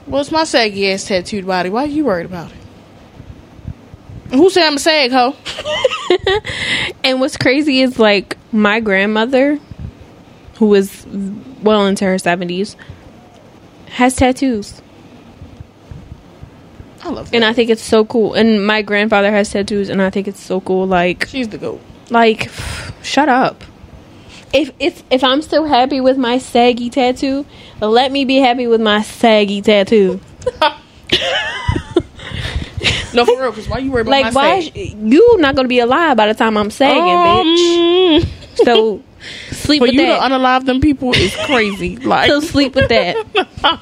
Well, 0.08 0.22
it's 0.22 0.32
my 0.32 0.44
saggy 0.46 0.92
ass 0.92 1.06
tattooed 1.06 1.46
body. 1.46 1.70
Why 1.70 1.84
are 1.84 1.88
you 1.88 2.06
worried 2.06 2.26
about 2.26 2.50
it? 2.52 2.58
Who 4.32 4.50
said 4.50 4.64
I'm 4.64 4.76
a 4.76 4.80
sag 4.80 5.12
hoe? 5.12 5.36
And 7.04 7.20
what's 7.20 7.38
crazy 7.38 7.82
is 7.82 7.98
like 7.98 8.38
my 8.52 8.80
grandmother, 8.80 9.60
who 10.56 10.68
was 10.68 11.06
well 11.64 11.88
into 11.88 12.06
her 12.06 12.18
seventies, 12.18 12.76
has 13.88 14.16
tattoos. 14.16 14.82
I 17.02 17.10
love 17.10 17.32
that. 17.32 17.36
and 17.36 17.46
I 17.46 17.54
think 17.54 17.70
it's 17.70 17.82
so 17.82 18.06
cool. 18.06 18.34
And 18.34 18.66
my 18.66 18.82
grandfather 18.82 19.32
has 19.32 19.50
tattoos, 19.52 19.90
and 19.90 20.02
I 20.02 20.10
think 20.10 20.28
it's 20.28 20.40
so 20.42 20.62
cool. 20.62 20.86
Like, 20.86 21.28
she's 21.28 21.48
the 21.48 21.58
goat. 21.58 21.82
like, 22.10 22.50
shut 23.02 23.30
up. 23.30 23.64
If 24.54 24.72
if 24.80 25.04
if 25.10 25.24
I'm 25.24 25.42
still 25.42 25.66
happy 25.66 26.02
with 26.02 26.18
my 26.18 26.38
saggy 26.40 26.90
tattoo, 26.90 27.46
let 27.82 28.12
me 28.12 28.26
be 28.26 28.38
happy 28.38 28.68
with 28.68 28.82
my 28.82 29.02
saggy 29.02 29.62
tattoo. 29.62 30.20
No, 33.14 33.26
for 33.26 33.40
real. 33.42 33.52
Because 33.52 33.68
why 33.68 33.80
you 33.80 33.92
worry 33.92 34.02
about 34.02 34.12
Like, 34.12 34.26
my 34.26 34.32
why? 34.32 34.62
sag? 34.62 34.76
You 34.76 35.38
not 35.40 35.56
gonna 35.56 35.68
be 35.68 35.80
alive 35.80 36.16
by 36.18 36.28
the 36.28 36.34
time 36.34 36.58
I'm 36.58 36.72
sagging, 36.72 37.04
bitch. 37.04 38.24
Um, 38.24 38.30
So 38.66 39.04
sleep 39.52 39.80
For 39.80 39.86
with 39.88 39.94
you 39.94 40.02
that. 40.02 40.20
to 40.28 40.36
unalive 40.36 40.66
them 40.66 40.82
people 40.82 41.14
is 41.16 41.34
crazy. 41.46 41.96
Like, 42.06 42.30
so 42.30 42.40
sleep 42.42 42.76
with 42.76 42.90
that. 42.90 43.16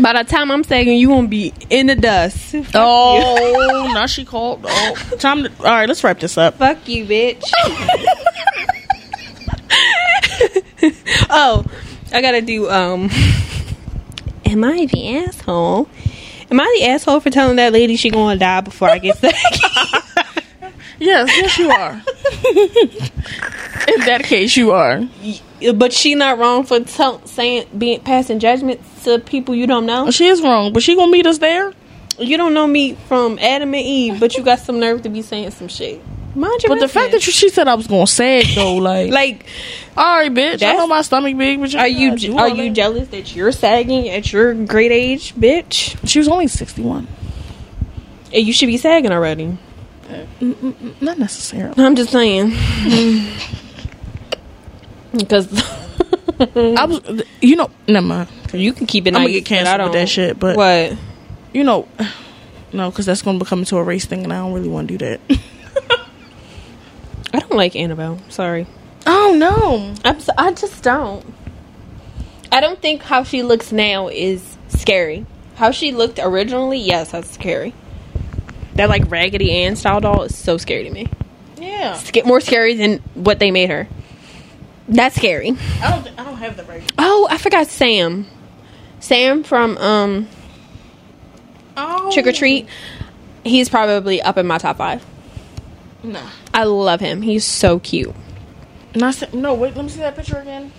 By 0.00 0.12
the 0.12 0.22
time 0.22 0.52
I'm 0.52 0.62
sagging, 0.62 0.96
you 0.98 1.08
won't 1.08 1.28
be 1.28 1.52
in 1.70 1.88
the 1.88 1.96
dust. 1.96 2.54
Oh, 2.74 3.90
now 3.92 4.06
she 4.06 4.24
called. 4.24 4.64
Oh, 4.68 4.94
time 5.18 5.42
to. 5.42 5.50
All 5.58 5.64
right, 5.64 5.88
let's 5.88 6.04
wrap 6.04 6.20
this 6.20 6.38
up. 6.38 6.54
Fuck 6.58 6.86
you, 6.86 7.04
bitch. 7.04 7.42
oh, 11.30 11.64
I 12.12 12.20
gotta 12.22 12.40
do. 12.40 12.70
Um, 12.70 13.10
am 14.44 14.62
I 14.62 14.86
the 14.86 15.16
asshole? 15.16 15.88
Am 16.50 16.60
I 16.60 16.76
the 16.78 16.86
asshole 16.86 17.20
for 17.20 17.30
telling 17.30 17.56
that 17.56 17.72
lady 17.72 17.96
she 17.96 18.10
gonna 18.10 18.38
die 18.38 18.60
before 18.62 18.88
I 18.88 18.98
get 18.98 19.18
sick? 19.18 19.34
Yes, 21.00 21.30
yes, 21.36 21.58
you 21.58 21.70
are. 21.70 21.92
In 21.92 22.00
that 24.06 24.22
case, 24.24 24.56
you 24.56 24.72
are. 24.72 25.02
but 25.74 25.92
she 25.92 26.14
not 26.14 26.38
wrong 26.38 26.64
for 26.64 26.80
tell, 26.80 27.24
saying 27.26 27.68
being 27.76 28.00
passing 28.00 28.40
judgment 28.40 28.80
to 29.04 29.18
people 29.20 29.54
you 29.54 29.66
don't 29.66 29.86
know. 29.86 30.10
She 30.10 30.26
is 30.26 30.42
wrong, 30.42 30.72
but 30.72 30.82
she 30.82 30.96
gonna 30.96 31.12
meet 31.12 31.26
us 31.26 31.38
there. 31.38 31.72
You 32.18 32.36
don't 32.36 32.52
know 32.52 32.66
me 32.66 32.94
from 33.06 33.38
Adam 33.38 33.74
and 33.74 33.86
Eve, 33.86 34.18
but 34.18 34.36
you 34.36 34.42
got 34.42 34.58
some 34.58 34.80
nerve 34.80 35.02
to 35.02 35.08
be 35.08 35.22
saying 35.22 35.52
some 35.52 35.68
shit. 35.68 36.02
Mind 36.34 36.62
your 36.62 36.74
But 36.74 36.80
the 36.80 36.88
fact 36.88 37.12
that 37.12 37.26
you, 37.26 37.32
she 37.32 37.48
said 37.48 37.68
I 37.68 37.74
was 37.74 37.86
gonna 37.86 38.06
sag 38.06 38.46
though, 38.54 38.74
like, 38.90 39.10
like, 39.10 39.46
all 39.96 40.16
right, 40.18 40.32
bitch, 40.32 40.54
I 40.54 40.56
That's- 40.56 40.78
know 40.78 40.86
my 40.86 41.02
stomach 41.02 41.36
big, 41.36 41.60
but 41.60 41.72
you 41.72 41.78
are 41.78 41.88
you 41.88 42.36
are 42.36 42.48
you 42.48 42.70
jealous 42.72 43.08
that 43.08 43.34
you're 43.34 43.52
sagging 43.52 44.08
at 44.08 44.32
your 44.32 44.54
great 44.54 44.92
age, 44.92 45.34
bitch? 45.34 45.96
She 46.08 46.18
was 46.18 46.28
only 46.28 46.46
sixty 46.48 46.82
one. 46.82 47.08
And 48.32 48.46
you 48.46 48.52
should 48.52 48.66
be 48.66 48.76
sagging 48.76 49.10
already. 49.10 49.56
Mm, 50.08 50.26
mm, 50.40 50.54
mm, 50.54 51.02
not 51.02 51.18
necessarily. 51.18 51.82
I'm 51.82 51.96
just 51.96 52.10
saying. 52.12 52.52
Because 55.12 55.48
I 56.38 56.84
was, 56.84 57.22
you 57.40 57.56
know, 57.56 57.70
never 57.88 58.06
mind. 58.06 58.28
you 58.52 58.72
can 58.72 58.86
keep 58.86 59.06
it 59.06 59.14
I'ma 59.14 59.24
nice. 59.24 59.32
get 59.32 59.44
but 59.44 59.52
I 59.52 59.56
canceled 59.56 59.78
with 59.80 59.92
don't. 59.92 59.92
that 60.02 60.08
shit, 60.08 60.38
but- 60.38 60.56
what? 60.56 60.96
You 61.54 61.64
know, 61.64 61.88
no, 62.72 62.90
because 62.90 63.06
that's 63.06 63.22
gonna 63.22 63.38
become 63.38 63.60
into 63.60 63.76
a 63.78 63.82
race 63.82 64.04
thing, 64.04 64.22
and 64.24 64.32
I 64.32 64.36
don't 64.36 64.52
really 64.52 64.68
want 64.68 64.88
to 64.88 64.98
do 64.98 65.04
that. 65.06 65.20
I 67.32 67.40
don't 67.40 67.54
like 67.56 67.76
Annabelle. 67.76 68.18
Sorry. 68.28 68.66
oh 69.06 69.34
no, 69.38 69.94
I'm 70.04 70.20
so, 70.20 70.32
I 70.38 70.52
just 70.52 70.82
don't. 70.82 71.24
I 72.50 72.60
don't 72.60 72.80
think 72.80 73.02
how 73.02 73.22
she 73.24 73.42
looks 73.42 73.72
now 73.72 74.08
is 74.08 74.56
scary. 74.68 75.26
How 75.56 75.70
she 75.70 75.92
looked 75.92 76.18
originally, 76.22 76.78
yes, 76.78 77.10
that's 77.12 77.30
scary. 77.30 77.74
That 78.74 78.88
like 78.88 79.10
Raggedy 79.10 79.52
Ann 79.52 79.76
style 79.76 80.00
doll 80.00 80.22
is 80.22 80.36
so 80.36 80.56
scary 80.56 80.84
to 80.84 80.90
me. 80.90 81.08
yeah, 81.58 81.94
Sca- 81.94 82.24
more 82.24 82.40
scary 82.40 82.74
than 82.74 82.98
what 83.14 83.38
they 83.40 83.50
made 83.50 83.68
her. 83.70 83.88
That's 84.88 85.16
scary. 85.16 85.50
I 85.82 85.90
don't, 85.90 86.04
thi- 86.04 86.12
I 86.16 86.24
don't 86.24 86.36
have 86.38 86.56
the 86.56 86.64
right. 86.64 86.92
Oh, 86.96 87.26
I 87.30 87.36
forgot 87.38 87.66
Sam. 87.66 88.26
Sam 89.00 89.42
from 89.44 89.76
um 89.78 90.28
Oh, 91.76 92.10
Trick 92.12 92.26
or 92.26 92.32
Treat. 92.32 92.66
He's 93.44 93.68
probably 93.68 94.20
up 94.22 94.36
in 94.38 94.46
my 94.46 94.58
top 94.58 94.78
five. 94.78 95.04
Nah, 96.02 96.28
I 96.54 96.64
love 96.64 97.00
him. 97.00 97.22
He's 97.22 97.44
so 97.44 97.78
cute. 97.78 98.14
not 98.94 99.14
sa- 99.14 99.26
no. 99.32 99.54
Wait, 99.54 99.74
let 99.76 99.84
me 99.84 99.90
see 99.90 100.00
that 100.00 100.14
picture 100.16 100.38
again. 100.38 100.72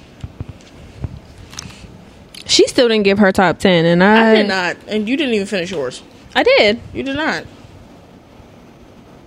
She 2.46 2.68
still 2.68 2.88
didn't 2.88 3.04
give 3.04 3.20
her 3.20 3.32
top 3.32 3.60
ten, 3.60 3.86
and 3.86 4.04
I 4.04 4.32
I 4.32 4.36
did 4.36 4.48
not, 4.48 4.78
and 4.88 5.08
you 5.08 5.16
didn't 5.18 5.34
even 5.36 5.46
finish 5.48 5.72
yours. 5.72 6.02
I 6.36 6.44
did. 6.44 6.80
You 6.94 7.04
did 7.04 7.16
not. 7.16 7.46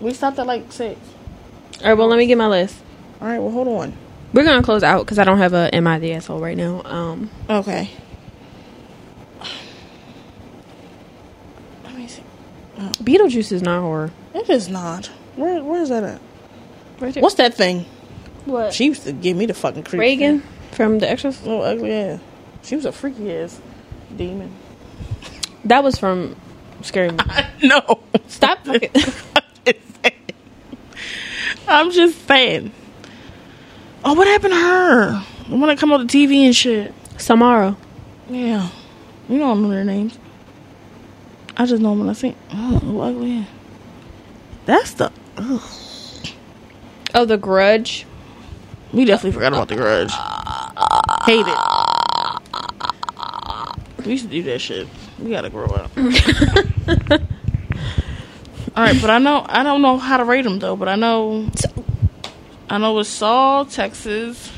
We 0.01 0.12
stopped 0.14 0.39
at 0.39 0.47
like 0.47 0.73
six. 0.73 0.98
All 1.82 1.89
right. 1.89 1.94
Well, 1.94 2.09
let 2.09 2.19
me 2.19 2.27
get 2.27 2.39
my 2.39 2.48
list. 2.48 2.77
All 3.20 3.28
right, 3.28 3.39
well, 3.39 3.51
hold 3.52 3.69
on. 3.69 3.93
We're 4.32 4.44
gonna 4.44 4.62
close 4.62 4.82
out 4.82 5.05
because 5.05 5.19
I 5.19 5.24
don't 5.24 5.39
have 5.39 5.52
a 5.52 5.73
"Am 5.74 5.86
I 5.86 5.98
the 5.98 6.12
asshole" 6.14 6.40
right 6.40 6.56
now. 6.56 6.82
Um, 6.85 7.31
Okay. 7.48 7.90
Let 11.85 11.94
me 11.94 12.09
see. 12.09 12.23
Beetlejuice 13.05 13.52
is 13.52 13.62
not 13.62 13.81
horror. 13.82 14.10
It 14.35 14.48
is 14.51 14.69
not. 14.69 15.10
Where 15.36 15.62
Where 15.62 15.82
is 15.82 15.88
that 15.88 16.02
at? 16.04 16.20
Right 17.00 17.14
there. 17.14 17.22
What's 17.22 17.36
that 17.36 17.54
thing? 17.54 17.84
what? 18.44 18.72
She 18.72 18.86
used 18.86 19.04
to 19.04 19.12
give 19.12 19.36
me 19.36 19.46
the 19.46 19.54
fucking 19.54 19.84
creep. 19.84 20.00
Regan 20.00 20.42
from 20.72 20.98
The 20.98 21.09
Exorcist. 21.10 21.46
Oh, 21.46 21.60
ugly 21.60 21.92
ass. 21.92 22.20
She 22.62 22.76
was 22.76 22.84
a 22.84 22.92
freaky 22.92 23.34
ass 23.34 23.60
demon. 24.16 24.52
That 25.64 25.84
was 25.84 25.98
from 25.98 26.36
Scary 26.82 27.10
Movie. 27.10 27.24
no. 27.62 28.00
Stop. 28.28 28.64
fucking- 28.66 28.90
I'm 31.68 31.90
just 31.90 32.26
saying. 32.26 32.72
Oh, 34.04 34.14
what 34.14 34.26
happened 34.26 34.52
to 34.52 34.60
her? 34.60 35.24
The 35.48 35.56
one 35.56 35.68
that 35.68 35.78
come 35.78 35.92
on 35.92 36.06
the 36.06 36.12
TV 36.12 36.44
and 36.44 36.54
shit. 36.54 36.92
Samara. 37.18 37.76
Yeah. 38.28 38.68
You 39.28 39.38
don't 39.38 39.62
know 39.62 39.68
their 39.70 39.84
names. 39.84 40.18
I 41.56 41.66
just 41.66 41.80
know 41.80 41.90
them 41.90 42.00
when 42.00 42.09
I 42.09 42.12
see. 42.14 42.34
Oh, 42.52 43.00
ugly. 43.00 43.46
That's 44.66 44.94
the. 44.94 45.12
Ugh. 45.36 45.62
Oh, 47.14 47.24
The 47.24 47.36
Grudge. 47.36 48.06
We 48.92 49.04
definitely 49.06 49.32
forgot 49.32 49.54
about 49.54 49.68
the 49.68 49.76
grudge. 49.76 50.12
Hate 51.24 51.46
it. 51.48 51.59
We 54.04 54.12
used 54.12 54.24
to 54.24 54.30
do 54.30 54.42
that 54.42 54.60
shit. 54.60 54.86
We 55.18 55.30
gotta 55.30 55.48
grow 55.48 55.64
up. 55.66 55.90
All 58.76 58.82
right, 58.84 59.00
but 59.00 59.09
I 59.10 59.18
know 59.18 59.46
I 59.48 59.62
don't 59.62 59.80
know 59.80 59.96
how 59.96 60.18
to 60.18 60.24
rate 60.24 60.42
them 60.42 60.59
though. 60.59 60.76
But 60.76 60.88
I 60.88 60.96
know 60.96 61.48
I 62.68 62.78
know 62.78 62.98
it's 62.98 63.09
Saw, 63.09 63.64
Texas. 63.64 64.50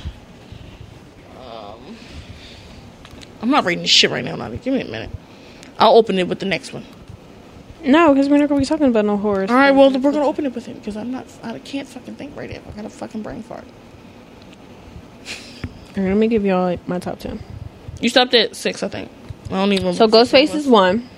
Um, 1.40 1.96
I'm 3.42 3.50
not 3.50 3.64
rating 3.64 3.82
this 3.82 3.90
shit 3.90 4.10
right 4.10 4.24
now. 4.24 4.34
Nadia. 4.34 4.58
Give 4.58 4.74
me 4.74 4.80
a 4.80 4.84
minute. 4.84 5.10
I'll 5.78 5.96
open 5.96 6.18
it 6.18 6.26
with 6.26 6.40
the 6.40 6.46
next 6.46 6.72
one. 6.72 6.84
No, 7.84 8.14
because 8.14 8.28
we're 8.28 8.38
not 8.38 8.48
gonna 8.48 8.60
be 8.60 8.66
talking 8.66 8.86
about 8.86 9.04
no 9.04 9.16
horror. 9.16 9.46
All 9.48 9.54
right, 9.54 9.70
well 9.70 9.90
we're 9.90 10.12
gonna 10.12 10.26
open 10.26 10.46
it 10.46 10.54
with 10.54 10.66
him 10.66 10.78
because 10.78 10.96
I'm 10.96 11.10
not. 11.10 11.26
I 11.42 11.58
can't 11.58 11.86
fucking 11.88 12.16
think 12.16 12.36
right 12.36 12.50
now. 12.50 12.60
I 12.66 12.76
got 12.76 12.84
a 12.84 12.90
fucking 12.90 13.22
brain 13.22 13.42
fart. 13.42 13.64
All 15.96 16.02
right, 16.02 16.08
let 16.08 16.16
me 16.16 16.26
give 16.28 16.44
y'all 16.44 16.76
my 16.86 16.98
top 16.98 17.18
ten. 17.20 17.40
You 18.00 18.08
stopped 18.08 18.34
at 18.34 18.56
six, 18.56 18.82
I 18.82 18.88
think. 18.88 19.10
I 19.46 19.50
don't 19.54 19.72
even. 19.72 19.94
So 19.94 20.08
Ghostface 20.08 20.54
is 20.54 20.66
one. 20.66 21.08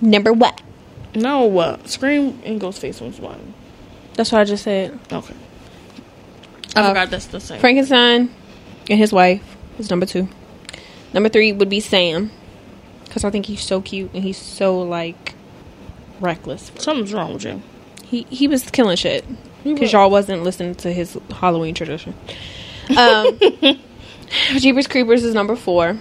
Number 0.00 0.32
what? 0.32 0.60
No, 1.14 1.58
uh, 1.58 1.78
Scream 1.86 2.40
and 2.44 2.60
Ghostface 2.60 3.00
was 3.00 3.18
one. 3.18 3.54
That's 4.14 4.30
what 4.30 4.40
I 4.40 4.44
just 4.44 4.64
said. 4.64 4.98
Okay. 5.10 5.34
I 6.76 6.80
Uh, 6.80 6.88
forgot 6.90 7.10
that's 7.10 7.26
the 7.26 7.40
same. 7.40 7.60
Frankenstein 7.60 8.30
and 8.90 8.98
his 8.98 9.12
wife 9.12 9.42
is 9.78 9.90
number 9.90 10.06
two. 10.06 10.28
Number 11.12 11.28
three 11.28 11.50
would 11.52 11.68
be 11.70 11.80
Sam, 11.80 12.30
because 13.04 13.24
I 13.24 13.30
think 13.30 13.46
he's 13.46 13.62
so 13.62 13.80
cute 13.80 14.10
and 14.12 14.22
he's 14.22 14.36
so 14.36 14.78
like 14.80 15.34
reckless. 16.20 16.70
Something's 16.76 17.12
wrong 17.12 17.34
with 17.34 17.44
you. 17.44 17.62
He 18.04 18.22
he 18.30 18.48
was 18.48 18.68
killing 18.70 18.96
shit 18.96 19.24
because 19.64 19.92
y'all 19.92 20.10
wasn't 20.10 20.42
listening 20.42 20.74
to 20.76 20.92
his 20.92 21.18
Halloween 21.30 21.74
tradition. 21.74 22.14
Um, 22.96 23.38
Jeepers 24.56 24.86
Creepers 24.86 25.24
is 25.24 25.34
number 25.34 25.56
four. 25.56 25.98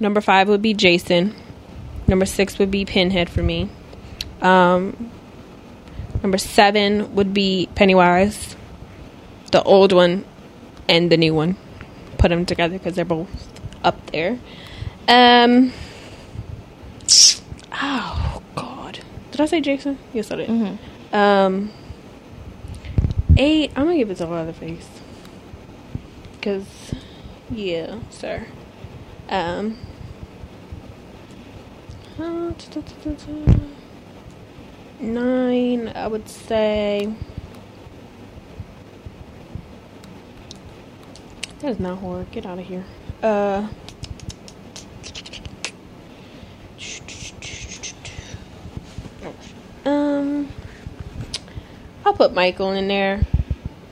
Number 0.00 0.20
five 0.20 0.48
would 0.48 0.62
be 0.62 0.74
Jason. 0.74 1.34
Number 2.08 2.26
six 2.26 2.58
would 2.58 2.70
be 2.70 2.84
Pinhead 2.84 3.30
for 3.30 3.42
me. 3.42 3.68
Um, 4.40 5.10
number 6.22 6.38
seven 6.38 7.14
would 7.14 7.32
be 7.32 7.68
Pennywise, 7.74 8.56
the 9.52 9.62
old 9.62 9.92
one 9.92 10.24
and 10.88 11.10
the 11.10 11.16
new 11.16 11.34
one. 11.34 11.56
Put 12.18 12.28
them 12.28 12.44
together 12.46 12.78
because 12.78 12.96
they're 12.96 13.04
both 13.04 13.28
up 13.84 14.10
there. 14.10 14.38
Um. 15.06 15.72
Oh! 17.72 18.41
Did 19.32 19.40
I 19.40 19.46
say 19.46 19.62
Jason? 19.62 19.98
Yes, 20.12 20.30
I 20.30 20.36
did. 20.36 20.48
Mm-hmm. 20.50 21.16
Um, 21.16 21.70
eight. 23.38 23.72
I'm 23.74 23.86
gonna 23.86 23.96
give 23.96 24.10
it 24.10 24.16
to 24.16 24.26
Leatherface. 24.26 24.88
Cause, 26.42 26.94
yeah, 27.50 27.98
sir. 28.10 28.46
Um. 29.30 29.78
uh. 32.18 32.52
Nine. 35.00 35.88
I 35.94 36.06
would 36.08 36.28
say. 36.28 37.14
That 41.60 41.70
is 41.70 41.80
not 41.80 41.98
horror. 42.00 42.26
Get 42.32 42.44
out 42.44 42.58
of 42.58 42.66
here. 42.66 42.84
Uh. 43.22 43.68
Um, 49.84 50.48
I'll 52.04 52.14
put 52.14 52.32
Michael 52.32 52.70
in 52.72 52.88
there 52.88 53.22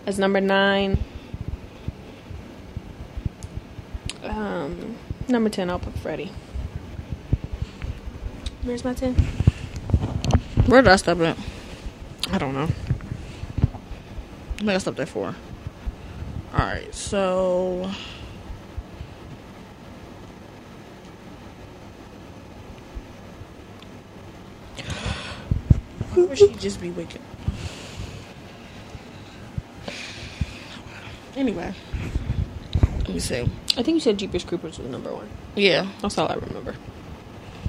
as 0.07 0.19
number 0.19 0.41
nine. 0.41 0.99
Um, 4.23 4.97
number 5.29 5.51
ten, 5.51 5.71
I'll 5.71 5.79
put 5.79 5.99
Freddy. 5.99 6.31
Where's 8.63 8.85
my 8.85 8.95
ten? 8.95 9.15
Where 10.67 10.83
did 10.83 10.93
I 10.93 10.97
stop 10.97 11.19
at? 11.21 11.37
I 12.31 12.39
don't 12.39 12.55
know. 12.55 12.69
I 12.69 14.59
think 14.59 14.71
I 14.71 14.79
stopped 14.79 15.01
at 15.01 15.09
four. 15.09 15.35
All 16.53 16.59
right, 16.59 16.95
so. 16.95 17.91
I 26.21 26.25
wish 26.25 26.39
he'd 26.41 26.61
just 26.61 26.81
be 26.81 26.91
wicked. 26.91 27.21
Anyway, 31.37 31.73
let 32.99 33.09
me 33.09 33.19
see. 33.19 33.41
I 33.77 33.83
think 33.83 33.89
you 33.89 34.01
said 34.01 34.19
Jeepers 34.19 34.45
Creepers 34.45 34.79
was 34.79 34.89
number 34.89 35.13
one. 35.15 35.29
Yeah. 35.55 35.87
That's 36.03 36.19
all 36.19 36.29
I 36.31 36.35
remember. 36.35 36.75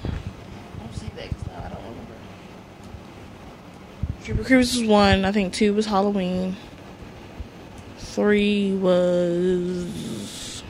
I'll 0.03 0.93
see 0.93 1.07
that 1.15 1.29
'cause 1.29 1.47
now 1.47 1.59
I 1.65 1.69
don't 1.69 1.79
remember. 1.83 2.13
Jeepers 4.25 4.45
Creepers 4.47 4.77
was 4.79 4.87
one. 4.87 5.25
I 5.25 5.31
think 5.31 5.53
two 5.53 5.73
was 5.73 5.85
Halloween. 5.85 6.57
Three 7.99 8.73
was 8.73 10.63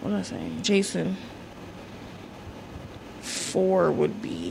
what 0.00 0.10
did 0.10 0.18
I 0.18 0.22
say? 0.22 0.50
Jason. 0.62 1.16
Four 3.20 3.92
would 3.92 4.20
be. 4.22 4.47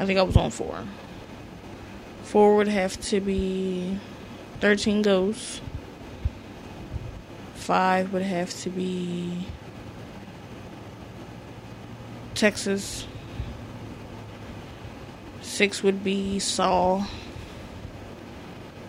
I 0.00 0.06
think 0.06 0.18
I 0.18 0.22
was 0.22 0.36
on 0.36 0.50
four. 0.50 0.82
Four 2.22 2.56
would 2.56 2.68
have 2.68 2.98
to 3.02 3.20
be 3.20 3.98
Thirteen 4.58 5.02
Ghosts. 5.02 5.60
Five 7.54 8.10
would 8.14 8.22
have 8.22 8.50
to 8.62 8.70
be 8.70 9.46
Texas. 12.34 13.06
Six 15.42 15.82
would 15.82 16.02
be 16.02 16.38
Saw. 16.38 17.04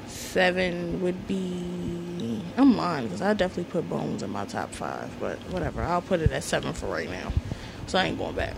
Seven 0.07 1.01
would 1.01 1.27
be. 1.27 2.41
I'm 2.55 2.77
lying 2.77 3.07
because 3.07 3.21
I 3.21 3.33
definitely 3.33 3.69
put 3.69 3.89
Bones 3.89 4.23
in 4.23 4.29
my 4.29 4.45
top 4.45 4.71
five, 4.71 5.09
but 5.19 5.38
whatever. 5.51 5.81
I'll 5.81 6.01
put 6.01 6.21
it 6.21 6.31
at 6.31 6.45
seven 6.45 6.71
for 6.71 6.85
right 6.85 7.09
now. 7.09 7.33
So 7.88 7.99
I 7.99 8.05
ain't 8.05 8.17
going 8.17 8.35
back. 8.35 8.55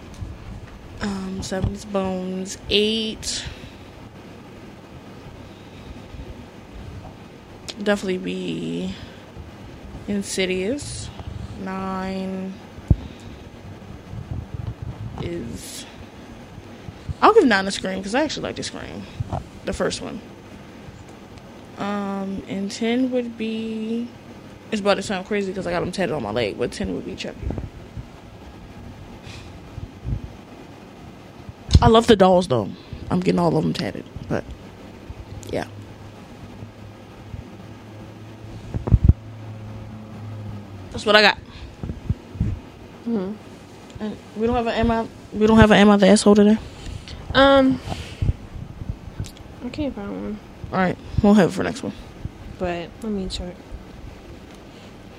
Um, 1.02 1.41
seven 1.41 1.74
is 1.74 1.86
Bones. 1.86 2.57
Eight. 2.70 3.45
Definitely 7.82 8.18
be 8.18 8.95
Insidious. 10.07 11.10
Nine 11.61 12.53
is. 15.22 15.86
I'll 17.22 17.34
give 17.34 17.45
nine 17.45 17.68
a 17.68 17.72
Scream 17.72 17.99
because 17.99 18.15
I 18.15 18.24
actually 18.24 18.44
like 18.44 18.57
the 18.57 18.64
Scream, 18.64 19.03
the 19.65 19.74
first 19.74 20.02
one. 20.02 20.20
Um, 21.78 22.44
and 22.48 22.70
ten 22.70 23.11
would 23.11 23.38
be. 23.38 24.07
It's 24.72 24.82
about 24.82 24.95
to 24.95 25.03
sound 25.03 25.28
crazy 25.28 25.52
because 25.52 25.68
I 25.68 25.72
got 25.72 25.82
them 25.82 25.91
tatted 25.91 26.14
on 26.14 26.24
my 26.24 26.32
leg, 26.32 26.57
but 26.57 26.72
ten 26.72 26.94
would 26.95 27.06
be 27.06 27.15
Chucky. 27.15 27.40
I 31.84 31.88
love 31.88 32.07
the 32.07 32.15
dolls 32.15 32.47
though. 32.47 32.69
I'm 33.11 33.19
getting 33.19 33.39
all 33.39 33.57
of 33.57 33.61
them 33.61 33.73
tatted, 33.73 34.05
but 34.30 34.45
yeah. 35.51 35.68
That's 40.91 41.05
what 41.05 41.18
I 41.18 41.22
got. 41.22 41.38
Hmm. 43.03 43.34
And 43.99 44.18
we 44.38 44.47
don't 44.47 44.55
have 44.55 44.68
an 44.68 44.76
Emma. 44.76 45.05
We 45.34 45.45
don't 45.45 45.57
have 45.57 45.72
an 45.72 45.77
Emma 45.77 45.97
the 45.97 46.07
asshole 46.07 46.35
today. 46.35 46.57
Um, 47.34 47.81
I 49.65 49.68
can't 49.69 49.93
find 49.93 50.10
one, 50.10 50.39
All 50.72 50.77
right, 50.77 50.97
we'll 51.22 51.34
have 51.34 51.49
it 51.49 51.53
for 51.53 51.64
next 51.64 51.84
one. 51.84 51.91
but 52.60 52.88
let 53.01 53.11
me 53.11 53.27
check. 53.27 53.55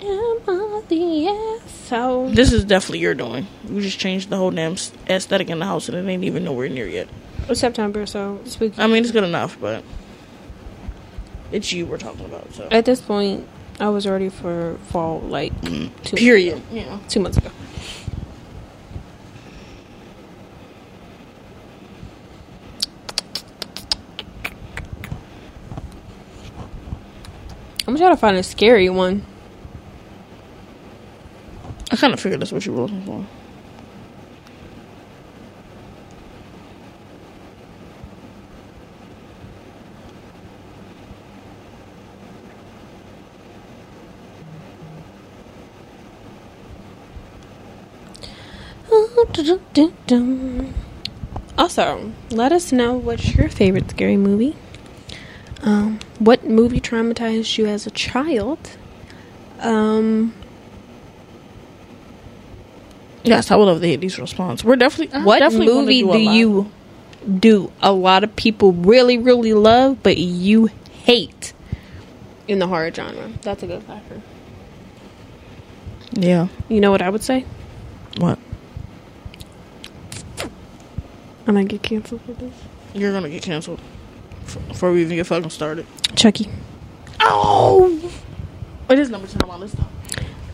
Am 0.05 0.41
I 0.49 0.83
the 0.89 1.29
asshole? 1.29 2.31
This 2.31 2.53
is 2.53 2.65
definitely 2.65 2.99
your 2.99 3.15
doing. 3.15 3.47
We 3.69 3.81
just 3.81 3.99
changed 3.99 4.29
the 4.29 4.37
whole 4.37 4.51
damn 4.51 4.77
aesthetic 5.09 5.49
in 5.49 5.59
the 5.59 5.65
house, 5.65 5.89
and 5.89 5.97
it 5.97 6.11
ain't 6.11 6.25
even 6.25 6.45
nowhere 6.45 6.69
near 6.69 6.87
yet. 6.87 7.09
It's 7.49 7.61
September, 7.61 8.07
so 8.07 8.41
spooky. 8.45 8.81
I 8.81 8.87
mean, 8.87 9.03
it's 9.03 9.13
good 9.13 9.25
enough, 9.25 9.59
but 9.61 9.83
it's 11.53 11.73
you 11.73 11.87
we're 11.87 11.99
talking 11.99 12.27
about. 12.27 12.53
So 12.53 12.69
At 12.71 12.85
this 12.85 13.01
point, 13.01 13.47
I 13.81 13.89
was 13.89 14.07
ready 14.07 14.29
for 14.29 14.79
fall, 14.89 15.21
like 15.21 15.59
mm. 15.63 15.91
two 16.03 16.17
period. 16.17 16.63
Yeah. 16.71 16.99
two 17.09 17.21
months 17.21 17.39
ago. 17.39 17.51
I'm 27.87 27.97
trying 27.97 28.13
to 28.13 28.17
find 28.17 28.37
a 28.37 28.43
scary 28.43 28.89
one. 28.89 29.27
I 31.95 31.97
kind 31.97 32.13
of 32.13 32.19
figured 32.19 32.41
that's 32.41 32.51
what 32.51 32.67
you 32.67 32.73
were 32.73 32.89
looking 32.89 33.05
for. 33.05 33.25
Also, 51.57 52.11
let 52.31 52.51
us 52.51 52.73
know 52.73 52.95
what's 52.95 53.37
your 53.37 53.49
favorite 53.49 53.89
scary 53.89 54.17
movie. 54.17 54.57
Um, 55.63 56.01
what 56.19 56.45
movie 56.45 56.81
traumatized 56.81 57.57
you 57.57 57.67
as 57.67 57.87
a 57.87 57.93
child? 57.93 58.59
Um, 59.61 60.35
Yes, 63.25 63.51
I 63.51 63.57
would 63.57 63.65
love 63.65 63.81
to 63.81 63.87
hear 63.87 63.97
these 63.97 64.19
response. 64.19 64.63
We're 64.63 64.77
definitely 64.77 65.15
I'm 65.17 65.25
what 65.25 65.39
definitely 65.39 65.67
movie 65.67 66.03
do, 66.03 66.13
do 66.13 66.19
you 66.19 66.71
do 67.41 67.73
a 67.81 67.93
lot 67.93 68.23
of 68.23 68.37
people 68.37 68.73
really, 68.73 69.17
really 69.17 69.55
love, 69.55 70.03
but 70.03 70.19
you 70.19 70.67
hate 70.93 71.55
in 72.47 72.59
the 72.59 72.67
horror 72.67 72.93
genre? 72.93 73.31
That's 73.43 73.63
a 73.63 73.67
good 73.67 73.83
factor. 73.85 74.21
Yeah. 76.13 76.49
You 76.69 76.81
know 76.81 76.91
what 76.91 77.01
I 77.01 77.09
would 77.09 77.23
say? 77.23 77.47
What? 78.19 78.39
I 81.47 81.51
might 81.51 81.69
get 81.69 81.83
canceled 81.83 82.23
for 82.23 82.33
this. 82.33 82.55
You're 82.95 83.13
gonna 83.13 83.31
get 83.31 83.43
canceled 83.43 83.81
before 84.69 84.93
we 84.93 85.03
even 85.03 85.17
get 85.17 85.27
fucking 85.27 85.51
started. 85.51 85.87
Chucky. 86.15 86.49
Oh. 87.21 88.13
It 88.89 88.99
is 88.99 89.11
number 89.11 89.27
ten 89.27 89.43
on 89.43 89.49
my 89.49 89.57
list. 89.57 89.77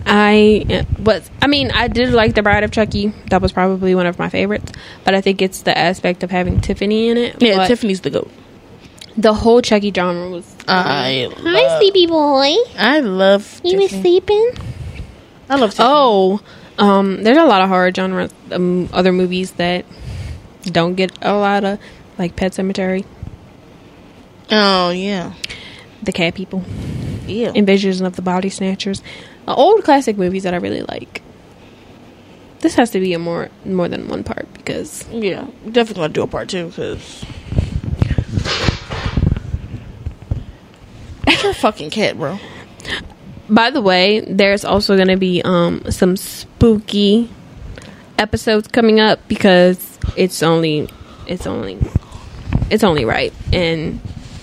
Though. 0.05 0.12
I 0.12 0.66
uh, 0.70 0.85
was. 1.02 1.31
I 1.43 1.47
mean, 1.47 1.70
I 1.70 1.89
did 1.89 2.12
like 2.12 2.35
the 2.35 2.43
Bride 2.43 2.64
of 2.64 2.70
Chucky. 2.70 3.09
That 3.31 3.40
was 3.43 3.52
probably 3.52 3.94
one 3.94 4.06
of 4.06 4.18
my 4.18 4.28
favorites. 4.28 4.72
But 5.05 5.14
I 5.14 5.20
think 5.20 5.40
it's 5.43 5.62
the 5.62 5.77
aspect 5.77 6.22
of 6.22 6.31
having 6.31 6.60
Tiffany 6.60 7.09
in 7.09 7.16
it. 7.16 7.36
Yeah, 7.40 7.56
But 7.56 7.68
Tiffany's 7.68 8.01
the 8.01 8.10
goat. 8.10 8.31
The 9.16 9.35
whole 9.35 9.60
Chucky 9.60 9.93
genre 9.93 10.31
was. 10.31 10.56
I 10.68 11.28
Hi, 11.35 11.40
love, 11.43 11.78
sleepy 11.81 12.06
boy. 12.06 12.55
I 12.78 13.01
love 13.01 13.60
You 13.64 13.77
was 13.78 13.90
Tiffany. 13.90 14.02
sleeping? 14.02 14.51
I 15.48 15.56
love 15.56 15.70
Tiffany. 15.70 15.89
Oh, 15.90 16.40
um, 16.78 17.22
there's 17.24 17.36
a 17.36 17.44
lot 17.44 17.60
of 17.62 17.68
horror 17.68 17.93
genre 17.93 18.31
um, 18.52 18.89
other 18.93 19.12
movies 19.12 19.51
that 19.52 19.85
don't 20.64 20.94
get 20.94 21.12
a 21.20 21.35
lot 21.35 21.64
of 21.64 21.78
like 22.18 22.36
Pet 22.36 22.52
Sematary, 22.52 23.05
Oh 24.51 24.90
yeah. 24.90 25.32
The 26.02 26.12
Cat 26.12 26.35
People, 26.35 26.64
Yeah. 27.27 27.52
Invasion 27.55 28.05
of 28.06 28.16
the 28.16 28.22
Body 28.22 28.48
Snatchers, 28.48 29.02
old 29.55 29.85
classic 29.85 30.16
movies 30.16 30.43
that 30.44 30.55
I 30.55 30.59
really 30.59 30.82
like. 30.82 31.22
This 32.60 32.74
has 32.74 32.90
to 32.90 33.01
be 33.01 33.14
a 33.14 33.18
more 33.18 33.48
more 33.64 33.89
than 33.89 34.09
one 34.09 34.22
part 34.22 34.52
because 34.55 35.06
Yeah, 35.10 35.47
definitely 35.70 36.02
gonna 36.02 36.12
do 36.12 36.22
a 36.22 36.27
part 36.27 36.48
two 36.48 36.66
because. 36.68 37.24
Your 41.43 41.55
fucking 41.55 41.89
cat, 41.89 42.18
bro? 42.18 42.39
By 43.48 43.70
the 43.70 43.81
way, 43.81 44.20
there's 44.20 44.64
also 44.64 44.94
going 44.97 45.09
to 45.09 45.16
be 45.16 45.40
um 45.43 45.90
some 45.90 46.16
spooky 46.16 47.31
episodes 48.18 48.68
coming 48.68 49.01
up 49.01 49.27
because 49.27 49.98
it's 50.16 50.43
only 50.43 50.89
it's 51.27 51.47
only 51.47 51.78
it's 52.70 52.85
only 52.85 53.05
right. 53.06 53.32
And 53.52 54.01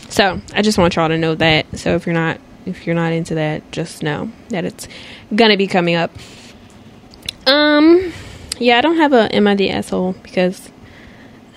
so, 0.10 0.42
I 0.54 0.62
just 0.62 0.78
want 0.78 0.96
y'all 0.96 1.10
to 1.10 1.18
know 1.18 1.36
that. 1.36 1.78
So 1.78 1.96
if 1.96 2.06
you're 2.06 2.16
not 2.16 2.40
if 2.68 2.86
you're 2.86 2.96
not 2.96 3.12
into 3.12 3.36
that, 3.36 3.72
just 3.72 4.04
know 4.04 4.32
that 4.50 4.66
it's 4.66 4.88
to 5.52 5.58
be 5.58 5.68
coming 5.68 5.96
up. 5.96 6.12
Um 7.46 8.14
yeah, 8.60 8.78
I 8.78 8.82
don't 8.82 8.98
have 8.98 9.14
a 9.14 9.34
am 9.36 9.48
I 9.48 9.56
the 9.56 9.70
asshole 9.70 10.14
because 10.24 10.72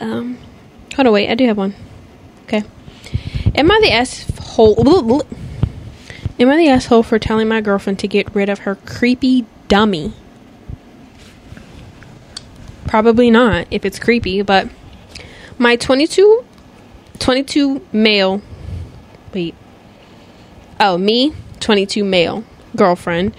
um 0.00 0.38
Hold 0.94 1.06
on, 1.06 1.12
wait. 1.12 1.30
I 1.30 1.34
do 1.34 1.46
have 1.46 1.56
one. 1.56 1.74
Okay. 2.44 2.64
Am 3.54 3.70
I 3.70 3.80
the 3.80 3.92
asshole? 3.92 5.22
Am 6.38 6.48
I 6.48 6.56
the 6.56 6.68
asshole 6.68 7.02
for 7.02 7.18
telling 7.18 7.48
my 7.48 7.60
girlfriend 7.60 7.98
to 8.00 8.08
get 8.08 8.34
rid 8.34 8.48
of 8.48 8.60
her 8.60 8.74
creepy 8.74 9.46
dummy? 9.68 10.12
Probably 12.86 13.30
not 13.30 13.66
if 13.70 13.84
it's 13.84 13.98
creepy, 13.98 14.42
but 14.42 14.68
my 15.58 15.76
22, 15.76 16.44
22 17.18 17.86
male, 17.92 18.42
wait, 19.32 19.54
oh, 20.80 20.98
me, 20.98 21.32
22 21.60 22.02
male 22.04 22.44
girlfriend 22.74 23.34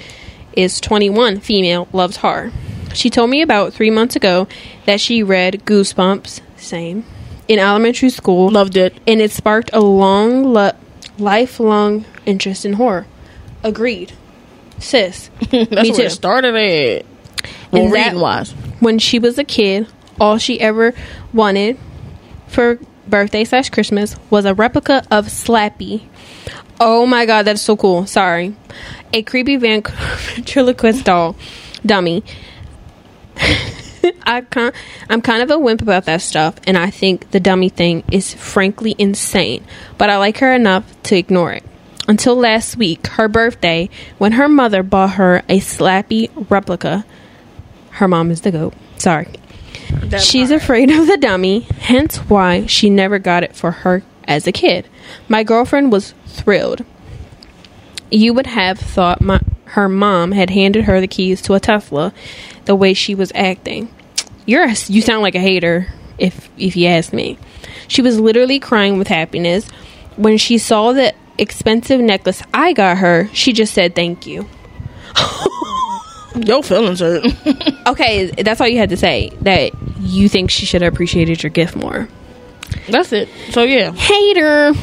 is 0.54 0.80
21 0.82 1.40
female, 1.40 1.88
loves 1.94 2.18
horror. 2.18 2.52
She 2.94 3.10
told 3.10 3.30
me 3.30 3.42
about 3.42 3.74
three 3.74 3.90
months 3.90 4.16
ago 4.16 4.48
that 4.86 5.00
she 5.00 5.24
read 5.24 5.64
Goosebumps, 5.66 6.42
same, 6.58 7.06
in 7.48 7.58
elementary 7.60 8.10
school. 8.10 8.50
Loved 8.50 8.76
it. 8.78 8.94
And 9.08 9.22
it 9.22 9.32
sparked 9.32 9.70
a 9.74 9.80
long, 9.80 10.54
lo- 10.54 10.72
lifelong 11.18 12.06
interest 12.26 12.66
in 12.66 12.74
horror. 12.74 13.08
Agreed. 13.64 14.12
Sis. 14.80 15.30
That's 15.40 15.52
me 15.72 15.92
where 15.92 15.94
too. 15.94 16.02
it 16.04 16.10
started 16.12 16.56
at. 16.56 17.06
Well, 17.72 17.84
And 17.86 17.94
that- 17.94 18.06
reading 18.08 18.20
wise. 18.20 18.52
When 18.82 19.00
she 19.00 19.20
was 19.20 19.38
a 19.38 19.44
kid, 19.44 19.88
all 20.20 20.38
she 20.38 20.60
ever 20.60 20.94
wanted 21.34 21.78
for 22.48 22.78
birthday 23.08 23.44
slash 23.46 23.70
Christmas 23.70 24.16
was 24.30 24.44
a 24.46 24.54
replica 24.54 25.04
of 25.12 25.28
Slappy. 25.28 26.02
Oh 26.84 27.06
my 27.06 27.28
god, 27.28 27.44
that's 27.44 27.62
so 27.62 27.78
cool. 27.78 28.08
Sorry. 28.08 28.56
A 29.14 29.22
creepy 29.22 29.56
ventriloquist 29.58 31.06
doll 31.06 31.36
dummy. 31.86 32.24
I 34.24 34.42
can't. 34.42 34.74
I'm 35.08 35.22
kind 35.22 35.44
of 35.44 35.52
a 35.52 35.60
wimp 35.60 35.84
about 35.84 36.06
that 36.06 36.24
stuff, 36.24 36.56
and 36.66 36.76
I 36.76 36.90
think 36.90 37.30
the 37.30 37.40
dummy 37.40 37.70
thing 37.70 38.04
is 38.12 38.34
frankly 38.34 38.96
insane. 38.98 39.64
But 40.00 40.10
I 40.10 40.18
like 40.18 40.40
her 40.40 40.56
enough 40.56 40.84
to 41.04 41.16
ignore 41.16 41.54
it. 41.54 41.64
Until 42.08 42.36
last 42.36 42.78
week, 42.78 43.06
her 43.06 43.28
birthday, 43.28 43.88
when 44.18 44.32
her 44.32 44.50
mother 44.50 44.82
bought 44.82 45.12
her 45.12 45.44
a 45.48 45.60
Slappy 45.60 46.32
replica. 46.50 47.06
Her 47.92 48.08
mom 48.08 48.32
is 48.32 48.42
the 48.42 48.52
goat. 48.52 48.74
Sorry. 48.98 49.28
She's 50.20 50.50
afraid 50.50 50.90
of 50.90 51.06
the 51.06 51.18
dummy, 51.18 51.60
hence 51.60 52.18
why 52.18 52.66
she 52.66 52.90
never 52.90 53.20
got 53.20 53.44
it 53.44 53.56
for 53.56 53.70
her 53.70 54.02
as 54.28 54.48
a 54.48 54.52
kid. 54.52 54.88
My 55.28 55.44
girlfriend 55.44 55.92
was 55.92 56.14
thrilled. 56.26 56.86
You 58.10 58.34
would 58.34 58.48
have 58.48 58.78
thought 58.78 59.22
my, 59.22 59.40
her 59.66 59.88
mom 59.88 60.34
had 60.34 60.50
handed 60.50 60.86
her 60.86 61.00
the 61.00 61.08
keys 61.08 61.42
to 61.44 61.54
a 61.54 61.60
Tesla 61.60 62.14
the 62.66 62.76
way 62.76 62.94
she 62.94 63.16
was 63.16 63.32
acting. 63.34 63.94
You're 64.46 64.66
a, 64.66 64.76
you 64.88 65.02
sound 65.02 65.22
like 65.22 65.36
a 65.36 65.40
hater 65.40 65.88
if 66.18 66.50
if 66.58 66.76
you 66.76 66.88
ask 66.88 67.14
me. 67.14 67.38
She 67.88 68.02
was 68.02 68.20
literally 68.20 68.60
crying 68.60 68.98
with 68.98 69.08
happiness 69.08 69.68
when 70.18 70.38
she 70.38 70.58
saw 70.58 70.92
the 70.92 71.14
expensive 71.38 72.00
necklace 72.00 72.44
I 72.54 72.74
got 72.74 72.98
her. 72.98 73.30
She 73.34 73.54
just 73.54 73.74
said 73.74 73.96
thank 73.96 74.26
you. 74.28 74.48
Your 76.36 76.64
feelings 76.64 77.00
hurt. 77.00 77.26
Okay, 77.88 78.28
that's 78.28 78.62
all 78.62 78.68
you 78.68 78.78
had 78.78 78.90
to 78.92 78.98
say. 78.98 79.32
That 79.42 79.72
you 80.00 80.30
think 80.30 80.50
she 80.52 80.66
should 80.66 80.82
have 80.82 80.94
appreciated 80.94 81.44
your 81.44 81.50
gift 81.50 81.76
more. 81.76 82.08
That's 82.88 83.12
it. 83.14 83.30
So 83.52 83.64
yeah. 83.64 83.92
Hater. 83.92 84.74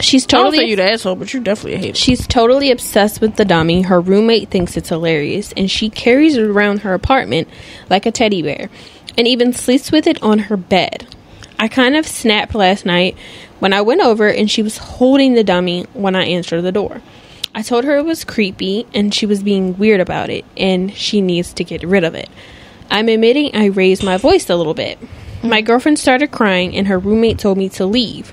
She's 0.00 0.24
I 0.24 0.26
don't 0.26 0.50
say 0.50 0.56
totally 0.56 0.70
you 0.70 0.76
the 0.76 0.90
asshole, 0.90 1.14
but 1.14 1.32
you're 1.32 1.42
definitely 1.42 1.74
a 1.74 1.78
hater. 1.78 1.96
She's 1.96 2.26
totally 2.26 2.70
obsessed 2.70 3.20
with 3.20 3.36
the 3.36 3.44
dummy. 3.44 3.82
Her 3.82 4.00
roommate 4.00 4.50
thinks 4.50 4.76
it's 4.76 4.88
hilarious, 4.88 5.52
and 5.56 5.70
she 5.70 5.88
carries 5.88 6.36
it 6.36 6.42
around 6.42 6.80
her 6.80 6.94
apartment 6.94 7.48
like 7.88 8.04
a 8.04 8.10
teddy 8.10 8.42
bear, 8.42 8.70
and 9.16 9.28
even 9.28 9.52
sleeps 9.52 9.92
with 9.92 10.06
it 10.06 10.20
on 10.22 10.40
her 10.40 10.56
bed. 10.56 11.06
I 11.58 11.68
kind 11.68 11.94
of 11.94 12.06
snapped 12.06 12.54
last 12.54 12.84
night 12.84 13.16
when 13.60 13.72
I 13.72 13.82
went 13.82 14.00
over 14.00 14.28
and 14.28 14.50
she 14.50 14.62
was 14.62 14.76
holding 14.76 15.34
the 15.34 15.44
dummy 15.44 15.84
when 15.94 16.16
I 16.16 16.24
answered 16.24 16.62
the 16.62 16.72
door. 16.72 17.00
I 17.54 17.62
told 17.62 17.84
her 17.84 17.96
it 17.96 18.04
was 18.04 18.24
creepy 18.24 18.86
and 18.92 19.14
she 19.14 19.26
was 19.26 19.44
being 19.44 19.78
weird 19.78 20.00
about 20.00 20.28
it, 20.28 20.44
and 20.56 20.92
she 20.92 21.20
needs 21.20 21.52
to 21.54 21.64
get 21.64 21.84
rid 21.84 22.02
of 22.02 22.16
it. 22.16 22.28
I'm 22.90 23.08
admitting 23.08 23.54
I 23.54 23.66
raised 23.66 24.02
my 24.02 24.16
voice 24.16 24.50
a 24.50 24.56
little 24.56 24.74
bit. 24.74 24.98
My 25.44 25.60
girlfriend 25.60 25.98
started 25.98 26.30
crying, 26.30 26.74
and 26.74 26.86
her 26.86 26.98
roommate 26.98 27.38
told 27.38 27.58
me 27.58 27.68
to 27.70 27.84
leave. 27.84 28.32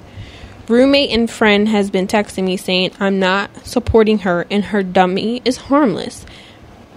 Roommate 0.70 1.10
and 1.10 1.30
friend 1.30 1.68
has 1.68 1.92
been 1.92 2.08
texting 2.08 2.46
me 2.46 2.56
saying 2.56 2.92
I'm 3.02 3.20
not 3.20 3.68
supporting 3.68 4.20
her 4.20 4.48
and 4.50 4.64
her 4.66 4.82
dummy 4.82 5.42
is 5.44 5.58
harmless. 5.58 6.26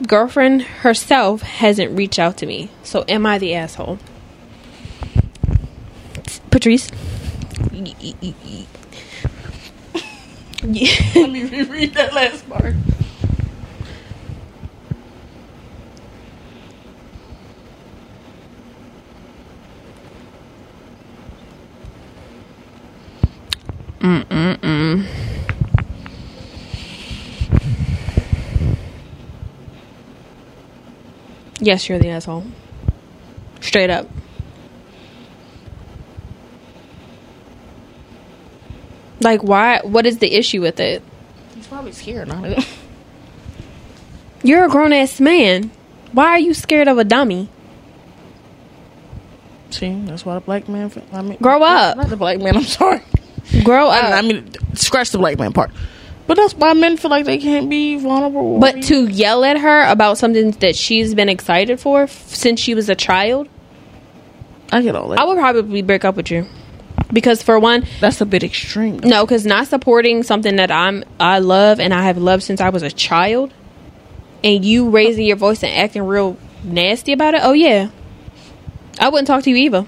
Girlfriend 0.07 0.62
herself 0.62 1.43
hasn't 1.43 1.97
reached 1.97 2.20
out 2.20 2.36
to 2.36 2.47
me. 2.47 2.70
So 2.85 3.05
am 3.09 3.27
I 3.27 3.39
the 3.39 3.55
asshole? 3.55 3.99
Patrice? 6.53 6.93
Let 7.73 7.81
me 11.32 11.45
reread 11.45 11.95
that 11.95 12.15
last 12.15 12.49
part. 12.49 12.74
Yes, 31.60 31.89
you're 31.89 31.98
the 31.98 32.09
asshole. 32.10 32.44
Straight 33.60 33.89
up. 33.89 34.06
Like 39.20 39.43
why 39.43 39.81
what 39.82 40.05
is 40.05 40.18
the 40.18 40.35
issue 40.35 40.60
with 40.60 40.81
it? 40.81 41.02
He's 41.55 41.66
probably 41.66 41.93
scared, 41.93 42.28
not 42.28 42.44
it. 42.44 42.68
You're 44.43 44.66
a 44.66 44.68
grown 44.68 44.93
ass 44.93 45.18
man. 45.18 45.70
Why 46.12 46.26
are 46.26 46.39
you 46.39 46.52
scared 46.52 46.89
of 46.89 46.98
a 46.98 47.05
dummy? 47.05 47.48
See, 49.70 49.98
that's 50.05 50.26
why 50.26 50.35
the 50.35 50.40
black 50.40 50.68
man. 50.68 50.93
I 51.10 51.22
mean, 51.22 51.39
Grow 51.39 51.62
up. 51.62 51.97
Not 51.97 52.10
the 52.10 52.18
black 52.18 52.39
man. 52.39 52.59
I'm 52.59 52.64
sorry. 52.64 53.01
Grow 53.65 53.89
up. 53.89 54.05
I, 54.05 54.19
I 54.19 54.23
mean, 54.23 54.51
scratch 54.75 55.11
the 55.11 55.19
black 55.19 55.39
man 55.39 55.53
part. 55.53 55.71
But 56.27 56.39
that's 56.39 56.55
why 56.55 56.73
men 56.73 56.97
feel 56.97 57.11
like 57.11 57.27
they 57.27 57.37
can't 57.39 57.69
be 57.69 57.97
vulnerable. 57.99 58.59
But 58.59 58.83
to 58.85 59.07
yell 59.07 59.45
at 59.45 59.59
her 59.59 59.85
about 59.85 60.16
something 60.16 60.53
that 60.53 60.75
she's 60.75 61.15
been 61.15 61.29
excited 61.29 61.79
for 61.79 62.05
f- 62.05 62.29
since 62.29 62.61
she 62.61 62.75
was 62.75 62.89
a 62.89 62.95
child, 62.95 63.47
I 64.73 64.81
get 64.81 64.97
all 64.97 65.09
that. 65.11 65.19
I 65.21 65.25
would 65.25 65.37
probably 65.37 65.83
break 65.83 66.05
up 66.05 66.16
with 66.16 66.31
you. 66.31 66.47
Because 67.12 67.43
for 67.43 67.59
one, 67.59 67.87
that's 68.01 68.21
a 68.23 68.27
bit 68.27 68.43
extreme. 68.43 68.99
no, 68.99 69.27
because 69.27 69.45
not 69.45 69.66
supporting 69.66 70.23
something 70.23 70.57
that 70.57 70.71
I'm 70.71 71.05
I 71.21 71.41
love 71.41 71.79
and 71.79 71.93
I 71.93 72.05
have 72.05 72.16
loved 72.16 72.43
since 72.43 72.61
I 72.61 72.71
was 72.71 72.83
a 72.83 72.91
child, 72.91 73.53
and 74.43 74.65
you 74.65 74.89
raising 74.89 75.27
your 75.27 75.37
voice 75.37 75.62
and 75.62 75.73
acting 75.77 76.03
real 76.05 76.39
nasty 76.65 77.12
about 77.12 77.35
it. 77.35 77.43
Oh 77.45 77.53
yeah, 77.53 77.91
I 78.99 79.11
wouldn't 79.11 79.27
talk 79.27 79.43
to 79.45 79.51
you 79.51 79.57
either. 79.57 79.87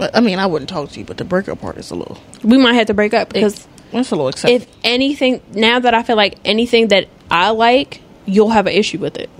But, 0.00 0.16
I 0.16 0.20
mean, 0.20 0.38
I 0.38 0.46
wouldn't 0.46 0.68
talk 0.68 0.90
to 0.90 0.98
you, 0.98 1.04
but 1.04 1.16
the 1.18 1.24
breakup 1.24 1.60
part 1.60 1.76
is 1.78 1.90
a 1.90 1.94
little. 1.94 2.18
We 2.42 2.58
might 2.58 2.74
have 2.74 2.88
to 2.88 2.94
break 2.94 3.14
up 3.14 3.32
because 3.32 3.66
That's 3.92 4.10
a 4.10 4.16
little 4.16 4.28
excessive. 4.28 4.62
if 4.62 4.68
anything, 4.82 5.40
now 5.52 5.78
that 5.80 5.94
I 5.94 6.02
feel 6.02 6.16
like 6.16 6.38
anything 6.44 6.88
that 6.88 7.06
I 7.30 7.50
like, 7.50 8.00
you'll 8.26 8.50
have 8.50 8.66
an 8.66 8.72
issue 8.72 8.98
with 8.98 9.16
it. 9.16 9.30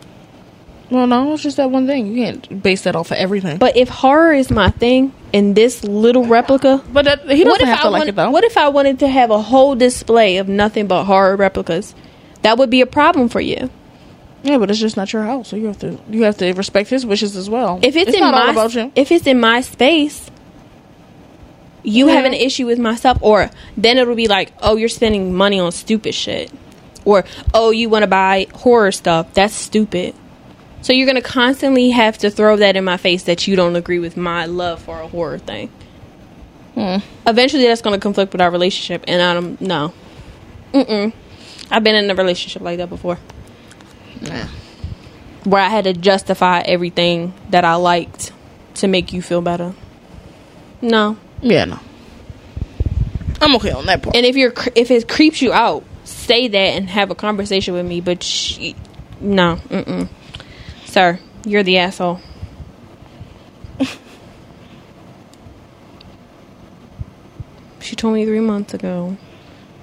well, 0.91 1.07
no, 1.07 1.32
it's 1.35 1.43
just 1.43 1.57
that 1.59 1.70
one 1.70 1.87
thing. 1.87 2.09
You 2.09 2.24
can't 2.24 2.62
base 2.62 2.82
that 2.82 2.97
off 2.97 3.11
of 3.11 3.16
everything. 3.19 3.59
But 3.59 3.77
if 3.77 3.89
horror 3.89 4.32
is 4.32 4.51
my 4.51 4.70
thing 4.70 5.12
and 5.32 5.55
this 5.55 5.85
little 5.85 6.24
replica, 6.27 6.82
but 6.93 7.05
that, 7.05 7.20
he 7.23 7.45
doesn't 7.45 7.47
what 7.49 7.61
if 7.61 7.69
have 7.69 7.78
I 7.78 7.82
to 7.82 7.91
like 7.91 8.01
want- 8.01 8.09
it 8.11 8.16
though. 8.16 8.31
What 8.31 8.45
if 8.45 8.57
I 8.57 8.69
wanted 8.69 8.99
to 9.01 9.09
have 9.09 9.31
a 9.31 9.41
whole 9.41 9.74
display 9.77 10.39
of 10.39 10.49
nothing 10.49 10.87
but 10.89 11.05
horror 11.05 11.37
replicas? 11.37 11.95
That 12.43 12.59
would 12.59 12.70
be 12.70 12.81
a 12.81 12.87
problem 12.87 13.28
for 13.28 13.41
you. 13.41 13.70
yeah, 14.43 14.57
but 14.59 14.70
it's 14.70 14.81
just 14.81 14.97
not 14.97 15.12
your 15.12 15.23
house, 15.23 15.49
so 15.49 15.57
you 15.57 15.66
have 15.66 15.78
to 15.81 15.99
you 16.11 16.23
have 16.24 16.39
to 16.39 16.53
respect 16.55 16.89
his 16.91 17.05
wishes 17.07 17.37
as 17.37 17.49
well. 17.51 17.78
If 17.82 17.95
it's, 17.97 18.12
in 18.15 18.20
not 18.20 18.32
my 18.32 18.41
all 18.47 18.51
about 18.51 18.74
you, 18.74 18.91
if 18.97 19.12
it's 19.12 19.27
in 19.27 19.39
my 19.39 19.61
space, 19.61 20.30
you 21.82 22.09
Yeah. 22.09 22.15
have 22.15 22.24
an 22.24 22.35
issue 22.35 22.66
with 22.66 22.78
my 22.78 22.94
stuff, 22.94 23.19
or 23.20 23.51
then 23.77 23.98
it'll 23.98 24.15
be 24.15 24.28
like, 24.28 24.52
oh, 24.61 24.77
you're 24.77 24.89
spending 24.89 25.35
money 25.35 25.59
on 25.61 25.73
stupid 25.73 26.15
shit, 26.15 26.51
or 27.05 27.24
oh, 27.55 27.70
you 27.70 27.89
want 27.89 28.02
to 28.02 28.07
buy 28.07 28.47
horror 28.55 28.93
stuff. 28.93 29.32
That's 29.35 29.55
stupid. 29.55 30.15
So 30.82 30.93
you're 30.94 31.07
gonna 31.07 31.20
constantly 31.20 31.90
have 31.90 32.16
to 32.19 32.31
throw 32.31 32.57
that 32.57 32.77
in 32.77 32.85
my 32.85 32.97
face 32.97 33.24
that 33.24 33.47
you 33.47 33.55
don't 33.57 33.77
agree 33.77 33.98
with 33.98 34.16
my 34.16 34.47
love 34.47 34.81
for 34.81 35.01
a 35.01 35.09
horror 35.09 35.39
thing. 35.39 35.69
Hmm. 36.74 36.98
Eventually, 37.27 37.65
that's 37.65 37.82
gonna 37.82 37.98
conflict 37.98 38.32
with 38.32 38.40
our 38.40 38.51
relationship, 38.51 39.05
and 39.09 39.20
I 39.20 39.35
don't 39.35 39.61
know. 39.61 39.93
Mm-mm. 40.73 41.12
I've 41.70 41.85
been 41.85 41.97
in 41.97 42.11
a 42.11 42.15
relationship 42.15 42.62
like 42.62 42.78
that 42.78 42.89
before, 42.89 43.19
nah. 44.23 44.47
where 45.44 45.61
I 45.62 45.69
had 45.69 45.85
to 45.85 45.93
justify 45.93 46.61
everything 46.61 47.35
that 47.51 47.65
I 47.65 47.74
liked 47.74 48.32
to 48.74 48.89
make 48.89 49.12
you 49.12 49.20
feel 49.20 49.40
better. 49.43 49.74
No, 50.81 51.16
yeah, 51.43 51.65
no. 51.65 51.79
I'm 53.41 53.55
okay 53.57 53.71
on 53.73 53.87
that 53.87 54.03
part. 54.03 54.15
and 54.17 54.27
if 54.27 54.37
you're 54.37 54.53
if 54.75 54.91
it 54.91 55.09
creeps 55.09 55.41
you 55.41 55.53
out, 55.53 55.85
say 56.05 56.49
that 56.49 56.57
and 56.57 56.91
have 56.91 57.11
a 57.11 57.15
conversation 57.15 57.75
with 57.75 57.87
me. 57.87 58.01
But 58.01 58.23
sh- 58.23 58.75
no, 59.21 59.57
mm-mm. 59.69 60.09
sir, 60.85 61.19
you're 61.45 61.62
the 61.62 61.79
asshole. 61.79 62.21
She 67.81 67.97
told 67.97 68.15
me 68.15 68.25
three 68.25 68.41
months 68.41 68.73
ago 68.73 69.17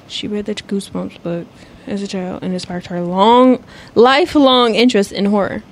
she 0.07 0.27
read 0.27 0.45
the 0.45 0.55
Goosebumps 0.55 1.21
book 1.21 1.47
as 1.85 2.01
a 2.01 2.07
child 2.07 2.43
and 2.43 2.53
it 2.53 2.59
sparked 2.61 2.87
her 2.87 3.01
long, 3.01 3.63
lifelong 3.95 4.75
interest 4.75 5.11
in 5.11 5.25
horror. 5.25 5.63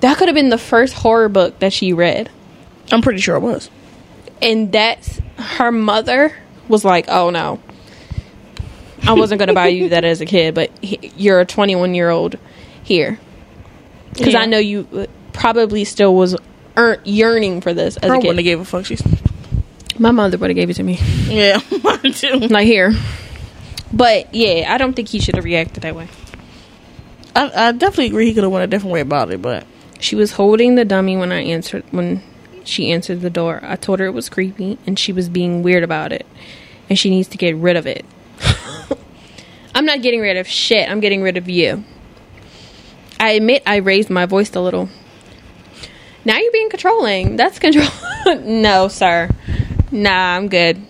That 0.00 0.16
could 0.16 0.26
have 0.26 0.34
been 0.34 0.48
the 0.48 0.58
first 0.58 0.94
horror 0.94 1.28
book 1.28 1.60
that 1.60 1.72
she 1.72 1.92
read. 1.92 2.28
I'm 2.90 3.02
pretty 3.02 3.20
sure 3.20 3.36
it 3.36 3.40
was. 3.40 3.70
And 4.42 4.72
that's 4.72 5.20
her 5.36 5.70
mother 5.72 6.34
was 6.68 6.84
like, 6.84 7.06
"Oh 7.08 7.30
no, 7.30 7.60
I 9.06 9.12
wasn't 9.14 9.38
going 9.38 9.48
to 9.48 9.54
buy 9.54 9.68
you 9.68 9.90
that 9.90 10.04
as 10.04 10.20
a 10.20 10.26
kid, 10.26 10.54
but 10.54 10.70
he, 10.82 11.12
you're 11.16 11.40
a 11.40 11.46
21 11.46 11.94
year 11.94 12.10
old 12.10 12.36
here 12.82 13.18
because 14.12 14.34
Yeah. 14.34 14.40
I 14.40 14.46
know 14.46 14.58
you 14.58 14.88
uh, 14.94 15.06
probably 15.32 15.84
still 15.84 16.14
was 16.14 16.36
earn, 16.76 16.98
yearning 17.04 17.60
for 17.60 17.72
this 17.72 17.96
as 17.98 18.08
Her 18.08 18.14
a 18.14 18.18
wouldn't 18.18 18.36
have 18.38 18.44
gave 18.44 18.60
a 18.60 18.64
fuck. 18.64 18.84
She's 18.84 19.02
My 19.98 20.10
mother 20.10 20.38
would 20.38 20.50
have 20.50 20.56
gave 20.56 20.70
it 20.70 20.74
to 20.74 20.82
me, 20.82 20.98
yeah, 21.28 21.60
mine 21.84 22.12
too. 22.12 22.38
like 22.48 22.66
here. 22.66 22.92
But 23.92 24.34
yeah, 24.34 24.72
I 24.72 24.78
don't 24.78 24.94
think 24.94 25.08
he 25.08 25.20
should 25.20 25.36
have 25.36 25.44
reacted 25.44 25.82
that 25.82 25.94
way. 25.94 26.08
I, 27.36 27.68
I 27.68 27.72
definitely 27.72 28.06
agree. 28.06 28.26
He 28.26 28.34
could 28.34 28.42
have 28.42 28.52
went 28.52 28.64
a 28.64 28.66
different 28.66 28.92
way 28.92 29.00
about 29.00 29.30
it, 29.30 29.40
but 29.42 29.66
She 30.00 30.16
was 30.16 30.32
holding 30.32 30.74
the 30.74 30.84
dummy 30.84 31.16
when 31.16 31.30
I 31.30 31.42
answered 31.42 31.84
when 31.90 32.22
she 32.64 32.90
answered 32.90 33.20
the 33.20 33.30
door. 33.30 33.60
I 33.62 33.76
told 33.76 34.00
her 34.00 34.06
it 34.06 34.14
was 34.14 34.28
creepy 34.28 34.78
and 34.86 34.98
she 34.98 35.12
was 35.12 35.28
being 35.28 35.62
weird 35.62 35.82
about 35.82 36.12
it 36.12 36.26
and 36.88 36.98
she 36.98 37.10
needs 37.10 37.28
to 37.28 37.38
get 37.38 37.56
rid 37.56 37.76
of 37.76 37.86
it. 37.86 38.04
I'm 39.74 39.86
not 39.86 40.02
getting 40.02 40.20
rid 40.20 40.36
of 40.36 40.46
shit. 40.46 40.90
I'm 40.90 41.00
getting 41.00 41.22
rid 41.22 41.36
of 41.36 41.48
you. 41.48 41.84
I 43.18 43.30
admit 43.30 43.62
I 43.66 43.76
raised 43.76 44.10
my 44.10 44.26
voice 44.26 44.54
a 44.54 44.60
little. 44.60 44.88
Now 46.24 46.38
you're 46.38 46.52
being 46.52 46.70
controlling. 46.70 47.36
That's 47.36 47.58
control. 47.58 47.88
no, 48.40 48.88
sir. 48.88 49.30
Nah, 49.90 50.36
I'm 50.36 50.48
good. 50.48 50.84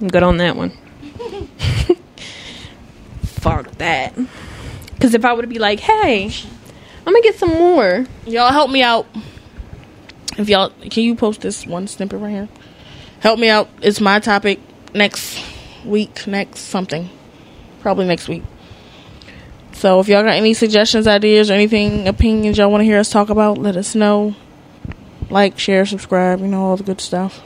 I'm 0.00 0.08
good 0.08 0.22
on 0.22 0.36
that 0.38 0.56
one. 0.56 0.70
Fuck 3.22 3.70
that. 3.78 4.14
Because 4.94 5.14
if 5.14 5.24
I 5.24 5.32
would 5.32 5.48
be 5.48 5.58
like, 5.58 5.80
hey, 5.80 6.30
I'm 7.06 7.12
gonna 7.12 7.22
get 7.22 7.36
some 7.36 7.50
more. 7.50 8.06
y'all 8.26 8.52
help 8.52 8.70
me 8.70 8.82
out. 8.82 9.06
If 10.40 10.48
y'all 10.48 10.70
can 10.70 11.04
you 11.04 11.14
post 11.14 11.42
this 11.42 11.66
one 11.66 11.86
snippet 11.86 12.18
right 12.18 12.30
here? 12.30 12.48
Help 13.20 13.38
me 13.38 13.50
out. 13.50 13.68
It's 13.82 14.00
my 14.00 14.20
topic 14.20 14.58
next 14.94 15.38
week, 15.84 16.26
next 16.26 16.60
something. 16.60 17.10
Probably 17.80 18.06
next 18.06 18.26
week. 18.26 18.42
So 19.72 20.00
if 20.00 20.08
y'all 20.08 20.22
got 20.22 20.36
any 20.36 20.54
suggestions, 20.54 21.06
ideas, 21.06 21.50
or 21.50 21.54
anything, 21.54 22.08
opinions 22.08 22.56
y'all 22.56 22.70
want 22.70 22.80
to 22.80 22.86
hear 22.86 22.98
us 22.98 23.10
talk 23.10 23.28
about, 23.28 23.58
let 23.58 23.76
us 23.76 23.94
know. 23.94 24.34
Like, 25.28 25.58
share, 25.58 25.84
subscribe, 25.84 26.40
you 26.40 26.46
know, 26.46 26.62
all 26.62 26.78
the 26.78 26.84
good 26.84 27.02
stuff. 27.02 27.42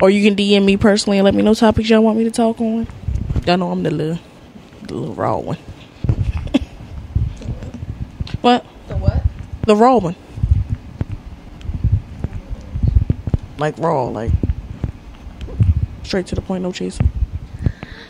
Or 0.00 0.10
you 0.10 0.28
can 0.28 0.36
DM 0.36 0.64
me 0.64 0.76
personally 0.76 1.18
and 1.18 1.24
let 1.24 1.36
me 1.36 1.42
know 1.42 1.54
topics 1.54 1.88
y'all 1.88 2.02
want 2.02 2.18
me 2.18 2.24
to 2.24 2.32
talk 2.32 2.60
on. 2.60 2.88
Y'all 3.46 3.58
know 3.58 3.70
I'm 3.70 3.84
the 3.84 3.92
little, 3.92 4.18
the 4.82 4.94
little 4.94 5.14
raw 5.14 5.38
one. 5.38 5.56
what? 8.40 8.66
The 8.88 8.96
what? 8.96 9.22
The 9.66 9.76
raw 9.76 9.98
one. 9.98 10.16
Like 13.60 13.76
raw, 13.76 14.04
like 14.04 14.32
straight 16.02 16.26
to 16.28 16.34
the 16.34 16.40
point, 16.40 16.62
no 16.62 16.72
chasing. 16.72 17.10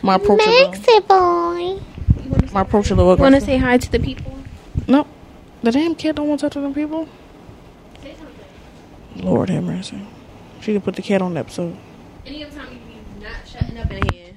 My 0.01 0.15
approach 0.15 0.39
a 0.47 0.49
little, 0.49 1.01
boy. 1.01 1.81
my 2.53 2.61
approach 2.61 2.89
a 2.89 2.95
little 2.95 3.17
Want 3.17 3.35
to 3.35 3.41
say 3.41 3.57
hi 3.57 3.77
to 3.77 3.91
the 3.91 3.99
people? 3.99 4.33
No. 4.87 5.05
The 5.61 5.73
damn 5.73 5.93
kid 5.95 6.15
don't 6.15 6.29
want 6.29 6.39
to 6.39 6.45
talk 6.45 6.53
to 6.53 6.61
them 6.61 6.73
people. 6.73 7.09
Lord 9.17 9.49
have 9.49 9.65
mercy. 9.65 10.07
She 10.61 10.71
could 10.71 10.85
put 10.85 10.95
the 10.95 11.01
cat 11.01 11.21
on 11.21 11.33
the 11.33 11.41
episode. 11.41 11.75
Any 12.25 12.45
other 12.45 12.55
time 12.55 12.69
you 12.71 12.79
be 13.19 13.21
not 13.25 13.45
shutting 13.45 13.77
up 13.77 13.91
in 13.91 14.09
here. 14.09 14.31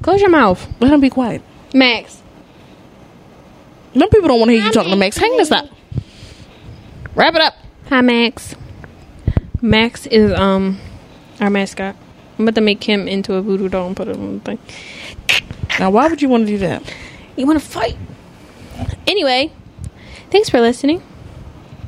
Close 0.00 0.22
your 0.22 0.30
mouth, 0.30 0.66
Let 0.80 0.94
him 0.94 1.00
be 1.00 1.10
quiet. 1.10 1.42
Max. 1.74 2.22
Them 3.92 4.08
people 4.08 4.28
don't 4.28 4.40
want 4.40 4.48
to 4.48 4.56
hear 4.56 4.64
you 4.64 4.72
talking 4.72 4.90
to 4.92 4.96
Max. 4.96 5.18
Hang 5.18 5.36
this 5.36 5.50
up. 5.50 5.68
Wrap 7.14 7.34
it 7.34 7.42
up. 7.42 7.54
Hi, 7.90 8.00
Max. 8.00 8.54
Max 9.64 10.04
is 10.06 10.30
um 10.38 10.78
our 11.40 11.48
mascot. 11.48 11.96
I'm 12.38 12.44
about 12.44 12.54
to 12.56 12.60
make 12.60 12.84
him 12.84 13.08
into 13.08 13.32
a 13.34 13.40
voodoo 13.40 13.70
doll 13.70 13.86
and 13.86 13.96
put 13.96 14.08
it 14.08 14.16
on 14.16 14.34
the 14.34 14.40
thing. 14.40 14.58
Now, 15.78 15.90
why 15.90 16.06
would 16.06 16.20
you 16.20 16.28
want 16.28 16.46
to 16.46 16.52
do 16.52 16.58
that? 16.58 16.82
You 17.34 17.46
want 17.46 17.58
to 17.58 17.64
fight? 17.64 17.96
Anyway, 19.06 19.52
thanks 20.30 20.50
for 20.50 20.60
listening. 20.60 21.02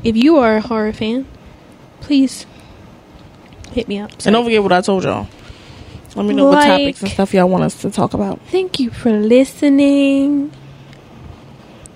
If 0.03 0.17
you 0.17 0.39
are 0.39 0.57
a 0.57 0.61
horror 0.63 0.95
fan, 0.95 1.27
please 2.01 2.47
hit 3.73 3.89
me 3.89 3.99
up. 3.99 4.11
And 4.25 4.33
don't 4.33 4.45
forget 4.45 4.63
what 4.63 4.73
I 4.73 4.81
told 4.81 5.05
y'all. 5.05 5.29
Let 6.15 6.25
me 6.25 6.33
know 6.33 6.47
what 6.47 6.65
topics 6.65 7.03
and 7.03 7.11
stuff 7.11 7.35
y'all 7.35 7.47
want 7.47 7.65
us 7.65 7.83
to 7.83 7.91
talk 7.91 8.15
about. 8.15 8.41
Thank 8.47 8.81
you 8.81 8.89
for 8.89 9.13
listening 9.13 10.51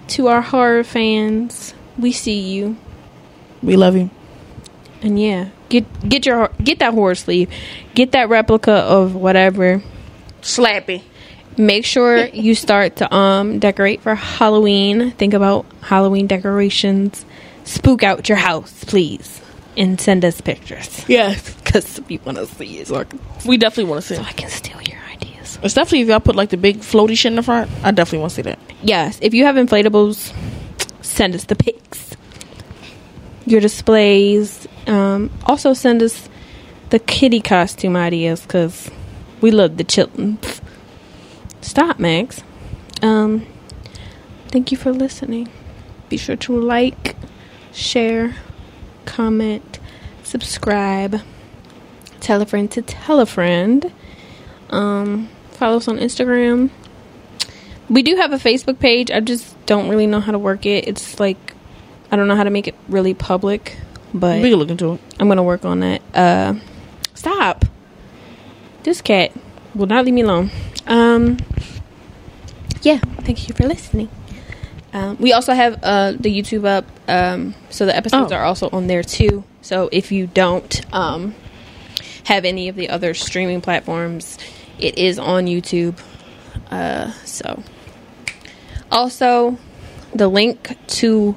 to 0.09 0.29
our 0.29 0.43
horror 0.43 0.85
fans. 0.85 1.73
We 1.97 2.13
see 2.13 2.39
you. 2.39 2.77
We 3.63 3.77
love 3.77 3.97
you. 3.97 4.11
And 5.01 5.19
yeah, 5.19 5.49
get 5.71 6.09
get 6.09 6.27
your 6.27 6.51
get 6.63 6.81
that 6.81 6.93
horror 6.93 7.15
sleeve. 7.15 7.49
Get 7.95 8.13
that 8.13 8.29
replica 8.29 8.73
of 8.73 9.15
whatever. 9.15 9.83
Slappy. 10.43 11.03
Make 11.57 11.85
sure 11.87 12.27
you 12.33 12.55
start 12.55 12.97
to 12.97 13.15
um 13.15 13.59
decorate 13.59 14.03
for 14.03 14.15
Halloween. 14.15 15.13
Think 15.13 15.33
about 15.35 15.65
Halloween 15.81 16.27
decorations. 16.27 17.25
Spook 17.65 18.03
out 18.03 18.29
your 18.29 18.39
house, 18.39 18.85
please. 18.85 19.41
And 19.77 20.01
send 20.01 20.25
us 20.25 20.41
pictures. 20.41 21.05
Yes. 21.09 21.57
Because 21.71 22.01
we 22.09 22.19
want 22.19 22.37
to 22.37 22.47
see 22.47 22.79
it. 22.81 22.89
So 22.89 22.97
I, 22.97 23.05
can, 23.05 23.21
We 23.47 23.57
definitely 23.57 23.89
want 23.93 24.03
to 24.03 24.09
see 24.09 24.15
so 24.17 24.23
it. 24.23 24.27
I 24.27 24.33
can 24.33 24.49
steal 24.51 24.83
your 24.83 24.99
ideas. 25.13 25.57
definitely 25.63 26.01
if 26.01 26.09
y'all 26.09 26.19
put 26.19 26.35
like 26.35 26.51
the 26.51 26.57
big 26.57 26.79
floaty 26.79 27.17
shit 27.17 27.31
in 27.31 27.37
the 27.37 27.45
front. 27.45 27.71
I 27.85 27.93
definitely 27.93 28.19
want 28.19 28.31
to 28.31 28.35
see 28.35 28.43
that. 28.43 28.59
Yes, 28.83 29.21
if 29.23 29.35
you 29.35 29.45
have 29.45 29.55
inflatables, 29.55 30.35
send 31.01 31.37
us 31.37 31.45
the 31.45 31.55
pics. 31.55 32.17
Your 33.47 33.61
displays. 33.61 34.67
Um, 34.91 35.31
also 35.47 35.73
send 35.73 36.03
us 36.03 36.29
the 36.91 36.99
kitty 36.99 37.41
costume 37.41 37.97
ideas 37.97 38.43
because 38.43 38.91
we 39.41 39.53
love 39.53 39.77
the 39.77 39.85
children's. 39.85 40.61
Stop, 41.61 42.01
Max. 42.01 42.43
Um, 43.01 43.47
thank 44.49 44.73
you 44.73 44.77
for 44.77 44.93
listening. 44.93 45.49
Be 46.09 46.17
sure 46.17 46.37
to 46.37 46.61
like, 46.61 47.15
share, 47.73 48.35
comment, 49.05 49.79
subscribe, 50.25 51.21
tell 52.19 52.43
a 52.43 52.47
friend 52.47 52.69
to 52.73 52.83
tell 52.83 53.21
a 53.21 53.27
friend. 53.27 53.93
Um, 54.71 55.29
follow 55.53 55.77
us 55.77 55.87
on 55.87 55.99
Instagram. 55.99 56.71
We 57.89 58.03
do 58.03 58.17
have 58.17 58.33
a 58.33 58.37
Facebook 58.39 58.81
page. 58.81 59.11
I 59.11 59.21
just 59.21 59.55
don't 59.67 59.89
really 59.89 60.09
know 60.09 60.21
how 60.21 60.33
to 60.33 60.39
work 60.39 60.67
it. 60.67 60.89
It's 60.89 61.21
like 61.21 61.55
I 62.11 62.17
don't 62.17 62.27
know 62.27 62.37
how 62.37 62.45
to 62.45 62.51
make 62.51 62.67
it 62.67 62.75
really 62.89 63.15
public, 63.15 63.77
but 64.15 64.43
We 64.43 64.51
can 64.51 64.59
look 64.59 64.71
into 64.71 64.95
it. 64.95 65.01
I'm 65.19 65.29
gonna 65.29 65.43
work 65.43 65.65
on 65.65 65.81
that. 65.81 66.03
Uh, 66.15 66.55
stop. 67.15 67.65
This 68.83 69.01
cat 69.03 69.33
will 69.75 69.87
not 69.87 70.05
leave 70.05 70.15
me 70.15 70.23
alone. 70.23 70.51
Um, 70.87 71.39
yeah. 72.83 72.99
Thank 72.99 73.49
you 73.49 73.55
for 73.55 73.67
listening. 73.67 74.09
Um, 74.93 75.17
we 75.21 75.33
also 75.33 75.53
have 75.53 75.79
uh, 75.85 76.13
the 76.19 76.37
YouTube 76.37 76.65
up, 76.65 76.85
um, 77.07 77.55
so 77.69 77.87
the 77.87 77.97
episodes 77.97 78.33
Oh. 78.33 78.37
are 78.37 78.43
also 78.45 78.69
on 78.73 78.87
there 78.89 79.03
too. 79.05 79.45
So 79.63 79.89
if 79.93 80.11
you 80.11 80.27
don't 80.27 80.81
um, 80.93 81.35
have 82.25 82.45
any 82.45 82.69
of 82.69 82.75
the 82.75 82.89
other 82.89 83.15
streaming 83.15 83.61
platforms, 83.61 84.37
it 84.79 84.99
is 84.99 85.19
on 85.19 85.47
YouTube. 85.47 85.97
Uh, 86.71 87.13
so 87.25 87.63
also 88.91 89.59
the 90.15 90.27
link 90.27 90.77
to 90.89 91.37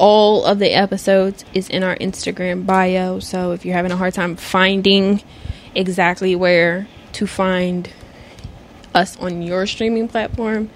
all 0.00 0.46
of 0.46 0.58
the 0.58 0.70
episodes 0.70 1.44
is 1.52 1.68
in 1.68 1.84
our 1.84 1.94
Instagram 1.96 2.64
bio. 2.64 3.20
So 3.20 3.52
if 3.52 3.66
you're 3.66 3.76
having 3.76 3.92
a 3.92 3.96
hard 3.96 4.14
time 4.14 4.34
finding 4.34 5.22
exactly 5.74 6.34
where 6.34 6.88
to 7.12 7.26
find 7.26 7.88
us 8.94 9.18
on 9.18 9.42
your 9.42 9.66
streaming 9.66 10.08
platform, 10.08 10.70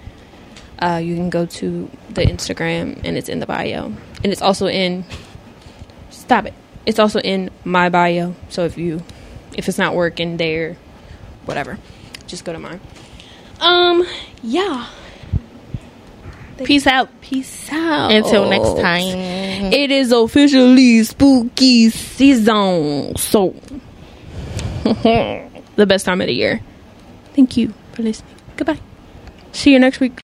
uh, 0.77 1.01
you 1.03 1.15
can 1.15 1.31
go 1.31 1.47
to 1.47 1.89
the 2.11 2.21
Instagram 2.21 3.01
and 3.03 3.17
it's 3.17 3.27
in 3.27 3.39
the 3.39 3.47
bio. 3.47 3.85
And 3.85 4.25
it's 4.25 4.43
also 4.43 4.67
in 4.67 5.03
stop 6.11 6.45
it. 6.45 6.53
It's 6.85 6.99
also 6.99 7.19
in 7.19 7.49
my 7.63 7.89
bio. 7.89 8.35
So 8.49 8.65
if 8.65 8.77
you 8.77 9.01
if 9.57 9.67
it's 9.67 9.79
not 9.79 9.95
working 9.95 10.37
there, 10.37 10.77
whatever. 11.45 11.79
Just 12.27 12.45
go 12.45 12.53
to 12.53 12.59
mine. 12.59 12.79
Um 13.59 14.05
yeah. 14.43 14.87
Peace 16.63 16.87
out. 16.87 17.09
Peace 17.21 17.71
out. 17.71 18.11
Until 18.11 18.49
next 18.49 18.79
time. 18.81 19.17
It 19.73 19.91
is 19.91 20.11
officially 20.11 21.03
spooky 21.03 21.89
season. 21.89 23.15
So, 23.17 23.55
the 24.83 25.85
best 25.85 26.05
time 26.05 26.21
of 26.21 26.27
the 26.27 26.33
year. 26.33 26.61
Thank 27.33 27.57
you 27.57 27.73
for 27.93 28.03
listening. 28.03 28.35
Goodbye. 28.55 28.79
See 29.51 29.71
you 29.71 29.79
next 29.79 29.99
week. 29.99 30.19